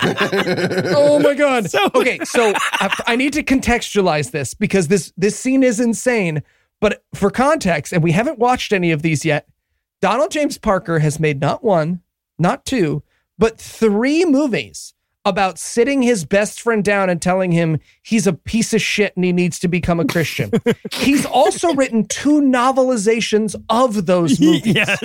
oh 0.95 1.19
my 1.19 1.33
god 1.33 1.69
So- 1.69 1.89
okay 1.95 2.19
so 2.23 2.53
I, 2.55 3.03
I 3.07 3.15
need 3.15 3.33
to 3.33 3.43
contextualize 3.43 4.31
this 4.31 4.53
because 4.53 4.87
this 4.87 5.11
this 5.17 5.37
scene 5.39 5.63
is 5.63 5.79
insane 5.79 6.43
but 6.81 7.03
for 7.13 7.29
context 7.31 7.91
and 7.93 8.03
we 8.03 8.11
haven't 8.11 8.37
watched 8.39 8.71
any 8.73 8.91
of 8.91 9.01
these 9.01 9.25
yet 9.25 9.47
donald 10.01 10.31
james 10.31 10.57
parker 10.57 10.99
has 10.99 11.19
made 11.19 11.39
not 11.39 11.63
one 11.63 12.01
not 12.37 12.65
two 12.65 13.01
but 13.37 13.57
three 13.57 14.25
movies 14.25 14.93
about 15.23 15.57
sitting 15.57 16.03
his 16.03 16.23
best 16.23 16.61
friend 16.61 16.83
down 16.83 17.09
and 17.09 17.19
telling 17.21 17.51
him 17.51 17.79
he's 18.03 18.27
a 18.27 18.33
piece 18.33 18.73
of 18.73 18.81
shit 18.81 19.15
and 19.15 19.25
he 19.25 19.33
needs 19.33 19.57
to 19.57 19.67
become 19.67 19.99
a 19.99 20.05
Christian. 20.05 20.51
he's 20.91 21.25
also 21.25 21.73
written 21.73 22.05
two 22.05 22.41
novelizations 22.41 23.55
of 23.67 24.05
those 24.05 24.39
movies. 24.39 24.75
yeah. 24.75 24.95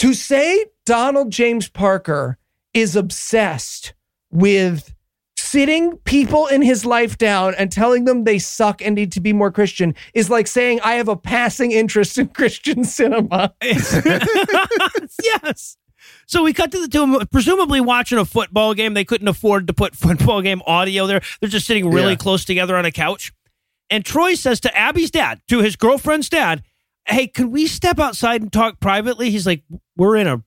To 0.00 0.14
say 0.14 0.64
Donald 0.90 1.30
James 1.30 1.68
Parker 1.68 2.36
is 2.74 2.96
obsessed 2.96 3.94
with 4.32 4.92
sitting 5.36 5.96
people 5.98 6.48
in 6.48 6.62
his 6.62 6.84
life 6.84 7.16
down 7.16 7.54
and 7.54 7.70
telling 7.70 8.06
them 8.06 8.24
they 8.24 8.40
suck 8.40 8.82
and 8.82 8.96
need 8.96 9.12
to 9.12 9.20
be 9.20 9.32
more 9.32 9.52
Christian 9.52 9.94
is 10.14 10.28
like 10.28 10.48
saying 10.48 10.80
I 10.82 10.94
have 10.94 11.06
a 11.06 11.14
passing 11.14 11.70
interest 11.70 12.18
in 12.18 12.26
Christian 12.34 12.82
cinema. 12.82 13.54
yes. 15.22 15.76
So 16.26 16.42
we 16.42 16.52
cut 16.52 16.72
to 16.72 16.80
the 16.80 16.88
two 16.88 17.04
of 17.04 17.10
them, 17.20 17.28
presumably 17.28 17.80
watching 17.80 18.18
a 18.18 18.24
football 18.24 18.74
game. 18.74 18.94
They 18.94 19.04
couldn't 19.04 19.28
afford 19.28 19.68
to 19.68 19.72
put 19.72 19.94
football 19.96 20.42
game 20.42 20.60
audio 20.66 21.06
there. 21.06 21.20
They're 21.40 21.48
just 21.48 21.68
sitting 21.68 21.88
really 21.88 22.14
Yeah. 22.14 22.16
close 22.16 22.44
together 22.44 22.76
on 22.76 22.84
a 22.84 22.90
couch. 22.90 23.32
And 23.90 24.04
Troy 24.04 24.34
says 24.34 24.58
to 24.62 24.76
Abby's 24.76 25.12
dad, 25.12 25.40
to 25.50 25.60
his 25.60 25.76
girlfriend's 25.76 26.28
dad, 26.28 26.64
Hey, 27.06 27.28
can 27.28 27.52
we 27.52 27.68
step 27.68 28.00
outside 28.00 28.42
and 28.42 28.52
talk 28.52 28.80
privately? 28.80 29.30
He's 29.30 29.46
like, 29.46 29.62
We're 29.96 30.16
in 30.16 30.26
a 30.26 30.42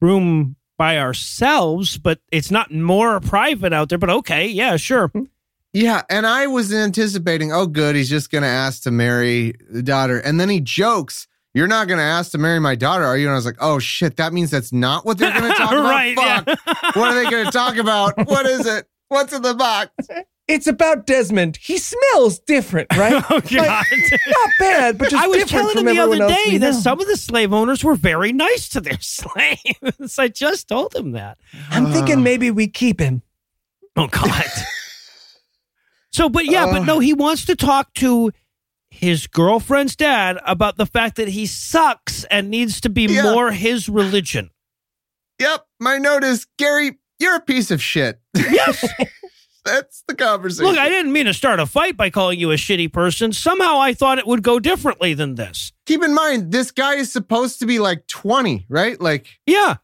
room 0.00 0.56
by 0.78 0.98
ourselves, 0.98 1.98
but 1.98 2.20
it's 2.30 2.50
not 2.50 2.72
more 2.72 3.20
private 3.20 3.72
out 3.72 3.88
there. 3.88 3.98
But 3.98 4.10
okay, 4.10 4.46
yeah, 4.46 4.76
sure. 4.76 5.08
Mm-hmm. 5.08 5.24
Yeah, 5.72 6.02
and 6.08 6.26
I 6.26 6.46
was 6.46 6.72
anticipating, 6.72 7.52
oh, 7.52 7.66
good, 7.66 7.96
he's 7.96 8.08
just 8.08 8.30
going 8.30 8.42
to 8.42 8.48
ask 8.48 8.82
to 8.84 8.90
marry 8.90 9.54
the 9.70 9.82
daughter. 9.82 10.18
And 10.18 10.40
then 10.40 10.48
he 10.48 10.60
jokes, 10.60 11.26
You're 11.52 11.66
not 11.66 11.86
going 11.86 11.98
to 11.98 12.04
ask 12.04 12.30
to 12.32 12.38
marry 12.38 12.58
my 12.60 12.76
daughter, 12.76 13.04
are 13.04 13.16
you? 13.16 13.26
And 13.26 13.32
I 13.32 13.36
was 13.36 13.44
like, 13.44 13.58
Oh, 13.60 13.78
shit, 13.78 14.16
that 14.16 14.32
means 14.32 14.50
that's 14.50 14.72
not 14.72 15.04
what 15.04 15.18
they're 15.18 15.38
going 15.38 15.52
to 15.52 15.56
talk 15.56 15.72
about. 15.72 15.84
Right, 15.84 16.16
yeah. 16.16 16.42
What 16.94 17.12
are 17.12 17.14
they 17.14 17.28
going 17.30 17.44
to 17.44 17.52
talk 17.52 17.76
about? 17.76 18.14
What 18.26 18.46
is 18.46 18.66
it? 18.66 18.88
What's 19.08 19.32
in 19.32 19.42
the 19.42 19.54
box? 19.54 19.90
It's 20.48 20.68
about 20.68 21.06
Desmond. 21.06 21.56
He 21.60 21.76
smells 21.78 22.38
different, 22.38 22.96
right? 22.96 23.22
Oh, 23.30 23.40
God. 23.40 23.84
Not 24.26 24.50
bad, 24.60 24.98
but 24.98 25.10
just 25.10 25.22
I 25.22 25.26
was 25.26 25.38
different 25.38 25.50
telling 25.50 25.76
from 25.78 25.88
him 25.88 25.96
the 25.96 26.02
other 26.02 26.34
day 26.34 26.58
that 26.58 26.72
know. 26.72 26.80
some 26.80 27.00
of 27.00 27.08
the 27.08 27.16
slave 27.16 27.52
owners 27.52 27.82
were 27.82 27.96
very 27.96 28.32
nice 28.32 28.68
to 28.70 28.80
their 28.80 28.98
slaves. 29.00 30.18
I 30.18 30.28
just 30.28 30.68
told 30.68 30.94
him 30.94 31.12
that. 31.12 31.38
I'm 31.70 31.86
thinking 31.92 32.18
ah. 32.18 32.22
maybe 32.22 32.50
we 32.50 32.68
keep 32.68 33.00
him. 33.00 33.22
Oh 33.96 34.06
God. 34.06 34.44
so, 36.12 36.28
but 36.28 36.46
yeah, 36.46 36.66
but 36.66 36.84
no, 36.84 36.96
ah. 36.96 37.00
he 37.00 37.12
wants 37.12 37.46
to 37.46 37.56
talk 37.56 37.92
to 37.94 38.30
his 38.90 39.26
girlfriend's 39.26 39.96
dad 39.96 40.38
about 40.46 40.76
the 40.76 40.86
fact 40.86 41.16
that 41.16 41.28
he 41.28 41.46
sucks 41.46 42.24
and 42.24 42.50
needs 42.50 42.80
to 42.82 42.88
be 42.88 43.06
Yeah. 43.06 43.22
more 43.22 43.50
his 43.50 43.88
religion. 43.88 44.50
Yep, 45.40 45.66
my 45.80 45.98
note 45.98 46.24
is, 46.24 46.46
Gary, 46.56 46.98
you're 47.18 47.36
a 47.36 47.40
piece 47.40 47.70
of 47.70 47.82
shit. 47.82 48.20
Yes. 48.34 48.86
That's 49.66 50.02
the 50.08 50.14
conversation. 50.14 50.64
Look, 50.66 50.78
I 50.78 50.88
didn't 50.88 51.12
mean 51.12 51.26
to 51.26 51.34
start 51.34 51.60
a 51.60 51.66
fight 51.66 51.96
by 51.96 52.08
calling 52.10 52.38
you 52.40 52.50
a 52.52 52.54
shitty 52.54 52.92
person. 52.92 53.32
Somehow 53.32 53.78
I 53.78 53.92
thought 53.94 54.18
it 54.18 54.26
would 54.26 54.42
go 54.42 54.58
differently 54.60 55.12
than 55.14 55.34
this. 55.34 55.72
Keep 55.86 56.02
in 56.04 56.14
mind, 56.14 56.52
this 56.52 56.70
guy 56.70 56.94
is 56.94 57.12
supposed 57.12 57.58
to 57.60 57.66
be 57.66 57.78
like 57.78 58.06
20, 58.06 58.66
right? 58.68 59.00
Like, 59.00 59.26
Yeah, 59.44 59.76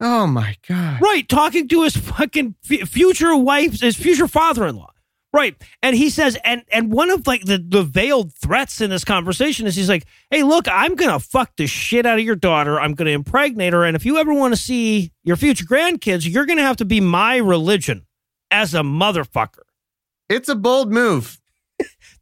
oh 0.00 0.26
my 0.26 0.56
God. 0.68 1.00
right. 1.02 1.28
Talking 1.28 1.68
to 1.68 1.82
his 1.82 1.96
fucking 1.96 2.54
future 2.62 3.34
wife, 3.36 3.80
his 3.80 3.96
future 3.96 4.28
father-in-law. 4.28 4.90
Right. 5.32 5.54
And 5.80 5.94
he 5.94 6.10
says, 6.10 6.36
and 6.44 6.62
and 6.72 6.90
one 6.90 7.08
of 7.08 7.24
like 7.28 7.44
the, 7.44 7.56
the 7.64 7.84
veiled 7.84 8.34
threats 8.34 8.80
in 8.80 8.90
this 8.90 9.04
conversation 9.04 9.64
is 9.68 9.76
he's 9.76 9.88
like, 9.88 10.04
hey, 10.28 10.42
look, 10.42 10.66
I'm 10.68 10.96
gonna 10.96 11.20
fuck 11.20 11.52
the 11.56 11.68
shit 11.68 12.04
out 12.04 12.18
of 12.18 12.24
your 12.24 12.34
daughter. 12.34 12.80
I'm 12.80 12.94
gonna 12.94 13.10
impregnate 13.10 13.72
her. 13.72 13.84
And 13.84 13.94
if 13.94 14.04
you 14.04 14.16
ever 14.18 14.34
want 14.34 14.54
to 14.54 14.60
see 14.60 15.12
your 15.22 15.36
future 15.36 15.64
grandkids, 15.64 16.28
you're 16.28 16.46
gonna 16.46 16.62
have 16.62 16.78
to 16.78 16.84
be 16.84 17.00
my 17.00 17.36
religion 17.36 18.06
as 18.50 18.74
a 18.74 18.80
motherfucker. 18.80 19.62
It's 20.28 20.48
a 20.48 20.54
bold 20.54 20.92
move. 20.92 21.40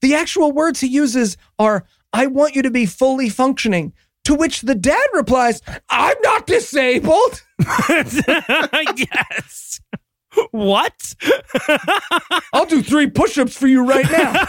The 0.00 0.14
actual 0.14 0.52
words 0.52 0.80
he 0.80 0.86
uses 0.86 1.36
are, 1.58 1.84
I 2.12 2.26
want 2.26 2.54
you 2.54 2.62
to 2.62 2.70
be 2.70 2.86
fully 2.86 3.28
functioning. 3.28 3.92
To 4.24 4.34
which 4.34 4.60
the 4.60 4.74
dad 4.74 5.06
replies, 5.14 5.62
I'm 5.88 6.16
not 6.22 6.46
disabled. 6.46 7.42
yes. 7.98 9.80
What? 10.50 11.14
I'll 12.52 12.66
do 12.66 12.82
three 12.82 13.08
push 13.08 13.38
ups 13.38 13.56
for 13.56 13.66
you 13.66 13.84
right 13.84 14.04
now. 14.10 14.32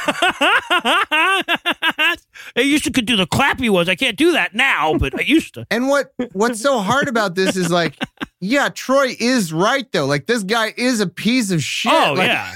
I 1.11 2.17
used 2.57 2.83
to 2.83 2.91
could 2.91 3.05
do 3.05 3.15
the 3.15 3.25
clappy 3.25 3.69
ones. 3.69 3.87
I 3.89 3.95
can't 3.95 4.17
do 4.17 4.33
that 4.33 4.53
now, 4.53 4.95
but 4.97 5.17
I 5.17 5.21
used 5.21 5.53
to. 5.55 5.65
And 5.71 5.87
what 5.87 6.11
what's 6.33 6.61
so 6.61 6.79
hard 6.79 7.07
about 7.07 7.35
this 7.35 7.55
is 7.55 7.71
like, 7.71 7.95
yeah, 8.39 8.69
Troy 8.69 9.15
is 9.19 9.51
right 9.51 9.89
though. 9.91 10.05
Like 10.05 10.27
this 10.27 10.43
guy 10.43 10.73
is 10.77 10.99
a 10.99 11.07
piece 11.07 11.51
of 11.51 11.63
shit. 11.63 11.91
Oh 11.93 12.13
Like, 12.13 12.27
yeah. 12.27 12.53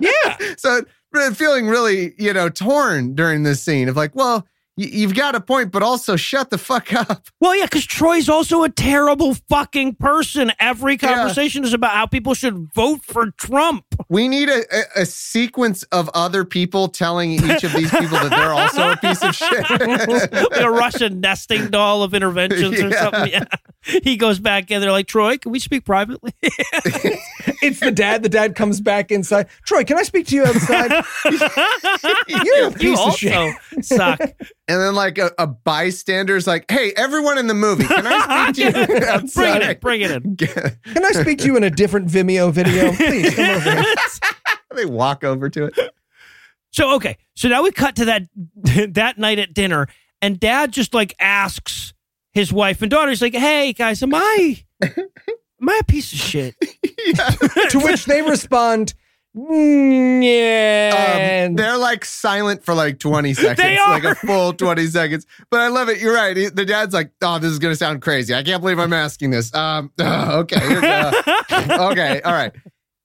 yeah. 0.00 0.54
So 0.56 0.82
feeling 1.34 1.66
really, 1.66 2.14
you 2.18 2.32
know, 2.32 2.48
torn 2.48 3.14
during 3.14 3.42
this 3.42 3.62
scene 3.62 3.88
of 3.88 3.96
like, 3.96 4.14
well, 4.14 4.46
you've 4.76 5.14
got 5.14 5.34
a 5.34 5.40
point, 5.40 5.72
but 5.72 5.82
also 5.82 6.16
shut 6.16 6.50
the 6.50 6.58
fuck 6.58 6.92
up. 6.92 7.28
Well, 7.40 7.54
yeah, 7.56 7.64
because 7.64 7.84
Troy's 7.86 8.28
also 8.28 8.62
a 8.62 8.68
terrible 8.68 9.34
fucking 9.48 9.94
person. 9.96 10.52
Every 10.58 10.94
Yeah. 11.00 11.14
conversation 11.14 11.64
is 11.64 11.72
about 11.72 11.92
how 11.92 12.06
people 12.06 12.34
should 12.34 12.68
vote 12.74 13.00
for 13.02 13.30
Trump. 13.32 13.84
We 14.08 14.28
need 14.28 14.48
a, 14.48 14.62
a, 14.74 15.02
a 15.02 15.06
sequence 15.06 15.82
of 15.84 16.10
other 16.14 16.44
people 16.44 16.88
telling 16.88 17.32
each 17.32 17.64
of 17.64 17.72
these 17.72 17.90
people 17.90 18.18
that 18.18 18.30
they're 18.30 18.52
also 18.52 18.92
a 18.92 18.96
piece 18.96 19.22
of 19.22 19.34
shit. 19.34 19.70
like 20.32 20.60
a 20.60 20.70
Russian 20.70 21.20
nesting 21.20 21.68
doll 21.68 22.02
of 22.02 22.14
interventions 22.14 22.80
or 22.80 22.92
something. 22.92 23.32
Yeah. 23.32 23.44
He 24.02 24.16
goes 24.16 24.40
back 24.40 24.70
in. 24.70 24.80
They're 24.80 24.90
like, 24.92 25.06
Troy, 25.06 25.38
can 25.38 25.52
we 25.52 25.58
speak 25.58 25.84
privately? 25.84 26.32
It's 27.62 27.80
the 27.80 27.90
dad. 27.90 28.22
The 28.22 28.28
dad 28.28 28.54
comes 28.54 28.80
back 28.80 29.10
inside. 29.10 29.46
Troy, 29.64 29.82
can 29.82 29.98
I 29.98 30.02
speak 30.02 30.26
to 30.28 30.36
you 30.36 30.44
outside? 30.44 30.90
You're 32.28 32.68
a 32.68 32.70
you 32.70 32.70
piece 32.72 33.00
of 33.00 33.16
shit. 33.16 33.34
also 33.34 33.56
suck. 33.80 34.20
And 34.68 34.80
then 34.80 34.94
like 34.94 35.18
a, 35.18 35.30
a 35.38 35.46
bystander's 35.46 36.46
like, 36.46 36.68
hey, 36.68 36.92
everyone 36.96 37.38
in 37.38 37.46
the 37.46 37.54
movie, 37.54 37.84
can 37.84 38.04
I 38.04 38.50
speak 38.50 38.72
to 38.72 38.80
you 38.80 39.28
bring 39.34 39.54
it 39.54 39.62
in. 39.62 39.78
Bring 39.78 40.00
it 40.00 40.10
in. 40.10 40.36
Can 40.94 41.04
I 41.04 41.12
speak 41.12 41.38
to 41.38 41.46
you 41.46 41.56
in 41.56 41.62
a 41.62 41.70
different 41.70 42.08
Vimeo 42.08 42.52
video? 42.52 42.92
Please 42.92 43.34
come 43.34 43.50
over 43.50 43.82
they 44.76 44.86
walk 44.86 45.24
over 45.24 45.48
to 45.50 45.64
it. 45.64 45.78
So 46.70 46.94
okay, 46.96 47.16
so 47.34 47.48
now 47.48 47.62
we 47.62 47.72
cut 47.72 47.96
to 47.96 48.04
that 48.06 48.22
that 48.92 49.18
night 49.18 49.38
at 49.38 49.54
dinner, 49.54 49.88
and 50.20 50.38
Dad 50.38 50.72
just 50.72 50.94
like 50.94 51.14
asks 51.18 51.94
his 52.32 52.52
wife 52.52 52.82
and 52.82 52.90
daughter. 52.90 53.10
He's 53.10 53.22
like, 53.22 53.34
"Hey 53.34 53.72
guys, 53.72 54.02
am 54.02 54.14
I 54.14 54.62
am 54.82 55.68
I 55.68 55.78
a 55.80 55.84
piece 55.84 56.12
of 56.12 56.18
shit?" 56.18 56.54
To 56.60 57.80
which 57.82 58.04
they 58.04 58.20
respond, 58.22 58.92
"Mm, 58.92 58.96
yeah. 59.36 61.46
Um, 61.48 61.56
they're 61.56 61.76
like 61.76 62.04
silent 62.04 62.64
for 62.64 62.74
like 62.74 62.98
20 62.98 63.34
seconds, 63.34 63.56
They 63.58 63.78
like 63.78 64.04
a 64.04 64.14
full 64.14 64.52
20 64.52 64.86
seconds. 64.86 65.26
But 65.50 65.60
I 65.60 65.68
love 65.68 65.88
it. 65.88 66.00
You're 66.00 66.14
right. 66.14 66.36
He- 66.36 66.48
The 66.48 66.64
dad's 66.64 66.94
like, 66.94 67.10
oh, 67.22 67.38
this 67.38 67.50
is 67.52 67.58
going 67.58 67.72
to 67.72 67.76
sound 67.76 68.02
crazy. 68.02 68.34
I 68.34 68.42
can't 68.42 68.60
believe 68.60 68.78
I'm 68.78 68.92
asking 68.92 69.30
this. 69.30 69.54
Um, 69.54 69.92
uh, 70.00 70.38
okay. 70.40 70.56
okay. 71.52 72.20
All 72.22 72.32
right. 72.32 72.52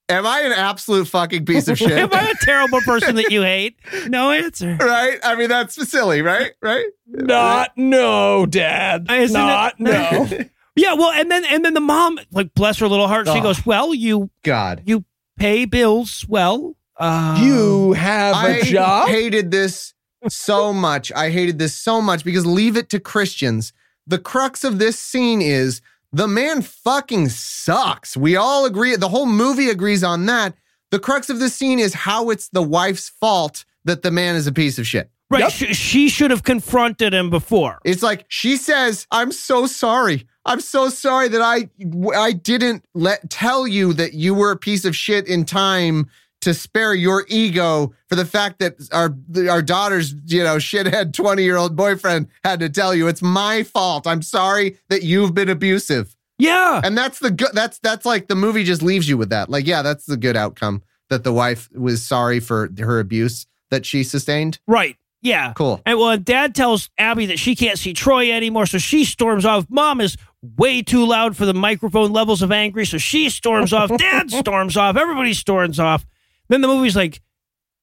Am 0.09 0.25
I 0.25 0.41
an 0.41 0.51
absolute 0.51 1.07
fucking 1.07 1.45
piece 1.45 1.69
of 1.69 1.77
shit? 1.77 1.91
am 1.91 2.09
I 2.11 2.31
a 2.31 2.45
terrible 2.45 2.81
person 2.81 3.15
that 3.15 3.31
you 3.31 3.43
hate? 3.43 3.77
No 4.07 4.31
answer. 4.31 4.75
right? 4.81 5.17
I 5.23 5.35
mean, 5.35 5.47
that's 5.47 5.75
silly, 5.89 6.21
right? 6.21 6.51
Right? 6.61 6.85
Not 7.07 7.71
no, 7.77 8.45
Dad. 8.45 9.07
Isn't 9.09 9.39
it- 9.39 9.73
no. 9.79 10.27
Yeah, 10.75 10.93
well, 10.93 11.11
and 11.11 11.29
then 11.29 11.43
and 11.45 11.65
then 11.65 11.73
the 11.73 11.81
mom, 11.81 12.17
like 12.31 12.53
bless 12.53 12.79
her 12.79 12.87
little 12.87 13.07
heart, 13.07 13.27
she 13.27 13.39
Oh. 13.39 13.41
goes, 13.41 13.65
"Well, 13.65 13.93
you 13.93 14.29
God. 14.43 14.81
you 14.85 15.03
pay 15.41 15.65
bills 15.65 16.23
well. 16.29 16.75
Uh, 16.97 17.39
You 17.41 17.93
have 17.93 18.45
a 18.45 18.61
job. 18.61 19.07
I 19.07 19.11
hated 19.11 19.49
this 19.49 19.95
so 20.29 20.71
much. 20.71 21.11
I 21.13 21.31
hated 21.31 21.57
this 21.57 21.75
so 21.75 21.99
much 21.99 22.23
because 22.23 22.45
leave 22.45 22.77
it 22.77 22.89
to 22.89 22.99
Christians. 22.99 23.73
The 24.05 24.19
crux 24.19 24.63
of 24.63 24.77
this 24.77 24.99
scene 24.99 25.41
is 25.41 25.81
the 26.13 26.27
man 26.27 26.61
fucking 26.61 27.29
sucks. 27.29 28.15
We 28.15 28.35
all 28.35 28.65
agree. 28.65 28.95
The 28.95 29.09
whole 29.09 29.25
movie 29.25 29.69
agrees 29.69 30.03
on 30.03 30.27
that. 30.27 30.53
The 30.91 30.99
crux 30.99 31.27
of 31.29 31.39
this 31.39 31.55
scene 31.55 31.79
is 31.79 31.95
how 31.95 32.29
it's 32.29 32.49
the 32.49 32.61
wife's 32.61 33.09
fault 33.09 33.65
that 33.85 34.03
the 34.03 34.11
man 34.11 34.35
is 34.35 34.45
a 34.45 34.51
piece 34.51 34.77
of 34.77 34.85
shit. 34.85 35.09
Right? 35.31 35.41
Yep. 35.41 35.51
She, 35.51 35.73
she 35.73 36.09
should 36.09 36.29
have 36.31 36.43
confronted 36.43 37.13
him 37.13 37.29
before. 37.29 37.79
It's 37.83 38.03
like 38.03 38.25
she 38.27 38.57
says, 38.57 39.07
"I'm 39.11 39.31
so 39.31 39.65
sorry. 39.65 40.27
I'm 40.45 40.59
so 40.59 40.89
sorry 40.89 41.27
that 41.29 41.41
I 41.41 41.69
I 42.15 42.33
didn't 42.33 42.85
let 42.93 43.29
tell 43.29 43.67
you 43.67 43.93
that 43.93 44.13
you 44.13 44.33
were 44.33 44.51
a 44.51 44.57
piece 44.57 44.85
of 44.85 44.95
shit 44.95 45.27
in 45.27 45.45
time 45.45 46.09
to 46.41 46.53
spare 46.55 46.93
your 46.95 47.25
ego 47.27 47.93
for 48.09 48.15
the 48.15 48.25
fact 48.25 48.59
that 48.59 48.75
our 48.91 49.15
our 49.49 49.61
daughter's 49.61 50.13
you 50.25 50.43
know 50.43 50.57
shithead 50.57 51.13
20 51.13 51.43
year 51.43 51.57
old 51.57 51.75
boyfriend 51.75 52.27
had 52.43 52.59
to 52.59 52.69
tell 52.69 52.93
you 52.93 53.07
it's 53.07 53.21
my 53.21 53.63
fault. 53.63 54.05
I'm 54.05 54.21
sorry 54.21 54.77
that 54.89 55.03
you've 55.03 55.33
been 55.33 55.49
abusive." 55.49 56.15
Yeah, 56.39 56.81
And 56.83 56.97
that's 56.97 57.19
the 57.19 57.29
good. 57.29 57.51
That's 57.53 57.77
that's 57.79 58.03
like 58.03 58.27
the 58.27 58.35
movie 58.35 58.63
just 58.63 58.81
leaves 58.81 59.07
you 59.07 59.15
with 59.15 59.29
that. 59.29 59.47
Like, 59.47 59.67
yeah, 59.67 59.83
that's 59.83 60.07
the 60.07 60.17
good 60.17 60.35
outcome 60.35 60.81
that 61.11 61.23
the 61.23 61.31
wife 61.31 61.69
was 61.71 62.01
sorry 62.01 62.39
for 62.39 62.67
her 62.79 62.99
abuse 62.99 63.45
that 63.69 63.85
she 63.85 64.03
sustained. 64.03 64.59
right. 64.65 64.97
Yeah. 65.21 65.53
Cool. 65.53 65.81
And 65.85 65.99
well, 65.99 66.17
Dad 66.17 66.55
tells 66.55 66.89
Abby 66.97 67.27
that 67.27 67.39
she 67.39 67.55
can't 67.55 67.77
see 67.77 67.93
Troy 67.93 68.31
anymore, 68.31 68.65
so 68.65 68.77
she 68.77 69.05
storms 69.05 69.45
off. 69.45 69.65
Mom 69.69 70.01
is 70.01 70.17
way 70.57 70.81
too 70.81 71.05
loud 71.05 71.37
for 71.37 71.45
the 71.45 71.53
microphone 71.53 72.11
levels 72.11 72.41
of 72.41 72.51
angry. 72.51 72.85
So 72.85 72.97
she 72.97 73.29
storms 73.29 73.73
off. 73.73 73.89
Dad 73.97 74.31
storms 74.31 74.75
off. 74.77 74.97
Everybody 74.97 75.33
storms 75.33 75.79
off. 75.79 76.05
Then 76.49 76.61
the 76.61 76.67
movie's 76.67 76.95
like, 76.95 77.21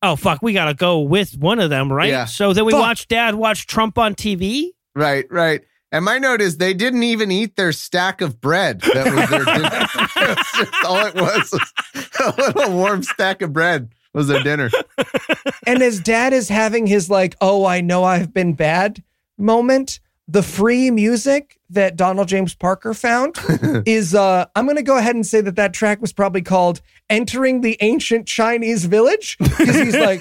oh, 0.02 0.16
fuck, 0.16 0.42
we 0.42 0.52
got 0.52 0.66
to 0.66 0.74
go 0.74 1.00
with 1.00 1.36
one 1.38 1.60
of 1.60 1.70
them, 1.70 1.92
right? 1.92 2.10
Yeah. 2.10 2.24
So 2.24 2.52
then 2.52 2.64
we 2.64 2.72
Fuck. 2.72 2.80
watch 2.80 3.08
Dad 3.08 3.34
watch 3.34 3.66
Trump 3.66 3.98
on 3.98 4.14
TV. 4.14 4.70
Right, 4.94 5.24
right. 5.30 5.62
And 5.90 6.04
my 6.04 6.18
note 6.18 6.42
is 6.42 6.58
they 6.58 6.74
didn't 6.74 7.02
even 7.02 7.30
eat 7.30 7.56
their 7.56 7.72
stack 7.72 8.20
of 8.20 8.40
bread. 8.40 8.80
That 8.82 9.06
was 9.14 9.30
their 9.30 9.44
dinner. 9.44 10.34
That's 10.34 10.52
just 10.58 10.84
all 10.84 11.06
it 11.06 11.14
was, 11.14 11.50
was 11.52 11.72
a 12.20 12.58
little 12.58 12.76
warm 12.76 13.02
stack 13.02 13.40
of 13.40 13.52
bread 13.52 13.90
was 14.14 14.28
their 14.28 14.42
dinner. 14.42 14.70
and 15.66 15.82
as 15.82 16.00
dad 16.00 16.32
is 16.32 16.48
having 16.48 16.86
his 16.86 17.10
like, 17.10 17.36
oh, 17.40 17.64
I 17.64 17.80
know 17.80 18.04
I've 18.04 18.32
been 18.32 18.54
bad 18.54 19.02
moment, 19.36 20.00
the 20.26 20.42
free 20.42 20.90
music 20.90 21.58
that 21.70 21.96
Donald 21.96 22.28
James 22.28 22.54
Parker 22.54 22.92
found 22.92 23.36
is 23.86 24.14
uh 24.14 24.44
I'm 24.54 24.66
going 24.66 24.76
to 24.76 24.82
go 24.82 24.98
ahead 24.98 25.14
and 25.14 25.26
say 25.26 25.40
that 25.40 25.56
that 25.56 25.72
track 25.72 26.00
was 26.00 26.12
probably 26.12 26.42
called 26.42 26.82
Entering 27.08 27.62
the 27.62 27.78
Ancient 27.80 28.26
Chinese 28.26 28.84
Village 28.84 29.36
because 29.38 29.74
he's 29.74 29.96
like, 29.96 30.20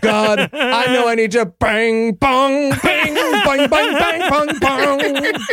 God, 0.00 0.50
I 0.52 0.86
know 0.92 1.08
I 1.08 1.16
need 1.16 1.32
to 1.32 1.46
bang 1.46 2.14
bong 2.14 2.70
bang 2.82 3.14
bang 3.14 3.68
bang 3.68 3.92
bang 3.98 4.30
bang 4.30 5.12
bang. 5.12 5.34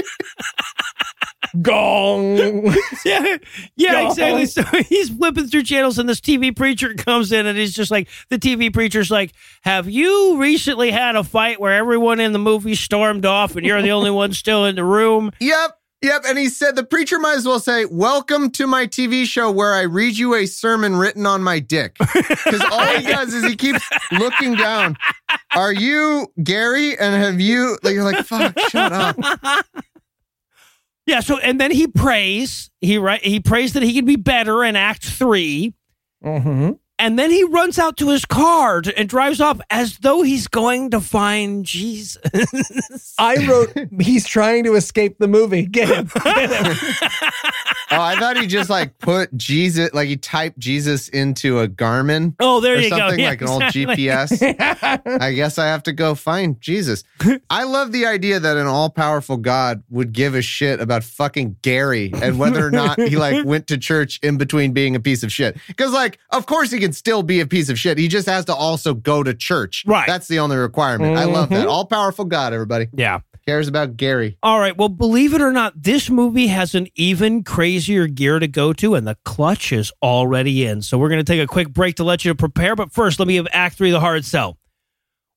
Gong. 1.61 2.37
Yeah, 3.05 3.37
yeah, 3.75 3.91
Go. 4.03 4.07
exactly. 4.09 4.45
So 4.47 4.63
he's 4.89 5.09
flipping 5.09 5.47
through 5.47 5.63
channels, 5.63 5.97
and 5.99 6.09
this 6.09 6.19
TV 6.19 6.55
preacher 6.55 6.93
comes 6.93 7.31
in, 7.31 7.45
and 7.45 7.57
he's 7.57 7.73
just 7.73 7.91
like, 7.91 8.09
the 8.29 8.37
TV 8.37 8.73
preacher's 8.73 9.09
like, 9.11 9.31
"Have 9.61 9.89
you 9.89 10.37
recently 10.37 10.91
had 10.91 11.15
a 11.15 11.23
fight 11.23 11.59
where 11.61 11.73
everyone 11.73 12.19
in 12.19 12.33
the 12.33 12.39
movie 12.39 12.75
stormed 12.75 13.25
off, 13.25 13.55
and 13.55 13.65
you're 13.65 13.81
the 13.81 13.91
only 13.91 14.11
one 14.11 14.33
still 14.33 14.65
in 14.65 14.75
the 14.75 14.83
room?" 14.83 15.31
Yep. 15.39 15.77
Yep. 16.03 16.23
And 16.27 16.37
he 16.37 16.47
said 16.49 16.75
the 16.75 16.83
preacher 16.83 17.17
might 17.17 17.37
as 17.37 17.45
well 17.47 17.59
say, 17.59 17.85
Welcome 17.85 18.51
to 18.51 18.67
my 18.67 18.85
TV 18.85 19.25
show 19.25 19.49
where 19.49 19.73
I 19.73 19.81
read 19.81 20.15
you 20.15 20.35
a 20.35 20.45
sermon 20.45 20.95
written 20.95 21.25
on 21.25 21.41
my 21.41 21.57
dick. 21.59 21.95
Because 21.97 22.61
all 22.71 22.85
he 22.97 23.03
does 23.07 23.33
is 23.33 23.43
he 23.45 23.55
keeps 23.55 23.83
looking 24.11 24.53
down. 24.55 24.95
Are 25.55 25.73
you 25.73 26.27
Gary? 26.43 26.95
And 26.99 27.15
have 27.15 27.41
you 27.41 27.79
like 27.81 27.95
you're 27.95 28.03
like, 28.03 28.23
fuck, 28.25 28.59
shut 28.69 28.93
up. 28.93 29.17
Yeah. 31.07 31.21
So, 31.21 31.39
and 31.39 31.59
then 31.59 31.71
he 31.71 31.87
prays. 31.87 32.69
He 32.81 32.97
right. 32.99 33.23
He 33.23 33.39
prays 33.39 33.73
that 33.73 33.81
he 33.81 33.93
can 33.93 34.05
be 34.05 34.17
better 34.17 34.63
in 34.63 34.75
Act 34.75 35.03
Three, 35.03 35.73
hmm 36.21 36.71
and 36.99 37.17
then 37.17 37.29
he 37.31 37.43
runs 37.43 37.77
out 37.77 37.97
to 37.97 38.09
his 38.09 38.25
car 38.25 38.81
to, 38.81 38.97
and 38.97 39.07
drives 39.07 39.39
off 39.39 39.59
as 39.69 39.99
though 39.99 40.23
he's 40.23 40.47
going 40.47 40.91
to 40.91 40.99
find 40.99 41.65
Jesus. 41.65 42.17
I 43.19 43.45
wrote, 43.47 43.73
he's 43.99 44.25
trying 44.27 44.63
to 44.63 44.75
escape 44.75 45.17
the 45.19 45.27
movie. 45.27 45.65
Get 45.65 45.89
him. 45.89 46.09
Get 46.23 46.65
him. 46.65 46.95
Oh, 47.89 48.01
I 48.01 48.19
thought 48.19 48.37
he 48.37 48.47
just 48.47 48.69
like 48.69 48.97
put 48.97 49.35
Jesus, 49.37 49.93
like 49.93 50.09
he 50.09 50.17
typed 50.17 50.59
Jesus 50.59 51.07
into 51.07 51.59
a 51.59 51.69
Garmin 51.69 52.35
oh, 52.39 52.59
there 52.59 52.75
or 52.75 52.79
you 52.79 52.89
go. 52.89 52.97
something 52.97 53.19
Yeah, 53.19 53.29
like 53.29 53.41
an 53.41 53.47
old. 53.47 53.63
GPS. 53.63 54.41
I 55.21 55.31
guess 55.31 55.57
I 55.57 55.67
have 55.67 55.83
to 55.83 55.93
go 55.93 56.13
find 56.13 56.59
Jesus. 56.59 57.05
I 57.49 57.63
love 57.63 57.93
the 57.93 58.05
idea 58.05 58.41
that 58.41 58.57
an 58.57 58.67
all 58.67 58.89
powerful 58.89 59.37
God 59.37 59.83
would 59.89 60.11
give 60.11 60.35
a 60.35 60.41
shit 60.41 60.81
about 60.81 61.05
fucking 61.05 61.57
Gary 61.61 62.11
and 62.21 62.37
whether 62.37 62.65
or 62.65 62.71
not 62.71 62.99
he 62.99 63.15
like 63.15 63.45
went 63.45 63.67
to 63.67 63.77
church 63.77 64.19
in 64.21 64.37
between 64.37 64.73
being 64.73 64.95
a 64.95 64.99
piece 64.99 65.23
of 65.23 65.31
shit. 65.31 65.57
Because 65.67 65.93
like, 65.93 66.19
of 66.31 66.45
course 66.45 66.71
he 66.71 66.79
can 66.87 66.93
still 66.93 67.23
be 67.23 67.39
a 67.39 67.45
piece 67.45 67.69
of 67.69 67.77
shit. 67.77 67.97
He 67.97 68.07
just 68.07 68.27
has 68.27 68.45
to 68.45 68.55
also 68.55 68.93
go 68.93 69.23
to 69.23 69.33
church. 69.33 69.83
Right. 69.85 70.07
That's 70.07 70.27
the 70.27 70.39
only 70.39 70.57
requirement. 70.57 71.17
I 71.17 71.25
love 71.25 71.49
that. 71.49 71.65
Mhm. 71.65 71.69
All 71.69 71.85
powerful 71.85 72.25
God, 72.25 72.53
everybody 72.53 72.87
Yeah. 72.95 73.19
cares 73.45 73.67
about 73.67 73.97
Gary. 73.97 74.37
All 74.43 74.59
right. 74.59 74.75
Well, 74.77 74.89
believe 74.89 75.33
it 75.33 75.41
or 75.41 75.51
not, 75.51 75.73
this 75.81 76.09
movie 76.09 76.47
has 76.47 76.73
an 76.75 76.87
even 76.95 77.43
crazier 77.43 78.07
gear 78.07 78.39
to 78.39 78.47
go 78.47 78.73
to, 78.73 78.95
and 78.95 79.07
the 79.07 79.17
clutch 79.25 79.71
is 79.71 79.91
already 80.01 80.65
in. 80.65 80.81
So 80.81 80.97
we're 80.97 81.09
going 81.09 81.23
to 81.23 81.31
take 81.31 81.41
a 81.41 81.47
quick 81.47 81.69
break 81.73 81.95
to 81.97 82.03
let 82.03 82.25
you 82.25 82.33
prepare. 82.35 82.75
But 82.75 82.91
first, 82.91 83.19
let 83.19 83.27
me 83.27 83.35
give 83.35 83.47
Act 83.51 83.77
Three 83.77 83.91
the 83.91 83.99
hard 83.99 84.25
sell. 84.25 84.57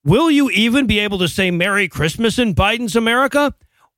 Will 0.05 0.31
you 0.31 0.51
even 0.51 0.87
be 0.87 0.99
able 1.01 1.19
to 1.19 1.29
say 1.29 1.51
Merry 1.51 1.87
Christmas 1.89 2.39
in 2.39 2.55
Biden's 2.55 2.97
America? 2.97 3.55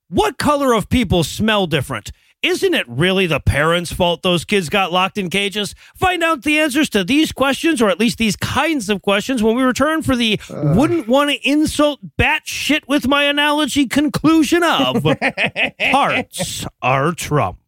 What 0.09 0.37
color 0.37 0.73
of 0.73 0.89
people 0.89 1.23
smell 1.23 1.65
different? 1.65 2.11
Isn't 2.43 2.73
it 2.73 2.85
really 2.89 3.25
the 3.25 3.39
parents' 3.39 3.93
fault 3.93 4.21
those 4.21 4.43
kids 4.43 4.67
got 4.67 4.91
locked 4.91 5.17
in 5.17 5.29
cages? 5.29 5.73
Find 5.95 6.21
out 6.21 6.43
the 6.43 6.59
answers 6.59 6.89
to 6.89 7.05
these 7.05 7.31
questions, 7.31 7.81
or 7.81 7.89
at 7.89 8.01
least 8.01 8.17
these 8.17 8.35
kinds 8.35 8.89
of 8.89 9.01
questions, 9.01 9.41
when 9.41 9.55
we 9.55 9.63
return 9.63 10.01
for 10.01 10.15
the 10.17 10.39
wouldn't 10.49 11.07
want 11.07 11.31
to 11.31 11.49
insult 11.49 12.01
bat 12.17 12.41
shit 12.45 12.85
with 12.87 13.07
my 13.07 13.23
analogy 13.23 13.87
conclusion 13.87 14.61
of 14.61 15.05
Hearts 15.81 16.65
Are 16.81 17.13
Trump. 17.13 17.59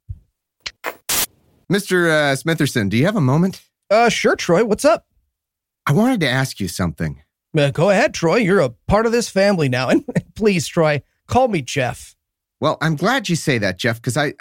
Mr. 1.72 2.10
Uh, 2.10 2.35
Smitherson, 2.35 2.89
do 2.89 2.97
you 2.97 3.06
have 3.06 3.15
a 3.15 3.22
moment? 3.22 3.64
Uh, 3.89 4.10
sure, 4.10 4.35
Troy. 4.35 4.65
What's 4.65 4.85
up? 4.85 5.07
I 5.88 5.93
wanted 5.93 6.19
to 6.19 6.27
ask 6.27 6.60
you 6.60 6.68
something. 6.68 7.22
Uh, 7.57 7.72
go 7.72 7.89
ahead, 7.89 8.14
Troy. 8.14 8.38
You're 8.38 8.60
a 8.60 8.69
part 8.88 9.06
of 9.06 9.11
this 9.11 9.30
family 9.30 9.69
now. 9.69 9.89
And 9.95 10.06
please, 10.35 10.68
Troy, 10.68 11.02
call 11.27 11.47
me 11.47 11.61
Jeff. 11.61 12.14
Well, 12.65 12.79
I'm 12.81 12.95
glad 12.95 13.29
you 13.29 13.35
say 13.35 13.59
that, 13.59 13.77
Jeff, 13.77 13.97
because 13.97 14.17
I, 14.17 14.33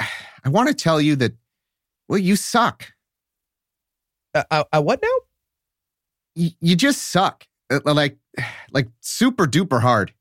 I 0.46 0.48
want 0.48 0.68
to 0.68 0.74
tell 0.74 0.98
you 0.98 1.14
that, 1.16 1.34
well, 2.09 2.18
you 2.18 2.36
suck. 2.36 2.86
Uh, 4.34 4.44
uh, 4.51 4.64
uh, 4.72 4.80
what 4.80 5.02
now? 5.02 5.09
You, 6.34 6.51
you 6.59 6.74
just 6.74 7.02
suck. 7.09 7.46
Uh, 7.70 7.80
Like, 7.84 8.16
like 8.72 8.88
super 9.01 9.44
duper 9.44 9.82
hard. 9.82 10.14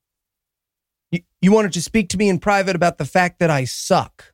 You, 1.13 1.21
you 1.41 1.53
wanted 1.53 1.71
to 1.71 1.81
speak 1.81 2.09
to 2.09 2.17
me 2.17 2.27
in 2.27 2.39
private 2.39 2.75
about 2.75 2.97
the 2.97 3.05
fact 3.05 3.39
that 3.39 3.49
I 3.49 3.63
suck. 3.63 4.33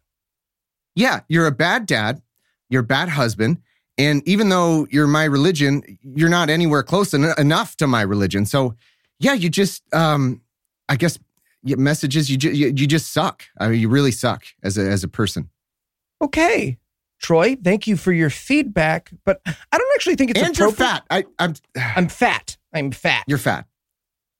Yeah, 0.95 1.19
you're 1.27 1.45
a 1.45 1.51
bad 1.51 1.85
dad. 1.85 2.23
You're 2.71 2.81
a 2.81 2.83
bad 2.83 3.09
husband. 3.09 3.61
And 3.99 4.27
even 4.27 4.49
though 4.49 4.87
you're 4.89 5.05
my 5.05 5.25
religion, 5.25 5.83
you're 6.01 6.27
not 6.27 6.49
anywhere 6.49 6.81
close 6.81 7.13
en- 7.13 7.35
enough 7.37 7.77
to 7.77 7.85
my 7.85 8.01
religion. 8.01 8.47
So, 8.47 8.73
yeah, 9.19 9.33
you 9.33 9.47
just, 9.47 9.83
um, 9.93 10.41
I 10.87 10.95
guess, 10.95 11.19
messages. 11.63 12.29
You, 12.29 12.37
ju- 12.37 12.51
you 12.51 12.67
you 12.67 12.87
just 12.87 13.11
suck. 13.11 13.43
I 13.59 13.67
mean, 13.69 13.79
you 13.79 13.89
really 13.89 14.11
suck 14.11 14.43
as 14.63 14.77
a 14.77 14.81
as 14.89 15.03
a 15.03 15.07
person. 15.07 15.49
Okay, 16.21 16.77
Troy. 17.21 17.55
Thank 17.55 17.87
you 17.87 17.95
for 17.97 18.11
your 18.11 18.29
feedback, 18.29 19.11
but 19.25 19.41
I 19.45 19.77
don't 19.77 19.91
actually 19.95 20.15
think 20.15 20.31
it's 20.31 20.41
and 20.41 20.57
you're 20.57 20.71
fat. 20.71 21.03
I, 21.09 21.25
I'm. 21.37 21.53
I'm 21.75 22.07
fat. 22.09 22.57
I'm 22.73 22.91
fat. 22.91 23.23
You're 23.27 23.37
fat. 23.37 23.65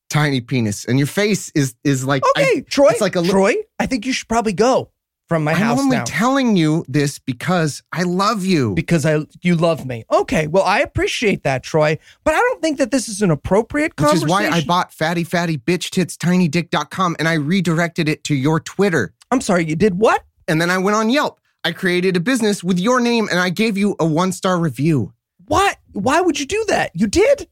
Tiny 0.10 0.42
penis, 0.42 0.86
and 0.86 0.98
your 0.98 1.08
face 1.08 1.52
is 1.56 1.76
is 1.84 2.04
like. 2.06 2.24
I- 2.36 2.42
okay, 2.42 2.62
Troy. 2.62 2.90
it's 2.90 3.02
like 3.02 3.16
a 3.16 3.22
li- 3.22 3.30
Troy. 3.30 3.56
I 3.80 3.86
think 3.86 4.06
you 4.06 4.14
should 4.14 4.28
probably 4.28 4.54
go 4.54 4.92
from 5.30 5.44
my 5.44 5.52
I'm 5.52 5.58
house 5.58 5.80
only 5.80 5.98
now 5.98 6.04
telling 6.06 6.58
you 6.58 6.84
this 6.88 7.20
because 7.20 7.84
I 7.94 8.04
love 8.04 8.44
you. 8.46 8.74
because 8.74 9.06
I 9.06 9.20
you 9.42 9.56
love 9.56 9.86
me. 9.86 10.04
Okay, 10.12 10.48
well 10.48 10.64
I 10.64 10.80
appreciate 10.80 11.44
that, 11.44 11.64
Troy, 11.64 11.98
but 12.24 12.34
I 12.34 12.38
don't 12.38 12.62
think 12.62 12.80
that 12.80 12.92
this 12.92 13.08
is 13.08 13.22
an 13.22 13.30
appropriate 13.32 13.96
conversation. 13.96 14.28
which 14.28 14.44
is 14.44 14.50
why 14.52 14.58
I 14.58 14.64
bought 14.66 14.92
fatty 14.92 15.24
fatty 15.24 15.58
bitch 15.58 15.92
tits 15.92 16.18
tinydick.com 16.18 17.16
and 17.20 17.28
I 17.28 17.36
redirected 17.36 18.10
it 18.10 18.24
to 18.26 18.36
your 18.36 18.60
Twitter. 18.60 19.14
I'm 19.32 19.40
sorry. 19.42 19.66
You 19.66 19.76
did 19.76 19.94
what? 20.00 20.24
And 20.48 20.60
then 20.60 20.72
I 20.72 20.80
went 20.80 20.96
on 20.98 21.10
Yelp. 21.12 21.40
I 21.64 21.74
created 21.74 22.18
a 22.18 22.20
business 22.20 22.64
with 22.64 22.80
your 22.80 23.00
name 23.00 23.28
and 23.30 23.40
I 23.40 23.50
gave 23.52 23.78
you 23.78 23.96
a 24.00 24.06
one 24.06 24.32
star 24.32 24.60
review. 24.60 25.14
What? 25.46 25.78
Why 25.92 26.22
would 26.22 26.40
you 26.40 26.46
do 26.48 26.66
that? 26.70 26.92
You 26.96 27.06
did. 27.08 27.48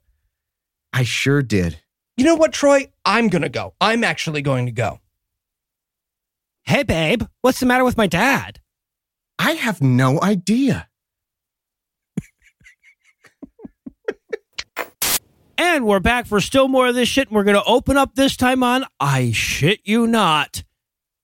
I 0.94 1.04
sure 1.04 1.42
did. 1.44 1.80
You 2.16 2.26
know 2.26 2.36
what, 2.36 2.54
Troy? 2.54 2.92
I'm 3.06 3.28
gonna 3.28 3.50
go. 3.50 3.74
I'm 3.80 4.04
actually 4.04 4.42
going 4.42 4.66
to 4.66 4.72
go. 4.72 5.00
Hey, 6.68 6.84
babe, 6.84 7.24
what's 7.40 7.62
the 7.62 7.66
matter 7.66 7.86
with 7.86 7.96
my 7.96 8.08
dad? 8.08 8.60
I 9.40 9.54
have 9.54 9.82
no 9.82 10.22
idea. 10.22 10.90
And 15.58 15.86
we're 15.86 16.02
back 16.02 16.26
for 16.26 16.42
still 16.42 16.68
more 16.68 16.88
of 16.88 16.96
this 16.96 17.08
shit. 17.08 17.30
And 17.30 17.36
we're 17.38 17.46
going 17.46 17.56
to 17.56 17.64
open 17.64 17.96
up 17.96 18.16
this 18.16 18.36
time 18.36 18.64
on 18.64 18.84
I 19.00 19.32
Shit 19.32 19.80
You 19.86 20.08
Not 20.08 20.66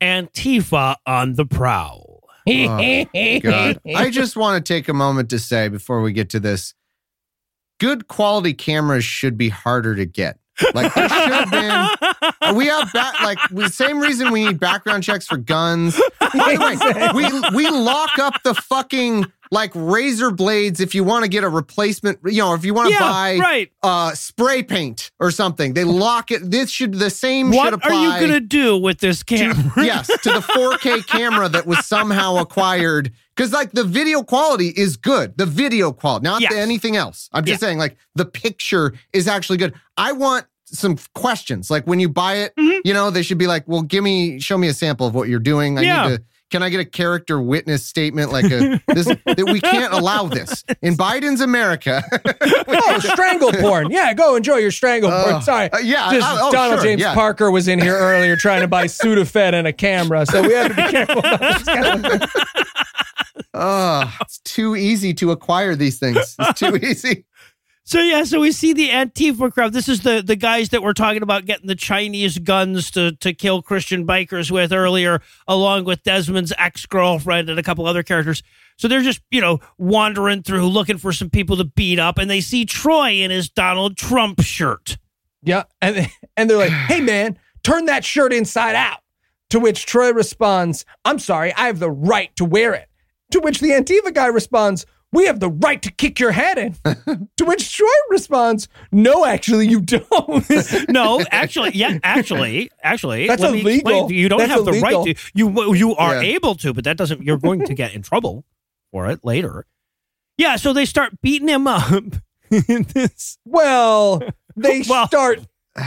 Antifa 0.02 0.96
on 1.06 1.34
the 1.34 1.46
Prowl. 1.46 2.24
Oh, 2.48 3.40
God. 3.42 3.82
I 3.96 4.10
just 4.12 4.38
want 4.38 4.66
to 4.66 4.74
take 4.74 4.88
a 4.88 4.94
moment 4.94 5.30
to 5.32 5.40
say 5.40 5.68
before 5.68 6.02
we 6.02 6.14
get 6.14 6.30
to 6.30 6.40
this 6.40 6.74
good 7.82 8.08
quality 8.08 8.54
cameras 8.54 9.04
should 9.04 9.38
be 9.38 9.50
harder 9.50 9.94
to 9.94 10.06
get. 10.06 10.40
Like 10.74 10.94
there 10.94 11.10
should 11.10 11.32
have 11.32 11.52
been. 11.52 11.88
We 12.56 12.68
have 12.68 12.94
like 12.94 13.40
the 13.50 13.70
same 13.70 14.00
reason 14.00 14.32
we 14.32 14.46
need 14.46 14.60
background 14.60 15.04
checks 15.04 15.26
for 15.26 15.38
guns. 15.38 16.00
By 16.20 16.56
the 16.56 17.14
way, 17.16 17.50
we 17.56 17.66
we 17.66 17.70
lock 17.70 18.20
up 18.20 18.44
the 18.44 18.54
fucking 18.54 19.26
like 19.50 19.72
razor 19.76 20.32
blades 20.32 20.80
if 20.80 20.94
you 20.94 21.04
want 21.04 21.24
to 21.24 21.30
get 21.30 21.44
a 21.44 21.50
replacement. 21.50 22.20
You 22.26 22.44
know, 22.44 22.54
if 22.54 22.66
you 22.66 22.74
want 22.74 22.88
to 22.88 22.94
yeah, 22.94 23.00
buy 23.00 23.38
right. 23.38 23.72
uh 23.82 24.14
spray 24.14 24.64
paint 24.64 25.12
or 25.20 25.32
something, 25.32 25.74
they 25.74 25.84
lock 25.84 26.32
it. 26.32 26.52
This 26.52 26.70
should 26.70 26.96
the 26.96 27.10
same 27.10 27.52
should 27.52 27.58
What 27.58 27.86
are 27.86 27.94
you 27.94 28.20
going 28.20 28.32
to 28.32 28.40
do 28.40 28.78
with 28.78 29.00
this 29.00 29.24
camera? 29.24 29.72
yes, 29.78 30.08
to 30.08 30.30
the 30.30 30.42
4K 30.42 31.08
camera 31.08 31.50
that 31.50 31.66
was 31.66 31.86
somehow 31.86 32.38
acquired. 32.38 33.12
Because 33.36 33.52
like 33.52 33.72
the 33.72 33.84
video 33.84 34.22
quality 34.24 34.68
is 34.70 34.96
good. 34.98 35.38
The 35.38 35.46
video 35.46 35.92
quality, 35.92 36.24
not 36.26 36.42
Yes. 36.42 36.54
the 36.54 36.60
anything 36.60 36.96
else. 36.96 37.30
I'm 37.34 37.44
just 37.46 37.62
Yeah. 37.62 37.68
saying, 37.68 37.78
like 37.80 37.98
the 38.16 38.26
picture 38.26 38.94
is 39.12 39.28
actually 39.28 39.58
good. 39.58 39.74
I 39.98 40.12
want 40.12 40.46
some 40.66 40.98
questions. 41.16 41.70
Like 41.72 41.86
when 41.86 42.00
you 42.00 42.10
buy 42.10 42.36
it, 42.36 42.54
Mhm. 42.60 42.82
you 42.86 42.94
know, 42.94 43.10
they 43.10 43.22
should 43.24 43.38
be 43.38 43.48
like, 43.48 43.64
well, 43.68 43.82
give 43.82 44.04
me, 44.04 44.40
show 44.40 44.58
me 44.58 44.68
a 44.68 44.74
sample 44.74 45.08
of 45.08 45.14
what 45.16 45.30
you're 45.30 45.40
doing. 45.40 45.78
I 45.78 45.82
Yeah. 45.82 46.08
need 46.10 46.18
to 46.18 46.24
can 46.52 46.62
I 46.62 46.70
get 46.70 46.80
a 46.80 46.86
character 46.86 47.42
witness 47.42 47.84
statement 47.84 48.32
like 48.32 48.46
a 48.46 48.80
this 48.94 49.06
that 49.08 49.50
we 49.52 49.60
can't 49.60 49.92
allow 49.92 50.28
this 50.28 50.64
in 50.84 50.96
Biden's 50.96 51.42
America? 51.42 52.04
oh, 52.68 53.00
strangle 53.00 53.52
porn. 53.54 53.90
Yeah, 53.90 54.14
go 54.14 54.36
enjoy 54.36 54.58
your 54.58 54.70
strangle 54.70 55.10
porn. 55.10 55.34
Uh, 55.36 55.40
Sorry. 55.42 55.72
uh, 55.72 55.80
yeah, 55.80 56.12
Just 56.14 56.28
I- 56.28 56.38
oh, 56.40 56.52
Donald 56.52 56.82
sure, 56.82 56.84
James 56.90 57.02
yeah. 57.02 57.16
Parker 57.16 57.50
was 57.50 57.68
in 57.68 57.80
here 57.82 57.98
earlier 57.98 58.36
trying 58.36 58.62
to 58.62 58.68
buy 58.68 58.86
Sudafed 59.02 59.54
and 59.54 59.66
a 59.66 59.74
camera, 59.74 60.28
so 60.28 60.44
we 60.44 60.54
have 60.54 60.68
to 60.68 60.76
be 60.76 60.92
careful 60.92 61.18
about 61.18 61.40
this 61.40 61.64
kind 61.64 62.06
of 62.06 62.22
Oh, 63.54 64.16
it's 64.22 64.40
too 64.40 64.76
easy 64.76 65.14
to 65.16 65.32
acquire 65.32 65.76
these 65.76 66.00
things. 66.00 66.36
It's 66.40 66.60
too 66.60 66.76
easy. 66.82 67.26
So 67.86 68.00
yeah, 68.00 68.24
so 68.24 68.40
we 68.40 68.54
see 68.54 68.72
the 68.72 68.90
Antifa 68.90 69.52
crowd. 69.52 69.74
This 69.74 69.90
is 69.90 70.02
the 70.02 70.24
the 70.26 70.38
guys 70.38 70.70
that 70.70 70.82
we're 70.82 70.94
talking 70.94 71.22
about 71.22 71.46
getting 71.46 71.68
the 71.68 71.76
Chinese 71.76 72.38
guns 72.38 72.90
to 72.92 73.12
to 73.18 73.34
kill 73.34 73.62
Christian 73.62 74.08
bikers 74.08 74.50
with 74.50 74.72
earlier, 74.72 75.22
along 75.50 75.84
with 75.84 76.02
Desmond's 76.04 76.54
ex 76.58 76.86
girlfriend 76.86 77.50
and 77.50 77.60
a 77.60 77.64
couple 77.64 77.86
other 77.86 78.02
characters. 78.02 78.42
So 78.78 78.88
they're 78.88 79.02
just 79.02 79.22
you 79.32 79.42
know 79.42 79.60
wandering 79.78 80.44
through 80.44 80.66
looking 80.68 80.98
for 80.98 81.12
some 81.12 81.30
people 81.30 81.58
to 81.58 81.66
beat 81.66 82.00
up, 82.00 82.18
and 82.18 82.30
they 82.30 82.40
see 82.40 82.64
Troy 82.64 83.12
in 83.16 83.32
his 83.32 83.50
Donald 83.50 83.98
Trump 83.98 84.42
shirt. 84.42 84.98
Yeah, 85.42 85.64
and 85.82 86.10
and 86.38 86.50
they're 86.50 86.58
like, 86.58 86.72
"Hey 86.72 87.02
man, 87.02 87.38
turn 87.64 87.86
that 87.86 88.06
shirt 88.06 88.32
inside 88.32 88.76
out." 88.76 89.00
To 89.50 89.60
which 89.60 89.86
Troy 89.86 90.14
responds, 90.14 90.86
"I'm 91.04 91.20
sorry, 91.20 91.54
I 91.54 91.68
have 91.68 91.80
the 91.80 91.92
right 91.92 92.34
to 92.38 92.46
wear 92.46 92.74
it." 92.74 92.88
To 93.34 93.40
which 93.40 93.60
the 93.60 93.70
Antifa 93.72 94.14
guy 94.14 94.28
responds, 94.28 94.86
"We 95.12 95.26
have 95.26 95.40
the 95.40 95.50
right 95.50 95.82
to 95.82 95.92
kick 95.92 96.20
your 96.20 96.32
head 96.32 96.58
in." 96.60 96.76
to 97.38 97.46
which 97.46 97.76
Troy 97.76 97.88
responds, 98.10 98.68
"No, 98.92 99.26
actually, 99.26 99.68
you 99.68 99.82
don't." 99.82 100.46
No, 100.90 101.20
actually, 101.32 101.72
yeah, 101.74 101.98
actually, 102.04 102.70
actually, 102.84 103.28
That's 103.28 103.42
illegal. 103.42 104.12
you. 104.12 104.30
Don't 104.30 104.38
That's 104.40 104.52
have 104.52 104.66
the 104.66 104.80
right 104.82 105.04
to. 105.06 105.16
You 105.34 105.74
you 105.74 105.96
are 105.96 106.24
Yeah. 106.24 106.36
able 106.36 106.54
to, 106.56 106.74
but 106.76 106.84
that 106.84 106.96
doesn't. 106.98 107.24
You're 107.24 107.40
going 107.40 107.66
to 107.66 107.74
get 107.74 107.96
in 107.96 108.04
trouble 108.04 108.46
for 108.92 109.08
it 109.10 109.26
later. 109.26 109.66
Yeah, 110.38 110.56
so 110.58 110.72
they 110.74 110.86
start 110.86 111.20
beating 111.22 111.48
him 111.48 111.66
up. 111.68 111.92
in 112.70 112.84
this 112.94 113.40
well, 113.46 114.22
they 114.56 114.84
Well- 114.88 115.08
start 115.08 115.40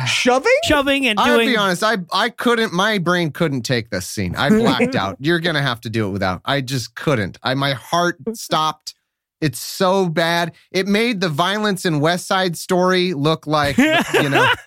shoving. 0.06 0.50
shoving 0.64 1.06
and 1.06 1.18
I'll 1.18 1.38
be 1.38 1.56
honest. 1.56 1.82
I 1.82 1.98
I 2.12 2.30
couldn't. 2.30 2.72
My 2.72 2.98
brain 2.98 3.30
couldn't 3.30 3.62
take 3.62 3.90
this 3.90 4.06
scene. 4.06 4.34
I 4.36 4.48
blacked 4.48 4.94
out. 4.96 5.16
You're 5.20 5.40
gonna 5.40 5.62
have 5.62 5.80
to 5.82 5.90
do 5.90 6.08
it 6.08 6.10
without. 6.10 6.40
I 6.44 6.60
just 6.60 6.94
couldn't. 6.94 7.38
I 7.42 7.54
my 7.54 7.72
heart 7.72 8.18
stopped. 8.34 8.94
It's 9.40 9.58
so 9.58 10.08
bad. 10.08 10.52
It 10.72 10.88
made 10.88 11.20
the 11.20 11.28
violence 11.28 11.84
in 11.84 12.00
West 12.00 12.26
Side 12.26 12.56
Story 12.56 13.12
look 13.12 13.46
like 13.46 13.76
you 13.76 13.84
know, 14.30 14.50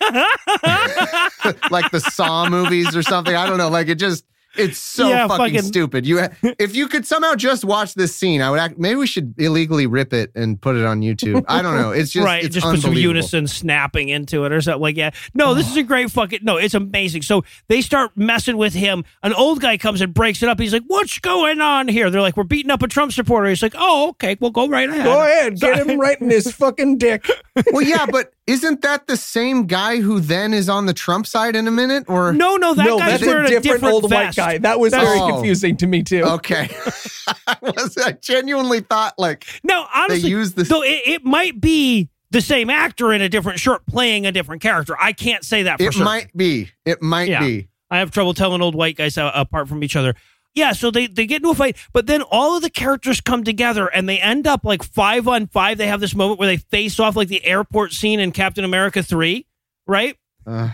like 1.70 1.90
the 1.90 2.00
Saw 2.12 2.48
movies 2.48 2.94
or 2.94 3.02
something. 3.02 3.34
I 3.34 3.46
don't 3.46 3.58
know. 3.58 3.68
Like 3.68 3.88
it 3.88 3.96
just. 3.96 4.24
It's 4.56 4.78
so 4.78 5.08
Yeah, 5.08 5.28
fucking, 5.28 5.54
fucking- 5.54 5.62
stupid. 5.62 6.06
You, 6.06 6.26
if 6.58 6.74
you 6.74 6.88
could 6.88 7.06
somehow 7.06 7.34
just 7.34 7.64
watch 7.64 7.94
this 7.94 8.14
scene, 8.14 8.42
I 8.42 8.50
would. 8.50 8.58
Act, 8.60 8.78
maybe 8.78 8.96
we 8.96 9.06
should 9.06 9.34
illegally 9.38 9.86
rip 9.86 10.12
it 10.12 10.32
and 10.34 10.60
put 10.60 10.76
it 10.76 10.84
on 10.84 11.00
YouTube. 11.00 11.44
I 11.48 11.62
don't 11.62 11.76
know. 11.76 11.92
It's 11.92 12.10
just 12.10 12.24
right, 12.26 12.42
It's 12.44 12.54
just 12.54 12.66
put 12.66 12.80
some 12.80 12.94
unison 12.94 13.46
snapping 13.46 14.08
into 14.08 14.44
it 14.44 14.52
or 14.52 14.60
something 14.60 14.80
like 14.82 14.96
that. 14.96 15.14
No, 15.34 15.54
this 15.54 15.70
is 15.70 15.76
a 15.76 15.82
great 15.82 16.10
fucking 16.10 16.40
no. 16.42 16.56
It's 16.56 16.74
amazing. 16.74 17.22
So 17.22 17.44
they 17.68 17.80
start 17.80 18.10
messing 18.16 18.56
with 18.56 18.74
him. 18.74 19.04
An 19.22 19.32
old 19.34 19.60
guy 19.60 19.76
comes 19.78 20.00
and 20.00 20.12
breaks 20.12 20.42
it 20.42 20.48
up. 20.48 20.58
He's 20.58 20.72
like, 20.72 20.82
"What's 20.86 21.18
going 21.20 21.60
on 21.60 21.88
here?" 21.88 22.10
They're 22.10 22.20
like, 22.20 22.36
"We're 22.36 22.44
beating 22.44 22.70
up 22.70 22.82
a 22.82 22.88
Trump 22.88 23.12
supporter." 23.12 23.48
He's 23.48 23.62
like, 23.62 23.74
"Oh, 23.78 24.10
okay, 24.10 24.36
well, 24.40 24.50
go 24.50 24.68
right 24.68 24.88
ahead." 24.88 25.04
Go 25.04 25.20
ahead, 25.22 25.60
get 25.60 25.86
him 25.86 26.00
right 26.00 26.20
in 26.20 26.28
his 26.30 26.52
fucking 26.52 26.98
dick. 26.98 27.24
well, 27.72 27.82
yeah, 27.82 28.06
but 28.10 28.32
isn't 28.46 28.82
that 28.82 29.06
the 29.06 29.16
same 29.16 29.66
guy 29.66 30.00
who 30.00 30.18
then 30.20 30.52
is 30.52 30.68
on 30.68 30.86
the 30.86 30.92
Trump 30.92 31.26
side 31.26 31.54
in 31.54 31.68
a 31.68 31.70
minute? 31.70 32.04
Or 32.08 32.32
No, 32.32 32.56
no, 32.56 32.74
that 32.74 32.84
no, 32.84 32.98
guy's 32.98 33.12
that's 33.12 33.26
wearing 33.26 33.52
a 33.52 33.60
different, 33.60 33.84
old 33.84 34.10
vest. 34.10 34.36
Guy. 34.40 34.58
That 34.58 34.80
was 34.80 34.92
very 34.92 35.18
Oh. 35.20 35.28
confusing 35.32 35.76
to 35.78 35.86
me 35.86 36.02
too. 36.02 36.22
okay, 36.24 36.68
I 37.46 37.56
was 37.62 37.96
I 37.98 38.12
genuinely 38.12 38.80
thought 38.80 39.14
like 39.18 39.46
No, 39.62 39.82
they 39.92 40.00
honestly, 40.14 40.30
used 40.30 40.56
this. 40.56 40.68
though 40.68 40.82
it, 40.82 41.02
it 41.06 41.24
might 41.24 41.60
be 41.60 42.08
the 42.30 42.40
same 42.40 42.70
actor 42.70 43.12
in 43.12 43.20
a 43.22 43.28
different 43.28 43.58
shirt 43.58 43.84
playing 43.86 44.24
a 44.26 44.32
different 44.32 44.62
character. 44.62 44.96
I 45.00 45.12
can't 45.12 45.44
say 45.44 45.64
that 45.64 45.78
for 45.78 45.82
sure. 45.84 45.88
It 45.90 45.94
sure. 45.94 46.04
might 46.04 46.36
be. 46.36 46.70
It 46.84 47.02
might 47.02 47.28
Yeah. 47.28 47.40
be. 47.40 47.68
I 47.90 47.98
have 47.98 48.10
trouble 48.12 48.34
telling 48.34 48.62
old 48.62 48.74
white 48.76 48.96
guys 48.96 49.16
apart 49.18 49.68
from 49.68 49.82
each 49.82 49.96
other. 49.96 50.14
Yeah, 50.54 50.72
so 50.72 50.90
they, 50.90 51.06
they 51.08 51.26
get 51.26 51.36
into 51.38 51.50
a 51.50 51.54
fight, 51.54 51.76
but 51.92 52.06
then 52.08 52.22
all 52.22 52.56
of 52.56 52.62
the 52.62 52.70
characters 52.70 53.20
come 53.20 53.44
together 53.44 53.86
and 53.86 54.08
they 54.08 54.18
end 54.18 54.46
up 54.48 54.64
like 54.64 54.82
five 54.82 55.26
on 55.28 55.46
five. 55.48 55.78
They 55.78 55.86
have 55.88 56.00
this 56.00 56.14
moment 56.14 56.38
where 56.40 56.48
they 56.48 56.56
face 56.56 56.98
off 57.00 57.14
like 57.16 57.28
the 57.28 57.44
airport 57.44 57.92
scene 57.92 58.18
in 58.20 58.32
Captain 58.32 58.64
America 58.64 59.02
3, 59.02 59.46
right? 59.86 60.16
Uh, 60.46 60.70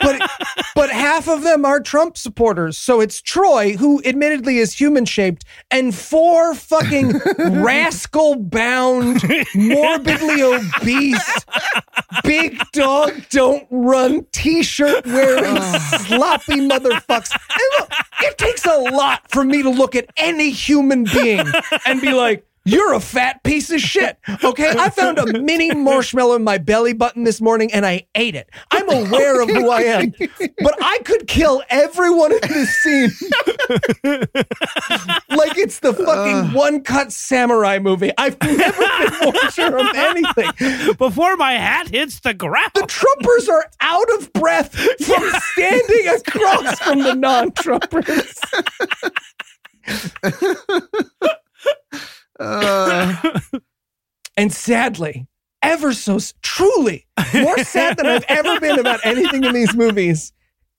but 0.00 0.30
but 0.74 0.90
half 0.90 1.28
of 1.28 1.42
them 1.42 1.64
are 1.64 1.80
Trump 1.80 2.16
supporters. 2.16 2.76
So 2.78 3.00
it's 3.00 3.20
Troy, 3.20 3.76
who 3.76 4.02
admittedly 4.04 4.58
is 4.58 4.72
human 4.72 5.04
shaped, 5.04 5.44
and 5.70 5.94
four 5.94 6.54
fucking 6.54 7.18
rascal 7.62 8.36
bound, 8.36 9.22
morbidly 9.54 10.42
obese, 10.42 11.44
big 12.22 12.58
dog 12.72 13.12
don't 13.30 13.66
run 13.70 14.26
t 14.32 14.62
shirt 14.62 15.06
wearing 15.06 15.60
sloppy 16.06 16.68
motherfucks. 16.68 17.32
And 17.32 17.80
look, 17.80 17.92
it 18.22 18.38
takes 18.38 18.64
a 18.66 18.76
lot 18.76 19.30
for 19.30 19.44
me 19.44 19.62
to 19.62 19.70
look 19.70 19.94
at 19.94 20.06
any 20.16 20.50
human 20.50 21.04
being 21.04 21.46
and 21.86 22.00
be 22.00 22.12
like, 22.12 22.46
you're 22.64 22.94
a 22.94 23.00
fat 23.00 23.42
piece 23.42 23.70
of 23.70 23.80
shit. 23.80 24.18
Okay. 24.42 24.70
I 24.70 24.88
found 24.90 25.18
a 25.18 25.40
mini 25.40 25.70
marshmallow 25.74 26.36
in 26.36 26.44
my 26.44 26.58
belly 26.58 26.92
button 26.94 27.24
this 27.24 27.40
morning 27.40 27.72
and 27.72 27.84
I 27.84 28.06
ate 28.14 28.34
it. 28.34 28.48
I'm 28.70 28.88
aware 28.88 29.42
of 29.42 29.50
who 29.50 29.70
I 29.70 29.82
am, 29.82 30.14
but 30.38 30.74
I 30.82 30.98
could 31.04 31.26
kill 31.26 31.62
everyone 31.68 32.32
in 32.32 32.40
this 32.48 32.70
scene 32.82 33.10
like 35.30 35.58
it's 35.58 35.80
the 35.80 35.92
fucking 35.92 36.52
one 36.54 36.82
cut 36.82 37.12
samurai 37.12 37.78
movie. 37.78 38.12
I've 38.16 38.40
never 38.42 38.82
been 38.82 39.32
more 39.32 39.50
sure 39.50 39.78
of 39.78 39.94
anything. 39.94 40.94
Before 40.94 41.36
my 41.36 41.52
hat 41.52 41.88
hits 41.88 42.20
the 42.20 42.34
ground. 42.34 42.70
The 42.74 42.82
Trumpers 42.82 43.48
are 43.48 43.66
out 43.80 44.10
of 44.18 44.32
breath 44.32 44.74
from 44.74 45.30
standing 45.52 46.08
across 46.08 46.78
from 46.80 47.02
the 47.02 47.14
non 47.14 47.50
Trumpers. 47.52 48.38
uh, 52.40 53.14
And 54.36 54.52
sadly, 54.52 55.26
ever 55.62 55.92
so 55.92 56.18
truly, 56.42 57.06
more 57.34 57.58
sad 57.58 57.96
than 57.96 58.06
I've 58.06 58.24
ever 58.28 58.58
been 58.58 58.78
about 58.80 59.00
anything 59.04 59.44
in 59.44 59.54
these 59.54 59.74
movies, 59.74 60.32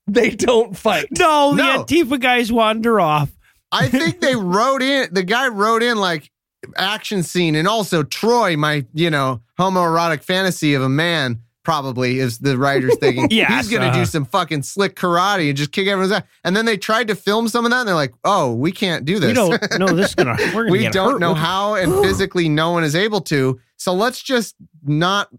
they 0.08 0.32
don't 0.32 0.78
fight. 0.78 1.08
No, 1.18 1.56
the 1.56 1.64
No. 1.64 1.84
Antifa 1.84 2.20
guys 2.20 2.52
wander 2.52 3.00
off. 3.00 3.32
I 3.72 3.88
think 3.88 4.20
they 4.20 4.36
wrote 4.36 4.82
in. 4.82 5.14
The 5.14 5.24
guy 5.24 5.48
wrote 5.48 5.84
in 5.84 5.98
like 5.98 6.30
action 6.76 7.24
scene, 7.24 7.56
and 7.56 7.68
also 7.68 8.04
Troy, 8.04 8.58
my 8.58 8.86
you 8.94 9.10
know 9.10 9.42
homoerotic 9.58 10.22
fantasy 10.24 10.74
of 10.74 10.82
a 10.82 10.90
man. 10.90 11.42
Probably 11.66 12.20
is 12.20 12.38
the 12.38 12.58
writers 12.58 12.96
thinking 13.00 13.28
yeah, 13.32 13.58
he's 13.58 13.68
gonna 13.68 13.88
uh-huh. 13.88 14.00
do 14.00 14.06
some 14.06 14.24
fucking 14.24 14.64
slick 14.64 14.96
karate 14.96 15.50
and 15.50 15.58
just 15.58 15.74
kick 15.74 15.88
everyone's 15.88 16.14
ass. 16.14 16.24
And 16.46 16.56
then 16.56 16.64
they 16.64 16.78
tried 16.78 17.10
to 17.10 17.16
film 17.16 17.50
some 17.50 17.66
of 17.66 17.72
that, 17.72 17.80
and 17.80 17.88
they're 17.90 17.96
like, 17.96 18.14
"Oh, 18.24 18.54
we 18.54 18.72
can't 18.72 19.04
do 19.04 19.20
this. 19.20 19.30
We 19.30 19.34
don't 19.34 19.52
know 19.80 19.88
this 19.88 20.10
is 20.10 20.16
gonna. 20.16 20.38
Gonna 20.38 20.72
we 20.72 20.88
don't 20.88 21.14
hurt. 21.14 21.20
know 21.20 21.34
how 21.34 21.76
and 21.76 21.92
physically 22.04 22.48
no 22.48 22.72
one 22.72 22.84
is 22.84 22.96
able 22.96 23.22
to 23.22 23.60
so 23.78 23.94
let's 23.94 24.22
just 24.22 24.56
not 24.84 25.30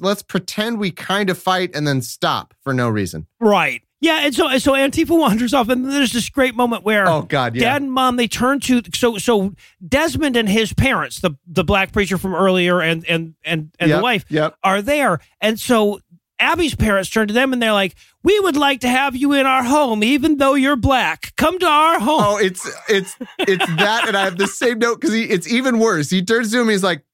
let's 0.00 0.22
pretend 0.22 0.78
we 0.78 0.90
kind 0.90 1.30
of 1.30 1.38
fight 1.38 1.74
and 1.74 1.86
then 1.86 2.00
stop 2.02 2.54
for 2.62 2.74
no 2.74 2.88
reason 2.88 3.26
Right. 3.40 3.82
Yeah, 4.04 4.20
and 4.24 4.34
so 4.34 4.58
so 4.58 4.72
Antifa 4.72 5.18
wanders 5.18 5.54
off, 5.54 5.70
and 5.70 5.90
there's 5.90 6.12
this 6.12 6.28
great 6.28 6.54
moment 6.54 6.84
where 6.84 7.08
oh 7.08 7.22
god 7.22 7.56
yeah 7.56 7.72
dad 7.72 7.82
and 7.82 7.90
mom 7.90 8.16
they 8.16 8.28
turn 8.28 8.60
to 8.60 8.82
so 8.92 9.16
so 9.16 9.54
Desmond 9.86 10.36
and 10.36 10.46
his 10.46 10.74
parents, 10.74 11.20
the 11.20 11.38
the 11.46 11.64
black 11.64 11.90
preacher 11.90 12.18
from 12.18 12.34
earlier, 12.34 12.82
and 12.82 13.06
and 13.08 13.34
and 13.44 13.74
and 13.80 13.88
Yep, 13.88 13.98
the 13.98 14.02
wife 14.02 14.24
yep 14.28 14.56
are 14.62 14.82
there, 14.82 15.20
and 15.40 15.58
so. 15.58 16.00
Abby's 16.40 16.74
parents 16.74 17.08
turn 17.08 17.28
to 17.28 17.32
them 17.32 17.52
and 17.52 17.62
they're 17.62 17.72
like, 17.72 17.94
"We 18.24 18.38
would 18.40 18.56
like 18.56 18.80
to 18.80 18.88
have 18.88 19.14
you 19.14 19.32
in 19.32 19.46
our 19.46 19.62
home, 19.62 20.02
even 20.02 20.36
though 20.38 20.54
you're 20.54 20.76
black. 20.76 21.32
Come 21.36 21.60
to 21.60 21.66
our 21.66 22.00
home." 22.00 22.20
oh 22.22 22.36
it's 22.38 22.68
it's 22.88 23.16
it's 23.38 23.64
that 23.76 24.08
and 24.08 24.16
i 24.16 24.24
have 24.24 24.36
the 24.36 24.48
same 24.48 24.80
note 24.80 25.00
because 25.00 25.14
it's 25.14 25.46
even 25.46 25.78
worse 25.78 26.10
he 26.10 26.22
turns 26.22 26.50
to 26.50 26.60
him 26.60 26.68
he's 26.68 26.82
like 26.82 27.04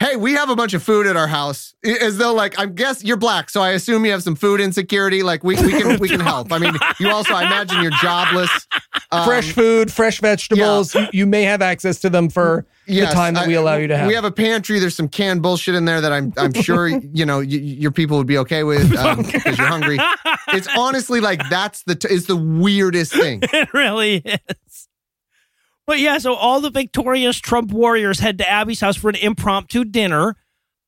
hey 0.00 0.16
we 0.16 0.32
have 0.32 0.50
a 0.50 0.56
bunch 0.56 0.74
of 0.74 0.82
food 0.82 1.06
at 1.06 1.16
our 1.16 1.26
house 1.28 1.74
as 2.00 2.18
though 2.18 2.34
like 2.34 2.58
i 2.58 2.66
guess 2.66 3.02
you're 3.04 3.16
black 3.16 3.48
so 3.48 3.60
i 3.62 3.70
assume 3.70 4.04
you 4.04 4.10
have 4.10 4.22
some 4.22 4.34
food 4.34 4.60
insecurity 4.60 5.22
like 5.22 5.44
we, 5.44 5.54
we 5.62 5.70
can 5.70 5.98
we 5.98 6.08
can 6.08 6.20
help 6.32 6.52
i 6.52 6.58
mean 6.58 6.74
you 6.98 7.08
also 7.08 7.32
i 7.34 7.44
imagine 7.46 7.80
you're 7.82 7.92
jobless 8.02 8.66
Um, 9.12 9.26
fresh 9.26 9.52
food, 9.52 9.92
fresh 9.92 10.18
vegetables. 10.20 10.92
You, 10.92 11.06
you 11.12 11.26
may 11.26 11.44
have 11.44 11.62
access 11.62 12.00
to 12.00 12.10
them 12.10 12.28
for 12.28 12.66
Yes, 12.86 13.10
the 13.10 13.14
time 13.14 13.34
that 13.34 13.46
we 13.46 13.56
I- 13.56 13.60
allow 13.60 13.76
you 13.76 13.86
to 13.86 13.96
have. 13.96 14.08
We 14.08 14.14
have 14.14 14.24
a 14.24 14.32
pantry. 14.32 14.80
There's 14.80 14.96
some 14.96 15.08
canned 15.08 15.40
bullshit 15.40 15.76
in 15.76 15.84
there 15.84 16.00
that 16.00 16.12
I'm 16.12 16.32
I'm 16.36 16.52
sure 16.52 16.88
you 17.12 17.24
know 17.24 17.38
y- 17.38 17.44
your 17.44 17.92
people 17.92 18.16
would 18.18 18.26
be 18.26 18.38
okay 18.38 18.64
with 18.64 18.96
um, 18.96 19.22
because 19.22 19.56
you're 19.56 19.68
hungry. 19.68 19.98
It's 20.48 20.66
honestly 20.76 21.20
like 21.20 21.48
that's 21.48 21.84
the 21.84 21.94
t- 21.94 22.12
is 22.12 22.26
the 22.26 22.34
weirdest 22.34 23.12
thing. 23.12 23.40
it 23.42 23.72
really 23.72 24.16
is. 24.16 24.88
But 25.86 25.98
yeah, 25.98 26.18
so 26.18 26.34
all 26.34 26.60
the 26.60 26.70
victorious 26.70 27.38
Trump 27.38 27.70
warriors 27.70 28.20
head 28.20 28.38
to 28.38 28.48
Abby's 28.50 28.80
house 28.80 28.96
for 28.96 29.10
an 29.10 29.16
impromptu 29.16 29.84
dinner. 29.84 30.36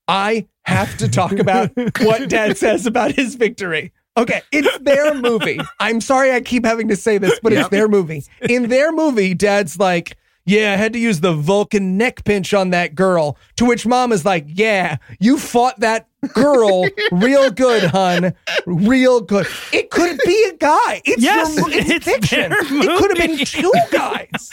I 0.09 0.47
have 0.64 0.97
to 0.98 1.09
talk 1.09 1.32
about 1.32 1.70
what 2.01 2.28
dad 2.28 2.56
says 2.59 2.86
about 2.86 3.12
his 3.12 3.35
victory. 3.35 3.93
Okay, 4.16 4.40
it's 4.51 4.78
their 4.78 5.14
movie. 5.14 5.60
I'm 5.78 6.01
sorry 6.01 6.32
I 6.32 6.40
keep 6.40 6.64
having 6.64 6.89
to 6.89 6.97
say 6.97 7.18
this, 7.18 7.39
but 7.43 7.52
it's 7.52 7.68
their 7.68 7.86
movie. 7.89 8.24
In 8.48 8.70
their 8.70 8.90
movie, 8.90 9.35
dad's 9.35 9.78
like, 9.78 10.16
Yeah, 10.47 10.73
I 10.73 10.77
had 10.77 10.94
to 10.94 10.98
use 10.98 11.20
the 11.20 11.35
Vulcan 11.35 11.98
neck 11.98 12.24
pinch 12.24 12.55
on 12.55 12.70
that 12.70 12.94
girl. 12.94 13.36
To 13.56 13.66
which 13.66 13.86
mom 13.86 14.12
is 14.12 14.24
like, 14.24 14.47
Yeah, 14.48 14.97
you 15.20 15.39
fought 15.39 15.81
that 15.81 16.09
girl 16.28 16.84
real 17.12 17.50
good, 17.50 17.84
hun. 17.84 18.34
Real 18.66 19.20
good. 19.20 19.46
It 19.72 19.90
could 19.90 20.18
be 20.24 20.50
a 20.52 20.56
guy. 20.56 21.02
It's, 21.04 21.22
Yes, 21.22 21.56
your, 21.56 21.70
it's, 21.70 21.90
it's 21.90 22.04
fiction. 22.04 22.52
It 22.52 22.98
could 22.98 23.16
have 23.16 23.28
been 23.28 23.44
two 23.44 23.72
guys. 23.90 24.50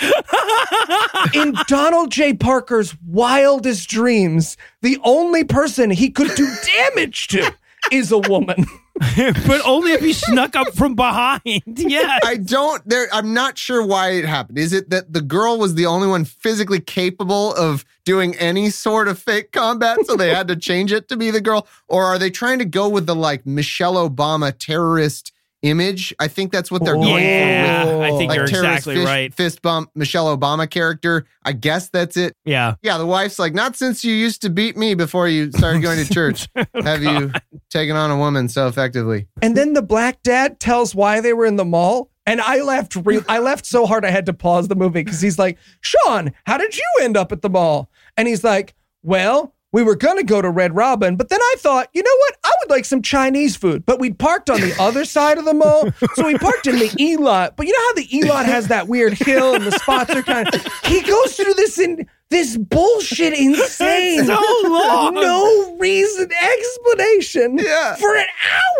In 1.33 1.55
Donald 1.67 2.11
J. 2.11 2.33
Parker's 2.33 2.95
wildest 3.05 3.89
dreams, 3.89 4.57
the 4.81 4.97
only 5.03 5.43
person 5.43 5.89
he 5.91 6.09
could 6.09 6.33
do 6.35 6.47
damage 6.77 7.27
to 7.29 7.53
is 7.91 8.11
a 8.11 8.19
woman. 8.19 8.65
but 9.47 9.61
only 9.65 9.91
if 9.91 10.01
he 10.01 10.13
snuck 10.13 10.55
up 10.55 10.73
from 10.73 10.95
behind. 10.95 11.41
Yes. 11.65 12.21
I 12.23 12.37
don't 12.37 12.87
there 12.87 13.07
I'm 13.11 13.33
not 13.33 13.57
sure 13.57 13.85
why 13.85 14.11
it 14.11 14.25
happened. 14.25 14.57
Is 14.57 14.73
it 14.73 14.89
that 14.89 15.11
the 15.11 15.21
girl 15.21 15.57
was 15.57 15.75
the 15.75 15.85
only 15.85 16.07
one 16.07 16.23
physically 16.25 16.79
capable 16.79 17.53
of 17.55 17.83
doing 18.05 18.35
any 18.35 18.69
sort 18.69 19.07
of 19.07 19.19
fake 19.19 19.51
combat 19.51 19.97
so 20.05 20.15
they 20.15 20.33
had 20.33 20.47
to 20.47 20.55
change 20.55 20.91
it 20.91 21.07
to 21.09 21.17
be 21.17 21.31
the 21.31 21.41
girl 21.41 21.67
or 21.87 22.03
are 22.05 22.17
they 22.17 22.29
trying 22.29 22.59
to 22.59 22.65
go 22.65 22.87
with 22.87 23.05
the 23.05 23.15
like 23.15 23.45
Michelle 23.45 23.95
Obama 23.95 24.53
terrorist 24.57 25.32
image? 25.63 26.13
I 26.19 26.27
think 26.27 26.51
that's 26.51 26.69
what 26.69 26.83
they're 26.83 26.95
going 26.95 27.07
for 27.07 27.13
with 27.13 27.21
yeah, 27.23 27.99
I 28.01 28.17
think 28.17 28.29
like 28.29 28.35
you're 28.35 28.45
exactly 28.45 28.95
fist, 28.95 29.07
right. 29.07 29.33
fist 29.33 29.61
bump 29.61 29.89
Michelle 29.95 30.37
Obama 30.37 30.69
character. 30.69 31.25
I 31.43 31.53
guess 31.53 31.89
that's 31.89 32.15
it. 32.17 32.35
Yeah. 32.45 32.75
Yeah, 32.83 32.97
the 32.97 33.05
wife's 33.05 33.39
like, 33.39 33.53
not 33.53 33.75
since 33.75 34.05
you 34.05 34.13
used 34.13 34.41
to 34.43 34.49
beat 34.49 34.77
me 34.77 34.93
before 34.93 35.27
you 35.27 35.51
started 35.51 35.81
going 35.81 36.05
to 36.05 36.13
church. 36.13 36.47
Oh, 36.55 36.65
have 36.83 37.01
you 37.01 37.31
taken 37.69 37.95
on 37.95 38.11
a 38.11 38.17
woman 38.17 38.49
so 38.49 38.67
effectively? 38.67 39.27
And 39.41 39.57
then 39.57 39.73
the 39.73 39.81
black 39.81 40.21
dad 40.21 40.59
tells 40.59 40.93
why 40.93 41.21
they 41.21 41.33
were 41.33 41.45
in 41.45 41.55
the 41.55 41.65
mall. 41.65 42.09
And 42.25 42.39
I 42.39 42.61
left 42.61 42.95
re- 42.95 43.21
I 43.27 43.39
left 43.39 43.65
so 43.65 43.85
hard 43.85 44.05
I 44.05 44.09
had 44.09 44.25
to 44.27 44.33
pause 44.33 44.69
the 44.69 44.75
movie 44.75 45.03
because 45.03 45.19
he's 45.19 45.37
like, 45.37 45.57
Sean, 45.81 46.31
how 46.45 46.57
did 46.57 46.77
you 46.77 46.85
end 47.01 47.17
up 47.17 47.31
at 47.33 47.41
the 47.41 47.49
mall? 47.49 47.89
And 48.15 48.27
he's 48.27 48.43
like, 48.45 48.75
Well, 49.01 49.53
we 49.73 49.83
were 49.83 49.95
gonna 49.95 50.23
go 50.23 50.41
to 50.41 50.49
Red 50.49 50.75
Robin, 50.75 51.17
but 51.17 51.27
then 51.29 51.39
I 51.41 51.55
thought, 51.57 51.89
you 51.93 52.01
know 52.01 52.15
what? 52.19 52.37
I 52.45 52.51
would 52.61 52.69
like 52.69 52.85
some 52.85 53.01
Chinese 53.01 53.55
food. 53.57 53.85
But 53.85 53.99
we'd 53.99 54.17
parked 54.17 54.49
on 54.49 54.61
the 54.61 54.73
other 54.79 55.03
side 55.03 55.37
of 55.37 55.43
the 55.45 55.53
mall. 55.53 55.89
So 56.13 56.25
we 56.25 56.37
parked 56.37 56.67
in 56.67 56.77
the 56.79 56.93
E 56.99 57.17
lot. 57.17 57.57
But 57.57 57.67
you 57.67 57.73
know 57.73 57.85
how 57.87 57.93
the 57.95 58.17
E 58.17 58.23
lot 58.23 58.45
has 58.45 58.69
that 58.69 58.87
weird 58.87 59.13
hill 59.13 59.55
and 59.55 59.65
the 59.65 59.71
spots 59.71 60.11
are 60.15 60.21
kind 60.23 60.47
of 60.53 60.65
he 60.85 61.01
goes 61.01 61.35
through 61.35 61.55
this 61.55 61.77
in 61.79 62.07
this 62.29 62.57
bullshit 62.57 63.33
insane 63.33 64.25
so 64.25 64.39
long. 64.63 65.13
no 65.13 65.75
reason 65.77 66.29
explanation 66.31 67.57
Yeah. 67.59 67.95
for 67.95 68.15
an 68.15 68.25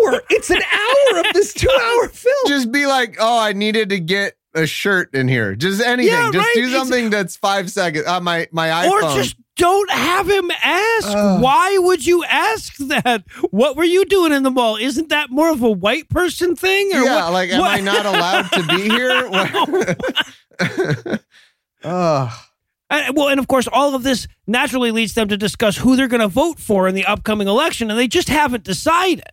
hour. 0.06 0.22
It's 0.30 0.50
an 0.50 0.62
hour 0.62 1.20
of 1.20 1.34
this 1.34 1.54
two 1.54 1.70
hour 1.70 2.08
film. 2.14 2.34
just 2.48 2.72
be 2.72 2.86
like, 2.86 3.18
oh, 3.20 3.40
I 3.40 3.54
needed 3.54 3.90
to 3.90 4.00
get 4.00 4.36
a 4.56 4.66
shirt 4.68 5.14
in 5.14 5.28
here. 5.28 5.56
Just 5.56 5.82
anything. 5.82 6.14
Yeah, 6.14 6.32
just 6.32 6.46
right. 6.48 6.56
do 6.56 6.62
It's- 6.66 6.78
something 6.80 7.10
that's 7.10 7.36
five 7.38 7.72
seconds. 7.72 8.06
Uh, 8.08 8.20
my 8.20 8.48
my 8.52 8.68
iPhone. 8.70 8.90
Or 8.90 9.02
just 9.16 9.36
don't 9.56 9.92
have 9.92 10.28
him 10.30 10.50
ask. 10.64 11.08
Why 11.42 11.78
would 11.80 12.06
you 12.06 12.24
ask 12.24 12.76
that? 12.78 13.24
What 13.52 13.76
were 13.78 13.84
you 13.84 14.06
doing 14.06 14.32
in 14.32 14.44
the 14.44 14.50
mall? 14.52 14.78
Isn't 14.78 15.10
that 15.10 15.30
more 15.30 15.52
of 15.52 15.62
a 15.62 15.70
white 15.72 16.10
person 16.10 16.56
thing? 16.56 16.92
Or 16.94 17.04
yeah, 17.04 17.24
what- 17.26 17.34
like, 17.34 17.50
am 17.52 17.60
what- 17.62 17.72
I 17.72 17.80
not 17.82 18.06
allowed 18.06 18.50
to 18.54 18.64
be 18.68 18.90
here? 18.90 19.30
Ugh. 21.84 22.32
And- 22.90 23.16
well, 23.16 23.30
and 23.30 23.40
of 23.40 23.48
course, 23.48 23.68
all 23.72 23.96
of 23.96 24.04
this 24.04 24.28
naturally 24.48 24.92
leads 24.92 25.14
them 25.14 25.28
to 25.30 25.38
discuss 25.38 25.78
who 25.78 25.96
they're 25.96 26.08
going 26.08 26.22
to 26.22 26.28
vote 26.28 26.60
for 26.60 26.88
in 26.88 26.96
the 26.96 27.06
upcoming 27.06 27.48
election, 27.48 27.90
and 27.90 28.00
they 28.00 28.08
just 28.08 28.30
haven't 28.30 28.64
decided. 28.64 29.24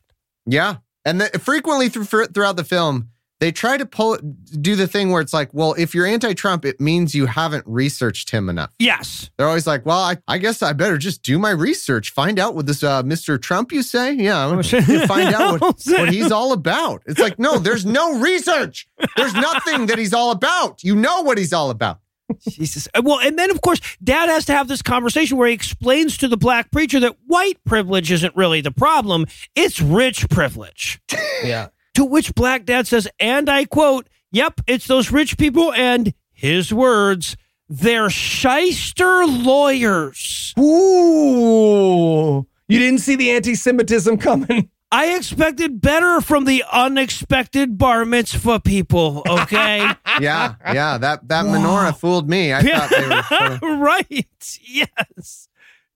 Yeah, 0.47 0.77
and 1.05 1.21
the, 1.21 1.39
frequently 1.39 1.89
through, 1.91 2.05
throughout 2.27 2.57
the 2.57 2.65
film, 2.65 3.11
they 3.41 3.51
try 3.51 3.77
to 3.79 3.87
pull 3.87 4.19
do 4.61 4.77
the 4.77 4.87
thing 4.87 5.11
where 5.11 5.23
it's 5.23 5.33
like, 5.33 5.53
well, 5.53 5.75
if 5.79 5.95
you're 5.95 6.07
anti-Trump, 6.07 6.65
it 6.65 6.81
means 6.81 7.15
you 7.15 7.27
haven't 7.27 7.65
researched 7.67 8.31
him 8.31 8.49
enough. 8.49 8.71
Yes. 8.79 9.31
They're 9.37 9.49
always 9.49 9.67
like, 9.67 9.87
well, 9.87 9.99
I, 9.99 10.19
I 10.29 10.39
guess 10.39 10.63
I 10.63 10.75
better 10.75 10.99
just 10.99 11.23
do 11.23 11.39
my 11.39 11.51
research, 11.51 12.11
find 12.13 12.39
out 12.39 12.55
what 12.55 12.67
this 12.67 12.83
uh, 12.83 13.03
Mr. 13.03 13.41
Trump 13.41 13.73
you 13.73 13.83
say, 13.83 14.13
yeah, 14.13 14.47
I'm 14.47 14.63
find 15.07 15.35
out 15.35 15.61
what, 15.61 15.81
what 15.87 16.13
he's 16.13 16.31
all 16.31 16.53
about. 16.53 17.03
It's 17.07 17.19
like, 17.19 17.39
no, 17.39 17.59
there's 17.59 17.87
no 17.87 18.21
research. 18.21 18.87
There's 19.17 19.35
nothing 19.35 19.87
that 19.87 19.99
he's 19.99 20.13
all 20.13 20.31
about. 20.31 20.85
You 20.85 20.95
know 20.95 21.23
what 21.23 21.39
he's 21.39 21.53
all 21.53 21.71
about. 21.71 22.01
Jesus. 22.49 22.89
Uh, 22.95 23.03
Well, 23.03 23.21
and 23.21 23.39
then 23.39 23.51
of 23.51 23.61
course, 23.61 23.81
Dad 24.03 24.29
has 24.29 24.45
to 24.47 24.53
have 24.53 24.69
this 24.69 24.83
conversation 24.83 25.37
where 25.37 25.49
he 25.49 25.55
explains 25.55 26.17
to 26.19 26.29
the 26.29 26.37
black 26.37 26.71
preacher 26.71 27.01
that 27.01 27.17
white 27.27 27.59
privilege 27.65 28.13
isn't 28.13 28.37
really 28.37 28.61
the 28.61 28.71
problem; 28.71 29.27
it's 29.57 29.81
rich 29.81 30.29
privilege. 30.29 31.01
Yeah. 31.43 31.69
To 31.95 32.05
which 32.05 32.35
Black 32.35 32.65
Dad 32.65 32.87
says, 32.87 33.09
and 33.19 33.49
I 33.49 33.65
quote, 33.65 34.09
Yep, 34.33 34.61
it's 34.67 34.87
those 34.87 35.11
rich 35.11 35.37
people, 35.37 35.73
and 35.73 36.15
his 36.33 36.73
words, 36.73 37.37
they're 37.69 38.11
shyster 38.11 39.27
lawyers. 39.27 40.55
Ooh. 40.59 42.47
You 42.69 42.79
didn't 42.79 43.01
see 43.01 43.17
the 43.17 43.31
anti 43.33 43.55
Semitism 43.55 44.19
coming. 44.19 44.71
I 44.93 45.15
expected 45.15 45.81
better 45.81 46.21
from 46.21 46.47
the 46.47 46.65
unexpected 46.73 47.79
bar 47.79 48.05
mitzvah 48.05 48.59
people, 48.61 49.23
okay? 49.29 49.89
Yeah, 50.21 50.57
yeah, 50.67 50.99
that 50.99 51.27
that 51.29 51.47
menorah 51.47 51.97
fooled 51.97 52.29
me. 52.29 52.53
I 52.53 52.61
thought 52.63 52.91
they 52.91 53.09
were. 53.09 53.23
sort 53.59 53.73
of- 53.73 53.81
right. 53.81 54.59
Yes. 54.63 55.49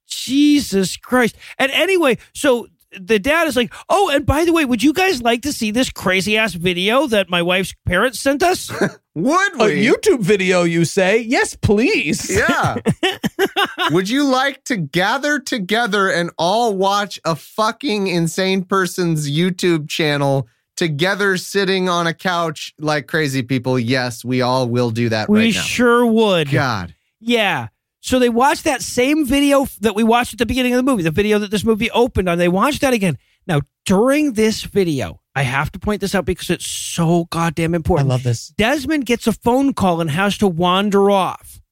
Jesus 0.07 0.97
Christ. 0.97 1.37
And 1.59 1.71
anyway, 1.73 2.17
so 2.33 2.69
the 3.01 3.19
dad 3.19 3.47
is 3.47 3.57
like, 3.57 3.73
oh, 3.89 4.11
and 4.11 4.27
by 4.27 4.45
the 4.45 4.53
way, 4.53 4.65
would 4.65 4.83
you 4.83 4.93
guys 4.93 5.23
like 5.23 5.43
to 5.43 5.53
see 5.53 5.71
this 5.71 5.91
crazy 5.91 6.37
ass 6.37 6.55
video 6.55 7.07
that 7.09 7.31
my 7.31 7.43
wife's 7.43 7.75
parents 7.87 8.21
sent 8.21 8.43
us? 8.43 8.71
Would 9.15 9.61
A? 9.61 9.67
YouTube 9.69 10.21
video, 10.21 10.65
you 10.65 10.85
say? 10.85 11.21
Yes, 11.21 11.55
please. 11.55 12.29
Yeah. 12.29 12.77
Would 13.93 14.09
you 14.09 14.25
like 14.25 14.65
to 14.65 14.77
gather 14.77 15.39
together 15.39 16.11
and 16.11 16.33
all 16.37 16.75
watch 16.75 17.21
a 17.25 17.37
fucking 17.37 18.09
insane 18.09 18.65
person's 18.65 19.31
YouTube 19.31 19.89
channel 19.89 20.49
together 20.77 21.37
sitting 21.37 21.89
on 21.89 22.09
a 22.09 22.15
couch 22.15 22.75
like 22.81 23.07
crazy 23.07 23.43
people? 23.43 23.79
Yes, 23.79 24.25
we 24.25 24.43
all 24.43 24.69
will 24.69 24.91
do 24.91 25.09
that 25.11 25.29
we 25.29 25.39
right 25.39 25.55
now. 25.55 25.61
sure 25.61 26.07
would. 26.07 26.51
God. 26.51 26.95
Yeah. 27.21 27.69
So 28.05 28.19
they 28.19 28.29
watched 28.29 28.65
that 28.65 28.83
same 28.83 29.25
video 29.25 29.67
that 29.81 29.95
we 29.95 30.05
watched 30.05 30.35
at 30.35 30.39
the 30.39 30.45
beginning 30.45 30.75
of 30.75 30.77
the 30.77 30.83
movie, 30.83 31.03
the 31.03 31.11
video 31.11 31.39
that 31.39 31.51
this 31.51 31.65
movie 31.65 31.91
opened 31.93 32.29
on. 32.29 32.37
They 32.37 32.49
watched 32.49 32.83
that 32.83 32.93
again. 32.93 33.17
Now, 33.47 33.63
during 33.87 34.35
this 34.35 34.63
video, 34.63 35.23
I 35.35 35.43
have 35.43 35.73
to 35.73 35.79
point 35.79 36.03
this 36.03 36.15
out 36.15 36.27
because 36.27 36.51
it's 36.51 36.67
so 36.67 37.25
goddamn 37.31 37.75
important. 37.75 38.11
I 38.11 38.13
love 38.13 38.23
this. 38.23 38.49
Desmond 38.59 39.07
gets 39.07 39.27
a 39.27 39.33
phone 39.33 39.73
call 39.73 40.03
and 40.03 40.11
has 40.11 40.37
to 40.39 40.47
wander 40.47 41.11
off. 41.11 41.63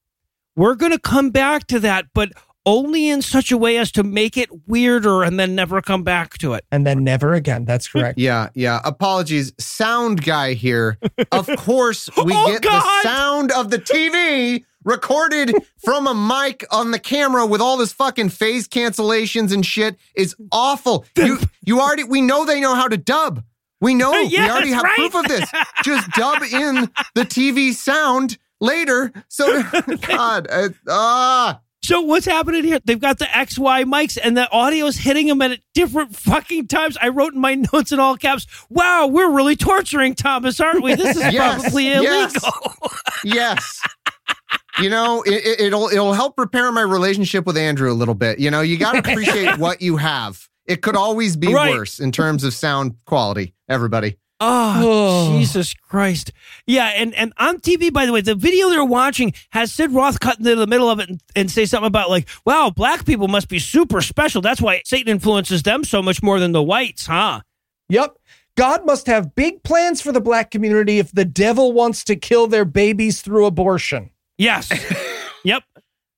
We're 0.57 0.75
going 0.75 0.93
to 0.93 0.99
come 0.99 1.29
back 1.29 1.67
to 1.67 1.79
that, 1.81 2.07
but 2.15 2.33
only 2.65 3.11
in 3.11 3.21
such 3.21 3.53
a 3.53 3.59
way 3.59 3.77
as 3.77 3.93
to 3.93 4.03
make 4.03 4.39
it 4.39 4.49
weirder 4.67 5.25
and 5.25 5.39
then 5.39 5.55
never 5.55 5.83
come 5.83 6.03
back 6.03 6.39
to 6.39 6.55
it. 6.55 6.65
And 6.73 6.87
then 6.87 7.05
never 7.05 7.35
again. 7.35 7.67
That's 7.67 7.89
correct. 7.93 8.19
Yeah, 8.19 8.49
yeah. 8.55 8.81
Apologies. 8.85 9.53
Sound 9.59 10.25
guy 10.25 10.55
here. 10.55 10.97
Of 11.31 11.47
course, 11.59 12.09
we 12.25 12.33
Oh, 12.35 12.53
get 12.53 12.63
the 12.63 13.03
sound 13.03 13.53
of 13.53 13.69
the 13.71 13.79
TV 13.79 14.65
recorded 14.85 15.55
from 15.85 16.07
a 16.07 16.15
mic 16.15 16.65
on 16.71 16.91
the 16.91 16.99
camera 16.99 17.47
with 17.47 17.61
all 17.61 17.77
this 17.77 17.93
fucking 17.93 18.29
phase 18.31 18.69
cancellations 18.69 19.53
and 19.53 19.65
shit 19.65 19.97
is 20.17 20.35
awful. 20.51 21.05
You 21.17 21.39
you 21.65 21.81
already 21.81 22.05
we 22.05 22.21
know 22.21 22.45
they 22.45 22.61
know 22.61 22.75
how 22.75 22.89
to 22.89 22.97
dub. 22.97 23.45
We 23.81 23.95
know 23.95 24.11
we 24.23 24.25
Yes, 24.27 24.51
already 24.51 24.71
have 24.73 24.83
right. 24.85 24.97
proof 24.97 25.15
of 25.15 25.29
this. 25.29 25.51
Just 25.85 26.11
dub 26.13 26.43
in 26.43 26.91
the 27.15 27.23
TV 27.25 27.73
sound 27.73 28.39
later. 28.61 29.13
So 29.29 29.63
God, 30.07 30.47
uh, 30.51 30.69
ah. 30.89 31.61
So 31.85 32.01
what's 32.03 32.27
happening 32.27 32.63
here? 32.63 32.79
They've 32.85 33.01
got 33.01 33.19
the 33.19 33.25
XY 33.25 33.85
mics 33.87 34.17
and 34.23 34.37
the 34.37 34.49
audio 34.53 34.87
is 34.87 34.99
hitting 34.99 35.27
them 35.27 35.43
at 35.43 35.59
different 35.75 36.15
fucking 36.15 36.69
times. 36.69 36.97
I 37.03 37.09
wrote 37.09 37.35
in 37.35 37.41
my 37.41 37.57
notes 37.73 37.91
in 37.91 37.99
all 37.99 38.17
caps, 38.17 38.47
wow, 38.71 39.09
we're 39.09 39.31
really 39.33 39.57
torturing 39.57 40.15
Thomas, 40.15 40.61
aren't 40.61 40.85
we? 40.85 40.95
This 40.95 41.17
is 41.17 41.33
Yes, 41.33 41.61
probably 41.61 41.87
yes. 41.87 42.35
illegal. 42.35 42.73
Yes. 43.25 43.81
You 44.81 44.89
know, 44.91 45.23
it, 45.23 45.35
it, 45.35 45.61
it'll 45.61 45.89
it'll 45.89 46.15
help 46.15 46.39
repair 46.39 46.71
my 46.73 46.81
relationship 46.83 47.45
with 47.47 47.57
Andrew 47.59 47.91
a 47.91 47.95
little 47.95 48.15
bit. 48.15 48.39
You 48.39 48.51
know, 48.51 48.63
you 48.63 48.79
got 48.79 48.93
to 48.93 48.99
appreciate 48.99 49.59
what 49.59 49.83
you 49.83 49.97
have. 49.99 50.49
It 50.67 50.81
could 50.81 50.97
always 50.97 51.37
be 51.37 51.53
Right. 51.53 51.73
worse 51.73 52.01
in 52.01 52.13
terms 52.13 52.45
of 52.45 52.55
sound 52.55 52.95
quality. 53.05 53.53
Everybody, 53.69 54.17
Oh, 54.41 54.81
Oh. 54.85 55.39
Jesus 55.39 55.75
Christ. 55.75 56.33
Yeah, 56.67 56.87
and, 56.87 57.15
and 57.15 57.33
on 57.39 57.59
TV, 57.59 57.93
by 57.93 58.07
the 58.07 58.13
way, 58.13 58.21
the 58.23 58.35
video 58.35 58.71
they're 58.71 58.85
watching 58.85 59.35
has 59.51 59.73
Sid 59.73 59.91
Roth 59.91 60.21
cut 60.21 60.39
into 60.39 60.55
the 60.55 60.67
middle 60.67 60.89
of 60.89 61.01
it 61.01 61.09
and, 61.11 61.21
and 61.37 61.51
say 61.51 61.65
something 61.67 61.87
about, 61.89 62.11
like, 62.11 62.29
wow, 62.47 62.71
black 62.75 63.05
people 63.05 63.29
must 63.29 63.49
be 63.49 63.59
super 63.59 64.01
special. 64.01 64.41
That's 64.41 64.61
why 64.63 64.83
Satan 64.85 65.11
influences 65.11 65.63
them 65.65 65.85
so 65.85 66.01
much 66.03 66.23
more 66.23 66.39
than 66.41 66.53
the 66.53 66.63
whites, 66.63 67.07
huh? 67.07 67.41
Yep. 67.89 68.17
God 68.57 68.87
must 68.87 69.07
have 69.07 69.35
big 69.35 69.63
plans 69.65 70.01
for 70.01 70.13
the 70.13 70.21
black 70.21 70.51
community 70.51 70.99
if 70.99 71.11
the 71.13 71.25
devil 71.25 71.73
wants 71.73 72.05
to 72.05 72.17
kill 72.17 72.47
their 72.47 72.65
babies 72.65 73.21
through 73.21 73.47
abortion. 73.47 74.11
Yes. 74.43 74.71
yep. 75.45 75.63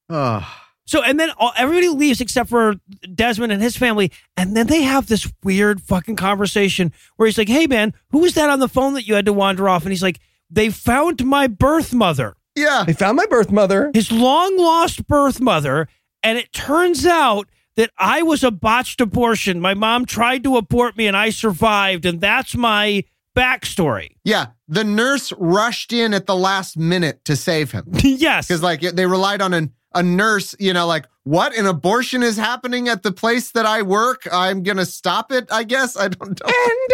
oh, 0.09 0.47
So 0.87 1.03
and 1.03 1.19
then 1.19 1.31
all, 1.39 1.53
everybody 1.57 1.89
leaves 1.89 2.21
except 2.21 2.49
for 2.51 2.75
Desmond 3.15 3.53
and 3.53 3.63
his 3.63 3.77
family, 3.77 4.11
and 4.37 4.57
then 4.57 4.67
they 4.67 4.83
have 4.83 5.07
this 5.07 5.31
weird 5.43 5.81
fucking 5.81 6.17
conversation 6.17 6.93
where 7.17 7.27
he's 7.27 7.39
like, 7.39 7.49
"Hey 7.49 7.67
man, 7.67 7.95
who 8.11 8.19
was 8.19 8.35
that 8.35 8.51
on 8.51 8.61
the 8.61 8.69
phone 8.69 8.95
that 8.95 9.07
you 9.07 9.15
had 9.15 9.27
to 9.27 9.33
wander 9.33 9.69
off?" 9.69 9.83
And 9.83 9.93
he's 9.93 10.03
like, 10.03 10.21
"They 10.51 10.71
found 10.71 11.25
my 11.25 11.47
birth 11.47 11.93
mother, 11.95 12.35
Yeah. 12.55 12.85
They 12.87 12.93
found 12.93 13.17
my 13.17 13.27
birth 13.27 13.51
mother. 13.51 13.91
his 13.95 14.11
long 14.13 14.57
lost 14.59 15.07
birth 15.07 15.41
mother, 15.41 15.89
and 16.23 16.39
it 16.39 16.53
turns 16.53 17.05
out." 17.07 17.49
That 17.77 17.91
I 17.99 18.23
was 18.23 18.45
a 18.45 18.53
botched 18.53 19.01
abortion. 19.01 19.61
My 19.61 19.75
mom 19.75 20.05
tried 20.07 20.45
to 20.45 20.57
abort 20.57 20.97
me 20.97 21.09
and 21.09 21.17
I 21.17 21.31
survived, 21.31 22.07
and 22.07 22.21
that's 22.21 22.55
my 22.55 23.03
backstory. 23.37 24.11
Yeah. 24.25 24.47
The 24.69 24.85
nurse 24.85 25.33
rushed 25.39 25.93
in 25.93 26.15
at 26.15 26.27
the 26.27 26.37
last 26.37 26.77
minute 26.77 27.25
to 27.25 27.37
save 27.37 27.73
him. 27.73 27.87
yes. 28.03 28.49
Because 28.49 28.63
like 28.63 28.81
they 28.81 29.07
relied 29.07 29.43
on 29.43 29.53
an, 29.55 29.73
a 29.95 30.03
nurse, 30.03 30.55
you 30.59 30.73
know, 30.73 30.87
like 30.87 31.07
what 31.25 31.57
an 31.57 31.67
abortion 31.67 32.23
is 32.23 32.37
happening 32.37 32.89
at 32.89 33.03
the 33.03 33.13
place 33.13 33.53
that 33.53 33.67
I 33.67 33.83
work. 33.83 34.27
I'm 34.31 34.63
gonna 34.63 34.87
stop 34.87 35.33
it. 35.33 35.49
I 35.51 35.65
guess 35.65 35.97
I 35.97 36.09
don't 36.09 36.41
know. 36.41 36.47
And 36.47 36.91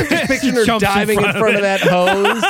uh, 0.00 0.16
just 0.16 0.26
picturing 0.28 0.54
her 0.54 0.64
Jumps 0.64 0.84
in 0.84 0.90
diving 0.90 1.18
in 1.18 1.24
front 1.24 1.38
front, 1.38 1.56
of 1.56 1.62
of, 1.62 1.62
that 1.62 1.80
hose. 1.80 2.44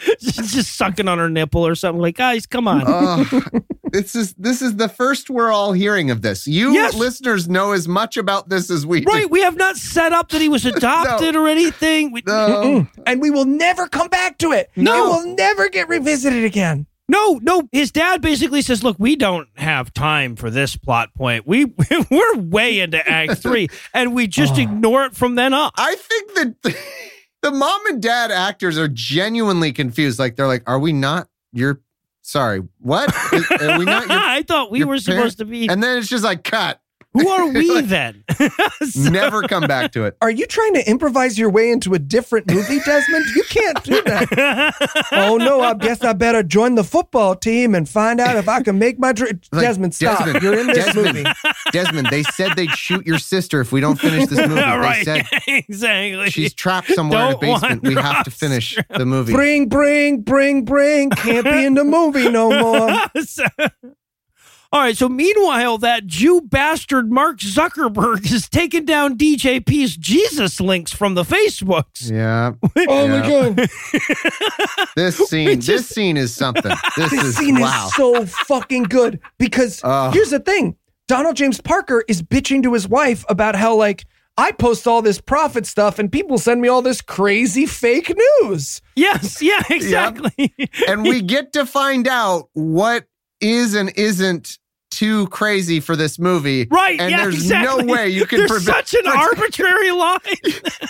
She's 0.18 0.52
just 0.52 0.76
sucking 0.76 1.08
on 1.08 1.18
her 1.18 1.28
nipple 1.28 1.66
or 1.66 1.74
something. 1.74 2.00
Like, 2.00 2.16
guys, 2.16 2.46
come 2.46 2.66
on. 2.66 2.84
Oh, 2.86 3.24
this 3.92 4.14
is 4.14 4.34
this 4.34 4.62
is 4.62 4.76
the 4.76 4.88
first 4.88 5.30
we're 5.30 5.52
all 5.52 5.72
hearing 5.72 6.10
of 6.10 6.22
this. 6.22 6.46
You 6.46 6.72
Yes. 6.72 6.94
listeners 6.94 7.48
know 7.48 7.72
as 7.72 7.86
much 7.88 8.16
about 8.16 8.48
this 8.48 8.70
as 8.70 8.86
we 8.86 9.00
do. 9.00 9.06
right. 9.12 9.30
We 9.30 9.42
have 9.42 9.56
not 9.56 9.76
set 9.76 10.12
up 10.12 10.28
that 10.30 10.40
he 10.40 10.48
was 10.48 10.64
adopted 10.74 11.36
or 11.36 11.48
anything. 11.48 12.12
We, 12.12 12.22
No. 12.26 12.86
and 13.06 13.20
we 13.20 13.30
will 13.30 13.44
never 13.44 13.86
come 13.88 14.08
back 14.08 14.38
to 14.38 14.52
it. 14.52 14.70
No. 14.76 14.92
It 15.04 15.08
will 15.26 15.34
never 15.36 15.68
get 15.68 15.88
revisited 15.88 16.44
again. 16.44 16.86
no, 17.08 17.40
no. 17.42 17.68
His 17.72 17.90
dad 17.90 18.22
basically 18.22 18.62
says, 18.62 18.84
look, 18.84 18.96
we 19.00 19.16
don't 19.16 19.48
have 19.56 19.92
time 19.92 20.36
for 20.36 20.48
this 20.48 20.76
plot 20.76 21.12
point. 21.14 21.44
We, 21.46 21.64
we're 22.10 22.36
way 22.36 22.78
into 22.80 23.04
act 23.08 23.38
three 23.42 23.68
and 23.92 24.14
we 24.14 24.26
just 24.28 24.54
ah. 24.54 24.60
ignore 24.60 25.04
it 25.06 25.16
from 25.16 25.34
then 25.34 25.52
on." 25.52 25.70
I 25.76 25.96
think 25.96 26.34
that 26.34 26.62
the, 26.62 26.76
the 27.42 27.50
mom 27.50 27.80
and 27.86 28.00
dad 28.00 28.30
actors 28.30 28.78
are 28.78 28.86
genuinely 28.88 29.72
confused. 29.72 30.18
Like 30.20 30.36
they're 30.36 30.46
like, 30.46 30.62
"Are 30.68 30.78
we 30.78 30.92
not 30.92 31.28
your? 31.52 31.80
Sorry, 32.22 32.62
what? 32.78 33.12
Are 33.60 33.78
we 33.78 33.84
not 33.84 34.02
your?" 34.08 34.18
I 34.18 34.42
thought 34.42 34.70
we 34.70 34.84
were 34.84 34.98
supposed 34.98 35.38
to 35.38 35.44
be. 35.44 35.68
And 35.68 35.82
then 35.82 35.98
it's 35.98 36.08
just 36.08 36.24
like, 36.24 36.44
cut. 36.44 36.79
Who 37.12 37.28
are 37.28 37.48
we 37.48 37.80
then? 37.82 38.24
So- 38.82 39.10
Never 39.10 39.42
come 39.42 39.64
back 39.66 39.92
to 39.92 40.04
it. 40.04 40.16
Are 40.22 40.30
you 40.30 40.46
trying 40.46 40.74
to 40.74 40.88
improvise 40.88 41.38
your 41.38 41.50
way 41.50 41.70
into 41.70 41.92
a 41.94 41.98
different 41.98 42.50
movie, 42.50 42.78
Desmond? 42.80 43.26
You 43.36 43.42
can't 43.44 43.82
do 43.84 44.02
that. 44.02 45.08
oh 45.12 45.36
no, 45.36 45.60
I 45.60 45.74
guess 45.74 46.02
I 46.02 46.12
better 46.14 46.42
join 46.42 46.74
the 46.76 46.84
football 46.84 47.34
team 47.36 47.74
and 47.74 47.88
find 47.88 48.20
out 48.20 48.36
if 48.36 48.48
I 48.48 48.62
can 48.62 48.78
make 48.78 48.98
my 48.98 49.12
dream. 49.12 49.40
Like, 49.52 49.62
Desmond, 49.66 49.94
stop. 49.94 50.18
Desmond, 50.24 50.42
You're 50.42 50.58
in 50.58 50.66
this 50.68 50.86
Desmond, 50.86 51.16
movie. 51.18 51.30
Desmond, 51.72 52.06
they 52.08 52.22
said 52.22 52.52
they'd 52.56 52.70
shoot 52.70 53.06
your 53.06 53.18
sister 53.18 53.60
if 53.60 53.70
we 53.72 53.80
don't 53.80 53.98
finish 54.00 54.26
this 54.28 54.38
movie. 54.48 54.60
They 54.60 55.02
said 55.04 55.26
exactly. 55.46 56.30
she's 56.30 56.54
trapped 56.54 56.88
somewhere 56.88 57.28
in 57.30 57.34
a 57.34 57.38
basement. 57.38 57.82
We 57.82 57.94
have 57.94 58.24
to 58.24 58.30
finish 58.30 58.78
the 58.96 59.04
movie. 59.06 59.32
Bring, 59.34 59.68
bring, 59.68 60.22
bring, 60.22 60.64
bring. 60.64 61.10
Can't 61.10 61.44
be 61.44 61.64
in 61.64 61.74
the 61.74 61.84
movie 61.84 62.30
no 62.30 62.48
more. 62.50 62.90
So- 64.72 64.78
all 64.78 64.84
right. 64.84 64.96
So 64.96 65.08
meanwhile, 65.08 65.78
that 65.78 66.06
Jew 66.06 66.40
bastard 66.42 67.10
Mark 67.10 67.38
Zuckerberg 67.38 68.26
has 68.30 68.48
taken 68.48 68.84
down 68.84 69.16
DJP's 69.18 69.96
Jesus 69.96 70.60
links 70.60 70.92
from 70.92 71.14
the 71.14 71.22
Facebooks. 71.24 72.10
Yeah, 72.10 72.52
Oh 72.88 73.06
Yeah. 73.06 73.20
my 73.20 73.28
god. 73.28 74.86
this 74.96 75.16
scene, 75.28 75.60
this 75.60 75.88
scene 75.88 76.16
is 76.16 76.34
something. 76.34 76.72
This, 76.96 77.10
This 77.10 77.22
is 77.24 77.36
scene 77.36 77.60
wow. 77.60 77.86
is 77.86 77.94
so 77.94 78.26
fucking 78.26 78.84
good 78.84 79.20
because 79.38 79.80
Ugh. 79.84 80.12
here's 80.14 80.30
the 80.30 80.40
thing 80.40 80.76
Donald 81.08 81.36
James 81.36 81.60
Parker 81.60 82.04
is 82.08 82.22
bitching 82.22 82.62
to 82.62 82.72
his 82.72 82.86
wife 82.88 83.24
about 83.28 83.56
how, 83.56 83.74
like, 83.74 84.04
I 84.38 84.52
post 84.52 84.86
all 84.86 85.02
this 85.02 85.20
profit 85.20 85.66
stuff 85.66 85.98
and 85.98 86.10
people 86.10 86.38
send 86.38 86.60
me 86.62 86.68
all 86.68 86.80
this 86.82 87.02
crazy 87.02 87.66
fake 87.66 88.12
news. 88.42 88.80
Yes. 88.94 89.42
Yeah. 89.42 89.60
Exactly. 89.68 90.54
and 90.86 91.02
we 91.02 91.20
get 91.20 91.52
to 91.54 91.66
find 91.66 92.06
out 92.06 92.48
what 92.52 93.06
is 93.40 93.74
and 93.74 93.90
isn't 93.96 94.58
too 94.90 95.26
crazy 95.28 95.80
for 95.80 95.96
this 95.96 96.18
movie. 96.18 96.66
Right. 96.70 97.00
And 97.00 97.10
yeah, 97.10 97.22
there's 97.22 97.36
exactly. 97.36 97.84
no 97.84 97.92
way 97.92 98.08
you 98.08 98.26
can 98.26 98.38
There's 98.40 98.50
prevent- 98.50 98.88
such 98.88 99.00
an 99.00 99.06
arbitrary 99.10 99.90
line. 99.92 100.18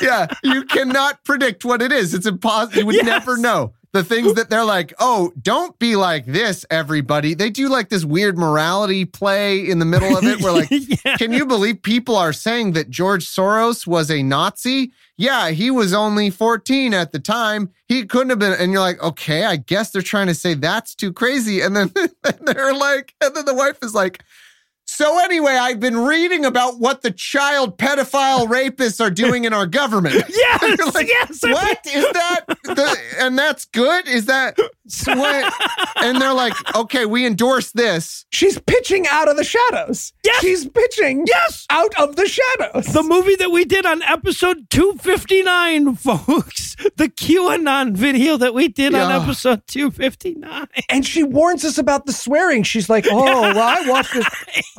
yeah, 0.00 0.26
you 0.42 0.64
cannot 0.64 1.22
predict 1.24 1.64
what 1.64 1.82
it 1.82 1.92
is. 1.92 2.14
It's 2.14 2.26
impossible. 2.26 2.78
You 2.78 2.86
would 2.86 2.94
Yes. 3.00 3.04
never 3.06 3.36
know. 3.36 3.74
The 3.92 4.04
things 4.04 4.34
that 4.34 4.50
they're 4.50 4.64
like, 4.64 4.94
oh, 5.00 5.32
don't 5.42 5.76
be 5.80 5.96
like 5.96 6.24
this, 6.24 6.64
everybody. 6.70 7.34
They 7.34 7.50
do 7.50 7.68
like 7.68 7.88
this 7.88 8.04
weird 8.04 8.38
morality 8.38 9.04
play 9.04 9.68
in 9.68 9.80
the 9.80 9.84
middle 9.84 10.16
of 10.16 10.22
it 10.22 10.40
where, 10.40 10.52
like, 10.52 10.68
Yeah. 11.04 11.16
can 11.16 11.32
you 11.32 11.44
believe 11.44 11.82
people 11.82 12.14
are 12.16 12.32
saying 12.32 12.72
that 12.74 12.88
George 12.88 13.26
Soros 13.26 13.88
was 13.88 14.08
a 14.08 14.22
Nazi? 14.22 14.92
Yeah, 15.16 15.50
he 15.50 15.72
was 15.72 15.92
only 15.92 16.30
14 16.30 16.94
at 16.94 17.10
the 17.10 17.18
time. 17.18 17.70
He 17.88 18.06
couldn't 18.06 18.30
have 18.30 18.38
been. 18.38 18.52
And 18.52 18.70
you're 18.70 18.80
like, 18.80 19.02
okay, 19.02 19.44
I 19.44 19.56
guess 19.56 19.90
they're 19.90 20.02
trying 20.02 20.28
to 20.28 20.34
say 20.34 20.54
that's 20.54 20.94
too 20.94 21.12
crazy. 21.12 21.60
And 21.60 21.74
then 21.74 21.92
and 22.24 22.38
they're 22.46 22.72
like, 22.74 23.14
and 23.20 23.34
then 23.34 23.44
the 23.44 23.54
wife 23.56 23.78
is 23.82 23.92
like, 23.92 24.22
so 24.90 25.18
anyway, 25.22 25.52
I've 25.52 25.78
been 25.80 25.96
reading 25.98 26.44
about 26.44 26.80
what 26.80 27.02
the 27.02 27.10
child 27.10 27.78
pedophile 27.78 28.46
rapists 28.48 29.00
are 29.00 29.10
doing 29.10 29.44
in 29.44 29.52
our 29.52 29.66
government. 29.66 30.24
Yes, 30.40 30.94
like, 30.94 31.06
yes, 31.08 31.42
What 31.42 31.78
is 31.86 32.04
that? 32.12 32.40
The, 32.64 32.96
and 33.18 33.38
that's 33.38 33.64
good. 33.66 34.08
Is 34.08 34.26
that 34.26 34.58
what? 35.06 35.54
And 36.02 36.20
they're 36.20 36.32
like, 36.34 36.52
okay, 36.74 37.06
we 37.06 37.24
endorse 37.26 37.70
this. 37.72 38.24
She's 38.30 38.58
pitching 38.58 39.06
out 39.08 39.28
of 39.28 39.36
the 39.36 39.44
shadows. 39.44 40.12
Yes. 40.24 40.40
She's 40.40 40.68
pitching 40.68 41.24
Yes. 41.26 41.66
out 41.70 41.92
of 41.98 42.16
the 42.16 42.26
shadows. 42.26 42.86
The 42.92 43.02
movie 43.02 43.36
that 43.36 43.50
we 43.50 43.64
did 43.64 43.86
on 43.86 44.02
episode 44.02 44.68
259, 44.70 45.94
folks. 45.96 46.76
The 46.96 47.08
QAnon 47.08 47.94
video 47.94 48.36
that 48.38 48.54
we 48.54 48.68
did 48.68 48.94
on 48.94 49.12
episode 49.22 49.66
259. 49.66 50.66
and 50.88 51.06
she 51.06 51.22
warns 51.22 51.64
us 51.64 51.78
about 51.78 52.06
the 52.06 52.12
swearing. 52.12 52.62
She's 52.62 52.88
like, 52.88 53.06
"Oh, 53.10 53.22
well, 53.42 53.58
I 53.58 53.82
watched 53.88 54.14
this. 54.14 54.26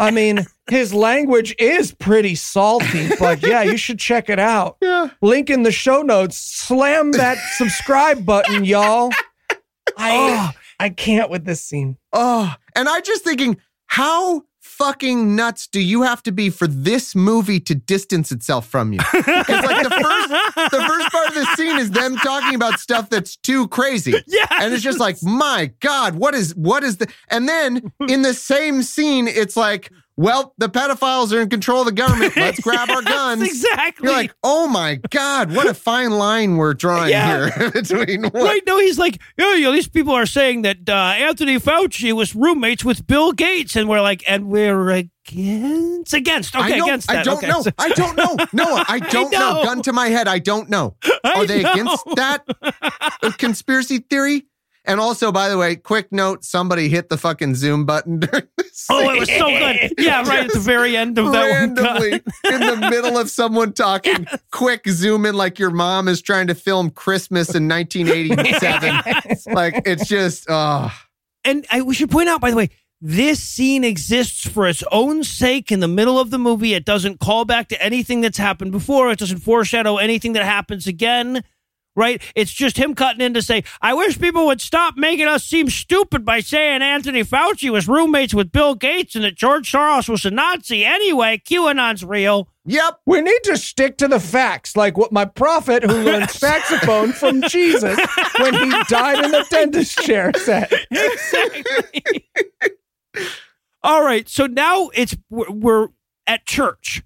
I 0.01 0.09
mean, 0.09 0.47
his 0.67 0.95
language 0.95 1.55
is 1.59 1.93
pretty 1.93 2.33
salty, 2.33 3.07
but 3.19 3.43
yeah, 3.43 3.61
you 3.61 3.77
should 3.77 3.99
check 3.99 4.29
it 4.29 4.39
out. 4.39 4.77
Yeah. 4.91 5.09
Link 5.21 5.49
in 5.51 5.61
the 5.63 5.71
show 5.71 6.01
notes. 6.01 6.37
Slam 6.37 7.11
that 7.11 7.37
subscribe 7.55 8.25
button, 8.25 8.65
y'all. 8.65 9.11
I 9.51 9.57
ah, 9.97 10.53
I 10.79 10.89
can't 10.89 11.29
with 11.29 11.45
this 11.45 11.63
scene. 11.63 11.97
Oh, 12.13 12.53
and 12.75 12.89
I'm 12.89 13.03
just 13.03 13.23
thinking, 13.23 13.57
how 13.85 14.43
fucking 14.77 15.35
nuts 15.35 15.67
do 15.67 15.79
you 15.79 16.03
have 16.03 16.23
to 16.23 16.31
be 16.31 16.49
for 16.49 16.65
this 16.67 17.15
movie 17.15 17.59
to 17.59 17.75
distance 17.75 18.31
itself 18.31 18.67
from 18.67 18.93
you? 18.93 18.99
Because 19.11 19.63
like 19.63 19.83
the 19.83 19.89
first, 19.89 20.71
the 20.71 20.83
first 20.87 21.11
part 21.11 21.27
of 21.27 21.33
the 21.35 21.45
scene 21.55 21.77
is 21.77 21.91
them 21.91 22.15
talking 22.17 22.55
about 22.55 22.79
stuff 22.79 23.09
that's 23.09 23.35
too 23.35 23.67
crazy. 23.67 24.15
Yeah. 24.27 24.45
And 24.59 24.73
it's 24.73 24.83
just 24.83 24.99
like, 24.99 25.17
my 25.21 25.71
God, 25.81 26.15
what 26.15 26.33
is 26.33 26.55
what 26.55 26.83
is 26.83 26.97
the 26.97 27.11
and 27.29 27.47
then 27.47 27.91
in 28.07 28.21
the 28.21 28.33
same 28.33 28.81
scene, 28.81 29.27
it's 29.27 29.57
like, 29.57 29.91
well, 30.17 30.53
the 30.57 30.67
pedophiles 30.67 31.31
are 31.33 31.41
in 31.41 31.49
control 31.49 31.81
of 31.81 31.85
the 31.87 31.91
government. 31.93 32.35
Let's 32.35 32.59
grab 32.61 32.89
our 32.89 33.01
guns. 33.01 33.41
Exactly. 33.41 34.07
You're 34.07 34.15
like, 34.17 34.33
oh 34.43 34.67
my 34.67 34.99
God, 35.09 35.55
what 35.55 35.67
a 35.67 35.73
fine 35.73 36.11
line 36.11 36.57
we're 36.57 36.73
drawing 36.73 37.09
Yeah. 37.09 37.49
here 37.49 37.71
between 37.71 38.23
what 38.23 38.33
Right, 38.33 38.61
no, 38.67 38.77
he's 38.79 38.99
like, 38.99 39.19
oh, 39.39 39.53
you 39.55 39.63
know, 39.65 39.71
these 39.71 39.87
people 39.87 40.13
are 40.13 40.25
saying 40.25 40.63
that 40.63 40.87
uh, 40.87 40.93
Anthony 40.93 41.57
Fauci 41.57 42.11
was 42.13 42.35
roommates 42.35 42.83
with 42.85 43.07
Bill 43.07 43.31
Gates, 43.31 43.75
and 43.75 43.87
we're 43.89 44.01
like, 44.01 44.23
and 44.27 44.47
we're 44.47 44.89
against, 44.89 46.13
against, 46.13 46.55
okay, 46.55 46.65
I 46.65 46.77
don't, 46.77 46.87
against 46.89 47.07
that. 47.07 47.17
I 47.19 47.23
don't 47.23 47.37
okay. 47.37 47.47
know. 47.47 47.63
I 47.77 47.89
don't 47.89 48.17
know. 48.17 48.35
No, 48.53 48.83
I 48.87 48.99
don't 48.99 49.31
know. 49.31 49.53
know. 49.53 49.63
Gun 49.63 49.81
to 49.83 49.93
my 49.93 50.07
head. 50.07 50.27
I 50.27 50.39
don't 50.39 50.69
know. 50.69 50.95
I 51.23 51.33
Are 51.35 51.45
they 51.45 51.61
know. 51.63 51.71
against 51.71 52.05
that 52.15 52.43
conspiracy 53.37 53.99
theory? 53.99 54.45
And 54.85 54.99
also, 54.99 55.31
by 55.31 55.47
the 55.47 55.57
way, 55.57 55.75
quick 55.75 56.11
note: 56.11 56.43
somebody 56.43 56.89
hit 56.89 57.09
the 57.09 57.17
fucking 57.17 57.55
Zoom 57.55 57.85
button 57.85 58.19
during 58.19 58.47
this. 58.57 58.87
Oh, 58.89 59.09
it 59.09 59.19
was 59.19 59.29
so 59.29 59.47
good. 59.49 59.93
Yeah, 59.97 60.23
right 60.23 60.45
at 60.45 60.53
the 60.53 60.59
very 60.59 60.97
end 60.97 61.17
of 61.19 61.31
that 61.31 61.49
one. 61.49 61.75
randomly 61.75 62.13
in 62.13 62.59
the 62.59 62.87
middle 62.89 63.17
of 63.17 63.29
someone 63.29 63.73
talking. 63.73 64.27
Quick 64.51 64.87
zoom 64.87 65.25
in, 65.25 65.35
like 65.35 65.59
your 65.59 65.69
mom 65.69 66.07
is 66.07 66.21
trying 66.21 66.47
to 66.47 66.55
film 66.55 66.89
Christmas 66.89 67.53
in 67.53 67.67
1987. 67.67 69.53
like 69.53 69.83
it's 69.85 70.07
just, 70.07 70.45
oh, 70.49 70.91
And 71.45 71.65
I, 71.71 71.81
we 71.81 71.93
should 71.93 72.09
point 72.09 72.29
out, 72.29 72.41
by 72.41 72.49
the 72.49 72.57
way, 72.57 72.69
this 73.01 73.41
scene 73.41 73.83
exists 73.83 74.47
for 74.47 74.67
its 74.67 74.83
own 74.91 75.23
sake 75.23 75.71
in 75.71 75.79
the 75.79 75.87
middle 75.87 76.19
of 76.19 76.29
the 76.29 76.39
movie. 76.39 76.73
It 76.73 76.85
doesn't 76.85 77.19
call 77.19 77.45
back 77.45 77.67
to 77.69 77.81
anything 77.83 78.21
that's 78.21 78.37
happened 78.37 78.71
before. 78.71 79.11
It 79.11 79.19
doesn't 79.19 79.39
foreshadow 79.39 79.97
anything 79.97 80.33
that 80.33 80.43
happens 80.43 80.87
again. 80.87 81.43
Right? 82.01 82.21
It's 82.35 82.51
just 82.51 82.77
him 82.77 82.95
cutting 82.95 83.21
in 83.21 83.35
to 83.35 83.43
say, 83.43 83.63
I 83.79 83.93
wish 83.93 84.19
people 84.19 84.47
would 84.47 84.59
stop 84.59 84.97
making 84.97 85.27
us 85.27 85.43
seem 85.43 85.69
stupid 85.69 86.25
by 86.25 86.39
saying 86.39 86.81
Anthony 86.81 87.23
Fauci 87.23 87.69
was 87.69 87.87
roommates 87.87 88.33
with 88.33 88.51
Bill 88.51 88.73
Gates 88.73 89.13
and 89.13 89.23
that 89.23 89.35
George 89.35 89.71
Soros 89.71 90.09
was 90.09 90.25
a 90.25 90.31
Nazi. 90.31 90.83
Anyway, 90.83 91.39
QAnon's 91.45 92.03
real. 92.03 92.49
Yep. 92.65 93.01
We 93.05 93.21
need 93.21 93.39
to 93.43 93.55
stick 93.55 93.97
to 93.97 94.07
the 94.07 94.19
facts, 94.19 94.75
like 94.75 94.97
what 94.97 95.11
my 95.11 95.25
prophet 95.25 95.83
who 95.83 95.93
learned 95.93 96.29
saxophone 96.31 97.13
from 97.13 97.43
Jesus 97.43 97.99
when 98.39 98.55
he 98.55 98.71
died 98.87 99.23
in 99.23 99.29
the 99.29 99.45
dentist 99.51 99.99
chair 99.99 100.31
said. 100.35 100.73
Exactly. 100.89 102.27
All 103.83 104.03
right. 104.03 104.27
So 104.27 104.47
now 104.47 104.89
it's 104.95 105.15
we're, 105.29 105.51
we're 105.51 105.87
at 106.25 106.47
church, 106.47 107.03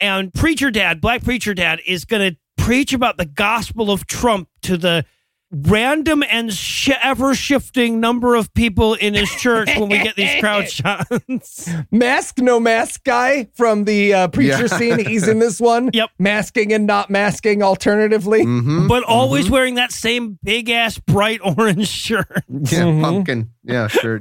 and 0.00 0.32
preacher 0.32 0.70
dad, 0.70 1.00
black 1.00 1.22
preacher 1.22 1.52
dad, 1.54 1.80
is 1.86 2.04
going 2.04 2.32
to 2.32 2.38
preach 2.70 2.92
about 2.92 3.16
the 3.16 3.26
gospel 3.26 3.90
of 3.90 4.06
Trump 4.06 4.48
to 4.62 4.76
the 4.76 5.04
random 5.50 6.22
and 6.30 6.52
sh- 6.52 6.90
ever 7.02 7.34
shifting 7.34 7.98
number 7.98 8.36
of 8.36 8.54
people 8.54 8.94
in 8.94 9.12
his 9.14 9.28
church 9.28 9.68
when 9.76 9.88
we 9.88 9.98
get 9.98 10.14
these 10.14 10.38
crowd 10.38 10.70
shots. 10.70 11.68
Mask, 11.90 12.38
no 12.38 12.60
mask 12.60 13.02
guy 13.02 13.48
from 13.54 13.86
the 13.86 14.14
uh, 14.14 14.28
preacher 14.28 14.68
Yeah. 14.70 14.78
scene. 14.78 15.04
He's 15.04 15.26
in 15.26 15.40
this 15.40 15.60
one. 15.60 15.90
Yep. 16.00 16.10
Masking 16.20 16.72
and 16.72 16.86
not 16.86 17.10
masking 17.10 17.60
alternatively. 17.64 18.44
Mm-hmm. 18.44 18.86
but 18.86 19.02
always 19.02 19.50
wearing 19.50 19.74
that 19.74 19.90
same 19.90 20.38
big 20.44 20.70
ass 20.70 20.96
bright 21.00 21.40
orange 21.58 21.88
shirt. 21.88 22.44
Yeah, 22.48 22.82
Mhm. 22.84 23.02
pumpkin. 23.02 23.50
Yeah, 23.64 23.88
sure. 23.88 24.20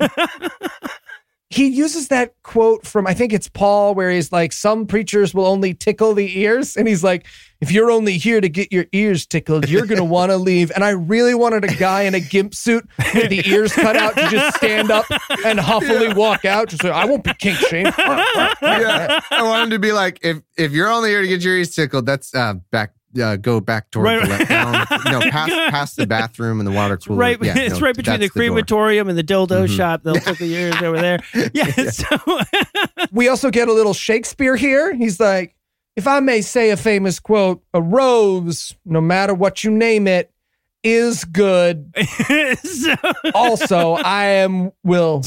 He 1.51 1.67
uses 1.67 2.09
that 2.09 2.33
quote 2.43 2.85
from, 2.85 3.07
I 3.07 3.15
think 3.15 3.33
it's 3.33 3.49
Paul, 3.49 3.95
where 3.95 4.11
he's 4.11 4.31
like, 4.31 4.53
Some 4.53 4.85
preachers 4.85 5.33
will 5.33 5.47
only 5.47 5.73
tickle 5.73 6.13
the 6.13 6.39
ears. 6.39 6.77
And 6.77 6.87
he's 6.87 7.03
like, 7.03 7.25
If 7.59 7.71
you're 7.71 7.89
only 7.89 8.19
here 8.19 8.39
to 8.39 8.47
get 8.49 8.71
your 8.71 8.85
ears 8.91 9.25
tickled, 9.25 9.67
you're 9.67 9.87
going 9.87 9.97
to 9.99 10.03
want 10.03 10.31
to 10.31 10.37
leave. 10.37 10.71
And 10.75 10.83
I 10.83 10.89
really 10.89 11.33
wanted 11.33 11.63
a 11.63 11.75
guy 11.75 12.03
in 12.03 12.13
a 12.13 12.19
gimp 12.19 12.53
suit 12.53 12.87
with 13.15 13.29
the 13.29 13.47
ears 13.49 13.73
cut 13.73 13.95
out 13.95 14.15
to 14.15 14.29
just 14.29 14.57
stand 14.57 14.91
up 14.91 15.05
and 15.43 15.59
huffily 15.59 16.13
walk 16.13 16.45
out. 16.45 16.69
Just 16.69 16.83
like, 16.83 16.93
I 16.93 17.05
won't 17.05 17.23
be 17.23 17.33
kink 17.33 17.57
shamed. 17.57 17.93
yeah, 17.97 19.19
I 19.31 19.41
want 19.41 19.63
him 19.63 19.69
to 19.71 19.79
be 19.79 19.91
like, 19.91 20.19
if 20.21 20.41
if 20.55 20.71
you're 20.71 20.91
only 20.91 21.09
here 21.09 21.21
to 21.21 21.27
get 21.27 21.41
your 21.41 21.57
ears 21.57 21.73
tickled, 21.73 22.05
that's 22.05 22.35
uh, 22.35 22.55
back. 22.71 22.93
Uh, 23.19 23.35
go 23.37 23.59
back 23.59 23.89
toward 23.89 24.05
Right. 24.05 24.21
the 24.21 24.27
left. 24.29 24.49
Down, 24.49 24.71
no, 25.11 25.19
past 25.31 25.51
past 25.71 25.95
the 25.97 26.05
bathroom 26.05 26.59
and 26.59 26.67
the 26.67 26.71
water 26.71 26.95
cooler. 27.03 27.17
Right, 27.17 27.37
Yeah, 27.41 27.57
it's 27.57 27.75
no, 27.79 27.87
right 27.87 27.95
between 27.95 28.19
the 28.19 28.27
that's 28.27 28.33
door. 28.35 28.43
crematorium 28.43 29.09
and 29.09 29.17
the 29.17 29.23
dildo 29.23 29.65
Mhm. 29.65 29.75
shop. 29.75 30.03
They'll 30.03 30.13
tickle 30.15 30.45
your 30.47 30.59
ears 30.59 30.81
over 30.81 30.99
there. 30.99 31.19
Yeah, 31.53 31.89
so 31.89 32.05
we 33.11 33.27
also 33.27 33.49
get 33.49 33.67
a 33.67 33.73
little 33.73 33.93
Shakespeare 33.95 34.55
here. 34.55 34.93
He's 34.93 35.19
like, 35.19 35.55
if 35.95 36.07
I 36.07 36.19
may 36.19 36.41
say 36.41 36.69
a 36.69 36.77
famous 36.77 37.19
quote, 37.19 37.63
a 37.73 37.81
rose, 37.81 38.75
no 38.85 39.01
matter 39.01 39.33
what 39.33 39.63
you 39.63 39.71
name 39.71 40.07
it, 40.07 40.31
is 40.83 41.25
good. 41.25 41.91
so 42.63 42.95
Also, 43.33 43.93
I 43.95 44.25
am 44.25 44.71
will. 44.83 45.23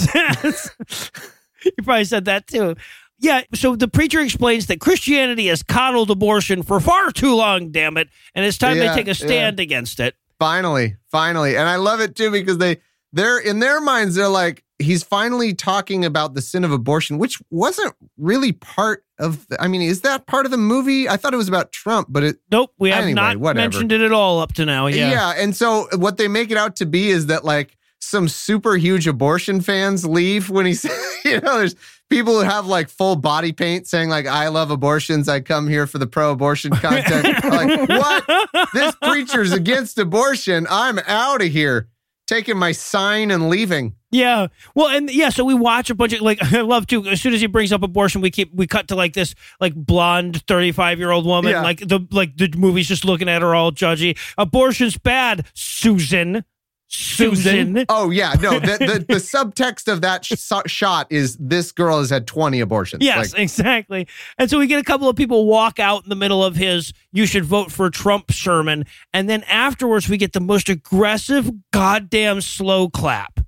you 1.65 1.73
probably 1.85 2.05
said 2.05 2.25
that 2.27 2.47
too. 2.47 2.75
Yeah, 3.23 3.43
so 3.55 3.77
the 3.77 3.87
preacher 3.87 4.21
explains 4.21 4.67
that 4.67 4.81
Christianity 4.81 5.47
has 5.47 5.63
coddled 5.63 6.11
abortion 6.11 6.63
for 6.65 6.81
far 6.81 7.13
too 7.13 7.35
long, 7.37 7.71
damn 7.71 7.97
it, 7.97 8.09
and 8.35 8.45
it's 8.45 8.59
time 8.59 8.77
Yeah, 8.77 8.89
they 8.91 8.97
take 8.97 9.09
a 9.09 9.15
stand 9.15 9.61
against 9.61 10.01
it. 10.01 10.17
Finally, 10.41 10.97
finally, 11.11 11.57
and 11.57 11.69
I 11.69 11.77
love 11.77 12.01
it 12.01 12.17
too 12.17 12.33
because 12.33 12.59
they 12.59 12.79
they're 13.13 13.39
in 13.39 13.61
their 13.61 13.81
minds 13.81 14.17
they're 14.17 14.29
like 14.29 14.65
he's 14.81 15.05
finally 15.05 15.55
talking 15.55 16.05
about 16.05 16.35
the 16.35 16.43
sin 16.43 16.65
of 16.65 16.73
abortion, 16.73 17.17
which 17.19 17.41
wasn't 17.51 17.95
really 18.19 18.51
part 18.53 19.05
of. 19.21 19.47
The, 19.47 19.63
I 19.63 19.69
mean, 19.69 19.83
is 19.83 20.01
that 20.01 20.27
part 20.27 20.45
of 20.45 20.51
the 20.51 20.59
movie? 20.59 21.09
I 21.09 21.17
thought 21.17 21.33
it 21.33 21.37
was 21.37 21.49
about 21.49 21.71
Trump, 21.71 22.09
but 22.11 22.25
it 22.25 22.37
Nope, 22.51 22.73
we 22.79 22.91
have 22.91 23.05
Anyway, 23.05 23.15
not 23.15 23.37
whatever. 23.37 23.61
mentioned 23.63 23.93
it 23.93 24.01
at 24.01 24.13
all 24.13 24.41
up 24.41 24.53
to 24.55 24.65
now. 24.67 24.89
Yeah. 24.89 25.11
Yeah. 25.11 25.35
And 25.37 25.55
so 25.55 25.87
what 25.97 26.17
they 26.17 26.27
make 26.27 26.51
it 26.51 26.57
out 26.57 26.77
to 26.77 26.87
be 26.87 27.09
is 27.11 27.27
that 27.27 27.45
like 27.45 27.77
some 28.03 28.29
super 28.29 28.75
huge 28.77 29.07
abortion 29.07 29.61
fans 29.61 30.05
leave 30.05 30.51
when 30.51 30.67
he 30.67 30.73
he's, 30.73 30.85
you 31.25 31.41
know, 31.41 31.59
there's 31.59 31.77
people 32.11 32.35
who 32.35 32.41
have 32.45 32.67
like 32.67 32.89
full 32.89 33.17
body 33.17 33.53
paint 33.53 33.87
saying 33.87 34.09
like, 34.09 34.27
I 34.27 34.49
love 34.49 34.71
abortions. 34.71 35.29
I 35.29 35.41
come 35.41 35.69
here 35.69 35.87
for 35.87 35.99
the 35.99 36.07
pro 36.07 36.33
abortion 36.33 36.71
content. 36.73 37.45
like, 37.45 37.89
what? 37.89 38.69
This 38.75 38.95
preacher's 39.03 39.53
against 39.53 39.99
abortion. 39.99 40.67
I'm 40.69 40.99
out 41.07 41.43
of 41.43 41.49
here. 41.49 41.89
Taking 42.29 42.57
my 42.57 42.73
sign 42.73 43.31
and 43.31 43.51
leaving. 43.51 43.95
Yeah. 44.11 44.47
Well, 44.75 44.89
and 44.89 45.11
yeah, 45.11 45.29
so 45.29 45.45
we 45.45 45.55
watch 45.55 45.91
a 45.91 45.95
bunch 45.95 46.13
of 46.13 46.21
like 46.23 46.43
I 46.53 46.61
love 46.63 46.87
to 46.89 47.07
as 47.09 47.21
soon 47.21 47.35
as 47.35 47.41
he 47.41 47.47
brings 47.47 47.73
up 47.73 47.83
abortion, 47.83 48.21
we 48.21 48.31
keep 48.31 48.55
we 48.55 48.67
cut 48.67 48.89
to 48.89 48.95
like 48.95 49.13
this 49.13 49.35
like 49.61 49.75
blonde 49.75 50.45
35-year-old 50.47 51.27
woman 51.27 51.51
Yeah. 51.51 51.63
like 51.63 51.81
the 51.81 52.01
like 52.11 52.37
the 52.37 52.49
movie's 52.57 52.89
just 52.89 53.05
looking 53.05 53.29
at 53.29 53.43
her 53.43 53.55
all 53.55 53.71
judgy. 53.73 54.17
Abortion's 54.39 54.97
bad, 54.97 55.47
Susan. 55.55 56.45
Susan. 56.93 57.85
Oh 57.89 58.11
yeah, 58.11 58.35
no. 58.41 58.59
The 58.61 58.77
the, 58.79 59.05
the 59.09 59.15
subtext 59.21 59.91
of 59.91 60.03
that 60.03 60.25
sh- 60.25 60.35
shot 60.71 61.07
is 61.11 61.37
this 61.39 61.73
girl 61.73 61.99
has 61.99 62.11
had 62.11 62.27
20 62.27 62.61
abortions. 62.61 63.05
Yes, 63.05 63.33
Like, 63.33 63.43
exactly. 63.43 64.07
And 64.39 64.49
so 64.51 64.59
we 64.59 64.67
get 64.67 64.79
a 64.81 64.85
couple 64.85 65.09
of 65.09 65.17
people 65.17 65.47
walk 65.47 65.79
out 65.79 66.05
in 66.05 66.09
the 66.11 66.17
middle 66.17 66.45
of 66.45 66.57
his 66.57 66.93
you 67.13 67.27
should 67.27 67.45
vote 67.45 67.73
for 67.73 67.91
Trump 67.91 68.31
sermon. 68.33 68.85
And 69.13 69.29
then 69.29 69.43
afterwards, 69.45 70.09
we 70.09 70.17
get 70.17 70.33
the 70.33 70.41
most 70.41 70.69
aggressive, 70.69 71.51
goddamn 71.73 72.41
slow 72.41 72.89
clap, 72.89 73.41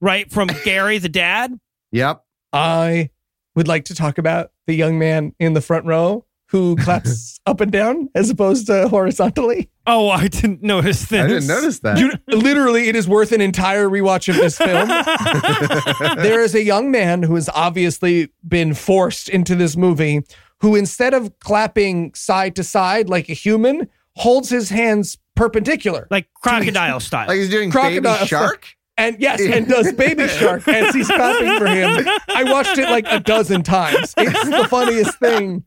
right? 0.00 0.30
From 0.30 0.48
Gary, 0.64 0.98
the 0.98 1.08
dad. 1.08 1.58
yep. 1.90 2.24
I 2.52 3.10
would 3.54 3.66
like 3.68 3.86
to 3.86 3.94
talk 3.94 4.18
about 4.18 4.50
the 4.66 4.74
young 4.74 4.98
man 4.98 5.34
in 5.38 5.54
the 5.54 5.60
front 5.60 5.86
row 5.86 6.24
who 6.50 6.76
claps 6.76 7.40
up 7.46 7.60
and 7.60 7.72
down 7.72 8.08
as 8.14 8.28
opposed 8.30 8.66
to 8.66 8.88
horizontally. 8.88 9.70
Oh, 9.86 10.10
I 10.10 10.28
didn't 10.28 10.62
notice 10.62 11.06
this. 11.06 11.20
I 11.24 11.26
didn't 11.26 11.48
notice 11.48 11.80
that. 11.80 11.98
You, 11.98 12.12
literally, 12.28 12.88
it 12.88 12.94
is 12.96 13.08
worth 13.08 13.32
an 13.32 13.40
entire 13.40 13.88
rewatch 13.88 14.28
of 14.28 14.36
this 14.36 14.56
film. 14.56 14.88
there 16.22 16.40
is 16.40 16.54
a 16.54 16.62
young 16.62 16.90
man 16.90 17.22
who 17.24 17.34
has 17.34 17.48
obviously 17.54 18.30
been 18.46 18.74
forced 18.74 19.28
into 19.28 19.54
this 19.56 19.76
movie 19.76 20.22
who, 20.60 20.76
instead 20.76 21.14
of 21.14 21.36
clapping 21.40 22.14
side 22.14 22.54
to 22.56 22.62
side 22.64 23.08
like 23.08 23.28
a 23.28 23.32
human, 23.34 23.88
holds 24.16 24.50
his 24.50 24.68
hands 24.70 25.18
perpendicular. 25.34 26.06
Like 26.10 26.28
crocodile 26.34 27.00
style. 27.00 27.26
like 27.26 27.38
he's 27.38 27.50
doing 27.50 27.70
Crocodile 27.72 28.14
baby 28.18 28.26
shark. 28.26 28.68
And 28.98 29.16
yes, 29.18 29.40
and 29.40 29.66
does 29.68 29.90
Baby 29.94 30.28
Shark 30.28 30.68
as 30.68 30.94
he's 30.94 31.06
clapping 31.08 31.56
for 31.58 31.66
him. 31.66 32.06
I 32.28 32.44
watched 32.44 32.76
it 32.76 32.90
like 32.90 33.06
a 33.08 33.18
dozen 33.20 33.62
times. 33.62 34.12
It's 34.18 34.44
the 34.50 34.68
funniest 34.68 35.18
thing 35.18 35.64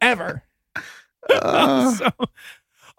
ever. 0.00 0.42
Uh, 1.28 1.92
So- 1.92 2.10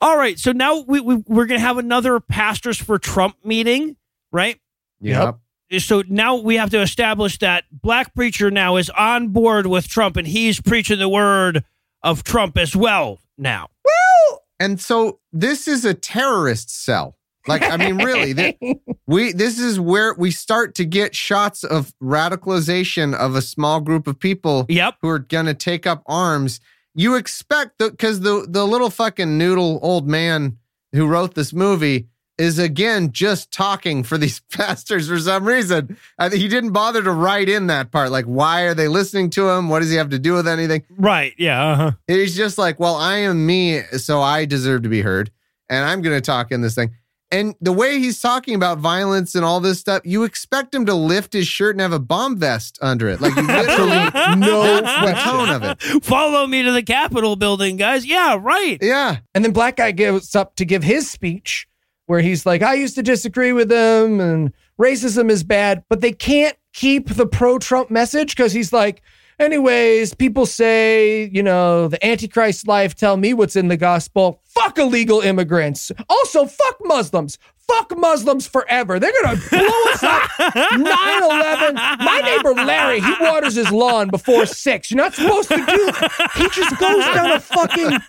all 0.02 0.18
right. 0.18 0.38
So 0.40 0.52
now 0.52 0.82
we, 0.82 1.00
we, 1.00 1.16
we're 1.28 1.46
going 1.46 1.60
to 1.60 1.66
have 1.66 1.78
another 1.78 2.20
Pastors 2.20 2.78
for 2.78 2.98
Trump 3.00 3.38
meeting, 3.44 3.96
right? 4.32 4.60
yep. 5.00 5.40
So 5.80 6.02
now 6.08 6.36
we 6.36 6.56
have 6.56 6.70
to 6.70 6.82
establish 6.82 7.40
that 7.40 7.66
black 7.72 8.16
preacher 8.16 8.50
now 8.50 8.78
is 8.78 8.90
on 8.92 9.30
board 9.30 9.68
with 9.68 9.90
Trump 9.90 10.16
and 10.16 10.26
he's 10.26 10.62
preaching 10.62 10.98
the 11.00 11.10
word 11.10 11.64
of 12.02 12.24
Trump 12.24 12.58
as 12.58 12.74
well 12.74 13.20
now. 13.38 13.68
Well, 13.84 14.44
and 14.62 14.80
so 14.80 15.20
this 15.34 15.68
is 15.68 15.84
a 15.84 15.94
terrorist 15.94 16.70
cell. 16.70 17.18
Like, 17.48 17.64
I 17.64 17.76
mean, 17.78 17.98
really, 17.98 18.34
th- 18.34 18.58
we 19.08 19.32
this 19.34 19.60
is 19.60 19.78
where 19.80 20.14
we 20.14 20.32
start 20.32 20.74
to 20.76 20.86
get 20.86 21.16
shots 21.16 21.64
of 21.66 21.94
radicalization 22.02 23.14
of 23.14 23.36
a 23.36 23.42
small 23.42 23.80
group 23.82 24.08
of 24.08 24.20
people 24.20 24.66
Yep. 24.70 24.96
who 25.02 25.10
are 25.10 25.20
gonna 25.20 25.54
take 25.54 25.86
up 25.88 26.02
arms. 26.06 26.60
You 26.98 27.16
expect 27.16 27.78
that 27.78 27.92
because 27.92 28.22
the 28.22 28.46
the 28.50 28.66
little 28.66 28.90
fucking 28.90 29.38
noodle 29.38 29.80
old 29.84 30.08
man 30.08 30.58
who 30.94 31.08
wrote 31.08 31.36
this 31.36 31.54
movie 31.54 32.08
is 32.40 32.58
again 32.60 33.12
just 33.12 33.52
talking 33.52 34.04
for 34.04 34.18
these 34.18 34.40
pastors 34.52 35.08
for 35.08 35.20
some 35.20 35.46
reason. 35.46 35.96
I, 36.18 36.30
he 36.30 36.48
didn't 36.48 36.72
bother 36.72 37.04
to 37.04 37.12
write 37.12 37.50
in 37.50 37.68
that 37.68 37.92
part. 37.92 38.12
Like, 38.12 38.26
why 38.26 38.64
are 38.64 38.74
they 38.74 38.88
listening 38.88 39.30
to 39.32 39.48
him? 39.48 39.70
What 39.70 39.80
does 39.80 39.92
he 39.92 39.98
have 39.98 40.10
to 40.10 40.20
do 40.20 40.34
with 40.34 40.48
anything? 40.48 40.84
Right. 40.98 41.34
Yeah. 41.38 41.68
Uh-huh. 41.68 41.92
He's 42.08 42.36
just 42.36 42.58
like, 42.58 42.80
well, 42.80 42.96
I 42.96 43.18
am 43.18 43.46
me, 43.46 43.82
so 43.98 44.22
I 44.22 44.46
deserve 44.46 44.84
to 44.84 44.90
be 44.90 45.02
heard, 45.02 45.32
and 45.70 45.86
I'm 45.86 46.02
going 46.02 46.18
to 46.18 46.22
talk 46.22 46.52
in 46.52 46.62
this 46.62 46.76
thing. 46.76 46.96
And 47.30 47.56
the 47.60 47.74
way 47.74 48.00
he's 48.00 48.22
talking 48.22 48.56
about 48.56 48.78
violence 48.78 49.36
and 49.36 49.44
all 49.44 49.60
this 49.60 49.80
stuff, 49.80 50.02
you 50.06 50.24
expect 50.24 50.74
him 50.74 50.86
to 50.86 50.94
lift 50.94 51.34
his 51.34 51.46
shirt 51.46 51.76
and 51.76 51.82
have 51.82 51.92
a 51.92 52.00
bomb 52.00 52.38
vest 52.38 52.80
under 52.82 53.10
it. 53.10 53.20
Like, 53.20 53.36
literally, 53.36 54.38
No 54.38 54.82
that's 54.82 55.24
tone 55.24 55.50
of 55.50 55.64
it. 55.64 56.04
Follow 56.06 56.48
me 56.48 56.64
to 56.64 56.72
the 56.72 56.84
Capitol 56.84 57.36
building, 57.36 57.76
guys. 57.76 58.06
Yeah. 58.06 58.38
Right. 58.40 58.78
Yeah. 58.82 59.18
And 59.36 59.44
then 59.44 59.52
Black 59.52 59.76
Guy 59.76 59.92
gives 59.92 60.36
up 60.36 60.56
to 60.56 60.66
give 60.66 60.84
his 60.84 61.10
speech 61.10 61.68
where 62.06 62.22
he's 62.22 62.46
like, 62.46 62.62
I 62.62 62.76
used 62.76 62.96
to 62.96 63.04
disagree 63.04 63.52
with 63.52 63.68
them 63.68 64.22
and 64.22 64.54
racism 64.80 65.30
is 65.30 65.44
bad, 65.44 65.84
but 65.90 66.00
they 66.00 66.14
can't 66.14 66.56
keep 66.74 67.10
the 67.10 67.26
pro 67.26 67.60
Trump 67.60 67.92
message 67.92 68.36
because 68.36 68.54
he's 68.54 68.72
like, 68.72 69.02
anyways, 69.40 70.14
people 70.14 70.46
say, 70.46 71.30
you 71.32 71.44
know, 71.44 71.88
the 71.88 72.04
Antichrist 72.06 72.68
life, 72.68 72.96
tell 72.96 73.18
me 73.18 73.34
what's 73.34 73.56
in 73.56 73.68
the 73.68 73.78
gospel. 73.78 74.42
Fuck 74.46 74.78
illegal 74.78 75.22
immigrants. 75.22 75.92
Also, 76.10 76.46
fuck 76.46 76.78
Muslims. 76.84 77.38
Fuck 77.68 77.98
Muslims 77.98 78.48
forever. 78.48 78.98
They're 79.00 79.12
going 79.24 79.38
to 79.38 79.50
blow 79.50 79.92
us 79.92 80.04
up. 80.04 80.30
9 80.56 81.24
11. 81.24 81.76
My 81.76 82.22
neighbor 82.24 82.54
Larry, 82.54 83.02
he 83.02 83.14
waters 83.20 83.56
his 83.56 83.70
lawn 83.72 84.10
before 84.10 84.46
six. 84.46 84.90
You're 84.90 84.98
not 85.04 85.14
supposed 85.14 85.50
to 85.50 85.58
do 85.58 85.64
that. 85.66 86.32
He 86.36 86.50
just 86.50 86.78
goes 86.80 87.04
down 87.14 87.32
a 87.32 87.40
fucking 87.42 88.00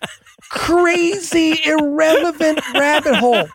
crazy, 0.50 1.58
irrelevant 1.64 2.60
rabbit 2.74 3.16
hole. 3.16 3.48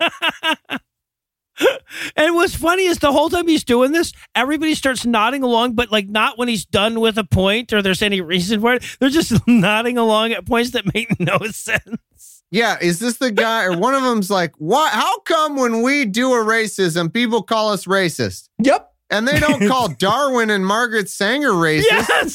And 2.16 2.34
what's 2.36 2.56
funny 2.56 2.86
is 2.86 2.98
the 2.98 3.12
whole 3.12 3.30
time 3.30 3.48
he's 3.48 3.64
doing 3.64 3.92
this, 3.92 4.14
everybody 4.34 4.74
starts 4.74 5.06
nodding 5.06 5.44
along, 5.44 5.74
but 5.74 5.92
like 5.92 6.08
not 6.10 6.38
when 6.38 6.48
he's 6.48 6.66
done 6.66 7.00
with 7.00 7.18
a 7.18 7.24
point 7.24 7.72
or 7.72 7.82
there's 7.82 8.02
any 8.02 8.20
reason 8.22 8.60
for 8.62 8.74
it. 8.74 8.84
They're 9.00 9.10
just 9.10 9.48
nodding 9.48 9.98
along 9.98 10.32
at 10.32 10.46
points 10.46 10.72
that 10.72 10.92
make 10.94 11.20
no 11.20 11.38
sense. 11.52 12.44
Yeah, 12.50 12.78
is 12.82 13.00
this 13.00 13.18
the 13.18 13.32
guy 13.32 13.64
or 13.66 13.78
one 13.78 13.94
of 13.96 14.04
them's 14.04 14.30
like, 14.30 14.54
"What? 14.60 14.92
How 14.94 15.20
come 15.20 15.56
when 15.56 15.82
we 15.82 16.06
do 16.06 16.34
a 16.34 16.38
racism, 16.44 17.12
people 17.12 17.42
call 17.42 17.72
us 17.72 17.86
racist, 17.86 18.50
Yep. 18.60 18.92
and 19.10 19.28
they 19.28 19.40
don't 19.40 19.68
call 19.68 19.88
Darwin 19.90 20.50
and 20.52 20.64
Margaret 20.66 21.10
Sanger 21.10 21.52
racist?" 21.52 21.84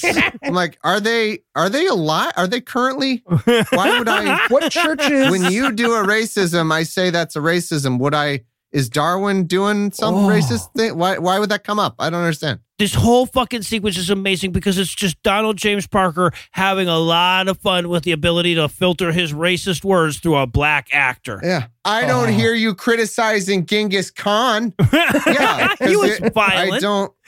Yes. 0.03 0.33
I'm 0.43 0.55
like, 0.55 0.77
are 0.83 0.99
they 1.01 1.41
are 1.55 1.69
they 1.69 1.87
alive? 1.87 2.33
Are 2.37 2.49
they 2.49 2.61
currently? 2.61 3.23
Why 3.27 3.99
would 3.99 4.09
I? 4.09 4.47
What 4.49 4.73
churches? 4.73 5.31
When 5.31 5.53
you 5.53 5.73
do 5.73 5.95
a 5.95 6.05
racism, 6.05 6.73
I 6.73 6.83
say 6.83 7.11
that's 7.11 7.37
a 7.37 7.41
racism. 7.41 7.99
Would 8.01 8.15
I? 8.15 8.41
Is 8.71 8.89
Darwin 8.91 9.45
doing 9.45 9.93
some 9.93 10.15
Oh. 10.15 10.29
racist 10.29 10.73
thing? 10.77 10.97
Why? 10.99 11.17
Why 11.19 11.39
would 11.39 11.49
that 11.51 11.65
come 11.65 11.79
up? 11.79 11.95
I 11.99 12.11
don't 12.11 12.21
understand. 12.21 12.61
this 12.79 12.95
whole 12.95 13.27
fucking 13.27 13.63
sequence 13.63 13.97
is 13.97 14.09
amazing 14.09 14.53
because 14.53 14.79
it's 14.79 14.95
just 14.95 15.21
Donald 15.25 15.57
James 15.57 15.89
Parker 15.89 16.31
having 16.53 16.87
a 16.87 16.97
lot 16.99 17.49
of 17.49 17.59
fun 17.59 17.89
with 17.89 18.05
the 18.05 18.13
ability 18.13 18.55
to 18.55 18.69
filter 18.69 19.11
his 19.11 19.33
racist 19.33 19.83
words 19.85 20.21
through 20.21 20.37
a 20.37 20.47
black 20.47 20.87
actor. 20.93 21.41
Yeah, 21.43 21.67
I 21.89 22.05
don't 22.07 22.29
Oh. 22.29 22.33
hear 22.33 22.55
you 22.55 22.75
criticizing 22.75 23.65
Genghis 23.67 24.11
Khan. 24.11 24.75
yeah, 24.93 25.75
he 25.81 25.97
was 25.97 26.21
it- 26.21 26.35
violent. 26.35 26.75
I 26.75 26.79
don't. 26.79 27.13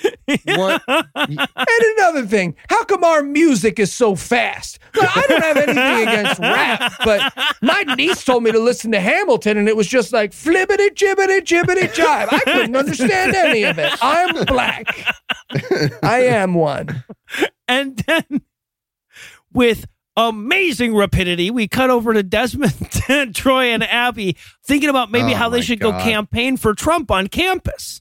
What? 0.45 0.83
And 0.87 1.39
another 1.99 2.25
thing, 2.27 2.55
how 2.69 2.85
come 2.85 3.03
our 3.05 3.23
music 3.23 3.79
is 3.81 3.93
so 3.93 4.15
fast? 4.15 4.79
Well, 4.95 5.09
I 5.15 5.25
don't 5.29 5.43
have 5.43 5.57
anything 5.57 6.09
against 6.09 6.39
rap, 6.41 6.93
but 7.05 7.33
my 7.63 7.83
niece 7.97 8.25
told 8.25 8.45
me 8.45 8.53
to 8.53 8.59
listen 8.61 8.93
to 8.93 9.01
Hamilton, 9.01 9.59
and 9.59 9.69
it 9.69 9.77
was 9.77 9.89
just 9.89 10.13
like 10.13 10.33
flippity 10.33 10.91
jibbity 10.91 11.41
jibbity 11.41 11.89
jive. 11.93 12.29
I 12.33 12.39
couldn't 12.45 12.77
understand 12.77 13.35
any 13.35 13.65
of 13.65 13.79
it. 13.79 13.93
I'm 14.01 14.45
black. 14.47 14.87
I 16.03 16.23
am 16.27 16.55
one. 16.55 17.03
And 17.69 17.97
then 18.07 18.43
with 19.53 19.87
amazing 20.17 20.95
rapidity, 20.95 21.51
we 21.51 21.69
cut 21.69 21.91
over 21.91 22.13
to 22.15 22.23
Desmond, 22.23 22.75
Troy, 23.35 23.67
and 23.67 23.83
Abby 23.85 24.37
thinking 24.65 24.89
about 24.91 25.11
maybe 25.11 25.33
Oh 25.33 25.37
how 25.37 25.49
they 25.49 25.59
my 25.59 25.65
should 25.65 25.81
go 25.81 25.93
campaign 25.93 26.57
for 26.57 26.75
Trump 26.75 27.11
on 27.11 27.29
campus. 27.29 28.01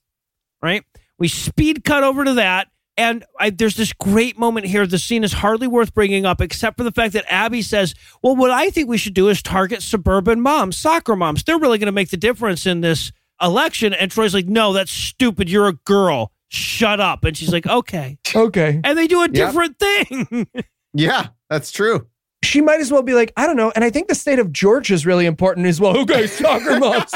Right? 0.61 0.83
We 1.17 1.27
speed 1.27 1.83
cut 1.83 2.03
over 2.03 2.23
to 2.25 2.33
that. 2.35 2.67
And 2.97 3.23
I, 3.39 3.49
there's 3.49 3.77
this 3.77 3.93
great 3.93 4.37
moment 4.37 4.65
here. 4.65 4.85
The 4.85 4.99
scene 4.99 5.23
is 5.23 5.31
hardly 5.31 5.67
worth 5.67 5.93
bringing 5.93 6.25
up, 6.25 6.41
except 6.41 6.75
for 6.77 6.83
the 6.83 6.91
fact 6.91 7.13
that 7.13 7.23
Abby 7.29 7.61
says, 7.61 7.95
Well, 8.21 8.35
what 8.35 8.51
I 8.51 8.69
think 8.71 8.89
we 8.89 8.97
should 8.97 9.13
do 9.13 9.29
is 9.29 9.41
target 9.41 9.81
suburban 9.81 10.41
moms, 10.41 10.75
soccer 10.75 11.15
moms. 11.15 11.43
They're 11.43 11.57
really 11.59 11.77
going 11.77 11.85
to 11.85 11.93
make 11.93 12.09
the 12.09 12.17
difference 12.17 12.65
in 12.65 12.81
this 12.81 13.13
election. 13.41 13.93
And 13.93 14.11
Troy's 14.11 14.33
like, 14.33 14.47
No, 14.47 14.73
that's 14.73 14.91
stupid. 14.91 15.49
You're 15.49 15.69
a 15.69 15.73
girl. 15.85 16.33
Shut 16.49 16.99
up. 16.99 17.23
And 17.23 17.37
she's 17.37 17.53
like, 17.53 17.65
Okay 17.67 18.17
Okay. 18.35 18.81
and 18.83 18.97
they 18.97 19.07
do 19.07 19.19
a 19.21 19.29
Yep. 19.29 19.31
different 19.33 19.79
thing. 19.79 20.47
Yeah, 20.93 21.27
that's 21.49 21.71
true. 21.71 22.07
She 22.41 22.61
might 22.61 22.79
as 22.79 22.89
well 22.89 23.01
be 23.01 23.13
like, 23.13 23.33
I 23.35 23.45
don't 23.45 23.57
know. 23.57 23.71
And 23.75 23.83
I 23.83 23.89
think 23.89 24.07
the 24.07 24.15
state 24.15 24.39
of 24.39 24.53
Georgia 24.53 24.93
is 24.93 25.05
really 25.05 25.25
important 25.25 25.67
as 25.67 25.81
well. 25.81 25.97
Okay, 25.97 26.25
soccer 26.25 26.79
moms. 26.79 27.13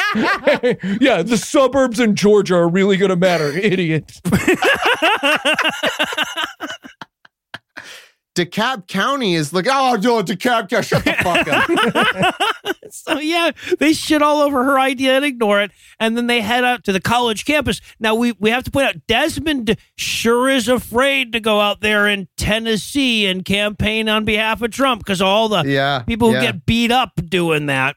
yeah, 0.99 1.21
the 1.23 1.37
suburbs 1.41 1.99
in 2.01 2.15
Georgia 2.15 2.55
are 2.55 2.67
really 2.67 2.97
going 2.97 3.09
to 3.09 3.15
matter, 3.15 3.49
idiot. 3.57 4.11
DeKalb 8.35 8.87
County 8.87 9.35
is 9.35 9.53
like, 9.53 9.67
oh, 9.69 9.95
no, 10.01 10.23
DeKalb 10.23 10.69
County, 10.69 10.83
shut 10.83 11.03
the 11.05 11.13
fuck 11.21 11.47
up. 11.47 12.73
so 12.91 13.19
yeah, 13.19 13.51
they 13.79 13.93
shit 13.93 14.21
all 14.21 14.41
over 14.41 14.63
her 14.63 14.79
idea 14.79 15.15
and 15.15 15.23
ignore 15.23 15.61
it, 15.61 15.71
and 15.99 16.17
then 16.17 16.27
they 16.27 16.41
head 16.41 16.63
out 16.63 16.83
to 16.85 16.91
the 16.91 17.01
college 17.01 17.45
campus. 17.45 17.79
Now 17.99 18.15
we 18.15 18.33
we 18.39 18.49
have 18.49 18.63
to 18.63 18.71
point 18.71 18.87
out 18.87 19.07
Desmond 19.07 19.77
sure 19.95 20.49
is 20.49 20.67
afraid 20.67 21.31
to 21.33 21.39
go 21.39 21.59
out 21.59 21.81
there 21.81 22.07
in 22.07 22.27
Tennessee 22.37 23.27
and 23.27 23.45
campaign 23.45 24.09
on 24.09 24.25
behalf 24.25 24.61
of 24.61 24.71
Trump 24.71 25.03
because 25.03 25.21
all 25.21 25.47
the 25.47 25.63
yeah, 25.63 25.99
people 25.99 26.29
who 26.29 26.35
yeah. 26.35 26.51
get 26.53 26.65
beat 26.65 26.91
up 26.91 27.11
doing 27.29 27.67
that. 27.67 27.95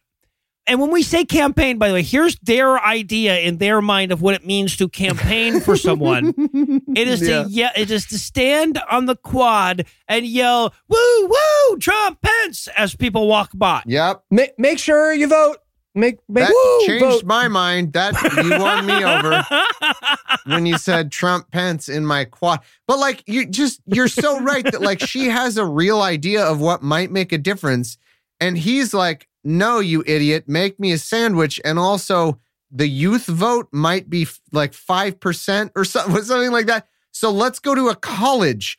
And 0.68 0.80
when 0.80 0.90
we 0.90 1.02
say 1.02 1.24
campaign, 1.24 1.78
by 1.78 1.88
the 1.88 1.94
way, 1.94 2.02
here's 2.02 2.36
their 2.40 2.80
idea 2.84 3.38
in 3.38 3.58
their 3.58 3.80
mind 3.80 4.10
of 4.10 4.20
what 4.20 4.34
it 4.34 4.44
means 4.44 4.76
to 4.78 4.88
campaign 4.88 5.60
for 5.60 5.76
someone. 5.76 6.34
It 6.96 7.08
is 7.08 7.20
Yeah. 7.22 7.42
to 7.44 7.48
yeah, 7.50 7.70
it 7.76 7.90
is 7.90 8.06
to 8.06 8.18
stand 8.18 8.80
on 8.90 9.06
the 9.06 9.16
quad 9.16 9.86
and 10.08 10.26
yell 10.26 10.74
"Woo 10.88 11.26
woo, 11.28 11.78
Trump 11.78 12.20
Pence" 12.22 12.68
as 12.76 12.96
people 12.96 13.28
walk 13.28 13.50
by. 13.54 13.82
Yep. 13.86 14.24
Ma- 14.30 14.42
make 14.58 14.78
sure 14.78 15.12
you 15.12 15.28
vote. 15.28 15.58
Make, 15.94 16.16
make 16.28 16.44
That 16.46 16.52
woo, 16.52 16.86
changed 16.86 17.04
vote. 17.04 17.24
my 17.24 17.48
mind. 17.48 17.92
That 17.94 18.14
you 18.42 18.50
won 18.58 18.84
me 18.86 19.02
over 19.04 19.46
when 20.46 20.66
you 20.66 20.78
said 20.78 21.10
Trump 21.12 21.50
Pence 21.50 21.88
in 21.88 22.04
my 22.04 22.24
quad. 22.24 22.60
But 22.86 22.98
like 22.98 23.22
you 23.26 23.46
just 23.46 23.80
you're 23.86 24.08
so 24.08 24.40
right 24.40 24.64
that 24.64 24.82
like 24.82 25.00
she 25.00 25.26
has 25.28 25.56
a 25.56 25.64
real 25.64 26.02
idea 26.02 26.44
of 26.44 26.60
what 26.60 26.82
might 26.82 27.10
make 27.10 27.32
a 27.32 27.38
difference. 27.38 27.98
And 28.40 28.58
he's 28.58 28.92
like, 28.92 29.28
no, 29.46 29.78
you 29.78 30.02
idiot, 30.06 30.44
make 30.48 30.78
me 30.80 30.92
a 30.92 30.98
sandwich. 30.98 31.60
And 31.64 31.78
also 31.78 32.38
the 32.70 32.88
youth 32.88 33.26
vote 33.26 33.68
might 33.72 34.10
be 34.10 34.26
like 34.52 34.72
5% 34.72 35.70
or 35.76 35.84
something, 35.84 36.22
something 36.24 36.50
like 36.52 36.66
that. 36.66 36.86
So 37.12 37.30
let's 37.30 37.58
go 37.60 37.74
to 37.74 37.88
a 37.88 37.94
college 37.94 38.78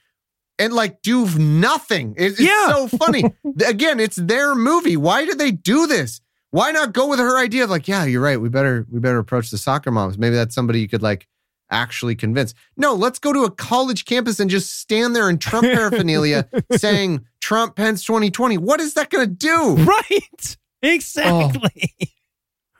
and 0.60 0.74
like 0.74 1.02
do 1.02 1.26
nothing. 1.40 2.14
It- 2.18 2.32
It's 2.34 2.40
Yeah. 2.40 2.68
so 2.68 2.88
funny. 2.88 3.24
Again, 3.66 4.00
it's 4.00 4.18
their 4.18 4.54
movie. 4.56 4.98
Why 4.98 5.26
did 5.26 5.40
they 5.40 5.52
do 5.52 5.88
this? 5.88 6.22
Why 6.52 6.72
not 6.72 6.94
go 6.94 7.08
with 7.08 7.20
her 7.20 7.38
idea 7.38 7.64
of 7.66 7.70
like, 7.70 7.88
yeah, 7.88 8.06
you're 8.06 8.22
right. 8.22 8.40
We 8.40 8.50
better 8.50 8.86
we 8.92 9.00
better 9.00 9.20
approach 9.20 9.50
the 9.52 9.58
soccer 9.58 9.92
moms. 9.92 10.18
Maybe 10.18 10.36
that's 10.36 10.56
somebody 10.56 10.80
you 10.80 10.88
could 10.88 11.02
like 11.04 11.28
actually 11.70 12.16
convince. 12.16 12.54
No, 12.78 12.94
let's 12.94 13.20
go 13.20 13.34
to 13.34 13.44
a 13.44 13.52
college 13.52 14.06
campus 14.06 14.40
and 14.40 14.50
just 14.50 14.80
stand 14.80 15.16
there 15.16 15.30
in 15.30 15.38
Trump 15.38 15.66
paraphernalia 15.74 16.48
saying 16.78 17.26
Trump 17.48 17.78
Pence 17.78 18.04
2020. 18.04 18.58
What 18.58 18.82
is 18.82 18.96
that 18.96 19.10
going 19.10 19.26
to 19.26 19.34
do? 19.34 19.76
Right. 19.86 20.58
Exactly. 20.82 21.94
Oh. 22.02 22.06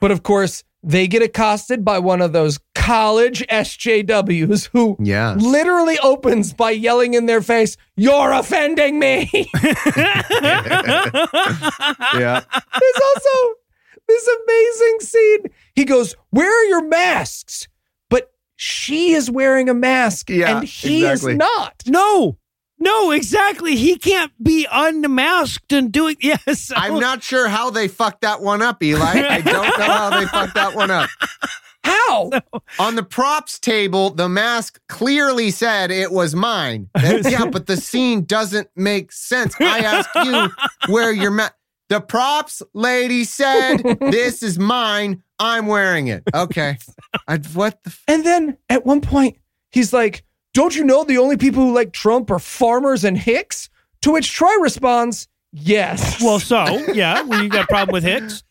But 0.02 0.12
of 0.12 0.24
course, 0.24 0.66
they 0.84 1.08
get 1.08 1.22
accosted 1.22 1.86
by 1.86 2.00
one 2.00 2.22
of 2.22 2.34
those 2.34 2.60
college 2.76 3.46
SJWs 3.48 4.68
who 4.74 4.98
Yeah. 5.00 5.36
literally 5.40 5.98
opens 6.00 6.52
by 6.52 6.72
yelling 6.72 7.14
in 7.14 7.28
their 7.28 7.42
face, 7.42 7.78
You're 7.96 8.34
offending 8.34 9.00
me. 9.00 9.30
Yeah. 12.14 12.42
There's 12.44 13.02
also 13.06 13.54
this 14.06 14.28
amazing 14.44 14.98
scene. 15.00 15.40
He 15.76 15.86
goes, 15.86 16.14
Where 16.32 16.52
are 16.52 16.66
your 16.66 16.84
masks? 16.90 17.70
But 18.10 18.32
she 18.58 19.14
is 19.14 19.32
wearing 19.32 19.70
a 19.70 19.74
mask 19.74 20.30
Yeah, 20.30 20.58
and 20.58 20.68
he 20.68 21.06
exactly. 21.06 21.32
is 21.34 21.38
not. 21.38 21.84
no. 21.88 22.38
No, 22.80 23.12
exactly. 23.12 23.76
He 23.76 23.98
can't 23.98 24.32
be 24.42 24.68
unmasked 24.72 25.72
and 25.74 25.92
doing 25.92 26.16
yes. 26.22 26.72
I'm 26.76 27.00
not 27.00 27.24
sure 27.24 27.48
how 27.48 27.70
they 27.70 27.88
fucked 27.88 28.22
that 28.22 28.42
one 28.42 28.62
up, 28.62 28.82
Eli. 28.84 29.04
I 29.04 29.42
don't 29.42 29.80
know 29.80 29.86
how 29.86 30.20
they 30.20 30.26
fucked 30.28 30.56
that 30.56 30.76
one 30.76 30.92
up. 30.92 31.10
How? 31.84 32.32
On 32.80 32.96
the 32.96 33.04
props 33.04 33.60
table, 33.60 34.10
the 34.10 34.28
mask 34.30 34.80
clearly 34.90 35.52
said 35.52 35.90
it 35.90 36.12
was 36.12 36.36
mine. 36.36 36.90
That- 36.94 37.30
yeah, 37.32 37.46
but 37.46 37.66
the 37.68 37.78
scene 37.78 38.26
doesn't 38.26 38.70
make 38.76 39.12
sense. 39.12 39.56
I 39.60 39.80
asked 39.80 40.10
you 40.26 40.50
where 40.94 41.12
your 41.12 41.32
mask. 41.32 41.54
The 41.90 42.02
props 42.02 42.62
lady 42.74 43.24
said, 43.24 43.78
"This 44.02 44.44
is 44.44 44.60
mine. 44.60 45.24
I'm 45.40 45.68
wearing 45.68 46.08
it." 46.08 46.24
Okay. 46.34 46.78
I, 47.30 47.38
what 47.54 47.82
the? 47.84 47.90
F- 47.92 48.04
And 48.10 48.26
then 48.26 48.58
at 48.68 48.86
one 48.86 49.00
point, 49.00 49.38
he's 49.72 49.94
like, 49.94 50.26
Don't 50.58 50.76
you 50.76 50.84
know 50.84 51.04
the 51.04 51.20
only 51.20 51.38
people 51.38 51.62
who 51.62 51.72
like 51.72 51.94
Trump 51.94 52.32
are 52.32 52.40
farmers 52.40 53.04
and 53.04 53.16
Hicks? 53.16 53.70
To 54.02 54.12
which 54.12 54.34
Troy 54.34 54.56
responds, 54.60 55.28
Yes. 55.52 56.20
Well, 56.20 56.40
so 56.40 56.66
yeah, 56.94 57.22
well, 57.22 57.44
you 57.44 57.50
got 57.50 57.66
a 57.66 57.68
problem 57.68 57.94
with 57.94 58.04
Hicks. 58.04 58.42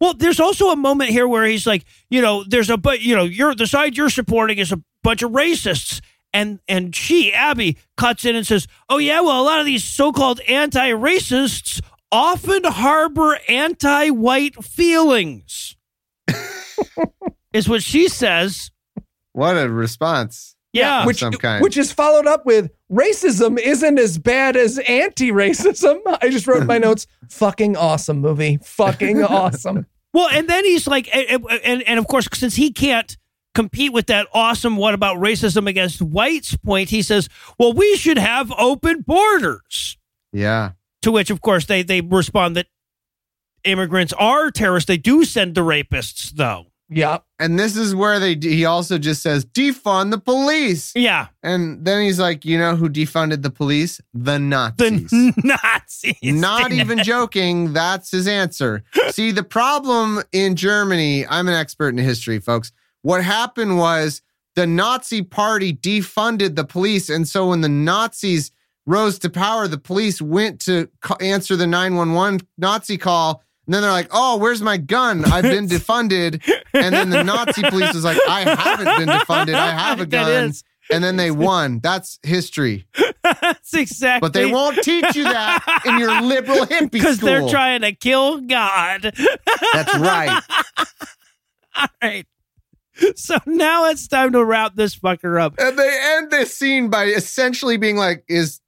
Well, 0.00 0.12
there's 0.12 0.40
also 0.40 0.70
a 0.70 0.76
moment 0.76 1.10
here 1.10 1.28
where 1.28 1.44
he's 1.44 1.64
like, 1.64 1.84
you 2.10 2.20
know, 2.20 2.42
there's 2.42 2.68
a 2.68 2.76
but, 2.76 3.00
you 3.00 3.14
know, 3.14 3.22
you're 3.22 3.54
the 3.54 3.68
side 3.68 3.96
you're 3.96 4.10
supporting 4.10 4.58
is 4.58 4.72
a 4.72 4.82
bunch 5.04 5.22
of 5.22 5.30
racists, 5.30 6.00
and 6.34 6.58
and 6.66 6.96
she 6.96 7.32
Abby 7.32 7.78
cuts 7.96 8.24
in 8.24 8.34
and 8.34 8.44
says, 8.44 8.66
oh 8.88 8.98
yeah, 8.98 9.20
well, 9.20 9.40
a 9.40 9.44
lot 9.44 9.60
of 9.60 9.64
these 9.64 9.84
so-called 9.84 10.40
anti-racists 10.48 11.80
often 12.10 12.64
harbor 12.64 13.38
anti-white 13.48 14.64
feelings, 14.64 15.76
is 17.52 17.68
what 17.68 17.84
she 17.84 18.08
says. 18.08 18.72
what 19.30 19.56
a 19.56 19.68
response. 19.68 20.51
Yeah, 20.72 21.04
which, 21.04 21.18
some 21.18 21.34
kind. 21.34 21.62
which 21.62 21.76
is 21.76 21.92
followed 21.92 22.26
up 22.26 22.46
with 22.46 22.70
racism 22.90 23.58
isn't 23.58 23.98
as 23.98 24.16
bad 24.18 24.56
as 24.56 24.78
anti-racism. 24.78 26.00
I 26.22 26.30
just 26.30 26.46
wrote 26.46 26.62
in 26.62 26.66
my 26.66 26.78
notes, 26.86 27.06
fucking 27.28 27.76
awesome 27.76 28.20
movie. 28.20 28.58
Fucking 28.62 29.22
awesome. 29.22 29.86
Well, 30.14 30.28
and 30.30 30.48
then 30.48 30.64
he's 30.64 30.86
like, 30.86 31.14
and, 31.14 31.44
and, 31.64 31.82
and 31.82 31.98
of 31.98 32.06
course, 32.06 32.26
since 32.32 32.54
he 32.54 32.72
can't 32.72 33.16
compete 33.54 33.92
with 33.92 34.06
that 34.06 34.26
awesome 34.32 34.76
what 34.76 34.94
about 34.94 35.18
racism 35.18 35.68
against 35.68 36.00
whites 36.00 36.56
point, 36.56 36.88
he 36.88 37.02
says, 37.02 37.28
well, 37.58 37.72
we 37.72 37.96
should 37.96 38.18
have 38.18 38.50
open 38.56 39.02
borders. 39.02 39.98
Yeah. 40.32 40.72
To 41.02 41.12
which, 41.12 41.30
of 41.30 41.40
course, 41.42 41.66
they, 41.66 41.82
they 41.82 42.00
respond 42.00 42.56
that 42.56 42.66
immigrants 43.64 44.12
are 44.14 44.50
terrorists. 44.50 44.88
They 44.88 44.96
do 44.96 45.24
send 45.24 45.54
the 45.54 45.60
rapists, 45.62 46.30
though. 46.30 46.71
Yeah. 46.92 47.18
And 47.38 47.58
this 47.58 47.76
is 47.76 47.94
where 47.94 48.20
they 48.20 48.34
he 48.34 48.64
also 48.64 48.98
just 48.98 49.22
says 49.22 49.44
defund 49.44 50.10
the 50.10 50.18
police. 50.18 50.92
Yeah, 50.94 51.28
And 51.42 51.84
then 51.84 52.02
he's 52.02 52.20
like, 52.20 52.44
you 52.44 52.58
know 52.58 52.76
who 52.76 52.88
defunded 52.88 53.42
the 53.42 53.50
police? 53.50 54.00
The 54.14 54.38
Nazis. 54.38 55.10
the 55.10 55.32
Nazis. 55.42 56.16
Not 56.22 56.72
even 56.72 57.00
it. 57.00 57.04
joking. 57.04 57.72
That's 57.72 58.10
his 58.10 58.28
answer. 58.28 58.84
See, 59.10 59.32
the 59.32 59.42
problem 59.42 60.22
in 60.32 60.54
Germany, 60.56 61.26
I'm 61.26 61.48
an 61.48 61.54
expert 61.54 61.88
in 61.88 61.98
history, 61.98 62.38
folks. 62.38 62.70
What 63.02 63.24
happened 63.24 63.78
was 63.78 64.22
the 64.54 64.66
Nazi 64.66 65.22
party 65.22 65.72
defunded 65.72 66.56
the 66.56 66.64
police. 66.64 67.08
And 67.08 67.26
so 67.26 67.48
when 67.48 67.62
the 67.62 67.68
Nazis 67.68 68.52
rose 68.86 69.18
to 69.20 69.30
power, 69.30 69.66
the 69.66 69.78
police 69.78 70.20
went 70.20 70.60
to 70.62 70.88
answer 71.20 71.56
the 71.56 71.66
911 71.66 72.46
Nazi 72.58 72.98
call. 72.98 73.42
And 73.66 73.74
then 73.74 73.82
they're 73.82 73.92
like, 73.92 74.08
oh, 74.10 74.38
where's 74.38 74.60
my 74.60 74.76
gun? 74.76 75.24
I've 75.24 75.44
been 75.44 75.68
defunded. 75.68 76.42
And 76.74 76.94
then 76.94 77.10
the 77.10 77.22
Nazi 77.22 77.62
police 77.62 77.94
was 77.94 78.04
like, 78.04 78.18
I 78.28 78.40
haven't 78.40 78.98
been 78.98 79.08
defunded. 79.08 79.54
I 79.54 79.70
have 79.70 80.00
a 80.00 80.06
gun. 80.06 80.52
And 80.90 81.04
then 81.04 81.16
they 81.16 81.30
won. 81.32 81.78
That's 81.80 82.18
history. 82.22 82.86
That's 83.22 83.72
exactly. 83.72 84.26
But 84.26 84.32
they 84.32 84.46
won't 84.50 84.82
teach 84.82 85.14
you 85.14 85.24
that 85.24 85.82
in 85.86 85.98
your 85.98 86.20
liberal 86.22 86.66
hippie 86.66 86.68
school 86.68 86.88
because 86.88 87.18
they're 87.20 87.48
trying 87.48 87.82
to 87.82 87.92
kill 87.92 88.40
God. 88.40 89.14
That's 89.72 89.96
right. 89.98 90.42
All 91.76 91.86
right. 92.02 92.26
So 93.14 93.38
now 93.46 93.88
it's 93.88 94.06
time 94.06 94.32
to 94.32 94.44
wrap 94.44 94.74
this 94.74 94.96
fucker 94.96 95.40
up. 95.40 95.54
And 95.58 95.78
they 95.78 95.98
end 96.16 96.30
this 96.30 96.56
scene 96.56 96.90
by 96.90 97.04
essentially 97.04 97.76
being 97.76 97.96
like, 97.96 98.22
"Is 98.28 98.60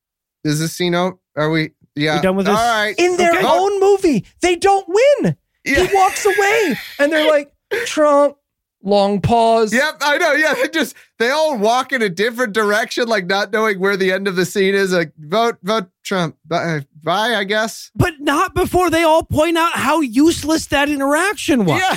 is 0.44 0.60
this 0.60 0.72
scene 0.72 0.94
out? 0.94 1.18
Are 1.36 1.50
we? 1.50 1.72
Yeah, 1.96 2.16
We 2.16 2.22
done 2.22 2.36
with 2.36 2.46
this? 2.46 2.56
All 2.58 2.64
right, 2.82 2.94
In 2.98 3.16
their 3.16 3.32
Okay. 3.34 3.46
own 3.46 3.80
movie, 3.80 4.24
they 4.40 4.56
don't 4.56 4.86
win. 4.88 5.36
Yeah. 5.64 5.86
He 5.86 5.94
walks 5.94 6.24
away 6.26 6.76
and 6.98 7.12
they're 7.12 7.30
like, 7.30 7.52
Trump, 7.86 8.36
long 8.82 9.20
pause. 9.20 9.72
Yep, 9.72 9.98
I 10.00 10.18
know. 10.18 10.32
Yeah, 10.32 10.54
they 10.54 10.68
just 10.72 10.94
they 11.18 11.30
all 11.30 11.56
walk 11.56 11.92
in 11.92 12.02
a 12.02 12.08
different 12.08 12.52
direction, 12.52 13.08
like 13.08 13.26
not 13.26 13.52
knowing 13.52 13.78
where 13.80 13.96
the 13.96 14.12
end 14.12 14.28
of 14.28 14.36
the 14.36 14.44
scene 14.44 14.74
is. 14.74 14.92
Like, 14.92 15.12
vote, 15.18 15.56
vote 15.62 15.86
Trump. 16.02 16.36
Bye, 16.44 16.56
uh, 16.64 16.80
bye 17.02 17.34
I 17.36 17.44
guess. 17.44 17.90
But 17.94 18.14
not 18.20 18.54
before 18.54 18.90
they 18.90 19.02
all 19.04 19.22
point 19.24 19.56
out 19.56 19.72
how 19.72 20.00
useless 20.00 20.66
that 20.66 20.88
interaction 20.88 21.64
was. 21.64 21.80
Yeah, 21.80 21.94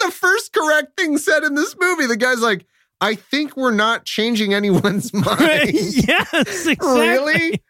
the 0.06 0.12
first 0.12 0.52
correct 0.52 0.96
thing 0.98 1.18
said 1.18 1.42
in 1.44 1.54
this 1.54 1.74
movie, 1.80 2.06
the 2.06 2.16
guy's 2.16 2.40
like, 2.40 2.66
"I 3.00 3.14
think 3.16 3.56
we're 3.56 3.72
not 3.72 4.04
changing 4.04 4.54
anyone's 4.54 5.12
mind." 5.12 5.72
yes, 5.72 6.32
exactly. 6.66 7.00
Really? 7.00 7.62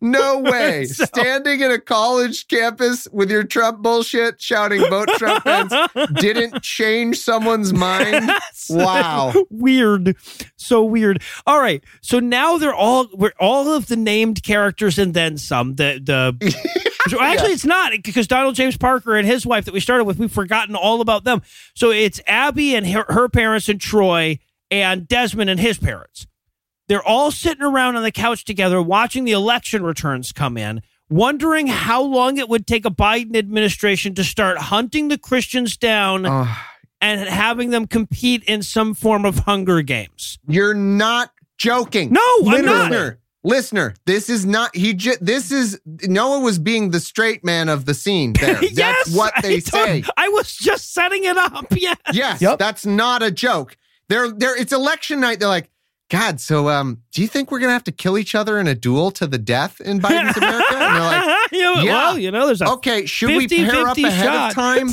No 0.00 0.38
way. 0.44 0.84
So- 0.86 1.04
Standing 1.04 1.60
in 1.60 1.70
a 1.70 1.78
college 1.78 2.48
campus 2.48 3.08
with 3.12 3.30
your 3.30 3.44
Trump 3.44 3.78
bullshit, 3.82 4.40
shouting 4.40 4.80
vote 4.88 5.08
Trump 5.16 5.44
Pence 5.44 5.72
didn't 6.20 6.62
change 6.62 7.18
someone's 7.18 7.72
mind. 7.72 8.30
Wow. 8.70 9.32
weird, 9.48 10.14
so 10.56 10.84
weird. 10.84 11.22
All 11.46 11.58
right, 11.58 11.82
so 12.02 12.20
now 12.20 12.58
they're 12.58 12.74
all 12.74 13.08
we're 13.14 13.32
all 13.40 13.72
of 13.72 13.86
the 13.86 13.96
named 13.96 14.42
characters 14.42 14.98
and 14.98 15.14
then 15.14 15.38
some. 15.38 15.76
The 15.76 15.98
the 16.04 16.90
so 17.08 17.18
actually 17.22 17.52
it's 17.52 17.64
not 17.64 17.92
because 18.04 18.26
Donald 18.26 18.56
James 18.56 18.76
Parker 18.76 19.16
and 19.16 19.26
his 19.26 19.46
wife 19.46 19.64
that 19.64 19.72
we 19.72 19.80
started 19.80 20.04
with 20.04 20.18
we've 20.18 20.30
forgotten 20.30 20.76
all 20.76 21.00
about 21.00 21.24
them. 21.24 21.40
So 21.74 21.90
it's 21.90 22.20
Abby 22.26 22.74
and 22.74 22.86
her, 22.88 23.06
her 23.08 23.28
parents 23.30 23.70
and 23.70 23.80
Troy 23.80 24.38
and 24.70 25.08
Desmond 25.08 25.48
and 25.48 25.58
his 25.58 25.78
parents. 25.78 26.26
They're 26.88 27.02
all 27.02 27.30
sitting 27.30 27.62
around 27.62 27.96
on 27.96 28.02
the 28.02 28.10
couch 28.12 28.44
together 28.44 28.80
watching 28.82 29.24
the 29.24 29.32
election 29.32 29.82
returns 29.82 30.32
come 30.32 30.56
in, 30.56 30.80
wondering 31.10 31.66
how 31.66 32.02
long 32.02 32.38
it 32.38 32.48
would 32.48 32.66
take 32.66 32.84
a 32.84 32.90
Biden 32.90 33.36
administration 33.36 34.14
to 34.14 34.24
start 34.24 34.58
hunting 34.58 35.08
the 35.08 35.18
Christians 35.18 35.76
down 35.76 36.26
Oh, 36.26 36.56
and 37.00 37.20
having 37.28 37.70
them 37.70 37.86
compete 37.86 38.42
in 38.44 38.62
some 38.62 38.94
form 38.94 39.24
of 39.24 39.40
Hunger 39.40 39.82
Games. 39.82 40.38
you're 40.48 40.74
not 40.74 41.30
joking. 41.58 42.12
No, 42.12 42.20
I'm 42.46 42.64
not. 42.64 42.90
listener, 42.90 43.18
listener, 43.44 43.94
this 44.06 44.28
is 44.30 44.46
not 44.46 44.74
he. 44.74 44.94
J- 44.94 45.16
this 45.20 45.52
is 45.52 45.80
Noah 46.04 46.40
was 46.40 46.58
being 46.58 46.90
the 46.90 47.00
straight 47.00 47.44
man 47.44 47.68
of 47.68 47.84
the 47.84 47.94
scene. 47.94 48.32
There, 48.40 48.62
yes, 48.64 48.74
that's 48.76 49.14
what 49.14 49.34
they 49.42 49.60
told- 49.60 49.84
say. 49.86 50.04
I 50.16 50.28
was 50.28 50.56
just 50.56 50.92
setting 50.94 51.24
it 51.24 51.36
up. 51.36 51.66
Yeah. 51.76 51.94
Yes, 52.12 52.40
Yep. 52.40 52.58
that's 52.58 52.86
not 52.86 53.22
a 53.22 53.30
joke. 53.30 53.76
They're 54.08 54.30
they're 54.30 54.56
it's 54.60 54.72
election 54.72 55.20
night. 55.20 55.38
They're 55.38 55.48
like, 55.48 55.68
God, 56.10 56.40
so 56.40 56.70
um, 56.70 57.02
do 57.12 57.20
you 57.20 57.28
think 57.28 57.50
we're 57.50 57.58
gonna 57.58 57.72
have 57.74 57.84
to 57.84 57.92
kill 57.92 58.16
each 58.16 58.34
other 58.34 58.58
in 58.58 58.66
a 58.66 58.74
duel 58.74 59.10
to 59.12 59.26
the 59.26 59.36
death 59.36 59.78
in 59.80 60.00
Biden's 60.00 60.36
America? 60.38 60.64
And 60.70 60.80
they're 60.96 61.00
like, 61.00 61.38
Yeah, 61.52 61.82
yeah. 61.82 61.84
Well, 61.84 62.18
you 62.18 62.30
know, 62.30 62.46
there's 62.46 62.62
a 62.62 62.68
okay, 62.70 63.04
should 63.04 63.28
we 63.28 63.40
50 63.46 63.64
pair 63.66 63.86
up 63.86 63.96
50 63.96 64.04
ahead 64.04 64.24
shot. 64.24 64.48
of 64.50 64.54
time? 64.54 64.88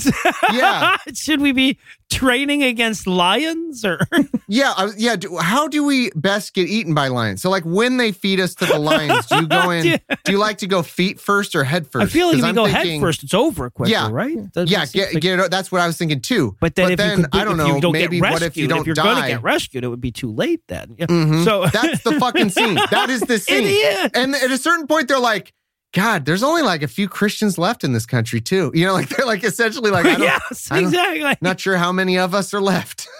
Yeah. 0.54 0.98
Should 1.14 1.40
we 1.42 1.52
be 1.54 1.78
training 2.11 2.64
against 2.64 3.07
lions 3.07 3.84
or 3.84 3.99
Yeah, 4.48 4.73
I, 4.77 4.91
yeah. 4.95 5.15
Do, 5.15 5.38
how 5.38 5.68
do 5.68 5.84
we 5.84 6.11
best 6.15 6.53
get 6.53 6.68
eaten 6.69 6.94
by 6.94 7.07
lions? 7.07 7.41
So, 7.41 7.49
like, 7.49 7.64
when 7.64 7.98
they 7.98 8.11
feed 8.11 8.40
us 8.40 8.53
to 8.56 8.65
the 8.68 8.77
lions, 8.77 9.26
do 9.26 9.38
you 9.38 9.48
go 9.48 9.69
in? 9.72 9.86
Yeah. 9.88 9.98
Do 10.23 10.32
you 10.32 10.38
like 10.38 10.60
to 10.60 10.68
go 10.68 10.84
feet 10.84 11.19
first 11.19 11.56
or 11.56 11.64
head 11.64 11.88
first? 11.88 12.03
I 12.06 12.07
feel 12.07 12.27
like 12.27 12.36
if 12.36 12.41
you 12.44 12.48
I'm 12.48 12.56
go 12.56 12.65
thinking- 12.68 13.02
head 13.02 13.07
first, 13.07 13.23
it's 13.23 13.34
over 13.34 13.69
quicker, 13.72 13.91
Yeah. 13.91 14.10
right? 14.11 14.38
That 14.53 14.68
Yeah, 14.69 14.86
get, 14.86 15.14
like- 15.15 15.22
get 15.23 15.40
it. 15.40 15.49
That's 15.52 15.72
what 15.72 15.82
I 15.82 15.88
was 15.88 15.98
thinking 15.98 16.22
too. 16.22 16.56
but 16.61 16.76
then 16.76 16.91
if 16.91 16.99
you 16.99 17.15
could, 17.23 17.26
I 17.34 17.44
don't 17.44 17.60
if 17.60 17.68
know. 17.68 17.80
don't 17.82 17.91
maybe 17.94 18.18
get 18.19 18.22
what 18.22 18.32
rescued, 18.41 18.52
if 18.52 18.57
you 18.57 18.68
don't 18.68 18.86
you're 18.86 18.95
going 18.95 19.22
to 19.23 19.27
get 19.27 19.41
rescued, 19.44 19.84
it 19.84 19.88
would 19.88 20.02
be 20.02 20.11
too 20.11 20.32
late 20.32 20.61
then. 20.68 20.95
Yeah. 20.99 21.07
Mhm. 21.07 21.44
So 21.44 21.65
That's 21.68 22.03
the 22.03 22.19
fucking 22.19 22.49
scene. 22.49 22.76
That 22.91 23.10
is 23.10 23.22
the 23.22 23.40
scene. 23.40 24.10
And 24.14 24.36
at 24.36 24.52
a 24.52 24.57
certain 24.60 24.86
point, 24.88 25.07
they're 25.07 25.19
like, 25.19 25.53
God, 25.95 26.26
there's 26.26 26.43
only 26.43 26.61
like 26.61 26.84
a 26.84 26.88
few 26.88 27.07
Christians 27.09 27.57
left 27.57 27.84
in 27.84 27.93
this 27.93 28.05
country 28.05 28.39
too. 28.41 28.69
You 28.76 28.85
know, 28.85 28.93
like 28.93 29.09
they're 29.09 29.26
like 29.26 29.43
essentially 29.43 29.89
like, 29.89 30.05
I 30.05 30.11
don't, 30.13 30.22
yes, 30.51 30.67
I 30.69 30.81
don't- 30.81 30.89
exactly. 30.89 31.38
not 31.41 31.59
sure 31.59 31.77
how 31.77 31.91
many 31.91 32.17
of 32.19 32.35
us 32.35 32.53
are 32.53 32.61
left. 32.61 33.07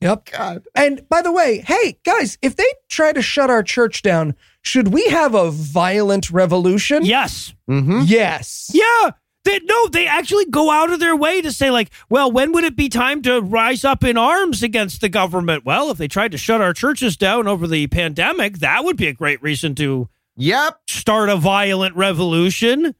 Yep. 0.00 0.26
God. 0.30 0.62
And 0.76 1.02
by 1.08 1.22
the 1.22 1.32
way, 1.32 1.58
hey, 1.66 1.98
guys, 2.04 2.38
if 2.40 2.54
they 2.54 2.72
try 2.88 3.12
to 3.12 3.20
shut 3.20 3.50
our 3.50 3.64
church 3.64 4.02
down, 4.02 4.36
should 4.62 4.92
we 4.94 5.04
have 5.08 5.34
a 5.34 5.50
violent 5.50 6.30
revolution? 6.30 7.04
Yes. 7.04 7.52
hmm 7.66 8.02
Yes. 8.04 8.70
Yeah. 8.72 9.10
They, 9.44 9.58
no, 9.64 9.88
they 9.88 10.06
actually 10.06 10.44
go 10.44 10.70
out 10.70 10.92
of 10.92 11.00
their 11.00 11.16
way 11.16 11.42
to 11.42 11.50
say, 11.50 11.72
like, 11.72 11.90
well, 12.08 12.30
when 12.30 12.52
would 12.52 12.62
it 12.62 12.76
be 12.76 12.88
time 12.88 13.22
to 13.22 13.40
rise 13.40 13.84
up 13.84 14.04
in 14.04 14.16
arms 14.16 14.62
against 14.62 15.00
the 15.00 15.08
government? 15.08 15.64
Well, 15.64 15.90
if 15.90 15.98
they 15.98 16.06
tried 16.06 16.30
to 16.30 16.38
shut 16.38 16.60
our 16.60 16.72
churches 16.74 17.16
down 17.16 17.48
over 17.48 17.66
the 17.66 17.88
pandemic, 17.88 18.58
that 18.58 18.84
would 18.84 18.96
be 18.96 19.08
a 19.08 19.12
great 19.12 19.42
reason 19.42 19.74
to 19.74 20.08
Yep. 20.38 20.80
start 20.88 21.28
a 21.28 21.36
violent 21.36 21.96
revolution. 21.96 22.94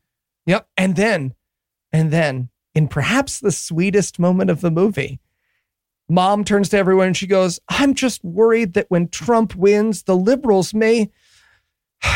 Yep. 0.46 0.68
And 0.76 0.96
then, 0.96 1.34
and 1.92 2.10
then, 2.10 2.50
in 2.74 2.88
perhaps 2.88 3.38
the 3.38 3.52
sweetest 3.52 4.18
moment 4.18 4.50
of 4.50 4.60
the 4.60 4.70
movie, 4.70 5.20
mom 6.08 6.42
turns 6.44 6.68
to 6.70 6.78
everyone 6.78 7.08
and 7.08 7.16
she 7.16 7.26
goes, 7.26 7.60
I'm 7.68 7.94
just 7.94 8.24
worried 8.24 8.74
that 8.74 8.86
when 8.88 9.08
Trump 9.08 9.54
wins, 9.54 10.02
the 10.02 10.16
liberals 10.16 10.74
may 10.74 11.10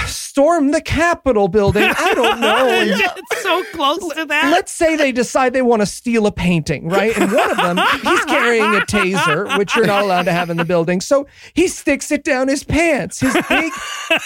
storm 0.06 0.70
the 0.70 0.80
Capitol 0.80 1.48
building. 1.48 1.82
I 1.84 2.14
don't 2.14 2.40
know. 2.40 2.68
It's 2.70 3.42
so 3.42 3.64
close 3.72 4.14
to 4.14 4.24
that. 4.26 4.50
Let's 4.50 4.72
say 4.72 4.96
they 4.96 5.12
decide 5.12 5.52
they 5.52 5.62
want 5.62 5.82
to 5.82 5.86
steal 5.86 6.26
a 6.26 6.32
painting, 6.32 6.88
right? 6.88 7.16
And 7.18 7.32
one 7.32 7.50
of 7.50 7.56
them, 7.56 7.76
he's 8.02 8.24
carrying 8.24 8.74
a 8.74 8.80
taser, 8.80 9.58
which 9.58 9.74
you're 9.76 9.86
not 9.86 10.02
allowed 10.02 10.22
to 10.24 10.32
have 10.32 10.50
in 10.50 10.56
the 10.56 10.64
building. 10.64 11.00
So 11.00 11.26
he 11.54 11.68
sticks 11.68 12.10
it 12.10 12.24
down 12.24 12.48
his 12.48 12.64
pants, 12.64 13.20
his 13.20 13.34
big, 13.48 13.72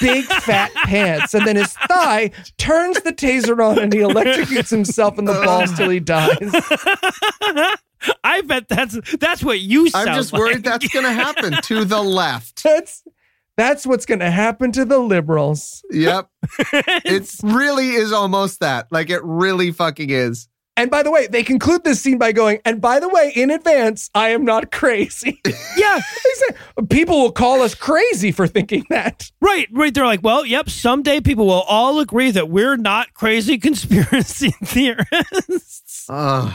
big 0.00 0.24
fat 0.26 0.72
pants. 0.84 1.34
And 1.34 1.46
then 1.46 1.56
his 1.56 1.72
thigh 1.72 2.30
turns 2.58 3.00
the 3.00 3.12
taser 3.12 3.64
on 3.64 3.78
and 3.78 3.92
he 3.92 4.00
electrocutes 4.00 4.70
himself 4.70 5.18
in 5.18 5.24
the 5.24 5.32
balls 5.32 5.72
till 5.76 5.90
he 5.90 6.00
dies. 6.00 6.36
I 8.22 8.42
bet 8.42 8.68
that's 8.68 8.98
that's 9.18 9.42
what 9.42 9.60
you 9.60 9.88
sound 9.88 10.10
I'm 10.10 10.16
just 10.16 10.32
like. 10.32 10.40
worried 10.40 10.64
that's 10.64 10.86
going 10.88 11.06
to 11.06 11.12
happen 11.12 11.54
to 11.62 11.84
the 11.84 12.02
left. 12.02 12.62
That's 12.62 13.02
that's 13.56 13.86
what's 13.86 14.06
going 14.06 14.20
to 14.20 14.30
happen 14.30 14.72
to 14.72 14.84
the 14.84 14.98
liberals. 14.98 15.82
Yep. 15.90 16.28
it 16.72 17.34
really 17.42 17.90
is 17.90 18.12
almost 18.12 18.60
that. 18.60 18.90
Like 18.90 19.10
it 19.10 19.22
really 19.24 19.70
fucking 19.70 20.10
is. 20.10 20.48
And 20.78 20.90
by 20.90 21.02
the 21.02 21.10
way, 21.10 21.26
they 21.26 21.42
conclude 21.42 21.84
this 21.84 22.02
scene 22.02 22.18
by 22.18 22.32
going, 22.32 22.58
and 22.66 22.82
by 22.82 23.00
the 23.00 23.08
way, 23.08 23.32
in 23.34 23.50
advance, 23.50 24.10
I 24.14 24.28
am 24.28 24.44
not 24.44 24.70
crazy. 24.70 25.40
yeah, 25.76 26.00
People 26.90 27.22
will 27.22 27.32
call 27.32 27.62
us 27.62 27.74
crazy 27.74 28.30
for 28.30 28.46
thinking 28.46 28.84
that. 28.90 29.30
right, 29.40 29.68
right. 29.72 29.94
They're 29.94 30.04
like, 30.04 30.22
well, 30.22 30.44
yep. 30.44 30.68
Someday 30.68 31.20
people 31.20 31.46
will 31.46 31.62
all 31.62 31.98
agree 31.98 32.30
that 32.30 32.50
we're 32.50 32.76
not 32.76 33.14
crazy 33.14 33.56
conspiracy 33.58 34.50
theorists. 34.62 36.06
Ugh. 36.10 36.52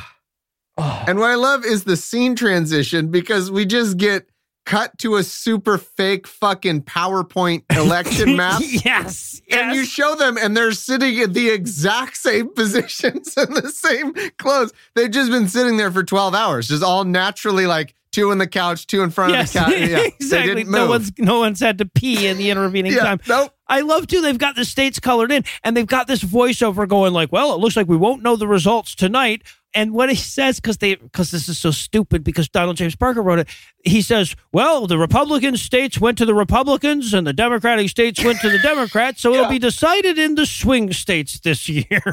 Oh. 0.77 1.03
And 1.07 1.19
what 1.19 1.31
I 1.31 1.35
love 1.35 1.65
is 1.65 1.83
the 1.83 1.97
scene 1.97 2.35
transition 2.35 3.09
because 3.09 3.51
we 3.51 3.65
just 3.65 3.97
get 3.97 4.30
cut 4.65 4.97
to 4.99 5.15
a 5.15 5.23
super 5.23 5.77
fake 5.77 6.27
fucking 6.27 6.83
PowerPoint 6.83 7.63
election 7.75 8.35
map. 8.37 8.61
yes, 8.63 9.41
And 9.51 9.75
you 9.75 9.85
show 9.85 10.15
them, 10.15 10.37
and 10.37 10.55
they're 10.55 10.71
sitting 10.71 11.17
in 11.17 11.33
the 11.33 11.49
exact 11.49 12.17
same 12.17 12.49
positions 12.55 13.33
and 13.37 13.55
the 13.55 13.69
same 13.69 14.13
clothes. 14.37 14.71
They've 14.95 15.11
just 15.11 15.31
been 15.31 15.47
sitting 15.47 15.77
there 15.77 15.91
for 15.91 16.03
12 16.03 16.35
hours, 16.35 16.67
just 16.67 16.83
all 16.83 17.03
naturally 17.03 17.65
like 17.65 17.95
two 18.11 18.31
on 18.31 18.37
the 18.39 18.47
couch, 18.47 18.87
two 18.87 19.01
in 19.03 19.09
front 19.09 19.31
Yes, 19.33 19.55
of 19.55 19.65
the 19.65 19.71
couch. 19.71 19.79
Yeah, 19.89 19.95
They 19.97 20.05
exactly. 20.07 20.63
No 20.65 20.87
one's 20.89 21.11
no 21.17 21.39
one's 21.39 21.59
had 21.61 21.77
to 21.77 21.85
pee 21.85 22.27
in 22.27 22.37
the 22.37 22.49
intervening 22.49 22.91
yeah, 22.91 22.99
time. 23.03 23.19
nope. 23.27 23.53
I 23.67 23.81
love 23.81 24.05
too. 24.07 24.19
They've 24.21 24.37
got 24.37 24.57
the 24.57 24.65
states 24.65 24.99
colored 24.99 25.31
in, 25.31 25.45
and 25.63 25.77
they've 25.77 25.87
got 25.87 26.07
this 26.07 26.21
voiceover 26.21 26.85
going 26.87 27.13
like, 27.13 27.31
"Well, 27.31 27.53
it 27.53 27.59
looks 27.59 27.77
like 27.77 27.87
we 27.87 27.95
won't 27.95 28.21
know 28.21 28.35
the 28.35 28.47
results 28.49 28.95
tonight." 28.95 29.43
And 29.73 29.93
what 29.93 30.09
he 30.09 30.15
says, 30.15 30.59
because 30.59 30.77
they, 30.77 30.95
because 30.95 31.31
this 31.31 31.47
is 31.47 31.57
so 31.57 31.71
stupid, 31.71 32.23
because 32.23 32.49
Donald 32.49 32.75
James 32.77 32.95
Parker 32.95 33.21
wrote 33.21 33.39
it. 33.39 33.47
He 33.83 34.01
says, 34.01 34.35
"Well, 34.51 34.85
the 34.85 34.97
Republican 34.97 35.55
states 35.55 35.99
went 35.99 36.17
to 36.17 36.25
the 36.25 36.33
Republicans, 36.33 37.13
and 37.13 37.25
the 37.25 37.33
Democratic 37.33 37.89
states 37.89 38.23
went 38.23 38.41
to 38.41 38.49
the 38.49 38.59
Democrats, 38.63 39.21
so 39.21 39.33
it'll 39.33 39.49
be 39.49 39.59
decided 39.59 40.17
in 40.17 40.35
the 40.35 40.45
swing 40.45 40.91
states 40.91 41.39
this 41.39 41.69
year." 41.69 42.03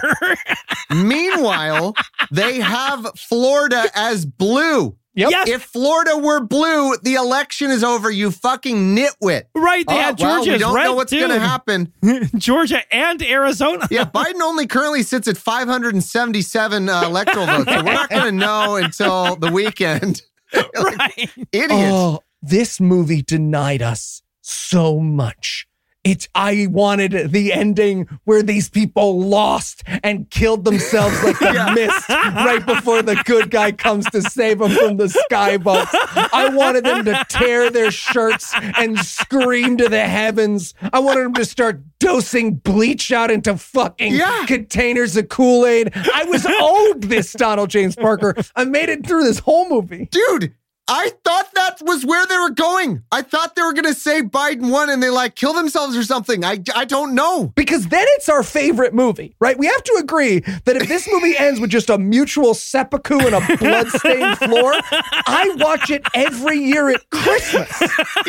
Meanwhile, 0.91 1.95
they 2.31 2.61
have 2.61 3.11
Florida 3.17 3.87
as 3.95 4.25
blue. 4.25 4.97
Yep. 5.19 5.31
Yes. 5.33 5.49
If 5.49 5.63
Florida 5.65 6.17
were 6.17 6.41
blue, 6.41 6.97
the 7.03 7.15
election 7.15 7.71
is 7.71 7.83
over. 7.85 8.11
You 8.11 8.31
fucking 8.31 8.97
nitwit. 8.97 9.43
right? 9.55 9.87
They 9.87 9.95
Oh, 9.95 9.99
had 9.99 10.19
well, 10.21 10.37
Georgia 10.39 10.53
we 10.53 10.59
don't 10.59 10.75
red 10.75 10.85
know 10.85 10.95
what's 10.95 11.13
going 11.13 11.29
to 11.31 11.41
happen. 11.41 11.93
Georgia 12.37 12.81
and 12.95 13.21
Arizona. 13.23 13.87
Yeah, 13.91 14.05
Biden 14.05 14.41
only 14.43 14.67
currently 14.67 15.03
sits 15.03 15.29
at 15.29 15.37
577 15.37 16.89
uh, 16.89 17.03
electoral 17.05 17.47
votes. 17.47 17.71
So 17.71 17.77
we're 17.85 17.93
not 17.93 18.11
going 18.11 18.25
to 18.25 18.33
know 18.33 18.77
until 18.77 19.37
the 19.37 19.51
weekend. 19.51 20.23
right. 20.55 21.31
Idiots. 21.53 21.73
Oh, 21.73 22.21
this 22.41 22.81
movie 22.81 23.23
denied 23.23 23.83
us 23.83 24.23
so 24.41 24.99
much. 25.01 25.67
It's 26.11 26.27
I 26.35 26.69
wanted 26.71 27.33
the 27.33 27.53
ending 27.53 28.09
where 28.25 28.43
these 28.43 28.69
people 28.69 29.21
lost 29.21 29.83
and 30.03 30.29
killed 30.31 30.65
themselves 30.65 31.23
like 31.23 31.39
the 31.39 31.73
mist 31.75 32.09
right 32.09 32.65
before 32.65 33.03
the 33.03 33.17
good 33.27 33.51
guy 33.51 33.73
comes 33.73 34.07
to 34.11 34.23
save 34.23 34.59
them 34.61 34.71
from 34.71 34.97
the 34.97 35.07
skybox. 35.31 35.89
I 36.33 36.49
wanted 36.55 36.85
them 36.85 37.05
to 37.05 37.25
tear 37.29 37.69
their 37.71 37.91
shirts 37.91 38.55
and 38.55 38.99
scream 38.99 39.77
to 39.77 39.89
the 39.89 40.07
heavens. 40.07 40.75
I 40.93 40.99
wanted 41.01 41.25
them 41.25 41.35
to 41.35 41.45
start 41.45 41.83
dosing 41.99 42.55
bleach 42.55 43.13
out 43.13 43.31
into 43.31 43.57
fucking 43.57 44.15
Yeah. 44.15 44.47
containers 44.47 45.17
of 45.17 45.29
Kool-Aid. 45.29 45.93
I 45.95 46.25
was 46.25 46.47
owed 46.49 47.03
this 47.03 47.33
Donald 47.33 47.71
James 47.71 47.97
Parker. 47.97 48.35
I 48.57 48.65
made 48.65 48.89
it 48.89 49.07
through 49.07 49.25
this 49.25 49.41
whole 49.41 49.69
movie. 49.69 50.09
Dude, 50.11 50.55
I 50.91 51.13
thought 51.23 51.53
that 51.55 51.83
was 51.83 52.07
where 52.07 52.27
they 52.27 52.39
were 52.39 52.51
going. 52.51 53.03
I 53.13 53.21
thought 53.21 53.55
they 53.55 53.61
were 53.63 53.75
going 53.75 53.85
to 53.85 53.95
say 53.95 54.23
Biden 54.23 54.71
won 54.71 54.89
and 54.89 55.03
they 55.03 55.11
like 55.11 55.35
kill 55.35 55.53
themselves 55.53 55.95
or 55.97 56.03
something. 56.03 56.45
I, 56.45 56.63
I 56.75 56.87
don't 56.87 57.15
know. 57.15 57.53
because 57.55 57.89
then 57.89 58.07
it's 58.17 58.29
our 58.31 58.43
favorite 58.43 58.95
movie, 58.95 59.35
right? 59.39 59.59
We 59.59 59.67
have 59.67 59.83
to 59.83 59.99
agree 60.01 60.41
that 60.41 60.77
if 60.77 60.89
this 60.89 61.07
movie 61.13 61.37
ends 61.39 61.61
with 61.61 61.71
just 61.71 61.91
a 61.91 61.99
mutual 61.99 62.55
seppuku 62.55 63.19
and 63.19 63.35
a 63.35 63.41
bloodstained 63.59 64.39
floor, 64.39 64.73
I 64.73 65.55
watch 65.59 65.91
it 65.91 66.03
every 66.15 66.59
year 66.59 66.89
at 66.89 67.09
Christmas. 67.11 67.83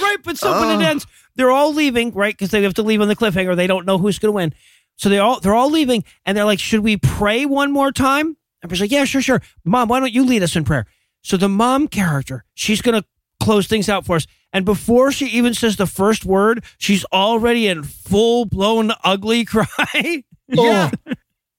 right, 0.00 0.16
but 0.24 0.38
so 0.38 0.58
when 0.58 0.80
it 0.80 0.84
ends, 0.84 1.06
they're 1.34 1.50
all 1.50 1.74
leaving, 1.74 2.12
right? 2.12 2.32
Because 2.32 2.50
they 2.50 2.62
have 2.62 2.74
to 2.74 2.82
leave 2.82 3.02
on 3.02 3.08
the 3.08 3.16
cliffhanger. 3.16 3.54
They 3.54 3.66
don't 3.66 3.84
know 3.84 3.98
who's 3.98 4.18
going 4.18 4.28
to 4.28 4.36
win, 4.36 4.54
so 4.96 5.10
they 5.10 5.18
all 5.18 5.40
they're 5.40 5.54
all 5.54 5.70
leaving, 5.70 6.04
and 6.24 6.36
they're 6.36 6.46
like, 6.46 6.58
"Should 6.58 6.80
we 6.80 6.96
pray 6.96 7.44
one 7.44 7.72
more 7.72 7.92
time?" 7.92 8.38
And 8.70 8.76
she's 8.76 8.82
like, 8.82 8.90
"Yeah, 8.90 9.04
sure, 9.04 9.22
sure." 9.22 9.42
Mom, 9.64 9.88
why 9.88 10.00
don't 10.00 10.12
you 10.12 10.24
lead 10.24 10.42
us 10.42 10.56
in 10.56 10.64
prayer? 10.64 10.86
So 11.22 11.36
the 11.36 11.48
mom 11.48 11.88
character, 11.88 12.44
she's 12.54 12.80
going 12.82 13.00
to 13.00 13.06
close 13.42 13.66
things 13.66 13.88
out 13.88 14.06
for 14.06 14.16
us, 14.16 14.26
and 14.52 14.64
before 14.64 15.12
she 15.12 15.26
even 15.26 15.54
says 15.54 15.76
the 15.76 15.86
first 15.86 16.24
word, 16.24 16.64
she's 16.78 17.04
already 17.12 17.66
in 17.66 17.82
full 17.82 18.44
blown 18.44 18.92
ugly 19.04 19.44
cry. 19.46 20.24
Oh. 20.56 20.64
Yeah. 20.64 20.90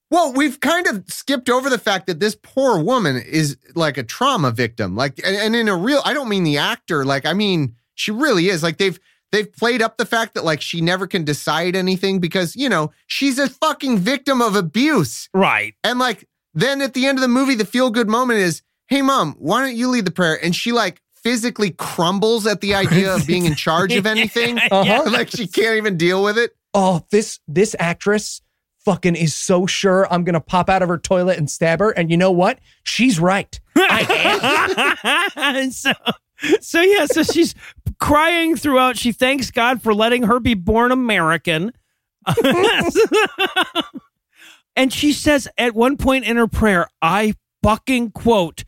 Well, 0.09 0.31
we've 0.31 0.59
kind 0.61 0.87
of 0.87 1.03
skipped 1.09 1.49
over 1.49 1.69
the 1.69 1.77
fact 1.77 2.07
that 2.07 2.21
this 2.21 2.37
poor 2.41 2.81
woman 2.81 3.17
is 3.17 3.57
like 3.75 3.97
a 3.97 4.03
trauma 4.03 4.51
victim. 4.51 4.95
Like, 4.95 5.19
and, 5.25 5.35
and 5.35 5.55
in 5.55 5.67
a 5.67 5.75
real, 5.75 6.01
I 6.05 6.13
don't 6.13 6.29
mean 6.29 6.45
the 6.45 6.57
actor. 6.57 7.03
Like, 7.03 7.25
I 7.25 7.33
mean, 7.33 7.75
she 7.95 8.11
really 8.11 8.47
is. 8.47 8.63
Like, 8.63 8.77
they've 8.77 8.97
they've 9.33 9.51
played 9.51 9.81
up 9.81 9.97
the 9.97 10.05
fact 10.05 10.35
that 10.35 10.45
like 10.45 10.61
she 10.61 10.79
never 10.79 11.07
can 11.07 11.25
decide 11.25 11.75
anything 11.75 12.19
because 12.19 12.55
you 12.55 12.69
know 12.69 12.91
she's 13.07 13.37
a 13.37 13.49
fucking 13.49 13.97
victim 13.97 14.41
of 14.41 14.55
abuse. 14.55 15.27
right. 15.33 15.73
And 15.83 15.99
like, 15.99 16.27
then 16.57 16.81
at 16.81 16.95
the 16.95 17.05
end 17.05 17.19
of 17.19 17.21
the 17.21 17.27
movie, 17.27 17.53
the 17.53 17.65
feel 17.65 17.91
good 17.91 18.09
moment 18.09 18.39
is, 18.39 18.63
"Hey, 18.87 19.03
mom, 19.03 19.35
why 19.37 19.61
don't 19.61 19.75
you 19.75 19.89
lead 19.89 20.05
the 20.05 20.11
prayer?" 20.11 20.43
And 20.43 20.55
she 20.55 20.71
like 20.71 21.01
physically 21.13 21.69
crumbles 21.71 22.47
at 22.47 22.61
the 22.61 22.73
idea 22.73 23.13
of 23.13 23.27
being 23.27 23.45
in 23.45 23.53
charge 23.53 23.93
of 23.93 24.05
anything. 24.15 24.57
Uh-huh. 24.71 25.03
like 25.11 25.29
she 25.29 25.45
can't 25.45 25.77
even 25.77 25.97
deal 25.97 26.23
with 26.23 26.37
it. 26.37 26.55
Oh, 26.73 27.05
this 27.11 27.39
this 27.47 27.75
actress 27.77 28.41
fucking 28.79 29.15
is 29.15 29.35
so 29.35 29.67
sure 29.67 30.11
I'm 30.11 30.23
gonna 30.23 30.41
pop 30.41 30.67
out 30.67 30.81
of 30.81 30.89
her 30.89 30.97
toilet 30.97 31.37
and 31.37 31.47
stab 31.47 31.79
her. 31.79 31.91
And 31.91 32.09
you 32.09 32.17
know 32.17 32.31
what? 32.31 32.57
She's 32.83 33.19
right. 33.19 33.59
and 35.35 35.71
so, 35.73 35.91
so 36.59 36.81
yeah, 36.81 37.05
so 37.05 37.21
she's 37.21 37.53
crying 37.99 38.55
throughout. 38.55 38.97
She 38.97 39.11
thanks 39.11 39.51
God 39.51 39.83
for 39.83 39.93
letting 39.93 40.23
her 40.23 40.39
be 40.39 40.55
born 40.55 40.91
American. 40.91 41.71
And 44.77 44.93
she 44.93 45.11
says 45.11 45.49
at 45.57 45.75
one 45.75 45.97
point 45.97 46.23
in 46.23 46.37
her 46.37 46.47
prayer, 46.47 46.87
I 47.01 47.33
fucking 47.63 48.11
quote, 48.11 48.63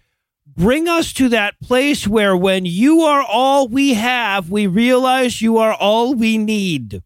bring 0.46 0.90
us 0.90 1.14
to 1.14 1.30
that 1.30 1.60
place 1.62 2.06
where 2.08 2.36
when 2.36 2.66
you 2.66 3.02
are 3.02 3.24
all 3.24 3.70
we 3.70 3.94
have, 3.94 4.50
we 4.50 4.68
realize 4.68 5.42
you 5.42 5.58
are 5.60 5.74
all 5.74 6.16
we 6.16 6.38
need, 6.38 7.02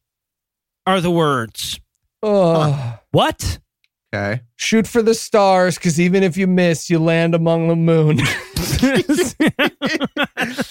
are 0.88 1.02
the 1.02 1.12
words. 1.12 1.80
Oh. 2.24 3.00
What? 3.12 3.60
Okay. 4.14 4.42
Shoot 4.56 4.88
for 4.88 5.02
the 5.02 5.14
stars, 5.14 5.76
because 5.76 6.00
even 6.00 6.24
if 6.24 6.38
you 6.38 6.48
miss, 6.48 6.90
you 6.90 6.98
land 6.98 7.36
among 7.36 7.68
the 7.68 7.76
moon. 7.76 8.22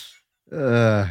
Uh, 0.54 1.09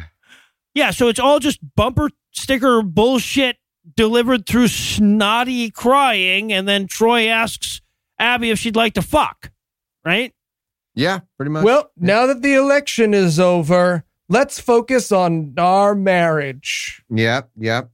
Yeah, 0.72 0.92
so 0.92 1.08
it's 1.08 1.18
all 1.18 1.40
just 1.40 1.58
bumper 1.74 2.10
sticker 2.30 2.80
bullshit 2.82 3.56
delivered 3.96 4.46
through 4.46 4.68
snotty 4.68 5.70
crying, 5.70 6.52
and 6.52 6.68
then 6.68 6.86
Troy 6.86 7.26
asks 7.26 7.80
Abby 8.18 8.50
if 8.50 8.58
she'd 8.58 8.76
like 8.76 8.94
to 8.94 9.02
fuck. 9.02 9.50
Right? 10.04 10.34
yeah, 10.94 11.20
pretty 11.36 11.50
much. 11.50 11.64
well, 11.64 11.90
now 11.96 12.26
that 12.26 12.42
the 12.42 12.54
election 12.54 13.14
is 13.14 13.38
over, 13.38 14.04
let's 14.28 14.58
focus 14.58 15.12
on 15.12 15.54
our 15.56 15.94
marriage. 15.94 17.02
Yep, 17.08 17.50
yep. 17.56 17.90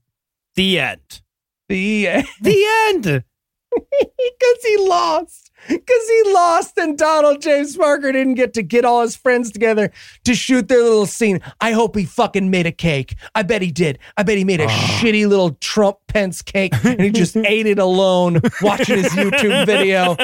The 0.55 0.79
end. 0.79 1.21
The 1.67 2.25
The 2.41 2.65
end. 2.87 3.03
because 3.71 4.63
he 4.63 4.77
lost. 4.77 5.48
Because 5.67 6.07
he 6.07 6.33
lost, 6.33 6.77
and 6.77 6.97
Donald 6.97 7.41
James 7.41 7.75
Parker 7.75 8.11
didn't 8.11 8.35
get 8.35 8.53
to 8.53 8.63
get 8.63 8.85
all 8.85 9.01
his 9.01 9.15
friends 9.15 9.51
together 9.51 9.91
to 10.23 10.33
shoot 10.33 10.67
their 10.67 10.81
little 10.81 11.05
scene. 11.05 11.41
I 11.61 11.73
hope 11.73 11.95
he 11.95 12.05
fucking 12.05 12.49
made 12.49 12.65
a 12.65 12.71
cake. 12.71 13.15
I 13.35 13.43
bet 13.43 13.61
he 13.61 13.71
did. 13.71 13.99
I 14.17 14.23
bet 14.23 14.37
he 14.37 14.43
made 14.43 14.61
a 14.61 14.67
shitty 14.67 15.27
little 15.27 15.51
Trump 15.61 15.97
Pence 16.07 16.41
cake 16.41 16.73
and 16.83 17.01
he 17.01 17.11
just 17.11 17.37
ate 17.45 17.67
it 17.67 17.77
alone, 17.79 18.41
watching 18.61 18.97
his 18.97 19.13
YouTube 19.13 19.65
video, 19.65 20.17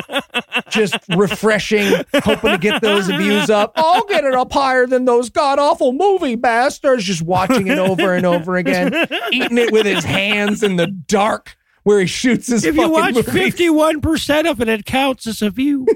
just 0.70 0.98
refreshing, 1.16 2.04
hoping 2.16 2.52
to 2.52 2.58
get 2.58 2.82
those 2.82 3.08
views 3.08 3.50
up. 3.50 3.74
I'll 3.76 4.06
get 4.06 4.24
it 4.24 4.34
up 4.34 4.52
higher 4.52 4.88
than 4.88 5.06
those 5.06 5.30
god 5.30 5.60
awful 5.60 5.94
movie 5.94 6.36
bastards. 6.36 7.04
Just 7.04 7.22
watching 7.22 7.68
it 7.68 7.78
over 7.78 8.14
and 8.14 8.26
over 8.26 8.56
again, 8.56 8.94
eating 9.32 9.58
it 9.58 9.72
with 9.72 9.86
his 9.86 10.04
hands 10.04 10.64
in 10.64 10.76
the 10.78 10.88
dark. 10.88 11.58
Where 11.86 12.00
he 12.02 12.08
shoots 12.08 12.48
his 12.48 12.66
If 12.66 12.76
you 12.76 12.90
watch 12.90 13.16
fifty-one 13.16 14.02
percent 14.02 14.48
of 14.48 14.60
it, 14.60 14.68
it 14.68 14.86
counts 14.86 15.28
as 15.28 15.42
a 15.42 15.50
view. 15.50 15.86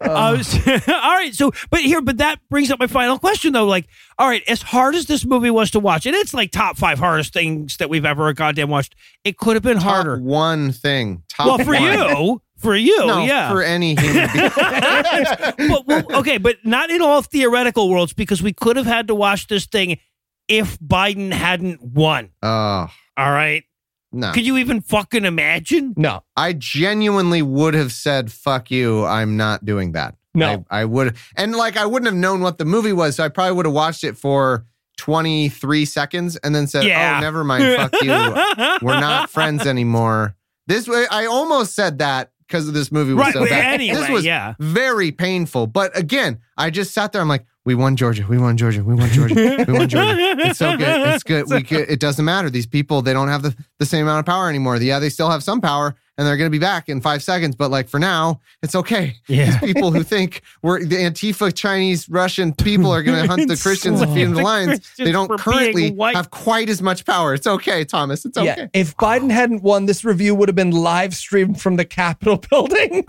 Uh, 0.00 0.40
so- 0.42 0.72
all 0.92 1.16
right, 1.16 1.34
so 1.34 1.50
but 1.70 1.80
here, 1.80 2.00
but 2.00 2.18
that 2.18 2.38
brings 2.48 2.70
up 2.70 2.78
my 2.78 2.86
final 2.86 3.18
question 3.18 3.52
though. 3.52 3.66
Like, 3.66 3.86
all 4.16 4.28
right, 4.28 4.42
as 4.48 4.62
hard 4.62 4.94
as 4.94 5.06
this 5.06 5.24
movie 5.24 5.50
was 5.50 5.72
to 5.72 5.80
watch, 5.80 6.06
and 6.06 6.14
it's 6.14 6.32
like 6.32 6.50
top 6.52 6.76
five 6.78 6.98
hardest 7.00 7.32
things 7.32 7.76
that 7.78 7.90
we've 7.90 8.04
ever 8.04 8.32
goddamn 8.32 8.70
watched, 8.70 8.94
it 9.24 9.36
could 9.36 9.54
have 9.56 9.62
been 9.62 9.78
Top 9.78 9.92
harder. 9.94 10.18
one 10.18 10.70
thing. 10.72 11.24
Top 11.28 11.46
Well, 11.46 11.58
for 11.58 11.74
one. 11.74 11.82
you, 11.82 12.42
for 12.58 12.76
you, 12.76 13.06
no, 13.06 13.24
yeah. 13.24 13.50
for 13.50 13.60
any 13.62 13.96
human 13.96 14.28
being. 14.32 14.50
but, 15.68 15.86
well, 15.86 16.04
okay, 16.20 16.38
but 16.38 16.56
not 16.64 16.90
in 16.90 17.02
all 17.02 17.20
theoretical 17.20 17.90
worlds 17.90 18.12
because 18.12 18.40
we 18.40 18.52
could 18.52 18.76
have 18.76 18.86
had 18.86 19.08
to 19.08 19.14
watch 19.14 19.48
this 19.48 19.66
thing 19.66 19.98
if 20.46 20.78
Biden 20.78 21.32
hadn't 21.32 21.82
won. 21.82 22.30
Oh, 22.42 22.88
All 23.16 23.30
right, 23.32 23.64
no. 24.12 24.32
could 24.32 24.46
you 24.46 24.56
even 24.58 24.80
fucking 24.80 25.24
imagine? 25.24 25.94
No, 25.96 26.22
I 26.36 26.52
genuinely 26.54 27.42
would 27.42 27.74
have 27.74 27.92
said, 27.92 28.32
fuck 28.32 28.70
you. 28.70 29.04
I'm 29.04 29.36
not 29.36 29.64
doing 29.64 29.92
that. 29.92 30.14
No. 30.34 30.64
I, 30.70 30.80
I 30.80 30.84
would. 30.84 31.16
And 31.36 31.54
like, 31.54 31.76
I 31.76 31.86
wouldn't 31.86 32.06
have 32.06 32.14
known 32.14 32.40
what 32.40 32.58
the 32.58 32.64
movie 32.64 32.92
was. 32.92 33.16
So 33.16 33.24
I 33.24 33.28
probably 33.28 33.56
would 33.56 33.66
have 33.66 33.74
watched 33.74 34.04
it 34.04 34.16
for 34.16 34.66
23 34.98 35.84
seconds 35.84 36.36
and 36.36 36.54
then 36.54 36.66
said, 36.66 36.84
oh, 36.84 36.86
Yeah. 36.86 37.16
oh, 37.18 37.20
never 37.20 37.44
mind. 37.44 37.64
Fuck 37.76 38.02
you. 38.02 38.10
We're 38.86 39.00
not 39.00 39.30
friends 39.30 39.66
anymore. 39.66 40.36
This 40.66 40.86
way, 40.86 41.06
I 41.10 41.26
almost 41.26 41.74
said 41.74 41.98
that 41.98 42.30
because 42.46 42.68
of 42.68 42.74
this 42.74 42.92
movie 42.92 43.14
was 43.14 43.26
right. 43.26 43.34
so 43.34 43.44
bad. 43.46 43.74
anyway, 43.74 43.98
this 43.98 44.10
was 44.10 44.24
yeah. 44.24 44.54
very 44.58 45.12
painful. 45.12 45.66
But 45.66 45.96
again, 45.96 46.40
I 46.56 46.70
just 46.70 46.92
sat 46.92 47.12
there. 47.12 47.22
I'm 47.22 47.28
like, 47.28 47.44
we 47.68 47.74
won 47.74 47.96
Georgia. 47.96 48.24
We 48.26 48.38
won 48.38 48.56
Georgia. 48.56 48.82
We 48.82 48.94
won 48.94 49.10
Georgia. 49.10 49.34
We 49.68 49.72
won 49.74 49.88
Georgia. 49.90 50.16
It's 50.48 50.58
so 50.58 50.74
good. 50.74 51.06
It's 51.08 51.22
good. 51.22 51.50
We 51.50 51.62
could, 51.62 51.90
it 51.90 52.00
doesn't 52.00 52.24
matter. 52.24 52.48
These 52.48 52.64
people, 52.66 53.02
they 53.02 53.12
don't 53.12 53.28
have 53.28 53.42
the, 53.42 53.54
the 53.78 53.84
same 53.84 54.04
amount 54.06 54.20
of 54.20 54.24
power 54.26 54.48
anymore. 54.48 54.76
Yeah, 54.78 54.98
they 54.98 55.10
still 55.10 55.28
have 55.28 55.42
some 55.42 55.60
power. 55.60 55.94
and 56.16 56.26
they're 56.26 56.38
going 56.38 56.46
to 56.50 56.50
be 56.50 56.58
back 56.58 56.88
in 56.88 57.02
five 57.02 57.22
seconds. 57.22 57.54
But 57.56 57.70
like 57.70 57.86
for 57.90 58.00
now, 58.00 58.40
it's 58.62 58.74
okay. 58.74 59.16
Yeah. 59.28 59.58
These 59.60 59.74
people 59.74 59.92
who 59.92 60.02
think 60.02 60.40
we're 60.62 60.82
the 60.82 60.96
Antifa 60.96 61.54
Chinese 61.54 62.08
Russian 62.08 62.54
people 62.54 62.90
are 62.90 63.02
going 63.02 63.20
to 63.22 63.28
hunt 63.28 63.48
the 63.48 63.56
Christians 63.62 64.00
and 64.00 64.10
feed 64.14 64.24
them 64.24 64.30
the 64.32 64.38
The 64.38 64.44
lions. 64.44 64.90
They 64.96 65.12
don't 65.12 65.38
currently 65.38 65.94
have 66.14 66.30
quite 66.30 66.70
as 66.70 66.80
much 66.80 67.04
power. 67.04 67.34
It's 67.34 67.46
okay, 67.46 67.84
Thomas. 67.84 68.24
It's 68.24 68.38
okay. 68.38 68.46
Yeah, 68.46 68.66
if 68.72 68.96
Biden 68.96 69.30
hadn't 69.30 69.62
won, 69.62 69.84
this 69.84 70.04
review 70.06 70.34
would 70.34 70.48
have 70.48 70.56
been 70.56 70.70
live 70.70 71.14
streamed 71.14 71.60
from 71.60 71.76
the 71.76 71.84
Capitol 71.84 72.38
building. 72.50 73.04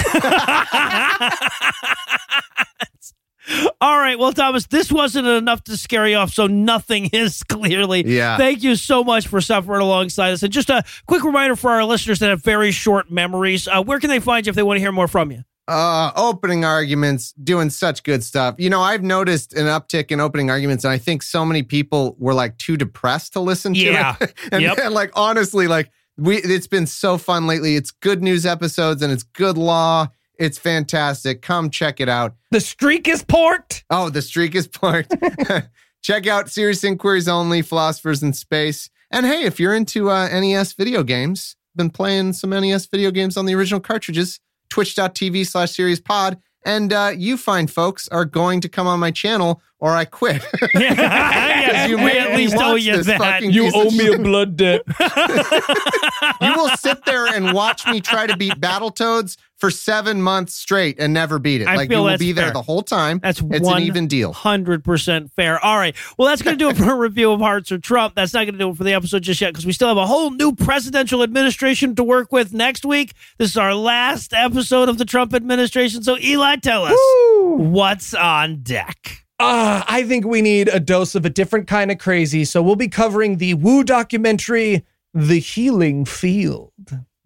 All 3.82 3.98
right. 3.98 4.18
Well, 4.20 4.32
Thomas, 4.34 4.68
this 4.68 4.92
wasn't 4.92 5.28
enough 5.28 5.64
to 5.66 5.78
scare 5.78 6.08
you 6.08 6.18
off, 6.18 6.32
so 6.32 6.48
nothing 6.48 7.06
is 7.14 7.44
clearly. 7.44 8.06
Yeah. 8.06 8.38
Thank 8.38 8.64
you 8.64 8.76
so 8.76 9.04
much 9.04 9.28
for 9.28 9.42
suffering 9.42 9.82
alongside 9.82 10.32
us. 10.32 10.44
And 10.44 10.52
just 10.54 10.70
a 10.70 10.84
quick 11.08 11.24
reminder 11.24 11.56
for 11.56 11.72
our 11.72 11.84
listeners 11.84 12.20
that 12.20 12.30
have 12.30 12.44
very 12.44 12.72
short 12.72 13.10
memories 13.12 13.68
uh, 13.68 13.82
where 13.84 14.00
can 14.00 14.10
they 14.10 14.20
find 14.20 14.46
you 14.46 14.50
if 14.52 14.56
they 14.56 14.64
want 14.64 14.78
to 14.78 14.82
hear 14.82 14.92
more 14.92 15.08
from 15.08 15.32
you? 15.32 15.44
uh 15.68 16.12
opening 16.16 16.66
arguments 16.66 17.32
doing 17.34 17.70
such 17.70 18.02
good 18.02 18.24
stuff 18.24 18.56
you 18.58 18.72
know 18.72 18.82
i've 18.82 19.04
noticed 19.04 19.54
an 19.54 19.68
uptick 19.68 20.10
in 20.12 20.20
opening 20.20 20.50
arguments 20.50 20.84
and 20.84 20.92
i 20.92 20.98
think 20.98 21.22
so 21.22 21.46
many 21.46 21.62
people 21.62 22.16
were 22.18 22.34
like 22.34 22.58
too 22.58 22.76
depressed 22.76 23.34
to 23.34 23.40
listen 23.40 23.76
to 23.76 23.80
Yeah. 23.80 24.16
it 24.20 24.34
and, 24.52 24.64
Yep. 24.64 24.80
and, 24.80 24.94
like 24.96 25.12
honestly 25.14 25.68
like 25.68 25.92
we 26.18 26.38
it's 26.38 26.66
been 26.66 26.88
so 26.88 27.20
fun 27.20 27.46
lately 27.46 27.76
it's 27.76 27.92
good 27.92 28.24
news 28.24 28.48
episodes 28.48 29.04
and 29.04 29.14
it's 29.14 29.22
good 29.22 29.60
law 29.60 30.08
it's 30.40 30.58
fantastic. 30.58 31.42
Come 31.42 31.70
check 31.70 32.00
it 32.00 32.10
out. 32.10 32.36
The 32.52 32.62
streak 32.62 33.08
is 33.08 33.24
porked. 33.24 33.84
oh 33.90 34.10
the 34.10 34.22
streak 34.22 34.56
is 34.56 34.68
parked 34.68 35.14
check 36.02 36.28
out 36.28 36.50
serious 36.50 36.84
inquiries 36.84 37.28
only 37.28 37.62
philosophers 37.62 38.24
in 38.24 38.34
space. 38.34 38.90
And 39.12 39.26
hey 39.26 39.44
if 39.44 39.60
you're 39.60 39.76
into 39.76 40.10
uh, 40.10 40.28
nes 40.28 40.74
video 40.74 41.04
games 41.04 41.56
been 41.76 41.90
playing 41.90 42.34
some 42.34 42.50
nes 42.50 42.86
video 42.88 43.12
games 43.12 43.38
on 43.38 43.46
the 43.46 43.54
original 43.54 43.80
cartridges 43.80 44.40
twitch.tv 44.70 45.46
slash 45.48 45.72
seriouspod 45.72 46.40
and 46.66 46.92
uh, 46.92 47.12
you 47.16 47.38
fine 47.38 47.68
folks 47.68 48.08
are 48.10 48.26
going 48.26 48.62
to 48.62 48.70
come 48.70 48.88
on 48.88 49.00
my 49.00 49.12
channel 49.12 49.62
or 49.80 49.96
i 49.96 50.06
quit 50.06 50.44
yeah, 50.76 51.86
you 51.88 51.98
we 51.98 52.18
at 52.18 52.36
least 52.36 52.56
owe 52.58 52.76
you 52.76 53.04
that. 53.04 53.44
You 53.44 53.72
owe 53.74 53.90
me 53.92 54.14
a 54.14 54.18
blood 54.18 54.56
debt. 54.56 54.82
you 56.42 56.54
will 56.56 56.70
sit 56.78 57.04
there 57.06 57.28
and 57.28 57.54
watch 57.54 57.86
me 57.88 58.02
try 58.02 58.28
to 58.28 58.38
beat 58.38 58.54
Battletoads 58.60 59.38
for 59.58 59.70
seven 59.70 60.22
months 60.22 60.54
straight 60.54 61.00
and 61.00 61.14
never 61.14 61.40
beat 61.40 61.62
it. 61.62 61.68
I 61.68 61.76
like 61.76 61.90
feel 61.90 62.00
you 62.00 62.04
will 62.04 62.10
that's 62.12 62.20
be 62.20 62.32
there 62.32 62.52
the 62.52 62.62
whole 62.62 62.82
time. 62.82 63.20
That's 63.22 63.42
it's 63.42 63.62
one 63.62 63.82
an 63.82 63.84
even 63.84 64.08
deal. 64.08 64.34
Hundred 64.34 64.84
percent 64.84 65.32
fair. 65.34 65.64
All 65.64 65.78
right. 65.78 65.96
Well, 66.18 66.28
that's 66.28 66.42
going 66.42 66.58
to 66.58 66.64
do 66.64 66.70
it 66.70 66.78
for 66.78 66.92
a 66.92 66.96
review 66.96 67.32
of 67.32 67.40
Hearts 67.40 67.72
are 67.72 67.80
Trump. 67.80 68.16
That's 68.16 68.34
not 68.34 68.46
going 68.46 68.54
to 68.54 68.60
do 68.60 68.70
it 68.70 68.78
for 68.78 68.84
the 68.84 68.94
episode 68.94 69.24
just 69.24 69.42
yet 69.42 69.52
because 69.52 69.66
we 69.66 69.74
still 69.74 69.90
have 69.90 69.98
a 69.98 70.08
whole 70.08 70.32
new 70.32 70.54
presidential 70.56 71.24
administration 71.24 71.96
to 71.96 72.04
work 72.04 72.32
with 72.32 72.54
next 72.54 72.86
week. 72.86 73.14
This 73.38 73.52
is 73.52 73.58
our 73.58 73.76
last 73.76 74.34
episode 74.34 74.90
of 74.90 74.98
the 74.98 75.06
Trump 75.06 75.34
administration. 75.34 76.04
So, 76.04 76.18
Eli, 76.18 76.58
tell 76.58 76.86
us 76.86 76.98
what's 77.42 78.14
on 78.14 78.62
deck. 78.62 79.26
Uh, 79.40 79.84
I 79.88 80.04
think 80.04 80.26
we 80.26 80.42
need 80.42 80.68
a 80.68 80.82
dose 80.82 81.16
of 81.16 81.26
a 81.26 81.30
different 81.30 81.68
kind 81.68 81.92
of 81.92 81.98
crazy. 81.98 82.44
So 82.44 82.62
we'll 82.62 82.76
be 82.76 82.90
covering 82.90 83.38
the 83.38 83.54
woo 83.54 83.84
documentary, 83.84 84.86
The 85.14 85.40
Healing 85.40 86.04
Field. 86.04 86.74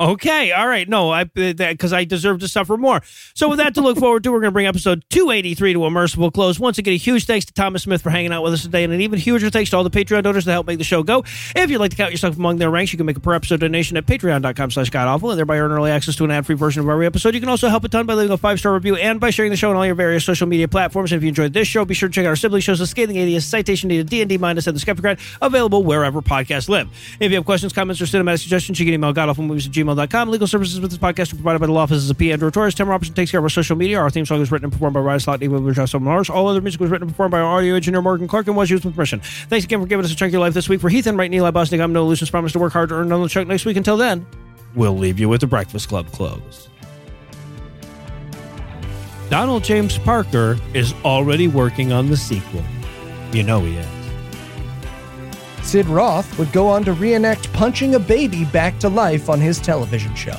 Okay, 0.01 0.51
all 0.51 0.67
right. 0.67 0.89
No, 0.89 1.11
I 1.11 1.21
uh, 1.21 1.25
because 1.53 1.93
I 1.93 2.03
deserve 2.03 2.39
to 2.39 2.47
suffer 2.47 2.77
more. 2.77 3.01
So 3.35 3.47
with 3.47 3.59
that 3.59 3.75
to 3.75 3.81
look 3.81 3.99
forward 3.99 4.23
to, 4.23 4.31
we're 4.31 4.39
going 4.39 4.49
to 4.49 4.53
bring 4.53 4.65
episode 4.65 5.05
283 5.11 5.73
to 5.73 5.85
a 5.85 5.91
merciful 5.91 6.31
close. 6.31 6.59
Once 6.59 6.79
again, 6.79 6.95
a 6.95 6.97
huge 6.97 7.25
thanks 7.25 7.45
to 7.45 7.53
Thomas 7.53 7.83
Smith 7.83 8.01
for 8.01 8.09
hanging 8.09 8.33
out 8.33 8.41
with 8.41 8.53
us 8.53 8.63
today, 8.63 8.83
and 8.83 8.91
an 8.91 9.01
even 9.01 9.19
huger 9.19 9.51
thanks 9.51 9.69
to 9.69 9.77
all 9.77 9.83
the 9.83 9.91
Patreon 9.91 10.23
donors 10.23 10.45
that 10.45 10.51
help 10.51 10.65
make 10.65 10.79
the 10.79 10.83
show 10.83 11.03
go. 11.03 11.23
If 11.55 11.69
you'd 11.69 11.77
like 11.77 11.91
to 11.91 11.97
count 11.97 12.09
yourself 12.09 12.35
among 12.35 12.57
their 12.57 12.71
ranks, 12.71 12.91
you 12.91 12.97
can 12.97 13.05
make 13.05 13.17
a 13.17 13.19
per 13.19 13.35
episode 13.35 13.59
donation 13.59 13.95
at 13.95 14.07
patreon.com 14.07 14.71
slash 14.71 14.89
godawful 14.89 15.29
and 15.29 15.37
thereby 15.37 15.59
earn 15.59 15.71
early 15.71 15.91
access 15.91 16.15
to 16.15 16.23
an 16.23 16.31
ad-free 16.31 16.55
version 16.55 16.81
of 16.81 16.89
every 16.89 17.05
episode. 17.05 17.35
You 17.35 17.39
can 17.39 17.49
also 17.49 17.69
help 17.69 17.83
a 17.83 17.87
ton 17.87 18.07
by 18.07 18.15
leaving 18.15 18.33
a 18.33 18.37
five-star 18.37 18.73
review 18.73 18.95
and 18.95 19.19
by 19.19 19.29
sharing 19.29 19.51
the 19.51 19.57
show 19.57 19.69
on 19.69 19.75
all 19.75 19.85
your 19.85 19.95
various 19.95 20.25
social 20.25 20.47
media 20.47 20.67
platforms. 20.67 21.11
And 21.11 21.17
if 21.19 21.23
you 21.23 21.29
enjoyed 21.29 21.53
this 21.53 21.67
show, 21.67 21.85
be 21.85 21.93
sure 21.93 22.09
to 22.09 22.13
check 22.13 22.25
out 22.25 22.29
our 22.29 22.35
sibling 22.35 22.61
shows, 22.61 22.79
The 22.79 22.87
Scathing 22.87 23.17
Atheist, 23.17 23.47
Citation 23.47 23.89
Needed, 23.89 24.09
D&D 24.09 24.39
Minus, 24.39 24.65
and 24.65 24.75
The 24.75 24.81
Skepticrat, 24.83 25.19
available 25.39 25.83
wherever 25.83 26.21
podcasts 26.23 26.67
live. 26.67 26.89
If 27.19 27.29
you 27.31 27.37
have 27.37 27.45
questions, 27.45 27.73
comments, 27.73 28.01
or 28.01 28.05
cinematic 28.05 28.39
suggestions, 28.39 28.79
you 28.79 28.85
can 28.85 28.95
email 28.95 29.13
godawfulmovies 29.13 29.67
at 29.67 29.71
gmail.com. 29.83 30.29
Legal 30.29 30.47
services 30.47 30.79
with 30.79 30.91
this 30.91 30.99
podcast 30.99 31.33
are 31.33 31.35
provided 31.35 31.59
by 31.59 31.65
the 31.65 31.71
law 31.71 31.83
offices 31.83 32.09
of 32.09 32.17
P. 32.17 32.31
Andrew 32.31 32.51
Torres. 32.51 32.75
Tim 32.75 32.87
Robertson 32.87 33.15
takes 33.15 33.31
care 33.31 33.39
of 33.39 33.43
our 33.43 33.49
social 33.49 33.75
media. 33.75 33.99
Our 33.99 34.09
theme 34.09 34.25
song 34.25 34.41
is 34.41 34.51
written 34.51 34.65
and 34.65 34.73
performed 34.73 34.93
by 34.93 34.99
Ryan 35.01 35.19
Slot, 35.19 35.39
David 35.39 35.73
Josh 35.73 35.93
Mars. 35.95 36.29
All 36.29 36.47
other 36.47 36.61
music 36.61 36.79
was 36.79 36.89
written 36.89 37.07
and 37.07 37.11
performed 37.11 37.31
by 37.31 37.39
our 37.39 37.57
audio 37.57 37.75
engineer, 37.75 38.01
Morgan 38.01 38.27
Clarke, 38.27 38.47
and 38.47 38.55
was 38.55 38.69
used 38.69 38.85
with 38.85 38.95
permission. 38.95 39.19
Thanks 39.19 39.65
again 39.65 39.81
for 39.81 39.87
giving 39.87 40.05
us 40.05 40.11
a 40.11 40.15
chunk 40.15 40.29
of 40.29 40.33
your 40.33 40.41
life 40.41 40.53
this 40.53 40.69
week. 40.69 40.81
For 40.81 40.89
Heath 40.89 41.07
Enwright 41.07 41.27
and 41.27 41.35
Eli 41.35 41.51
Bosnick, 41.51 41.81
I'm 41.81 41.93
Noah 41.93 42.07
Lugeons. 42.07 42.29
Promise 42.29 42.53
to 42.53 42.59
work 42.59 42.73
hard 42.73 42.89
to 42.89 42.95
earn 42.95 43.07
another 43.07 43.27
chunk 43.27 43.47
next 43.47 43.65
week. 43.65 43.77
Until 43.77 43.97
then, 43.97 44.25
we'll 44.75 44.97
leave 44.97 45.19
you 45.19 45.29
with 45.29 45.41
the 45.41 45.47
Breakfast 45.47 45.89
Club 45.89 46.11
close. 46.11 46.69
Donald 49.29 49.63
James 49.63 49.97
Parker 49.97 50.57
is 50.73 50.93
already 51.03 51.47
working 51.47 51.91
on 51.91 52.09
the 52.09 52.17
sequel. 52.17 52.63
You 53.31 53.43
know 53.43 53.61
he 53.61 53.77
is. 53.77 54.02
Sid 55.63 55.87
Roth 55.87 56.37
would 56.37 56.51
go 56.51 56.67
on 56.67 56.83
to 56.83 56.93
reenact 56.93 57.51
punching 57.53 57.95
a 57.95 57.99
baby 57.99 58.45
back 58.45 58.77
to 58.79 58.89
life 58.89 59.29
on 59.29 59.39
his 59.39 59.59
television 59.59 60.13
show. 60.13 60.37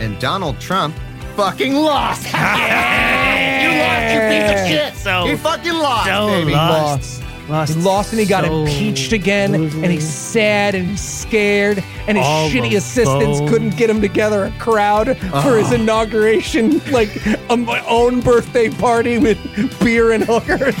And 0.00 0.18
Donald 0.18 0.60
Trump 0.60 0.94
fucking 1.36 1.74
lost. 1.74 2.24
you 2.26 2.32
lost, 2.32 4.12
you 4.12 4.20
piece 4.28 4.50
of 4.50 4.68
shit. 4.68 4.94
So- 4.96 5.26
he 5.26 5.36
fucking 5.36 5.72
lost, 5.72 6.06
so 6.06 6.26
baby. 6.26 6.52
lost. 6.52 7.22
Lost. 7.48 7.74
He 7.74 7.80
lost 7.80 8.12
and 8.12 8.20
he 8.20 8.26
got 8.26 8.44
so 8.44 8.62
impeached 8.62 9.12
again, 9.12 9.54
and 9.54 9.86
he's 9.86 10.08
sad 10.08 10.76
and 10.76 10.90
he's 10.90 11.00
scared, 11.00 11.82
and 12.06 12.16
his 12.16 12.26
All 12.26 12.48
shitty 12.48 12.76
assistants 12.76 13.40
phone. 13.40 13.48
couldn't 13.48 13.76
get 13.76 13.90
him 13.90 14.00
together 14.00 14.44
a 14.44 14.50
crowd 14.52 15.16
for 15.18 15.56
his 15.56 15.66
uh-huh. 15.66 15.74
inauguration, 15.74 16.78
like 16.92 17.10
a 17.50 17.56
my 17.56 17.84
own 17.86 18.20
birthday 18.20 18.70
party 18.70 19.18
with 19.18 19.38
beer 19.80 20.12
and 20.12 20.24
hookers. 20.24 20.76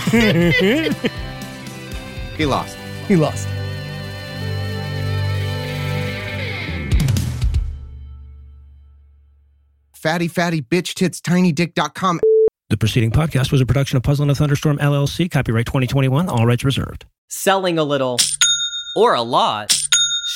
He 2.38 2.46
lost. 2.46 2.76
He 3.08 3.16
lost. 3.16 3.48
Fatty, 9.94 10.26
fatty, 10.26 10.60
bitch 10.60 10.94
tits, 10.94 11.20
tinydick.com. 11.20 12.18
The 12.70 12.76
preceding 12.76 13.12
podcast 13.12 13.52
was 13.52 13.60
a 13.60 13.66
production 13.66 13.96
of 13.96 14.02
Puzzle 14.02 14.24
in 14.24 14.30
a 14.30 14.34
Thunderstorm 14.34 14.78
LLC, 14.78 15.30
copyright 15.30 15.66
2021, 15.66 16.28
all 16.28 16.44
rights 16.44 16.64
reserved. 16.64 17.04
Selling 17.28 17.78
a 17.78 17.84
little 17.84 18.16
or 18.96 19.14
a 19.14 19.22
lot, 19.22 19.76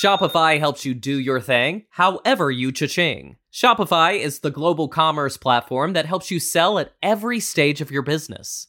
Shopify 0.01 0.59
helps 0.59 0.85
you 0.85 0.95
do 0.95 1.19
your 1.19 1.41
thing 1.41 1.85
however 1.91 2.51
you 2.51 2.71
cha-ching. 2.71 3.37
Shopify 3.53 4.19
is 4.21 4.41
the 4.41 4.51
global 4.51 4.87
commerce 4.87 5.37
platform 5.37 5.95
that 5.95 6.07
helps 6.07 6.31
you 6.31 6.39
sell 6.39 6.79
at 6.79 6.93
every 7.03 7.41
stage 7.41 7.81
of 7.81 7.91
your 7.91 8.03
business. 8.03 8.69